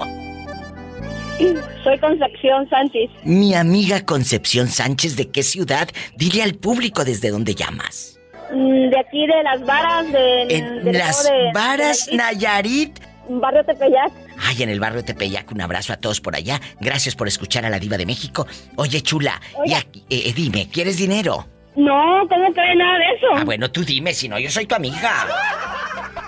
Soy 1.83 1.99
Concepción 2.01 2.69
Sánchez. 2.69 3.11
Mi 3.25 3.55
amiga 3.55 4.05
Concepción 4.05 4.69
Sánchez, 4.69 5.17
¿de 5.17 5.31
qué 5.31 5.43
ciudad? 5.43 5.89
Dile 6.19 6.43
al 6.43 6.53
público 6.53 7.03
desde 7.03 7.31
dónde 7.31 7.55
llamas. 7.55 8.21
Mm, 8.53 8.91
de 8.91 8.99
aquí 8.99 9.27
de 9.27 9.43
Las 9.43 9.65
Varas, 9.65 10.13
de... 10.13 10.83
Las 10.93 11.33
Varas, 11.55 12.11
Nayarit. 12.13 13.01
Barrio 13.31 13.65
Tepeyac. 13.65 14.13
Ay, 14.39 14.65
en 14.65 14.69
el 14.69 14.81
barrio 14.81 15.03
Tepeyac, 15.03 15.51
un 15.51 15.63
abrazo 15.63 15.95
a 15.95 15.97
todos 15.97 16.21
por 16.21 16.37
allá. 16.37 16.61
Gracias 16.79 17.17
por 17.17 17.27
escuchar 17.27 17.65
a 17.65 17.71
la 17.71 17.79
diva 17.79 17.97
de 17.97 18.05
México. 18.05 18.47
Oye, 18.77 19.01
chula, 19.01 19.41
Y 19.65 19.73
aquí, 19.73 20.05
eh, 20.11 20.31
dime, 20.37 20.69
¿quieres 20.69 20.99
dinero? 20.99 21.54
No, 21.77 22.27
¿cómo 22.29 22.53
que 22.53 22.75
nada 22.77 22.99
de 22.99 23.05
eso? 23.17 23.27
Ah, 23.35 23.45
bueno, 23.45 23.71
tú 23.71 23.85
dime, 23.85 24.15
si 24.15 24.29
no, 24.29 24.39
yo 24.39 24.51
soy 24.51 24.67
tu 24.67 24.75
amiga. 24.75 25.27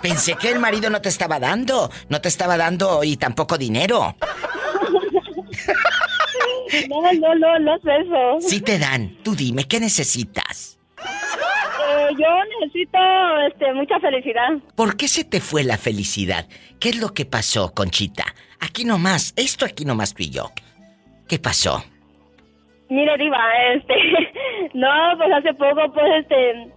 Pensé 0.03 0.35
que 0.35 0.51
el 0.51 0.59
marido 0.59 0.91
no 0.91 1.01
te 1.01 1.09
estaba 1.09 1.39
dando, 1.39 1.91
no 2.09 2.21
te 2.21 2.29
estaba 2.29 2.57
dando 2.57 3.05
y 3.05 3.17
tampoco 3.17 3.57
dinero. 3.59 4.17
No, 6.89 7.13
no, 7.13 7.35
no, 7.37 7.59
no 7.61 7.77
es 7.77 7.83
eso. 7.85 8.49
Sí 8.49 8.61
te 8.61 8.79
dan, 8.79 9.17
tú 9.23 9.35
dime, 9.37 9.65
¿qué 9.65 9.79
necesitas? 9.79 10.79
Eh, 10.99 12.09
yo 12.19 12.27
necesito 12.61 12.99
este, 13.49 13.73
mucha 13.73 14.01
felicidad. 14.01 14.51
¿Por 14.75 14.97
qué 14.97 15.09
se 15.09 15.25
te 15.25 15.41
fue 15.41 15.65
la 15.65 15.79
felicidad? 15.79 16.47
¿Qué 16.81 16.91
es 16.91 17.01
lo 17.01 17.15
que 17.15 17.25
pasó, 17.25 17.73
Conchita? 17.73 18.25
Aquí 18.61 18.85
nomás, 18.85 19.33
esto 19.37 19.65
aquí 19.65 19.85
nomás 19.85 20.13
tú 20.15 20.25
y 20.25 20.31
yo. 20.31 20.51
¿Qué 21.29 21.39
pasó? 21.39 21.85
Mire, 22.89 23.17
Diva, 23.17 23.39
este, 23.75 23.95
no, 24.75 24.89
pues 25.17 25.33
hace 25.33 25.55
poco, 25.55 25.93
pues, 25.93 26.07
este, 26.21 26.69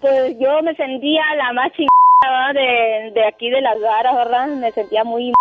pues 0.00 0.38
yo 0.38 0.62
me 0.62 0.74
sentía 0.74 1.22
la 1.36 1.52
más 1.52 1.72
chingada 1.72 2.52
de, 2.52 3.10
de 3.12 3.26
aquí 3.26 3.50
de 3.50 3.60
las 3.60 3.78
garas, 3.80 4.14
¿verdad? 4.16 4.46
Me 4.48 4.70
sentía 4.72 5.04
muy, 5.04 5.32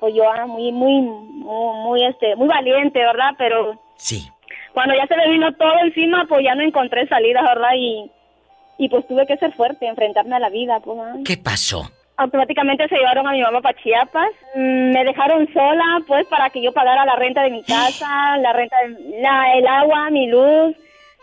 pues 0.00 0.14
yo, 0.14 0.30
ah, 0.30 0.46
muy, 0.46 0.72
muy, 0.72 1.00
muy, 1.00 2.04
este, 2.04 2.36
muy 2.36 2.48
valiente, 2.48 2.98
¿verdad? 2.98 3.34
Pero... 3.38 3.78
Sí. 3.96 4.28
Cuando 4.72 4.94
ya 4.94 5.06
se 5.06 5.16
me 5.16 5.28
vino 5.28 5.52
todo 5.54 5.74
encima, 5.84 6.24
pues 6.28 6.42
ya 6.44 6.54
no 6.54 6.62
encontré 6.62 7.06
salida, 7.06 7.42
¿verdad? 7.42 7.70
Y, 7.76 8.10
y 8.78 8.88
pues 8.88 9.06
tuve 9.06 9.26
que 9.26 9.36
ser 9.36 9.52
fuerte, 9.52 9.86
enfrentarme 9.86 10.34
a 10.34 10.40
la 10.40 10.48
vida, 10.48 10.80
pues. 10.80 10.98
¿Qué 11.24 11.36
pasó? 11.36 11.82
automáticamente 12.16 12.88
se 12.88 12.96
llevaron 12.96 13.26
a 13.26 13.32
mi 13.32 13.42
mamá 13.42 13.60
para 13.60 13.78
Chiapas. 13.82 14.30
Mm, 14.54 14.92
me 14.92 15.04
dejaron 15.04 15.52
sola, 15.52 16.02
pues, 16.06 16.26
para 16.28 16.50
que 16.50 16.62
yo 16.62 16.72
pagara 16.72 17.04
la 17.04 17.16
renta 17.16 17.42
de 17.42 17.50
mi 17.50 17.62
casa, 17.64 18.36
la 18.38 18.52
renta, 18.52 18.76
de, 18.86 19.20
la, 19.20 19.54
el 19.54 19.66
agua, 19.66 20.10
mi 20.10 20.26
luz. 20.28 20.76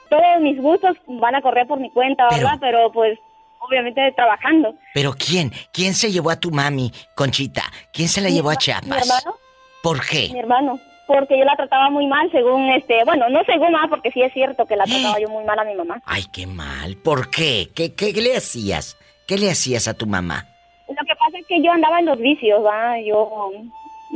Todos 0.10 0.42
mis 0.42 0.60
gustos 0.62 0.98
van 1.08 1.36
a 1.36 1.42
correr 1.42 1.68
por 1.68 1.80
mi 1.80 1.90
cuenta, 1.92 2.28
¿verdad? 2.30 2.58
Pero, 2.60 2.92
pues, 2.92 3.20
obviamente 3.60 4.12
trabajando. 4.16 4.74
¿Pero 4.94 5.14
quién? 5.14 5.52
¿Quién 5.72 5.94
se 5.94 6.12
llevó 6.12 6.32
a 6.32 6.40
tu 6.40 6.52
mami, 6.52 6.92
Conchita? 7.16 7.64
¿Quién 7.94 8.08
se 8.08 8.22
la 8.22 8.30
llevó 8.30 8.50
a 8.50 8.56
Chiapas? 8.56 8.88
Mi 8.88 8.98
hermano. 8.98 9.38
¿Por 9.84 10.06
qué? 10.06 10.30
Mi 10.34 10.40
hermano. 10.40 10.80
Porque 11.08 11.40
yo 11.40 11.44
la 11.44 11.56
trataba 11.56 11.90
muy 11.90 12.06
mal, 12.06 12.30
según 12.32 12.70
este. 12.70 13.04
Bueno, 13.04 13.30
no 13.30 13.44
según 13.44 13.72
más, 13.72 13.90
porque 13.90 14.12
sí 14.12 14.22
es 14.22 14.32
cierto 14.34 14.66
que 14.66 14.76
la 14.76 14.86
trataba 14.86 15.20
yo 15.20 15.30
muy 15.30 15.44
mal 15.44 15.58
a 15.58 15.64
mi 15.64 15.74
mamá. 15.74 16.02
Ay, 16.06 16.24
qué 16.32 16.46
mal. 16.46 16.98
¿Por 16.98 17.30
qué? 17.32 17.70
¿Qué, 17.76 17.96
qué 17.96 18.14
le 18.14 18.36
hacías? 18.36 18.98
¿Qué 19.28 19.38
le 19.38 19.50
hacías 19.50 19.88
a 19.88 19.96
tu 19.96 20.06
mamá? 20.06 20.46
Lo 20.88 21.06
que 21.06 21.16
pasa 21.16 21.38
es 21.40 21.46
que 21.48 21.62
yo 21.62 21.72
andaba 21.72 22.00
en 22.00 22.06
los 22.06 22.20
vicios, 22.20 22.64
¿va? 22.64 23.00
Yo, 23.02 23.52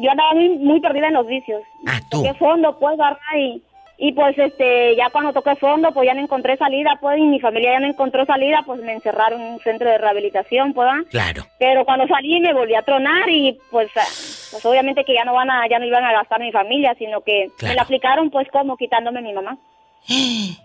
yo 0.02 0.12
andaba 0.12 0.34
muy, 0.34 0.50
muy 0.58 0.80
perdida 0.82 1.08
en 1.08 1.14
los 1.14 1.28
vicios. 1.28 1.62
Ah, 1.86 2.00
tú. 2.10 2.24
Toqué 2.24 2.34
fondo, 2.36 2.78
pues, 2.80 2.98
¿verdad? 2.98 3.18
Y, 3.38 3.62
y 3.98 4.12
pues, 4.14 4.38
este, 4.38 4.96
ya 4.96 5.10
cuando 5.12 5.34
toqué 5.34 5.56
fondo, 5.56 5.94
pues 5.94 6.08
ya 6.08 6.14
no 6.14 6.22
encontré 6.22 6.58
salida, 6.58 6.98
pues, 7.00 7.20
y 7.20 7.24
mi 7.24 7.40
familia 7.40 7.74
ya 7.74 7.80
no 7.80 7.88
encontró 7.88 8.26
salida, 8.26 8.64
pues 8.66 8.82
me 8.82 8.94
encerraron 8.94 9.40
en 9.40 9.54
un 9.54 9.60
centro 9.60 9.90
de 9.90 10.00
rehabilitación, 10.00 10.74
pues, 10.74 10.88
¿verdad? 10.88 11.10
Claro. 11.12 11.48
Pero 11.60 11.86
cuando 11.86 12.08
salí 12.08 12.40
me 12.40 12.54
volví 12.54 12.76
a 12.76 12.82
tronar 12.82 13.30
y, 13.30 13.58
pues, 13.70 13.90
ah, 13.96 14.02
pues 14.52 14.66
obviamente 14.66 15.06
que 15.06 15.14
ya 15.14 15.24
no 15.24 15.34
van 15.34 15.52
a, 15.52 15.68
ya 15.70 15.78
no 15.78 15.86
iban 15.86 16.04
a 16.04 16.12
gastar 16.12 16.42
mi 16.42 16.52
familia, 16.52 16.96
sino 16.98 17.22
que 17.22 17.50
me 17.62 17.76
la 17.76 17.84
aplicaron, 17.84 18.32
pues, 18.32 18.48
como 18.52 18.78
quitándome 18.78 19.22
mi 19.22 19.34
mamá. 19.34 19.58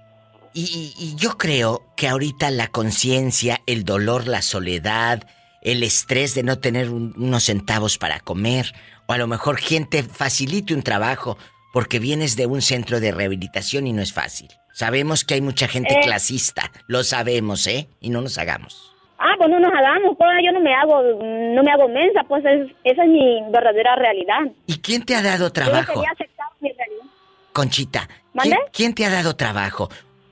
Y, 0.54 0.94
y, 0.98 1.14
yo 1.14 1.36
creo 1.36 1.82
que 1.94 2.08
ahorita 2.08 2.50
la 2.50 2.66
conciencia, 2.68 3.60
el 3.66 3.84
dolor, 3.84 4.26
la 4.26 4.42
soledad, 4.42 5.22
el 5.60 5.82
estrés 5.82 6.34
de 6.34 6.42
no 6.42 6.58
tener 6.58 6.90
unos 6.90 7.44
centavos 7.44 7.98
para 7.98 8.18
comer, 8.18 8.72
o 9.06 9.12
a 9.12 9.18
lo 9.18 9.26
mejor 9.28 9.58
gente 9.58 10.02
facilite 10.02 10.74
un 10.74 10.82
trabajo 10.82 11.36
porque 11.78 12.00
vienes 12.00 12.36
de 12.36 12.46
un 12.46 12.60
centro 12.60 12.98
de 12.98 13.12
rehabilitación 13.12 13.86
y 13.86 13.92
no 13.92 14.02
es 14.02 14.12
fácil. 14.12 14.48
Sabemos 14.72 15.24
que 15.24 15.34
hay 15.34 15.40
mucha 15.40 15.68
gente 15.68 15.94
eh. 15.94 16.00
clasista, 16.02 16.72
lo 16.88 17.04
sabemos, 17.04 17.68
¿eh? 17.68 17.86
Y 18.00 18.10
no 18.10 18.20
nos 18.20 18.36
hagamos. 18.36 18.92
Ah, 19.16 19.36
pues 19.38 19.48
no 19.48 19.60
nos 19.60 19.72
hagamos, 19.72 20.16
pues 20.18 20.28
yo 20.44 20.50
no 20.50 20.58
me 20.58 20.74
hago, 20.74 21.00
no 21.22 21.62
me 21.62 21.70
hago 21.70 21.86
mensa, 21.86 22.24
pues 22.26 22.44
esa 22.82 23.04
es 23.04 23.08
mi 23.08 23.44
verdadera 23.52 23.94
realidad. 23.94 24.40
¿Y 24.66 24.80
quién 24.80 25.04
te 25.04 25.14
ha 25.14 25.22
dado 25.22 25.52
trabajo? 25.52 26.02
Yo 26.02 26.10
aceptar 26.12 26.48
mi 26.58 26.72
realidad. 26.72 27.04
Conchita, 27.52 28.08
¿quién, 28.42 28.58
¿quién 28.72 28.94
te 28.96 29.06
ha 29.06 29.10
dado 29.10 29.36
trabajo? 29.36 29.88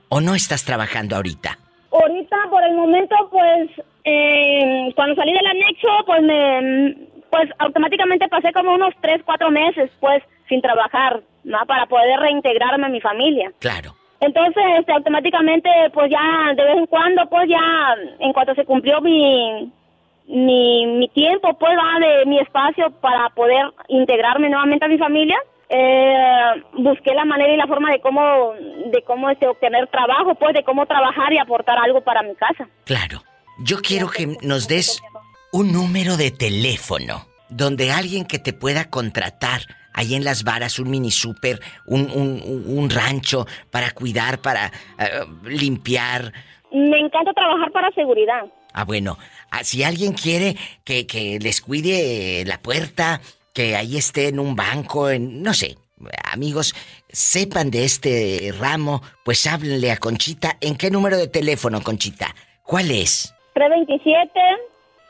¿O 0.09 0.19
no 0.19 0.35
estás 0.35 0.65
trabajando 0.65 1.15
ahorita? 1.15 1.57
Ahorita, 1.93 2.35
por 2.49 2.61
el 2.61 2.75
momento, 2.75 3.15
pues 3.31 3.69
eh, 4.03 4.91
cuando 4.97 5.15
salí 5.15 5.31
del 5.31 5.47
anexo, 5.47 5.87
pues 6.05 6.21
me, 6.23 7.07
pues 7.29 7.49
automáticamente 7.59 8.27
pasé 8.27 8.51
como 8.51 8.73
unos 8.73 8.93
tres, 9.01 9.21
cuatro 9.25 9.49
meses, 9.49 9.89
pues, 10.01 10.21
sin 10.47 10.61
trabajar, 10.61 11.21
¿no? 11.43 11.59
Para 11.67 11.85
poder 11.85 12.19
reintegrarme 12.19 12.85
a 12.85 12.89
mi 12.89 13.01
familia. 13.01 13.51
Claro. 13.59 13.95
Entonces, 14.19 14.63
este, 14.79 14.91
automáticamente, 14.93 15.69
pues 15.93 16.09
ya 16.09 16.53
de 16.55 16.63
vez 16.63 16.77
en 16.77 16.87
cuando, 16.87 17.27
pues 17.29 17.47
ya, 17.47 17.95
en 18.19 18.33
cuanto 18.33 18.55
se 18.55 18.65
cumplió 18.65 18.99
mi, 19.01 19.71
mi, 20.27 20.85
mi 20.87 21.07
tiempo, 21.09 21.57
pues 21.57 21.71
va 21.77 21.99
de 21.99 22.25
mi 22.25 22.39
espacio 22.39 22.89
para 22.99 23.29
poder 23.29 23.71
integrarme 23.89 24.49
nuevamente 24.49 24.85
a 24.85 24.89
mi 24.89 24.97
familia, 24.97 25.37
eh, 25.69 26.63
busqué 26.73 27.13
la 27.13 27.25
manera 27.25 27.53
y 27.53 27.57
la 27.57 27.67
forma 27.67 27.91
de 27.91 27.99
cómo, 27.99 28.53
de 28.53 29.01
cómo 29.05 29.29
este, 29.29 29.47
obtener 29.47 29.87
trabajo, 29.87 30.33
pues 30.35 30.53
de 30.53 30.63
cómo 30.63 30.85
trabajar 30.85 31.31
y 31.33 31.37
aportar 31.37 31.77
algo 31.77 32.01
para 32.01 32.23
mi 32.23 32.35
casa. 32.35 32.67
Claro. 32.85 33.21
Yo 33.59 33.77
quiero 33.81 34.09
que 34.09 34.35
nos 34.41 34.67
des 34.67 35.01
un 35.51 35.71
número 35.71 36.15
de 36.17 36.31
teléfono 36.31 37.25
donde 37.49 37.91
alguien 37.91 38.25
que 38.25 38.39
te 38.39 38.53
pueda 38.53 38.89
contratar 38.89 39.61
ahí 39.97 40.13
en 40.13 40.23
las 40.23 40.43
varas, 40.43 40.77
un 40.77 40.91
mini 40.91 41.09
super, 41.11 41.59
un, 41.87 42.09
un, 42.11 42.89
rancho 42.89 43.47
para 43.71 43.91
cuidar, 43.91 44.39
para 44.39 44.67
eh, 44.99 45.25
limpiar. 45.43 46.31
Me 46.71 46.99
encanta 46.99 47.33
trabajar 47.33 47.71
para 47.71 47.91
seguridad. 47.91 48.45
Ah, 48.73 48.85
bueno, 48.85 49.17
ah, 49.49 49.63
si 49.63 49.83
alguien 49.83 50.13
quiere 50.13 50.55
que, 50.83 51.07
que 51.07 51.39
les 51.39 51.61
cuide 51.61 52.45
la 52.45 52.61
puerta, 52.61 53.21
que 53.53 53.75
ahí 53.75 53.97
esté 53.97 54.27
en 54.27 54.39
un 54.39 54.55
banco, 54.55 55.09
en, 55.09 55.41
no 55.41 55.55
sé, 55.55 55.77
amigos, 56.31 56.75
sepan 57.09 57.71
de 57.71 57.83
este 57.83 58.53
ramo, 58.59 59.01
pues 59.25 59.47
háblenle 59.47 59.91
a 59.91 59.97
Conchita. 59.97 60.57
¿En 60.61 60.75
qué 60.75 60.91
número 60.91 61.17
de 61.17 61.27
teléfono, 61.27 61.81
Conchita? 61.81 62.35
¿Cuál 62.61 62.91
es? 62.91 63.33
327 63.55 64.31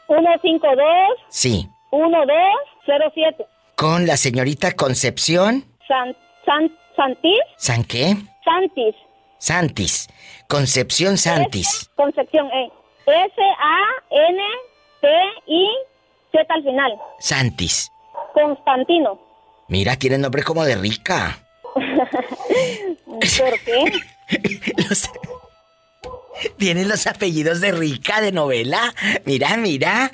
152 0.08 0.86
Sí. 1.28 1.68
1207. 1.92 3.57
¿Con 3.78 4.08
la 4.08 4.18
señorita 4.18 4.72
Concepción? 4.72 5.64
San, 5.88 6.18
San, 6.44 6.76
¿Santis? 6.96 7.40
¿San 7.58 7.84
qué? 7.84 8.18
Santis. 8.44 8.96
Santis. 9.38 10.08
Concepción 10.48 11.16
Santis. 11.20 11.88
Concepción, 11.96 12.48
eh. 12.48 12.72
S-A-N-T-I-Z 13.06 13.56
al 16.50 16.64
final. 16.64 16.92
Santis. 17.20 17.92
Constantino. 18.34 19.20
Mira, 19.68 19.96
tiene 19.96 20.18
nombre 20.18 20.42
como 20.42 20.66
de 20.66 20.76
rica. 20.76 21.38
¿Por 21.76 23.60
qué? 23.64 23.94
los... 24.90 25.08
Tiene 26.58 26.84
los 26.86 27.06
apellidos 27.06 27.62
de 27.62 27.74
rica 27.74 28.22
de 28.22 28.32
novela. 28.32 28.92
Mira, 29.26 29.56
mira. 29.58 30.10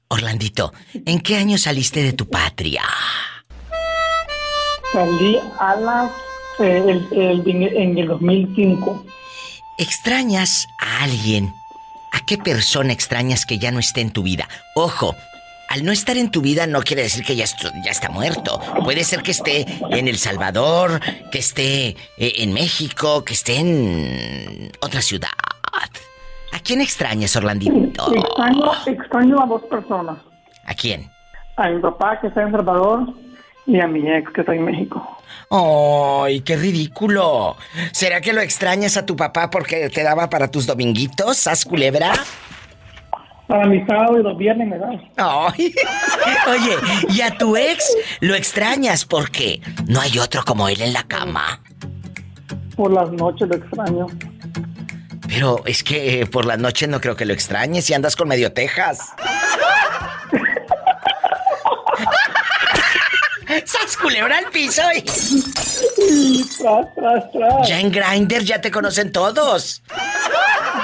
Orlandito, 0.08 0.72
¿en 1.06 1.20
qué 1.20 1.36
año 1.36 1.56
saliste 1.58 2.02
de 2.02 2.12
tu 2.12 2.28
patria? 2.28 2.82
Salí 4.92 5.38
a 5.58 5.76
las, 5.76 6.10
eh, 6.58 7.00
en 7.12 7.98
el 7.98 8.08
2005. 8.08 9.06
¿Extrañas 9.78 10.66
a 10.80 11.04
alguien? 11.04 11.52
¿A 12.30 12.36
qué 12.36 12.38
persona 12.38 12.92
extrañas 12.92 13.44
que 13.44 13.58
ya 13.58 13.72
no 13.72 13.80
esté 13.80 14.02
en 14.02 14.12
tu 14.12 14.22
vida? 14.22 14.46
Ojo, 14.76 15.16
al 15.68 15.84
no 15.84 15.90
estar 15.90 16.16
en 16.16 16.30
tu 16.30 16.40
vida 16.40 16.68
no 16.68 16.80
quiere 16.82 17.02
decir 17.02 17.24
que 17.24 17.34
ya, 17.34 17.44
ya 17.84 17.90
está 17.90 18.08
muerto. 18.08 18.60
Puede 18.84 19.02
ser 19.02 19.24
que 19.24 19.32
esté 19.32 19.66
en 19.90 20.06
El 20.06 20.16
Salvador, 20.16 21.00
que 21.32 21.40
esté 21.40 21.88
eh, 21.88 21.96
en 22.36 22.52
México, 22.52 23.24
que 23.24 23.32
esté 23.32 23.56
en 23.56 24.70
otra 24.80 25.02
ciudad. 25.02 25.30
¿A 26.52 26.60
quién 26.60 26.80
extrañas, 26.80 27.34
Orlandito? 27.34 28.14
Extraño, 28.14 28.72
extraño 28.86 29.42
a 29.42 29.46
dos 29.46 29.62
personas. 29.62 30.18
¿A 30.66 30.74
quién? 30.74 31.10
A 31.56 31.68
mi 31.68 31.80
papá, 31.80 32.20
que 32.20 32.28
está 32.28 32.42
en 32.42 32.46
El 32.46 32.52
Salvador, 32.52 33.12
y 33.66 33.80
a 33.80 33.88
mi 33.88 34.08
ex, 34.08 34.30
que 34.30 34.42
está 34.42 34.54
en 34.54 34.66
México. 34.66 35.19
¡Ay, 35.52 36.42
qué 36.42 36.56
ridículo! 36.56 37.56
¿Será 37.90 38.20
que 38.20 38.32
lo 38.32 38.40
extrañas 38.40 38.96
a 38.96 39.04
tu 39.04 39.16
papá 39.16 39.50
porque 39.50 39.90
te 39.90 40.04
daba 40.04 40.30
para 40.30 40.48
tus 40.48 40.64
dominguitos, 40.64 41.38
sas 41.38 41.64
culebra? 41.64 42.12
Para 43.48 43.66
mi 43.66 43.84
sábado 43.84 44.20
y 44.20 44.22
los 44.22 44.38
viernes 44.38 44.68
me 44.68 44.78
da. 44.78 44.90
Ay. 45.16 45.74
Oye, 46.48 46.76
¿y 47.08 47.20
a 47.22 47.36
tu 47.36 47.56
ex 47.56 47.96
lo 48.20 48.36
extrañas 48.36 49.04
porque 49.04 49.60
no 49.88 50.00
hay 50.00 50.20
otro 50.20 50.44
como 50.44 50.68
él 50.68 50.80
en 50.82 50.92
la 50.92 51.02
cama? 51.02 51.60
Por 52.76 52.92
las 52.92 53.10
noches 53.10 53.48
lo 53.48 53.56
extraño. 53.56 54.06
Pero 55.26 55.62
es 55.66 55.82
que 55.82 56.20
eh, 56.20 56.26
por 56.26 56.44
las 56.44 56.60
noches 56.60 56.88
no 56.88 57.00
creo 57.00 57.16
que 57.16 57.24
lo 57.24 57.32
extrañes 57.32 57.86
si 57.86 57.92
andas 57.92 58.14
con 58.14 58.28
medio 58.28 58.52
tejas. 58.52 59.00
¡Sas 63.64 63.96
culebra 63.96 64.38
al 64.38 64.46
piso! 64.46 64.82
Y... 64.94 66.44
Tras, 66.58 66.94
tras, 66.94 67.32
tras. 67.32 67.68
Ya 67.68 67.80
en 67.80 67.90
Grindr 67.90 68.42
ya 68.42 68.60
te 68.60 68.70
conocen 68.70 69.12
todos. 69.12 69.82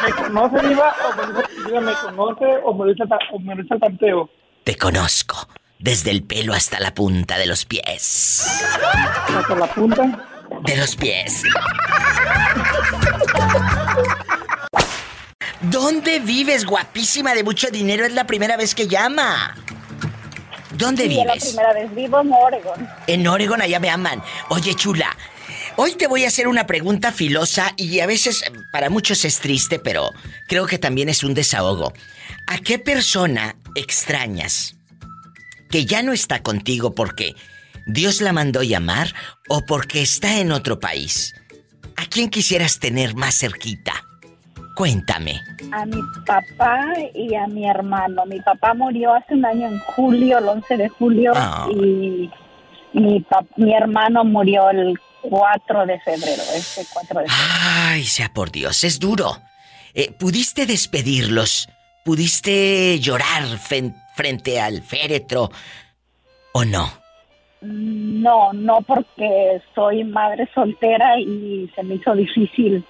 ¿Me 0.05 0.13
conoce, 0.13 0.69
Diva? 0.69 0.95
¿O 1.05 1.81
me, 1.81 1.95
conoce 1.95 2.45
o 2.65 2.75
me 2.75 2.93
dice, 2.93 3.05
o 3.33 3.39
me 3.39 3.55
dice 3.55 3.75
el 3.75 3.81
tanteo? 3.81 4.31
Te 4.65 4.77
conozco. 4.77 5.49
Desde 5.79 6.11
el 6.11 6.23
pelo 6.23 6.55
hasta 6.55 6.81
la 6.81 6.95
punta 6.95 7.37
de 7.39 7.47
los 7.47 7.65
pies. 7.67 8.47
¿Hasta 9.37 9.55
la 9.55 9.67
punta? 9.67 10.27
De 10.65 10.77
los 10.77 10.97
pies. 10.97 11.43
¿Dónde 15.61 16.21
vives, 16.21 16.65
guapísima 16.65 17.35
de 17.35 17.45
mucho 17.45 17.71
dinero? 17.71 18.05
Es 18.05 18.13
la 18.13 18.27
primera 18.27 18.57
vez 18.57 18.75
que 18.75 18.89
llama. 18.89 19.55
¿Dónde 20.77 21.05
sí, 21.05 21.09
vives? 21.09 21.27
La 21.27 21.35
primera 21.35 21.73
vez. 21.73 21.95
Vivo 21.95 22.21
en 22.21 22.33
Oregon. 22.33 22.89
En 23.07 23.27
Oregon, 23.27 23.61
allá 23.63 23.81
me 23.81 23.91
aman. 23.91 24.23
Oye, 24.49 24.75
chula. 24.75 25.17
Hoy 25.77 25.95
te 25.95 26.07
voy 26.07 26.25
a 26.25 26.29
hacer 26.29 26.49
una 26.49 26.67
pregunta 26.67 27.13
filosa 27.13 27.75
y 27.77 28.01
a 28.01 28.07
veces 28.07 28.43
para 28.73 28.89
muchos 28.89 29.25
es 29.25 29.41
triste, 29.41 29.79
pero 29.79 30.11
creo 30.49 30.67
que 30.67 30.79
también 30.79 31.09
es 31.09 31.23
un 31.23 31.35
desahogo. 31.35 31.93
¿A 32.47 32.59
qué 32.59 32.79
persona 32.79 33.57
extrañas 33.75 34.77
que 35.71 35.85
ya 35.85 36.03
no 36.03 36.13
está 36.13 36.43
contigo 36.43 36.95
porque 36.95 37.35
Dios 37.87 38.23
la 38.23 38.33
mandó 38.33 38.63
llamar 38.63 39.15
o 39.49 39.67
porque 39.67 40.01
está 40.01 40.39
en 40.39 40.51
otro 40.51 40.81
país? 40.81 41.35
¿A 41.97 42.07
quién 42.07 42.31
quisieras 42.31 42.79
tener 42.79 43.15
más 43.15 43.39
cerquita? 43.39 44.06
Cuéntame. 44.77 45.41
A 45.73 45.87
mi 45.87 46.01
papá 46.27 46.85
y 47.15 47.35
a 47.35 47.47
mi 47.47 47.67
hermano. 47.67 48.27
Mi 48.27 48.39
papá 48.41 48.75
murió 48.75 49.15
hace 49.15 49.33
un 49.35 49.47
año 49.47 49.69
en 49.69 49.79
julio, 49.81 50.37
el 50.39 50.47
11 50.49 50.77
de 50.77 50.89
julio, 50.91 51.33
Ah. 51.35 51.67
y 51.71 52.31
mi, 52.93 53.25
mi 53.57 53.75
hermano 53.75 54.23
murió 54.25 54.69
el 54.69 54.95
4 55.23 55.87
de 55.87 55.99
febrero, 56.01 56.43
este 56.55 56.83
4 56.93 57.21
de 57.21 57.27
febrero. 57.27 57.51
Ay, 57.89 58.05
sea 58.05 58.29
por 58.35 58.53
Dios, 58.53 58.85
es 58.85 59.01
duro. 59.01 59.39
Eh, 59.95 60.13
¿Pudiste 60.13 60.67
despedirlos? 60.67 61.69
¿Pudiste 62.05 62.99
llorar 63.01 63.45
frente 64.15 64.61
al 64.61 64.83
féretro? 64.83 65.51
¿O 66.53 66.67
no? 66.67 66.91
No, 67.63 68.53
no 68.53 68.83
porque 68.83 69.63
soy 69.75 70.05
madre 70.05 70.47
soltera 70.55 71.19
y 71.19 71.69
se 71.75 71.83
me 71.83 71.95
hizo 71.95 72.15
difícil 72.15 72.85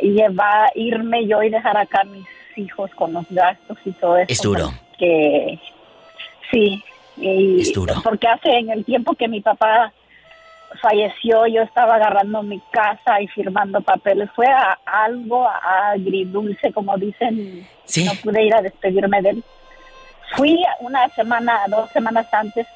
llevar, 0.00 0.70
irme 0.74 1.26
yo 1.26 1.42
y 1.42 1.50
dejar 1.50 1.76
acá 1.76 2.00
a 2.02 2.04
mis 2.04 2.26
hijos 2.56 2.90
con 2.94 3.12
los 3.12 3.24
gastos 3.30 3.78
y 3.84 3.92
todo 3.92 4.16
eso. 4.18 4.32
Es 4.32 4.42
duro. 4.42 4.70
Que 4.98 5.58
sí, 6.50 6.82
y 7.16 7.60
Es 7.60 7.72
duro. 7.72 7.94
porque 8.02 8.26
hace 8.28 8.50
en 8.50 8.70
el 8.70 8.84
tiempo 8.84 9.14
que 9.14 9.28
mi 9.28 9.40
papá 9.40 9.92
falleció, 10.80 11.46
yo 11.46 11.62
estaba 11.62 11.96
agarrando 11.96 12.42
mi 12.42 12.60
casa 12.70 13.20
y 13.20 13.26
firmando 13.28 13.80
papeles. 13.80 14.30
Fue 14.34 14.46
a- 14.46 14.78
algo 14.84 15.48
agridulce, 15.48 16.72
como 16.72 16.96
dicen. 16.96 17.66
Sí. 17.84 18.04
No 18.04 18.12
pude 18.22 18.44
ir 18.44 18.54
a 18.54 18.62
despedirme 18.62 19.20
de 19.22 19.30
él. 19.30 19.44
Fui 20.36 20.62
una 20.80 21.08
semana, 21.10 21.62
dos 21.68 21.90
semanas 21.90 22.26
antes 22.32 22.66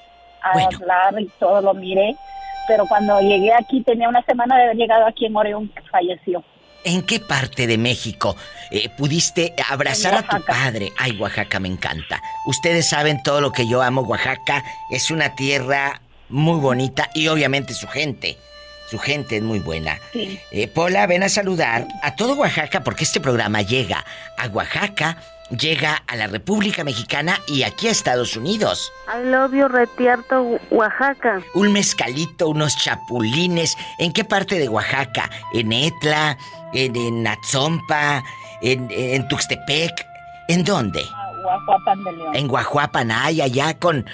a 0.43 0.51
hablar 0.53 1.21
y 1.21 1.27
todo 1.39 1.61
lo 1.63 1.73
miré, 1.75 2.17
pero 2.67 2.85
cuando 2.87 3.21
llegué 3.21 3.53
aquí 3.55 3.81
tenía 3.83 4.09
una 4.09 4.23
semana 4.23 4.57
de 4.57 4.63
haber 4.65 4.77
llegado 4.77 5.07
aquí 5.07 5.27
en 5.27 5.37
Oregon 5.37 5.69
que 5.69 5.83
falleció. 5.83 6.43
¿En 6.85 7.03
qué 7.03 7.19
parte 7.19 7.67
de 7.67 7.79
México 7.79 8.37
eh, 8.71 8.91
pudiste 8.91 9.55
abrazar 9.69 10.15
a 10.15 10.23
tu 10.23 10.45
padre? 10.45 10.93
Ay, 10.99 11.17
Oaxaca 11.19 11.59
me 11.59 11.69
encanta. 11.69 12.23
Ustedes 12.47 12.89
saben 12.89 13.23
todo 13.23 13.41
lo 13.41 13.53
que 13.53 13.67
yo 13.67 13.83
amo. 13.83 14.03
Oaxaca 14.03 14.63
es 14.91 15.11
una 15.11 15.35
tierra 15.35 16.03
muy 16.29 16.61
bonita 16.61 17.11
y 17.15 17.29
obviamente 17.29 17.73
su 17.75 17.89
gente. 17.89 18.37
Su 18.91 18.99
gente 18.99 19.39
es 19.39 19.43
muy 19.43 19.61
buena. 19.61 19.99
Sí. 20.13 20.39
Eh, 20.51 20.69
Pola, 20.69 21.07
ven 21.07 21.23
a 21.23 21.29
saludar 21.31 21.89
a 22.03 22.17
todo 22.17 22.35
Oaxaca 22.35 22.85
porque 22.85 23.05
este 23.05 23.21
programa 23.21 23.63
llega 23.63 24.05
a 24.37 24.47
Oaxaca, 24.49 25.17
llega 25.51 26.03
a 26.07 26.17
la 26.17 26.27
República 26.27 26.85
Mexicana 26.85 27.41
y 27.47 27.63
aquí 27.63 27.89
a 27.89 27.93
Estados 27.93 28.37
Unidos. 28.37 28.93
Love 29.25 29.55
you, 29.55 29.69
Retierto, 29.69 30.61
Oaxaca. 30.71 31.41
Un 31.55 31.73
mezcalito, 31.73 32.49
unos 32.49 32.77
chapulines. 32.77 33.77
¿En 33.99 34.13
qué 34.13 34.25
parte 34.25 34.59
de 34.59 34.69
Oaxaca? 34.69 35.31
¿En 35.55 35.73
Etla? 35.73 36.37
¿En, 36.75 36.95
en 36.97 37.27
Atzompa? 37.27 38.23
¿En, 38.61 38.89
en 38.91 39.27
Tuxtepec? 39.29 40.07
¿En 40.49 40.65
dónde? 40.65 41.05
Guajuapan 41.43 42.05
de 42.05 42.13
León. 42.13 42.37
En 42.37 42.49
Guajuapan, 42.49 43.11
ay, 43.11 43.41
allá 43.41 43.79
con... 43.79 44.07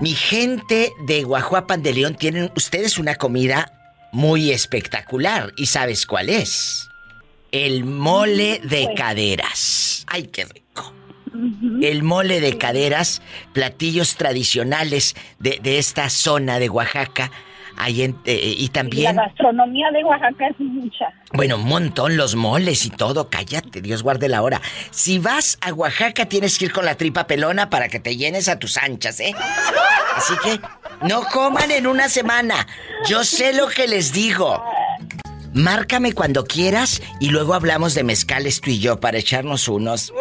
Mi 0.00 0.14
gente 0.14 0.92
de 1.06 1.22
Guajuapan 1.22 1.82
de 1.82 1.92
León 1.92 2.14
tienen 2.16 2.50
ustedes 2.56 2.98
una 2.98 3.14
comida 3.14 3.72
muy 4.10 4.50
espectacular. 4.50 5.52
¿Y 5.56 5.66
sabes 5.66 6.06
cuál 6.06 6.28
es? 6.28 6.88
El 7.52 7.84
mole 7.84 8.60
de 8.64 8.88
caderas. 8.96 10.04
Ay, 10.08 10.24
qué 10.24 10.44
rico. 10.44 10.92
El 11.80 12.02
mole 12.02 12.40
de 12.40 12.58
caderas, 12.58 13.22
platillos 13.52 14.16
tradicionales 14.16 15.14
de, 15.38 15.60
de 15.62 15.78
esta 15.78 16.10
zona 16.10 16.58
de 16.58 16.68
Oaxaca. 16.68 17.30
Ahí 17.82 18.02
en- 18.02 18.18
eh, 18.26 18.54
y 18.58 18.68
también... 18.68 19.16
La 19.16 19.24
gastronomía 19.24 19.90
de 19.90 20.04
Oaxaca 20.04 20.48
es 20.48 20.60
mucha. 20.60 21.06
Bueno, 21.32 21.56
un 21.56 21.64
montón, 21.64 22.16
los 22.18 22.36
moles 22.36 22.84
y 22.84 22.90
todo. 22.90 23.30
Cállate, 23.30 23.80
Dios 23.80 24.02
guarde 24.02 24.28
la 24.28 24.42
hora. 24.42 24.60
Si 24.90 25.18
vas 25.18 25.56
a 25.62 25.72
Oaxaca, 25.72 26.26
tienes 26.26 26.58
que 26.58 26.66
ir 26.66 26.72
con 26.72 26.84
la 26.84 26.96
tripa 26.96 27.26
pelona 27.26 27.70
para 27.70 27.88
que 27.88 27.98
te 27.98 28.16
llenes 28.18 28.48
a 28.50 28.58
tus 28.58 28.76
anchas, 28.76 29.18
¿eh? 29.20 29.34
Así 30.14 30.34
que 30.44 30.60
no 31.06 31.22
coman 31.32 31.70
en 31.70 31.86
una 31.86 32.10
semana. 32.10 32.66
Yo 33.08 33.24
sé 33.24 33.54
lo 33.54 33.68
que 33.68 33.88
les 33.88 34.12
digo. 34.12 34.62
Márcame 35.54 36.12
cuando 36.12 36.44
quieras 36.44 37.00
y 37.18 37.30
luego 37.30 37.54
hablamos 37.54 37.94
de 37.94 38.04
mezcales 38.04 38.60
tú 38.60 38.70
y 38.70 38.78
yo 38.78 39.00
para 39.00 39.16
echarnos 39.18 39.68
unos. 39.68 40.12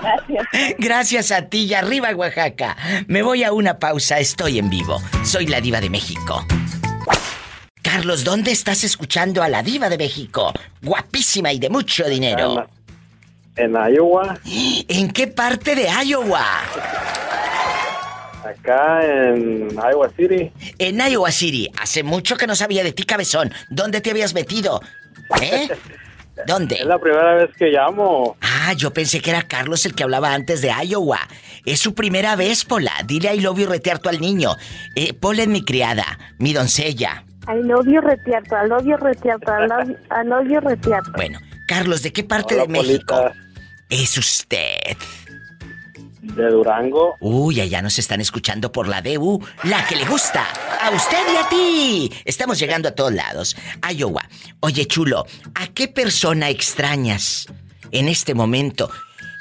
Gracias. 0.00 0.46
Gracias 0.78 1.32
a 1.32 1.42
ti 1.48 1.64
y 1.64 1.74
arriba 1.74 2.10
Oaxaca. 2.14 2.76
Me 3.06 3.22
voy 3.22 3.44
a 3.44 3.52
una 3.52 3.78
pausa, 3.78 4.18
estoy 4.18 4.58
en 4.58 4.70
vivo. 4.70 5.00
Soy 5.24 5.46
la 5.46 5.60
diva 5.60 5.80
de 5.80 5.90
México. 5.90 6.44
Carlos, 7.82 8.24
¿dónde 8.24 8.52
estás 8.52 8.84
escuchando 8.84 9.42
a 9.42 9.48
la 9.48 9.62
diva 9.62 9.88
de 9.88 9.98
México? 9.98 10.52
Guapísima 10.80 11.52
y 11.52 11.58
de 11.58 11.68
mucho 11.68 12.04
dinero. 12.08 12.66
En 13.56 13.72
Iowa, 13.74 14.38
¿En 14.88 15.10
qué 15.10 15.26
parte 15.26 15.74
de 15.74 15.86
Iowa? 16.06 16.46
acá 18.44 19.04
en 19.04 19.68
Iowa 19.70 20.10
City. 20.16 20.52
En 20.78 21.00
Iowa 21.00 21.30
City. 21.30 21.70
Hace 21.80 22.02
mucho 22.02 22.36
que 22.36 22.46
no 22.46 22.56
sabía 22.56 22.82
de 22.82 22.92
ti, 22.92 23.04
cabezón. 23.04 23.52
¿Dónde 23.70 24.00
te 24.00 24.10
habías 24.10 24.34
metido? 24.34 24.80
¿Eh? 25.40 25.68
¿Dónde? 26.46 26.76
Es 26.76 26.86
la 26.86 26.98
primera 26.98 27.34
vez 27.34 27.50
que 27.56 27.66
llamo. 27.66 28.36
Ah, 28.40 28.72
yo 28.74 28.92
pensé 28.92 29.20
que 29.20 29.30
era 29.30 29.42
Carlos 29.42 29.84
el 29.86 29.94
que 29.94 30.02
hablaba 30.02 30.32
antes 30.32 30.62
de 30.62 30.72
Iowa. 30.84 31.20
Es 31.64 31.80
su 31.80 31.94
primera 31.94 32.36
vez, 32.36 32.64
Pola. 32.64 32.92
Dile 33.06 33.34
I 33.34 33.40
love 33.40 33.58
you 33.58 33.66
retearto 33.66 34.08
al 34.08 34.20
niño. 34.20 34.56
Eh, 34.96 35.12
Pola 35.14 35.42
es 35.42 35.48
mi 35.48 35.64
criada, 35.64 36.18
mi 36.38 36.52
doncella. 36.52 37.24
I 37.48 37.60
love 37.66 37.86
you, 37.86 38.00
Retierto. 38.00 38.54
I 38.54 38.68
love 38.68 38.84
you, 38.84 38.96
Retierto. 38.96 39.50
I 39.52 39.66
love, 39.66 39.90
I 40.10 40.26
love 40.26 40.48
you, 40.48 40.60
Retierto. 40.60 41.10
Bueno, 41.16 41.40
Carlos, 41.66 42.02
¿de 42.02 42.12
qué 42.12 42.22
parte 42.24 42.54
Hola, 42.54 42.62
de 42.64 42.68
México 42.68 43.16
Polita. 43.16 43.34
es 43.90 44.16
usted? 44.16 44.96
De 46.22 46.48
Durango. 46.50 47.16
Uy, 47.18 47.60
allá 47.60 47.82
nos 47.82 47.98
están 47.98 48.20
escuchando 48.20 48.70
por 48.70 48.86
la 48.86 49.02
DU, 49.02 49.44
la 49.64 49.84
que 49.88 49.96
le 49.96 50.04
gusta. 50.04 50.46
A 50.80 50.90
usted 50.90 51.18
y 51.34 51.36
a 51.36 51.48
ti. 51.48 52.12
Estamos 52.24 52.60
llegando 52.60 52.88
a 52.88 52.92
todos 52.92 53.12
lados. 53.12 53.56
Iowa. 53.92 54.28
Oye, 54.60 54.86
chulo, 54.86 55.26
¿a 55.56 55.66
qué 55.66 55.88
persona 55.88 56.48
extrañas 56.48 57.48
en 57.90 58.08
este 58.08 58.34
momento? 58.34 58.88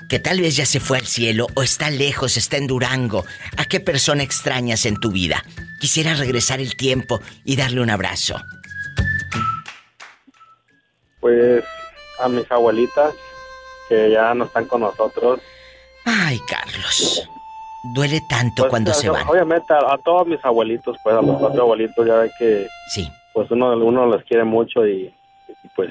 Que 0.10 0.18
tal 0.18 0.42
vez 0.42 0.56
ya 0.56 0.66
se 0.66 0.80
fue 0.80 0.98
al 0.98 1.06
cielo 1.06 1.46
o 1.56 1.62
está 1.62 1.92
lejos, 1.92 2.36
está 2.36 2.58
en 2.58 2.66
Durango. 2.66 3.26
¿A 3.58 3.66
qué 3.66 3.80
persona 3.80 4.24
extrañas 4.24 4.88
en 4.88 5.00
tu 5.00 5.12
vida? 5.12 5.46
Quisiera 5.80 6.16
regresar 6.16 6.60
el 6.60 6.76
tiempo 6.76 7.22
y 7.46 7.58
darle 7.58 7.82
un 7.82 7.92
abrazo. 7.92 8.42
Pues 11.20 11.64
a 12.20 12.28
mis 12.28 12.52
abuelitas, 12.52 13.14
que 13.88 14.10
ya 14.10 14.34
no 14.34 14.46
están 14.46 14.66
con 14.66 14.82
nosotros. 14.82 15.42
Ay, 16.06 16.40
Carlos. 16.48 17.28
Duele 17.94 18.22
tanto 18.30 18.64
Pues, 18.64 18.70
cuando 18.70 18.94
se 18.94 19.10
van. 19.10 19.28
Obviamente 19.28 19.74
a, 19.74 19.94
a 19.94 19.98
todos 19.98 20.28
mis 20.28 20.44
abuelitos, 20.46 20.96
pues 21.04 21.16
a 21.16 21.22
los 21.22 21.38
cuatro 21.40 21.64
abuelitos, 21.64 22.06
ya 22.06 22.16
ve 22.16 22.32
que 22.38 22.68
Sí. 22.90 23.10
pues 23.34 23.50
uno, 23.52 23.72
uno 23.78 24.06
los 24.06 24.24
quiere 24.24 24.44
mucho 24.44 24.86
y, 24.86 25.06
y, 25.64 25.68
pues 25.76 25.90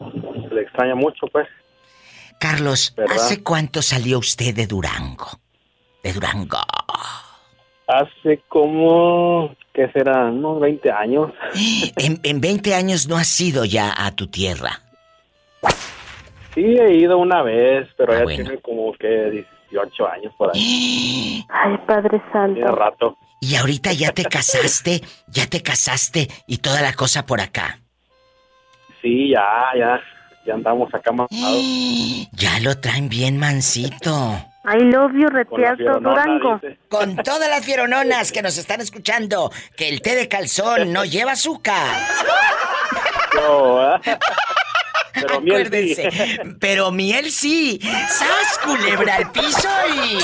se 0.00 0.54
le 0.54 0.62
extraña 0.62 0.94
mucho, 0.94 1.26
pues. 1.32 1.46
Carlos, 2.38 2.92
¿Verdad? 2.96 3.16
¿hace 3.16 3.42
cuánto 3.42 3.80
salió 3.80 4.18
usted 4.18 4.54
de 4.54 4.66
Durango? 4.66 5.26
De 6.02 6.12
Durango. 6.12 6.58
Hace 7.86 8.42
como, 8.48 9.54
¿qué 9.72 9.88
será? 9.92 10.26
Unos 10.26 10.60
20 10.60 10.90
años. 10.90 11.30
En, 11.96 12.20
en 12.22 12.40
20 12.40 12.74
años 12.74 13.08
no 13.08 13.16
has 13.16 13.40
ido 13.40 13.64
ya 13.64 13.94
a 13.96 14.10
tu 14.12 14.26
tierra. 14.26 14.80
Sí, 16.54 16.62
he 16.64 16.94
ido 16.94 17.18
una 17.18 17.42
vez, 17.42 17.88
pero 17.96 18.12
Ah, 18.12 18.18
ya 18.18 18.22
bueno. 18.24 18.44
tiene 18.44 18.60
como 18.62 18.92
que 18.94 19.44
18 19.70 20.08
años 20.08 20.32
por 20.38 20.50
ahí. 20.54 21.44
Ay, 21.48 21.76
Padre 21.86 22.20
Tiene 22.32 22.32
Santo. 22.32 22.76
rato. 22.76 23.18
Y 23.40 23.56
ahorita 23.56 23.92
ya 23.92 24.10
te 24.12 24.24
casaste, 24.24 25.02
ya 25.26 25.46
te 25.46 25.62
casaste 25.62 26.28
y 26.46 26.58
toda 26.58 26.80
la 26.80 26.94
cosa 26.94 27.26
por 27.26 27.40
acá. 27.40 27.78
Sí, 29.02 29.30
ya, 29.30 29.42
ya, 29.78 30.00
ya 30.46 30.54
andamos 30.54 30.92
acá 30.94 31.12
más. 31.12 31.28
Ya 32.32 32.58
lo 32.60 32.78
traen 32.80 33.08
bien 33.08 33.38
mansito. 33.38 34.10
I 34.66 34.78
love 34.84 35.12
you, 35.12 35.28
fieronona, 35.76 36.10
Durango. 36.10 36.58
dice. 36.62 36.78
Con 36.88 37.16
todas 37.16 37.48
las 37.50 37.64
fierononas 37.64 38.32
que 38.32 38.40
nos 38.42 38.56
están 38.58 38.80
escuchando, 38.80 39.50
que 39.76 39.88
el 39.90 40.00
té 40.00 40.14
de 40.16 40.26
calzón 40.28 40.92
no 40.92 41.04
lleva 41.04 41.32
azúcar. 41.32 41.96
No, 43.36 43.94
¿eh? 43.96 44.00
Pero 45.14 45.40
miel 45.40 45.70
sí. 45.70 45.96
Pero 46.58 46.90
miel 46.92 47.30
sí. 47.30 47.80
¡Sas, 47.82 48.58
culebra 48.64 49.16
al 49.16 49.32
piso 49.32 49.68
y... 49.94 50.18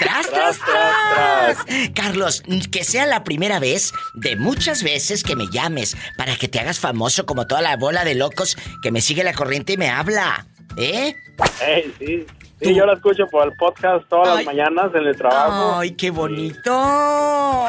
¡Tras, 0.00 0.30
tras, 0.30 0.58
tras! 0.58 1.66
Carlos, 1.94 2.42
que 2.70 2.84
sea 2.84 3.06
la 3.06 3.24
primera 3.24 3.58
vez 3.58 3.92
de 4.14 4.36
muchas 4.36 4.82
veces 4.82 5.22
que 5.22 5.36
me 5.36 5.48
llames 5.48 5.96
para 6.16 6.36
que 6.36 6.48
te 6.48 6.60
hagas 6.60 6.78
famoso 6.78 7.26
como 7.26 7.46
toda 7.46 7.62
la 7.62 7.76
bola 7.76 8.04
de 8.04 8.14
locos 8.14 8.56
que 8.82 8.90
me 8.92 9.00
sigue 9.00 9.24
la 9.24 9.32
corriente 9.32 9.74
y 9.74 9.76
me 9.76 9.90
habla. 9.90 10.46
¿Eh? 10.76 11.14
Ey, 11.60 11.94
sí. 11.98 12.26
Sí, 12.60 12.74
yo 12.74 12.84
la 12.86 12.94
escucho 12.94 13.24
por 13.30 13.46
el 13.46 13.54
podcast 13.56 14.08
todas 14.08 14.28
Ay. 14.28 14.44
las 14.44 14.46
mañanas 14.46 14.92
en 14.92 15.06
el 15.06 15.16
trabajo. 15.16 15.78
¡Ay, 15.78 15.92
qué 15.92 16.10
bonito! 16.10 17.66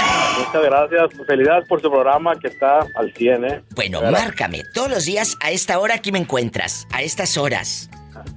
Muchas 0.46 0.62
gracias. 0.62 1.26
Felicidades 1.26 1.68
por 1.68 1.80
su 1.80 1.90
programa 1.90 2.38
que 2.38 2.48
está 2.48 2.80
al 2.94 3.12
100, 3.12 3.44
¿eh? 3.44 3.62
Bueno, 3.74 4.02
márcame. 4.10 4.62
Todos 4.74 4.90
los 4.90 5.04
días 5.04 5.36
a 5.40 5.50
esta 5.50 5.78
hora 5.78 5.94
aquí 5.96 6.12
me 6.12 6.18
encuentras. 6.18 6.86
A 6.92 7.02
estas 7.02 7.36
horas. 7.36 7.90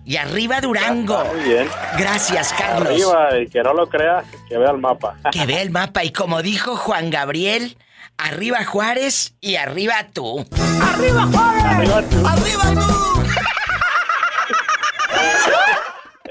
Y 0.05 0.17
arriba 0.17 0.59
Durango. 0.61 1.23
muy 1.25 1.43
bien. 1.43 1.67
Gracias, 1.97 2.53
Carlos. 2.53 2.89
Arriba, 2.89 3.39
y 3.39 3.47
que 3.47 3.61
no 3.63 3.73
lo 3.73 3.87
crea, 3.87 4.23
que 4.47 4.57
vea 4.57 4.71
el 4.71 4.77
mapa. 4.77 5.17
Que 5.31 5.45
vea 5.45 5.61
el 5.61 5.71
mapa. 5.71 6.03
Y 6.03 6.11
como 6.11 6.41
dijo 6.41 6.75
Juan 6.75 7.09
Gabriel, 7.09 7.77
arriba 8.17 8.63
Juárez 8.65 9.35
y 9.39 9.55
arriba 9.55 10.07
tú. 10.13 10.45
¡Arriba 10.81 11.25
Juárez! 11.31 11.63
Arriba 11.65 12.01
tú. 12.09 12.27
¡Arriba 12.27 12.63
tú! 12.73 13.23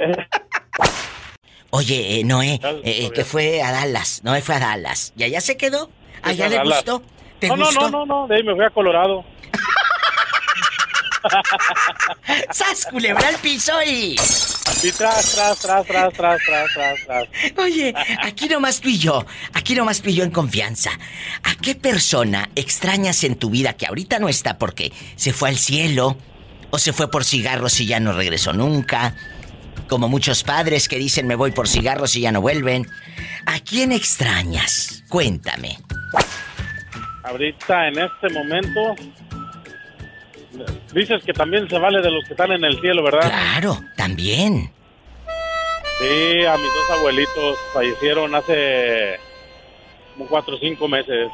Oye, 1.74 2.20
eh, 2.20 2.24
Noé, 2.24 2.60
eh, 2.84 3.10
que 3.14 3.24
fue 3.24 3.62
a 3.62 3.72
Dallas. 3.72 4.20
Noé 4.24 4.42
fue 4.42 4.56
a 4.56 4.58
Dallas. 4.58 5.14
¿Y 5.16 5.22
allá 5.22 5.40
se 5.40 5.56
quedó? 5.56 5.90
¿Allá 6.22 6.46
le 6.46 6.56
Dallas. 6.56 6.84
gustó? 6.84 7.02
¿Te 7.38 7.48
no, 7.48 7.56
gustó? 7.56 7.80
no, 7.80 7.88
no, 7.88 8.04
no, 8.04 8.22
no, 8.22 8.28
de 8.28 8.36
ahí 8.36 8.42
me 8.42 8.54
fui 8.54 8.62
a 8.62 8.68
Colorado. 8.68 9.24
¡Sas, 12.50 12.86
culebra 12.90 13.26
al 13.26 13.36
piso 13.36 13.72
y... 13.86 14.16
Y 14.82 14.92
tras, 14.92 15.32
tras, 15.34 15.58
tras, 15.60 15.86
tras, 15.86 16.12
tras, 16.12 16.40
tras, 16.44 16.74
tras, 16.74 17.06
tras. 17.06 17.28
Oye, 17.56 17.94
aquí 18.22 18.48
nomás 18.48 18.78
tú 18.82 18.90
y 18.90 18.98
yo, 18.98 19.24
aquí 19.54 19.74
nomás 19.74 20.02
tú 20.02 20.10
y 20.10 20.14
yo 20.14 20.24
en 20.24 20.30
confianza. 20.30 20.90
¿A 21.42 21.54
qué 21.54 21.74
persona 21.74 22.50
extrañas 22.54 23.24
en 23.24 23.36
tu 23.36 23.48
vida 23.48 23.72
que 23.78 23.86
ahorita 23.86 24.18
no 24.18 24.28
está 24.28 24.58
porque 24.58 24.92
se 25.16 25.32
fue 25.32 25.48
al 25.48 25.56
cielo? 25.56 26.18
¿O 26.68 26.78
se 26.78 26.92
fue 26.92 27.10
por 27.10 27.24
cigarros 27.24 27.80
y 27.80 27.86
ya 27.86 27.98
no 27.98 28.12
regresó 28.12 28.52
nunca? 28.52 29.14
Como 29.92 30.08
muchos 30.08 30.42
padres 30.42 30.88
que 30.88 30.96
dicen 30.96 31.26
me 31.26 31.34
voy 31.34 31.50
por 31.50 31.68
cigarros 31.68 32.16
y 32.16 32.22
ya 32.22 32.32
no 32.32 32.40
vuelven. 32.40 32.86
¿A 33.44 33.60
quién 33.60 33.92
extrañas? 33.92 35.04
Cuéntame. 35.10 35.76
Ahorita, 37.24 37.88
en 37.88 37.98
este 37.98 38.30
momento, 38.30 38.94
dices 40.94 41.22
que 41.26 41.34
también 41.34 41.68
se 41.68 41.78
vale 41.78 42.00
de 42.00 42.10
los 42.10 42.24
que 42.24 42.32
están 42.32 42.52
en 42.52 42.64
el 42.64 42.80
cielo, 42.80 43.02
¿verdad? 43.02 43.20
Claro, 43.30 43.78
también. 43.98 44.72
Sí, 46.00 46.42
a 46.46 46.56
mis 46.56 46.66
dos 46.72 46.98
abuelitos 46.98 47.58
fallecieron 47.74 48.34
hace 48.34 49.18
como 50.14 50.26
cuatro 50.26 50.56
o 50.56 50.58
cinco 50.58 50.88
meses. 50.88 51.28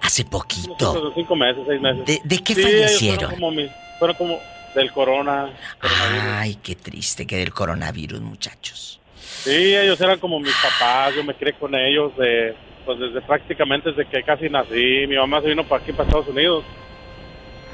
Hace 0.00 0.22
Cinco, 0.22 0.30
poquito. 0.38 1.12
cinco 1.14 1.36
meses, 1.36 1.62
seis 1.68 1.78
meses. 1.78 2.06
¿De, 2.06 2.20
de 2.24 2.38
qué 2.42 2.54
Sí, 2.54 2.62
fallecieron? 2.62 3.18
Fueron 3.18 3.34
como, 3.38 3.50
mis- 3.52 3.70
fueron 3.98 4.16
como 4.16 4.38
del 4.74 4.92
corona. 4.92 5.50
Ay, 5.80 6.56
qué 6.62 6.74
triste 6.74 7.26
que 7.26 7.36
del 7.36 7.52
coronavirus, 7.52 8.20
muchachos. 8.20 9.00
Sí, 9.14 9.74
ellos 9.76 10.00
eran 10.00 10.18
como 10.18 10.38
mis 10.40 10.54
papás, 10.56 11.14
yo 11.14 11.24
me 11.24 11.34
crié 11.34 11.54
con 11.54 11.74
ellos 11.74 12.16
de, 12.16 12.54
pues 12.84 12.98
desde 12.98 13.20
prácticamente 13.22 13.90
desde 13.90 14.06
que 14.10 14.22
casi 14.22 14.48
nací. 14.48 15.06
Mi 15.08 15.16
mamá 15.16 15.40
se 15.40 15.48
vino 15.48 15.64
para 15.64 15.82
aquí, 15.82 15.92
para 15.92 16.04
Estados 16.04 16.28
Unidos. 16.28 16.64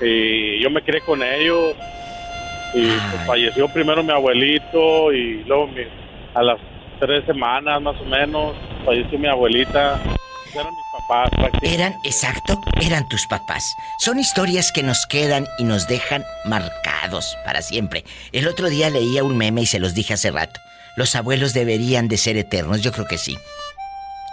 Y 0.01 0.63
yo 0.63 0.71
me 0.71 0.83
crié 0.83 1.01
con 1.01 1.23
ellos. 1.23 1.75
Y 2.75 2.87
pues, 2.87 3.27
falleció 3.27 3.69
primero 3.69 4.03
mi 4.03 4.13
abuelito 4.13 5.13
y 5.13 5.45
luego 5.45 5.69
mi- 5.69 5.87
a 6.35 6.43
las 6.43 6.59
tres 7.01 7.25
semanas 7.25 7.81
más 7.81 7.97
o 8.01 8.05
menos 8.05 8.55
falleció 8.85 9.19
mi 9.19 9.29
abuelita. 9.29 9.99
Eran 10.55 10.75
mis 10.75 10.85
Eran, 11.63 11.95
exacto, 12.05 12.61
eran 12.81 13.09
tus 13.09 13.27
papás. 13.27 13.77
Son 13.99 14.19
historias 14.19 14.73
que 14.73 14.83
nos 14.83 15.07
quedan 15.07 15.47
y 15.59 15.65
nos 15.65 15.87
dejan 15.87 16.25
marcados 16.45 17.37
para 17.45 17.63
siempre. 17.63 18.05
El 18.33 18.49
otro 18.49 18.69
día 18.69 18.91
leía 18.91 19.23
un 19.23 19.37
meme 19.37 19.63
y 19.63 19.67
se 19.67 19.79
los 19.79 19.95
dije 19.95 20.15
hace 20.15 20.31
rato. 20.31 20.61
Los 20.97 21.15
abuelos 21.15 21.53
deberían 21.53 22.09
de 22.09 22.17
ser 22.17 22.37
eternos, 22.37 22.81
yo 22.83 22.93
creo 22.93 23.07
que 23.07 23.19
sí. 23.19 23.37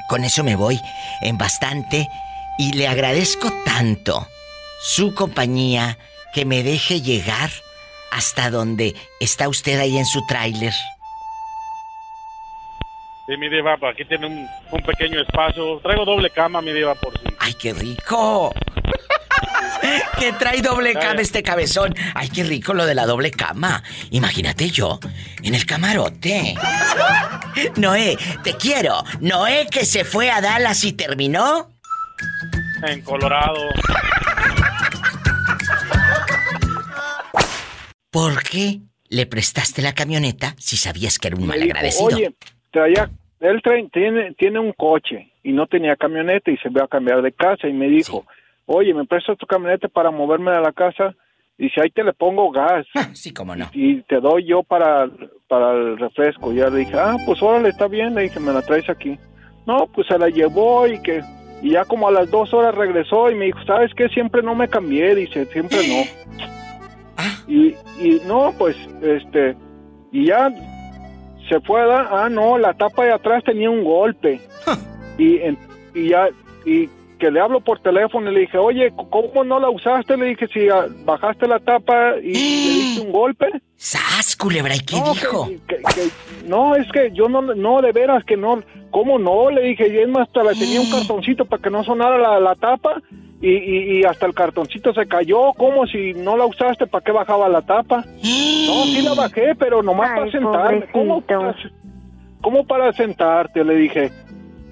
Con 0.07 0.23
eso 0.23 0.43
me 0.43 0.55
voy 0.55 0.79
en 1.21 1.37
bastante 1.37 2.07
y 2.57 2.73
le 2.73 2.87
agradezco 2.87 3.51
tanto 3.65 4.27
su 4.81 5.13
compañía 5.13 5.97
que 6.33 6.45
me 6.45 6.63
deje 6.63 7.01
llegar 7.01 7.51
hasta 8.11 8.49
donde 8.49 8.95
está 9.19 9.47
usted 9.47 9.79
ahí 9.79 9.97
en 9.97 10.05
su 10.05 10.25
tráiler. 10.25 10.73
Sí, 13.27 13.37
mi 13.37 13.49
diva, 13.49 13.77
pues, 13.77 13.93
aquí 13.93 14.05
tiene 14.05 14.27
un, 14.27 14.47
un 14.71 14.81
pequeño 14.81 15.21
espacio. 15.21 15.79
Traigo 15.79 16.03
doble 16.03 16.29
cama, 16.29 16.61
mi 16.61 16.73
diva, 16.73 16.93
por 16.95 17.13
si. 17.13 17.25
¡Ay, 17.39 17.53
qué 17.53 17.73
rico! 17.73 18.53
que 20.19 20.33
trae 20.33 20.61
doble 20.61 20.93
cama 20.93 21.21
este 21.21 21.43
cabezón. 21.43 21.95
Ay, 22.15 22.29
qué 22.29 22.43
rico 22.43 22.73
lo 22.73 22.85
de 22.85 22.95
la 22.95 23.05
doble 23.05 23.31
cama. 23.31 23.83
Imagínate 24.11 24.69
yo 24.69 24.99
en 25.41 25.55
el 25.55 25.65
camarote. 25.65 26.55
Noé, 27.77 28.17
te 28.43 28.55
quiero. 28.55 29.03
Noé 29.19 29.67
que 29.71 29.85
se 29.85 30.03
fue 30.03 30.29
a 30.29 30.41
Dallas 30.41 30.83
y 30.83 30.93
terminó. 30.93 31.69
En 32.85 33.01
Colorado. 33.01 33.69
¿Por 38.09 38.43
qué 38.43 38.81
le 39.09 39.25
prestaste 39.25 39.81
la 39.81 39.93
camioneta 39.93 40.55
si 40.59 40.77
sabías 40.77 41.17
que 41.19 41.29
era 41.29 41.37
un 41.37 41.47
malagradecido? 41.47 42.05
Oye, 42.05 42.35
traía, 42.73 43.09
él 43.39 43.61
trae- 43.61 43.89
tiene, 43.91 44.33
tiene 44.33 44.59
un 44.59 44.73
coche 44.73 45.31
y 45.43 45.53
no 45.53 45.67
tenía 45.67 45.95
camioneta 45.95 46.51
y 46.51 46.57
se 46.57 46.67
ve 46.69 46.81
a 46.81 46.87
cambiar 46.87 47.21
de 47.21 47.31
casa 47.31 47.67
y 47.69 47.73
me 47.73 47.87
dijo, 47.87 48.25
oye, 48.65 48.93
¿me 48.93 49.05
prestas 49.05 49.37
tu 49.37 49.45
camioneta 49.45 49.87
para 49.87 50.11
moverme 50.11 50.51
a 50.51 50.59
la 50.59 50.73
casa? 50.73 51.15
Y 51.57 51.69
si 51.69 51.79
ahí 51.79 51.91
te 51.91 52.03
le 52.03 52.13
pongo 52.13 52.51
gas. 52.51 52.85
sí, 53.13 53.31
cómo 53.31 53.55
no. 53.55 53.69
Y 53.73 54.01
te 54.01 54.19
doy 54.19 54.43
yo 54.45 54.63
para, 54.63 55.07
para 55.47 55.71
el 55.73 55.97
refresco. 55.99 56.51
Y 56.51 56.55
ya 56.57 56.69
le 56.69 56.79
dije, 56.79 56.97
ah, 56.97 57.15
pues 57.25 57.41
órale, 57.43 57.69
está 57.69 57.87
bien. 57.87 58.15
Le 58.15 58.23
dije, 58.23 58.39
me 58.39 58.51
la 58.51 58.61
traes 58.63 58.89
aquí. 58.89 59.17
No, 59.67 59.85
pues 59.93 60.07
se 60.07 60.17
la 60.17 60.29
llevó 60.29 60.87
y 60.87 60.99
que... 61.03 61.21
Y 61.61 61.71
ya 61.73 61.85
como 61.85 62.07
a 62.07 62.11
las 62.11 62.29
dos 62.31 62.53
horas 62.53 62.73
regresó 62.75 63.29
y 63.31 63.35
me 63.35 63.45
dijo, 63.45 63.63
¿sabes 63.65 63.91
qué? 63.95 64.09
Siempre 64.09 64.41
no 64.41 64.55
me 64.55 64.67
cambié. 64.67 65.13
Dice, 65.15 65.45
siempre 65.45 65.77
no. 65.87 66.03
Y, 67.47 67.75
y 67.99 68.21
no, 68.25 68.53
pues, 68.57 68.75
este... 69.01 69.55
Y 70.11 70.25
ya 70.27 70.49
se 71.49 71.59
fue 71.61 71.81
a 71.81 71.85
dar, 71.85 72.07
ah, 72.11 72.29
no, 72.29 72.57
la 72.57 72.73
tapa 72.73 73.03
de 73.05 73.11
atrás 73.13 73.43
tenía 73.43 73.69
un 73.69 73.83
golpe. 73.83 74.39
Y, 75.17 75.37
en- 75.37 75.57
y 75.93 76.09
ya, 76.09 76.29
y 76.65 76.89
que 77.23 77.31
le 77.31 77.39
hablo 77.39 77.61
por 77.61 77.79
teléfono 77.79 78.29
y 78.29 78.33
le 78.33 78.39
dije, 78.41 78.57
oye, 78.57 78.91
¿cómo 79.09 79.45
no 79.45 79.57
la 79.57 79.69
usaste? 79.69 80.17
Le 80.17 80.25
dije, 80.25 80.45
si 80.49 80.67
ah, 80.67 80.87
bajaste 81.05 81.47
la 81.47 81.57
tapa 81.59 82.17
y 82.21 82.33
le 82.33 82.69
diste 82.73 83.01
un 83.05 83.13
golpe. 83.13 83.45
¡Sas, 83.77 84.35
culebra! 84.35 84.75
¿Y 84.75 84.79
qué 84.79 84.99
no, 84.99 85.13
dijo? 85.13 85.47
que- 85.47 85.77
que- 85.77 85.81
que- 85.95 86.47
no, 86.49 86.75
es 86.75 86.85
que 86.91 87.11
yo 87.13 87.29
no, 87.29 87.41
no, 87.41 87.81
de 87.81 87.93
veras 87.93 88.25
que 88.25 88.35
no, 88.35 88.61
¿cómo 88.91 89.19
no? 89.19 89.49
Le 89.51 89.61
dije, 89.61 89.87
y 89.87 89.99
es 89.99 90.09
más, 90.09 90.27
hasta 90.27 90.43
le 90.43 90.49
tenía 90.55 90.81
un 90.81 90.91
cartoncito 90.91 91.45
para 91.45 91.61
que 91.63 91.69
no 91.69 91.81
sonara 91.85 92.17
la, 92.17 92.41
la 92.41 92.55
tapa 92.55 93.01
y, 93.41 93.51
y, 93.51 93.99
y 93.99 94.03
hasta 94.03 94.25
el 94.25 94.33
cartoncito 94.33 94.93
se 94.93 95.07
cayó, 95.07 95.53
¿cómo 95.53 95.87
si 95.87 96.13
no 96.13 96.35
la 96.35 96.45
usaste, 96.45 96.87
para 96.87 97.05
qué 97.05 97.13
bajaba 97.13 97.47
la 97.47 97.61
tapa? 97.61 98.03
No, 98.05 98.83
sí 98.83 99.01
la 99.01 99.13
bajé, 99.13 99.55
pero 99.55 99.81
nomás 99.81 100.09
para 100.09 100.29
sentarme. 100.29 100.87
¿Cómo 100.91 101.23
¿Cómo 102.41 102.65
para 102.67 102.91
sentarte? 102.91 103.63
Le 103.63 103.75
dije. 103.75 104.11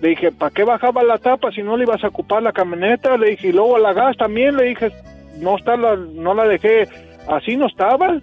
Le 0.02 0.10
dije, 0.10 0.32
¿para 0.32 0.52
qué 0.52 0.64
bajaba 0.64 1.04
la 1.04 1.20
tapa 1.20 1.52
si 1.52 1.62
no 1.62 1.78
le 1.78 1.84
ibas 1.84 2.04
a 2.04 2.08
ocupar 2.08 2.42
la 2.42 2.52
camioneta? 2.52 3.18
Le 3.18 3.32
dije, 3.32 3.50
y 3.50 3.52
luego 3.52 3.78
la 3.78 3.94
gas 3.94 4.18
también. 4.18 4.58
Le 4.58 4.66
dije, 4.66 4.92
no 5.38 5.58
está 5.58 5.78
la, 5.78 5.96
no 5.96 6.34
la 6.34 6.46
dejé, 6.46 6.88
así 7.28 7.56
no 7.56 7.68
estaba. 7.68 8.20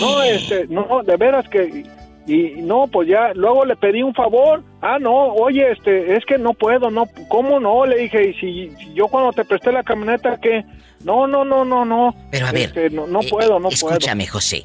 No, 0.00 0.22
este, 0.24 0.66
no, 0.66 1.02
de 1.04 1.16
veras 1.16 1.48
que, 1.48 1.84
y 2.26 2.62
no, 2.62 2.86
pues 2.86 3.08
ya, 3.08 3.32
luego 3.34 3.64
le 3.64 3.76
pedí 3.76 4.02
un 4.02 4.14
favor. 4.14 4.62
Ah, 4.80 4.98
no, 5.00 5.32
oye, 5.34 5.70
este, 5.70 6.16
es 6.16 6.24
que 6.24 6.38
no 6.38 6.54
puedo, 6.54 6.90
no, 6.90 7.08
¿cómo 7.28 7.60
no? 7.60 7.86
Le 7.86 7.98
dije, 7.98 8.30
y 8.30 8.34
si, 8.34 8.70
si 8.76 8.94
yo 8.94 9.06
cuando 9.06 9.32
te 9.32 9.44
presté 9.44 9.70
la 9.70 9.84
camioneta, 9.84 10.38
¿qué? 10.40 10.64
No, 11.04 11.26
no, 11.26 11.44
no, 11.44 11.64
no, 11.64 11.84
no. 11.84 12.14
Pero 12.30 12.46
a 12.46 12.52
ver, 12.52 12.64
Este, 12.64 12.90
no, 12.90 13.06
no 13.06 13.20
eh, 13.20 13.28
puedo, 13.28 13.58
no 13.58 13.68
Escúchame, 13.68 14.26
José. 14.26 14.64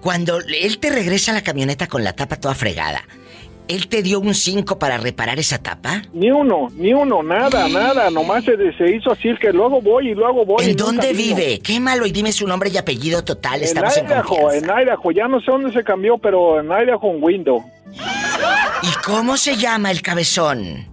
Cuando 0.00 0.38
él 0.38 0.78
te 0.78 0.90
regresa 0.90 1.32
la 1.32 1.42
camioneta 1.42 1.86
con 1.86 2.04
la 2.04 2.14
tapa 2.14 2.36
toda 2.36 2.54
fregada, 2.54 3.02
¿él 3.70 3.86
te 3.86 4.02
dio 4.02 4.18
un 4.18 4.34
5 4.34 4.78
para 4.78 4.98
reparar 4.98 5.38
esa 5.38 5.58
tapa? 5.62 6.02
Ni 6.12 6.30
uno, 6.30 6.68
ni 6.74 6.92
uno, 6.92 7.22
nada, 7.22 7.68
nada, 7.68 8.10
nomás 8.10 8.44
se, 8.44 8.56
se 8.72 8.96
hizo 8.96 9.12
así, 9.12 9.28
el 9.28 9.38
que 9.38 9.52
luego 9.52 9.80
voy 9.80 10.10
y 10.10 10.14
luego 10.14 10.44
voy. 10.44 10.64
y 10.64 10.70
¿En 10.70 10.76
dónde 10.76 11.12
vino. 11.12 11.36
vive? 11.36 11.60
Qué 11.60 11.78
malo 11.78 12.04
y 12.04 12.10
dime 12.10 12.32
su 12.32 12.46
nombre 12.46 12.70
y 12.70 12.76
apellido 12.76 13.22
total. 13.22 13.60
En 13.60 13.64
Estamos 13.64 13.96
en 13.96 14.06
Idaho, 14.06 14.52
en 14.52 14.64
Idaho, 14.64 15.10
ya 15.12 15.28
no 15.28 15.40
sé 15.40 15.50
dónde 15.52 15.72
se 15.72 15.84
cambió, 15.84 16.18
pero 16.18 16.60
en 16.60 16.66
Idaho, 16.66 17.14
en 17.14 17.22
Window. 17.22 17.64
¿Y 18.82 18.92
cómo 19.04 19.36
se 19.36 19.56
llama 19.56 19.90
el 19.90 20.02
cabezón? 20.02 20.88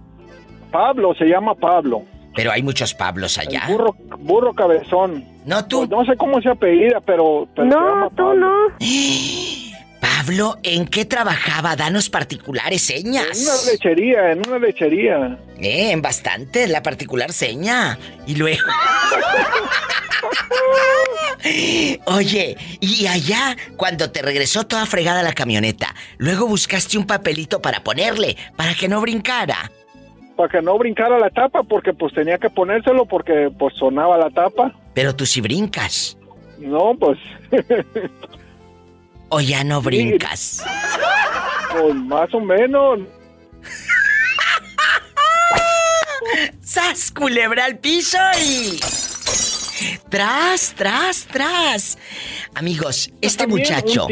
Pablo, 0.70 1.14
se 1.14 1.24
llama 1.24 1.54
Pablo. 1.54 2.02
Pero 2.36 2.52
hay 2.52 2.62
muchos 2.62 2.94
Pablos 2.94 3.38
allá. 3.38 3.64
Burro, 3.68 3.96
burro 4.20 4.54
cabezón. 4.54 5.24
No 5.44 5.66
tú. 5.66 5.86
no 5.86 6.04
sé 6.04 6.16
cómo 6.16 6.40
se 6.40 6.50
apellida, 6.50 7.00
pero, 7.00 7.48
pero 7.56 7.70
se 7.70 7.76
llama 7.76 8.10
Pablo. 8.10 8.48
Pablo, 10.00 10.56
¿en 10.62 10.86
qué 10.86 11.04
trabajaba? 11.04 11.76
Danos 11.76 12.08
particulares 12.10 12.82
señas. 12.82 13.38
En 13.38 13.46
una 13.46 13.72
lechería, 13.72 14.32
en 14.32 14.48
una 14.48 14.58
lechería. 14.58 15.38
Eh, 15.60 15.90
en 15.90 16.02
bastante, 16.02 16.66
la 16.68 16.82
particular 16.82 17.32
seña. 17.32 17.98
Y 18.26 18.34
luego. 18.36 18.62
Oye, 22.06 22.56
y 22.80 23.06
allá, 23.06 23.56
cuando 23.76 24.10
te 24.10 24.22
regresó 24.22 24.66
toda 24.66 24.86
fregada 24.86 25.22
la 25.22 25.32
camioneta, 25.32 25.94
luego 26.18 26.46
buscaste 26.46 26.98
un 26.98 27.06
papelito 27.06 27.62
para 27.62 27.82
ponerle, 27.84 28.36
para 28.56 28.74
que 28.74 28.88
no 28.88 29.00
brincara. 29.00 29.70
para 30.36 30.48
que 30.48 30.62
no 30.62 30.76
brincara 30.78 31.18
la 31.18 31.30
tapa 31.30 31.62
porque 31.62 31.92
pues 31.92 32.12
tenía 32.14 32.38
que 32.38 32.50
ponérselo 32.50 33.06
porque 33.06 33.50
pues 33.58 33.74
sonaba 33.74 34.16
la 34.18 34.30
tapa. 34.30 34.72
Pero 34.94 35.14
tú 35.14 35.26
sí 35.26 35.40
brincas. 35.40 36.16
No, 36.58 36.94
pues. 36.98 37.18
¿O 39.28 39.40
ya 39.40 39.64
no 39.64 39.82
brincas? 39.82 40.62
Pues 41.72 41.94
más 41.94 42.32
o 42.32 42.40
menos. 42.40 43.00
¡Sas, 46.62 47.10
culebra 47.10 47.64
al 47.64 47.78
piso 47.78 48.18
y... 48.42 48.78
Tras, 50.08 50.74
tras, 50.74 51.26
tras. 51.26 51.98
Amigos, 52.54 53.10
este 53.20 53.46
muchacho... 53.46 54.06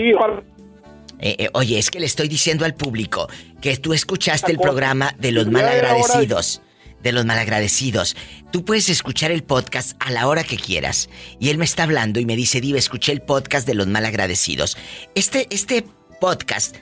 Eh, 1.18 1.34
eh, 1.38 1.48
oye, 1.54 1.78
es 1.78 1.90
que 1.90 1.98
le 1.98 2.06
estoy 2.06 2.28
diciendo 2.28 2.66
al 2.66 2.74
público 2.74 3.28
que 3.62 3.78
tú 3.78 3.94
escuchaste 3.94 4.52
el 4.52 4.58
programa 4.58 5.14
de 5.18 5.32
los 5.32 5.46
malagradecidos. 5.46 6.60
De 7.02 7.12
los 7.12 7.24
malagradecidos. 7.24 8.16
Tú 8.52 8.64
puedes 8.64 8.88
escuchar 8.88 9.30
el 9.30 9.44
podcast 9.44 9.92
a 10.00 10.10
la 10.10 10.26
hora 10.26 10.44
que 10.44 10.56
quieras. 10.56 11.08
Y 11.38 11.50
él 11.50 11.58
me 11.58 11.64
está 11.64 11.84
hablando 11.84 12.20
y 12.20 12.26
me 12.26 12.36
dice, 12.36 12.60
Diva, 12.60 12.78
escuché 12.78 13.12
el 13.12 13.22
podcast 13.22 13.66
de 13.66 13.74
los 13.74 13.86
malagradecidos. 13.86 14.76
Este, 15.14 15.46
este 15.50 15.84
podcast, 16.20 16.76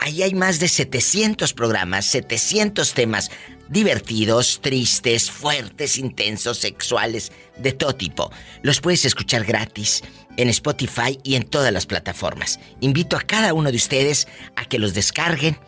ahí 0.00 0.22
hay 0.22 0.34
más 0.34 0.58
de 0.58 0.68
700 0.68 1.52
programas, 1.52 2.06
700 2.06 2.94
temas 2.94 3.30
divertidos, 3.68 4.60
tristes, 4.62 5.30
fuertes, 5.30 5.98
intensos, 5.98 6.58
sexuales, 6.58 7.32
de 7.56 7.72
todo 7.72 7.94
tipo. 7.94 8.30
Los 8.62 8.80
puedes 8.80 9.04
escuchar 9.04 9.44
gratis 9.44 10.02
en 10.36 10.48
Spotify 10.48 11.18
y 11.22 11.34
en 11.34 11.44
todas 11.44 11.72
las 11.72 11.86
plataformas. 11.86 12.58
Invito 12.80 13.16
a 13.16 13.22
cada 13.22 13.52
uno 13.54 13.70
de 13.70 13.76
ustedes 13.76 14.28
a 14.56 14.64
que 14.64 14.78
los 14.78 14.94
descarguen 14.94 15.58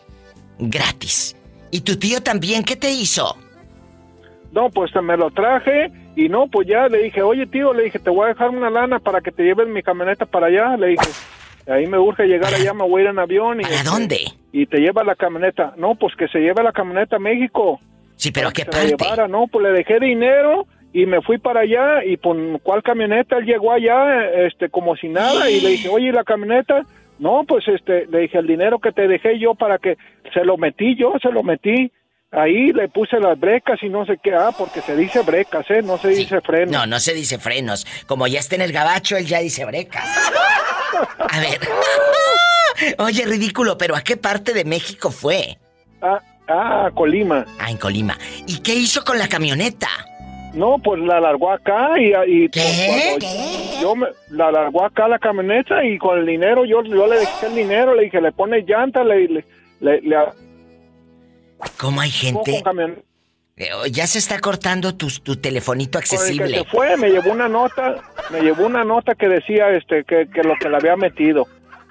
gratis. 0.59 1.35
¿Y 1.69 1.81
tu 1.81 1.97
tío 1.97 2.21
también 2.21 2.63
qué 2.63 2.75
te 2.75 2.91
hizo? 2.91 3.37
No, 4.51 4.69
pues 4.69 4.91
me 5.01 5.15
lo 5.15 5.31
traje 5.31 5.91
y 6.15 6.27
no, 6.27 6.47
pues 6.47 6.67
ya 6.67 6.87
le 6.87 7.03
dije, 7.03 7.21
oye 7.21 7.47
tío, 7.47 7.73
le 7.73 7.83
dije, 7.83 7.99
te 7.99 8.09
voy 8.09 8.25
a 8.25 8.29
dejar 8.29 8.49
una 8.49 8.69
lana 8.69 8.99
para 8.99 9.21
que 9.21 9.31
te 9.31 9.43
lleves 9.43 9.67
mi 9.67 9.81
camioneta 9.81 10.25
para 10.25 10.47
allá. 10.47 10.75
Le 10.77 10.87
dije, 10.87 11.07
ahí 11.67 11.87
me 11.87 11.97
urge 11.97 12.27
llegar 12.27 12.53
allá, 12.53 12.73
me 12.73 12.83
voy 12.83 13.01
a 13.01 13.03
ir 13.05 13.09
en 13.11 13.19
avión. 13.19 13.61
Y, 13.61 13.63
¿Para 13.63 13.83
dónde? 13.83 14.17
Y 14.51 14.65
te 14.65 14.79
lleva 14.79 15.03
la 15.03 15.15
camioneta. 15.15 15.73
No, 15.77 15.95
pues 15.95 16.15
que 16.15 16.27
se 16.27 16.39
lleve 16.39 16.63
la 16.63 16.73
camioneta 16.73 17.15
a 17.15 17.19
México. 17.19 17.79
Sí, 18.17 18.31
pero 18.31 18.49
¿a 18.49 18.51
qué 18.51 18.65
parte? 18.65 19.27
No, 19.29 19.47
pues 19.47 19.63
le 19.63 19.71
dejé 19.71 19.99
dinero 19.99 20.67
y 20.93 21.05
me 21.05 21.21
fui 21.21 21.37
para 21.37 21.61
allá 21.61 22.03
y 22.03 22.17
con 22.17 22.59
cuál 22.59 22.83
camioneta 22.83 23.37
él 23.37 23.45
llegó 23.45 23.71
allá 23.71 24.29
este 24.45 24.69
como 24.69 24.95
si 24.95 25.07
nada 25.07 25.49
y 25.49 25.61
le 25.61 25.69
dije 25.69 25.89
oye 25.89 26.11
la 26.11 26.23
camioneta 26.23 26.85
no 27.19 27.43
pues 27.47 27.67
este 27.67 28.07
le 28.07 28.19
dije 28.19 28.37
el 28.37 28.47
dinero 28.47 28.79
que 28.79 28.91
te 28.91 29.07
dejé 29.07 29.39
yo 29.39 29.55
para 29.55 29.77
que 29.77 29.97
se 30.33 30.43
lo 30.43 30.57
metí 30.57 30.95
yo 30.95 31.13
se 31.21 31.31
lo 31.31 31.43
metí 31.43 31.91
ahí 32.31 32.71
le 32.71 32.87
puse 32.87 33.19
las 33.19 33.39
brecas 33.39 33.81
y 33.83 33.89
no 33.89 34.05
sé 34.05 34.17
qué 34.21 34.33
ah 34.33 34.51
porque 34.57 34.81
se 34.81 34.95
dice 34.95 35.21
brecas 35.21 35.65
eh 35.69 35.81
no 35.83 35.97
se 35.97 36.09
dice 36.09 36.41
frenos. 36.41 36.71
No 36.71 36.85
no 36.85 36.99
se 36.99 37.13
dice 37.13 37.37
frenos. 37.37 37.85
Como 38.07 38.27
ya 38.27 38.39
está 38.39 38.55
en 38.55 38.61
el 38.61 38.71
gabacho 38.71 39.17
él 39.17 39.27
ya 39.27 39.39
dice 39.39 39.65
brecas. 39.65 40.05
A 41.19 41.39
ver. 41.39 41.59
Oye 42.99 43.25
ridículo 43.25 43.77
pero 43.77 43.95
a 43.95 44.01
qué 44.01 44.17
parte 44.17 44.53
de 44.53 44.63
México 44.65 45.11
fue 45.11 45.57
ah 46.01 46.19
ah 46.47 46.89
Colima. 46.93 47.45
Ah 47.59 47.69
en 47.69 47.77
Colima. 47.77 48.17
Y 48.47 48.59
qué 48.59 48.73
hizo 48.73 49.03
con 49.03 49.19
la 49.19 49.27
camioneta 49.27 49.89
no, 50.53 50.79
pues 50.79 50.99
la 50.99 51.21
largó 51.21 51.49
acá 51.49 51.97
y, 51.97 52.11
y 52.27 52.49
pues, 52.49 53.79
yo 53.81 53.95
me, 53.95 54.07
la 54.31 54.51
largó 54.51 54.83
acá 54.83 55.07
la 55.07 55.17
camioneta 55.17 55.81
y 55.85 55.97
con 55.97 56.19
el 56.19 56.25
dinero 56.25 56.65
yo, 56.65 56.83
yo 56.83 57.07
le 57.07 57.19
dejé 57.19 57.45
el 57.45 57.55
dinero, 57.55 57.95
le 57.95 58.03
dije, 58.03 58.19
le 58.19 58.33
pone 58.33 58.61
llanta, 58.63 59.01
le... 59.05 59.29
le, 59.29 59.45
le, 60.01 60.17
¿Cómo 61.77 62.01
hay 62.01 62.09
gente? 62.09 62.63
Eh, 63.57 63.69
ya 63.91 64.07
se 64.07 64.19
está 64.19 64.39
cortando 64.39 64.95
tu, 64.95 65.07
tu 65.23 65.35
telefonito 65.35 65.97
accesible. 65.97 66.59
se 66.59 66.65
fue, 66.65 66.97
me 66.97 67.09
llevó 67.09 67.31
una 67.31 67.47
nota, 67.47 68.01
me 68.31 68.41
llevó 68.41 68.65
una 68.65 68.83
nota 68.83 69.13
que 69.15 69.27
decía 69.27 69.69
este 69.71 70.03
que, 70.03 70.27
que 70.33 70.43
lo 70.43 70.55
que 70.59 70.69
le 70.69 70.77
había 70.77 70.95
metido 70.95 71.47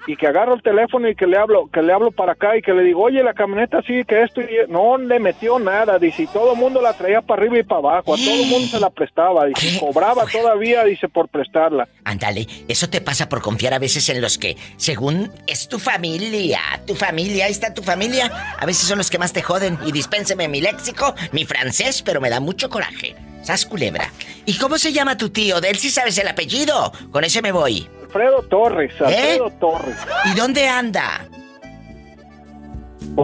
y 0.07 0.15
que 0.15 0.27
agarro 0.27 0.55
el 0.55 0.61
teléfono 0.61 1.07
y 1.07 1.15
que 1.15 1.27
le 1.27 1.37
hablo, 1.37 1.69
que 1.71 1.81
le 1.81 1.93
hablo 1.93 2.11
para 2.11 2.33
acá 2.33 2.57
y 2.57 2.61
que 2.61 2.73
le 2.73 2.83
digo, 2.83 3.03
oye, 3.03 3.23
la 3.23 3.33
camioneta 3.33 3.81
sí, 3.85 4.03
que 4.05 4.23
esto, 4.23 4.41
y... 4.41 4.47
no 4.67 4.97
le 4.97 5.19
metió 5.19 5.59
nada, 5.59 5.99
dice, 5.99 6.23
y 6.23 6.27
todo 6.27 6.53
el 6.53 6.59
mundo 6.59 6.81
la 6.81 6.93
traía 6.93 7.21
para 7.21 7.41
arriba 7.41 7.59
y 7.59 7.63
para 7.63 7.79
abajo, 7.79 8.13
a 8.13 8.17
todo 8.17 8.41
el 8.41 8.47
mundo 8.47 8.67
se 8.67 8.79
la 8.79 8.89
prestaba, 8.89 9.45
dice, 9.45 9.79
cobraba 9.79 10.25
todavía, 10.25 10.83
dice, 10.83 11.07
por 11.07 11.27
prestarla. 11.29 11.87
Ándale, 12.03 12.47
eso 12.67 12.89
te 12.89 13.01
pasa 13.01 13.29
por 13.29 13.41
confiar 13.41 13.73
a 13.73 13.79
veces 13.79 14.09
en 14.09 14.21
los 14.21 14.37
que, 14.37 14.57
según 14.77 15.31
es 15.47 15.67
tu 15.67 15.79
familia, 15.79 16.59
tu 16.85 16.95
familia, 16.95 17.45
ahí 17.45 17.51
está 17.51 17.73
tu 17.73 17.83
familia, 17.83 18.55
a 18.57 18.65
veces 18.65 18.87
son 18.87 18.97
los 18.97 19.09
que 19.09 19.19
más 19.19 19.33
te 19.33 19.41
joden, 19.41 19.77
y 19.85 19.91
dispénseme 19.91 20.47
mi 20.47 20.61
léxico, 20.61 21.13
mi 21.31 21.45
francés, 21.45 22.01
pero 22.01 22.21
me 22.21 22.29
da 22.29 22.39
mucho 22.39 22.69
coraje. 22.69 23.15
Sas 23.43 23.65
culebra. 23.65 24.11
¿Y 24.45 24.57
cómo 24.57 24.77
se 24.77 24.93
llama 24.93 25.17
tu 25.17 25.29
tío? 25.29 25.61
De 25.61 25.69
él 25.69 25.77
sí 25.77 25.89
sabes 25.89 26.17
el 26.19 26.27
apellido. 26.27 26.91
Con 27.11 27.23
ese 27.23 27.41
me 27.41 27.51
voy. 27.51 27.87
Alfredo 28.11 28.43
Torres, 28.43 28.91
¿Eh? 28.99 29.05
Alfredo 29.05 29.49
Torres. 29.51 29.95
¿Y 30.25 30.37
dónde 30.37 30.67
anda? 30.67 31.25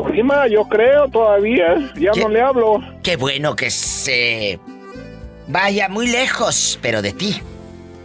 Prima, 0.06 0.48
yo 0.48 0.64
creo 0.64 1.10
todavía. 1.10 1.92
Ya 1.98 2.12
no 2.14 2.30
le 2.30 2.42
hablo. 2.42 2.80
Qué 3.04 3.18
bueno 3.18 3.54
que 3.54 3.70
se 3.70 4.58
vaya 5.48 5.90
muy 5.90 6.08
lejos, 6.08 6.80
pero 6.82 7.02
de 7.02 7.12
ti. 7.12 7.42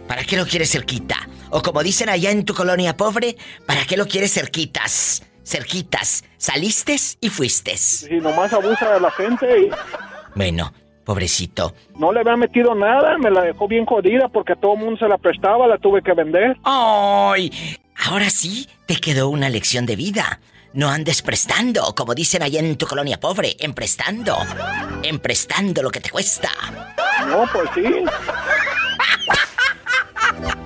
¿Para 0.09 0.25
qué 0.25 0.35
lo 0.35 0.45
quieres 0.45 0.71
cerquita? 0.71 1.15
O 1.51 1.61
como 1.61 1.81
dicen 1.83 2.09
allá 2.09 2.31
en 2.31 2.43
tu 2.43 2.53
colonia 2.53 2.97
pobre, 2.97 3.37
¿para 3.65 3.85
qué 3.85 3.95
lo 3.95 4.05
quieres 4.05 4.33
cerquitas? 4.33 5.23
Cerquitas. 5.45 6.25
Saliste 6.37 6.97
y 7.21 7.29
fuiste. 7.29 7.75
Y 8.09 8.15
nomás 8.19 8.51
abusa 8.51 8.93
de 8.95 8.99
la 8.99 9.11
gente 9.11 9.61
y... 9.61 9.69
Bueno, 10.35 10.73
Pobrecito. 11.05 11.73
No 11.97 12.13
le 12.13 12.21
había 12.21 12.37
metido 12.37 12.75
nada, 12.75 13.17
me 13.17 13.29
la 13.29 13.41
dejó 13.41 13.67
bien 13.67 13.85
jodida 13.85 14.29
porque 14.29 14.55
todo 14.55 14.73
el 14.73 14.79
mundo 14.79 14.97
se 14.97 15.07
la 15.07 15.17
prestaba, 15.17 15.67
la 15.67 15.77
tuve 15.77 16.01
que 16.01 16.13
vender. 16.13 16.57
¡Ay! 16.63 17.51
Ahora 18.05 18.29
sí, 18.29 18.67
te 18.85 18.95
quedó 18.95 19.29
una 19.29 19.49
lección 19.49 19.85
de 19.85 19.95
vida. 19.95 20.39
No 20.73 20.89
andes 20.89 21.21
prestando, 21.21 21.93
como 21.95 22.15
dicen 22.15 22.41
allá 22.41 22.59
en 22.59 22.77
tu 22.77 22.87
colonia 22.87 23.19
pobre, 23.19 23.55
emprestando. 23.59 24.35
Emprestando 25.03 25.83
lo 25.83 25.91
que 25.91 25.99
te 25.99 26.09
cuesta. 26.09 26.49
No, 27.27 27.45
pues 27.53 27.69
sí. 27.75 27.83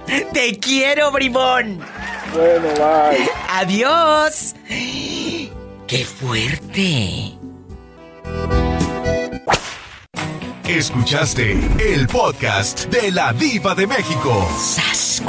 ¡Te 0.33 0.57
quiero, 0.59 1.11
bribón! 1.11 1.79
Bueno, 2.33 2.69
bye. 2.75 3.29
¡Adiós! 3.49 4.55
¡Qué 5.87 6.05
fuerte! 6.05 7.33
Escuchaste 10.67 11.53
el 11.79 12.07
podcast 12.07 12.87
de 12.87 13.09
la 13.11 13.31
Diva 13.31 13.73
de 13.73 13.87
México. 13.87 14.45
¡Sas 14.59 15.23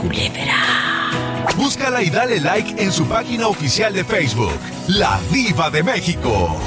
Búscala 1.56 2.02
y 2.02 2.10
dale 2.10 2.40
like 2.40 2.82
en 2.82 2.90
su 2.90 3.06
página 3.06 3.46
oficial 3.46 3.94
de 3.94 4.02
Facebook, 4.02 4.58
La 4.88 5.20
Diva 5.30 5.70
de 5.70 5.84
México. 5.84 6.58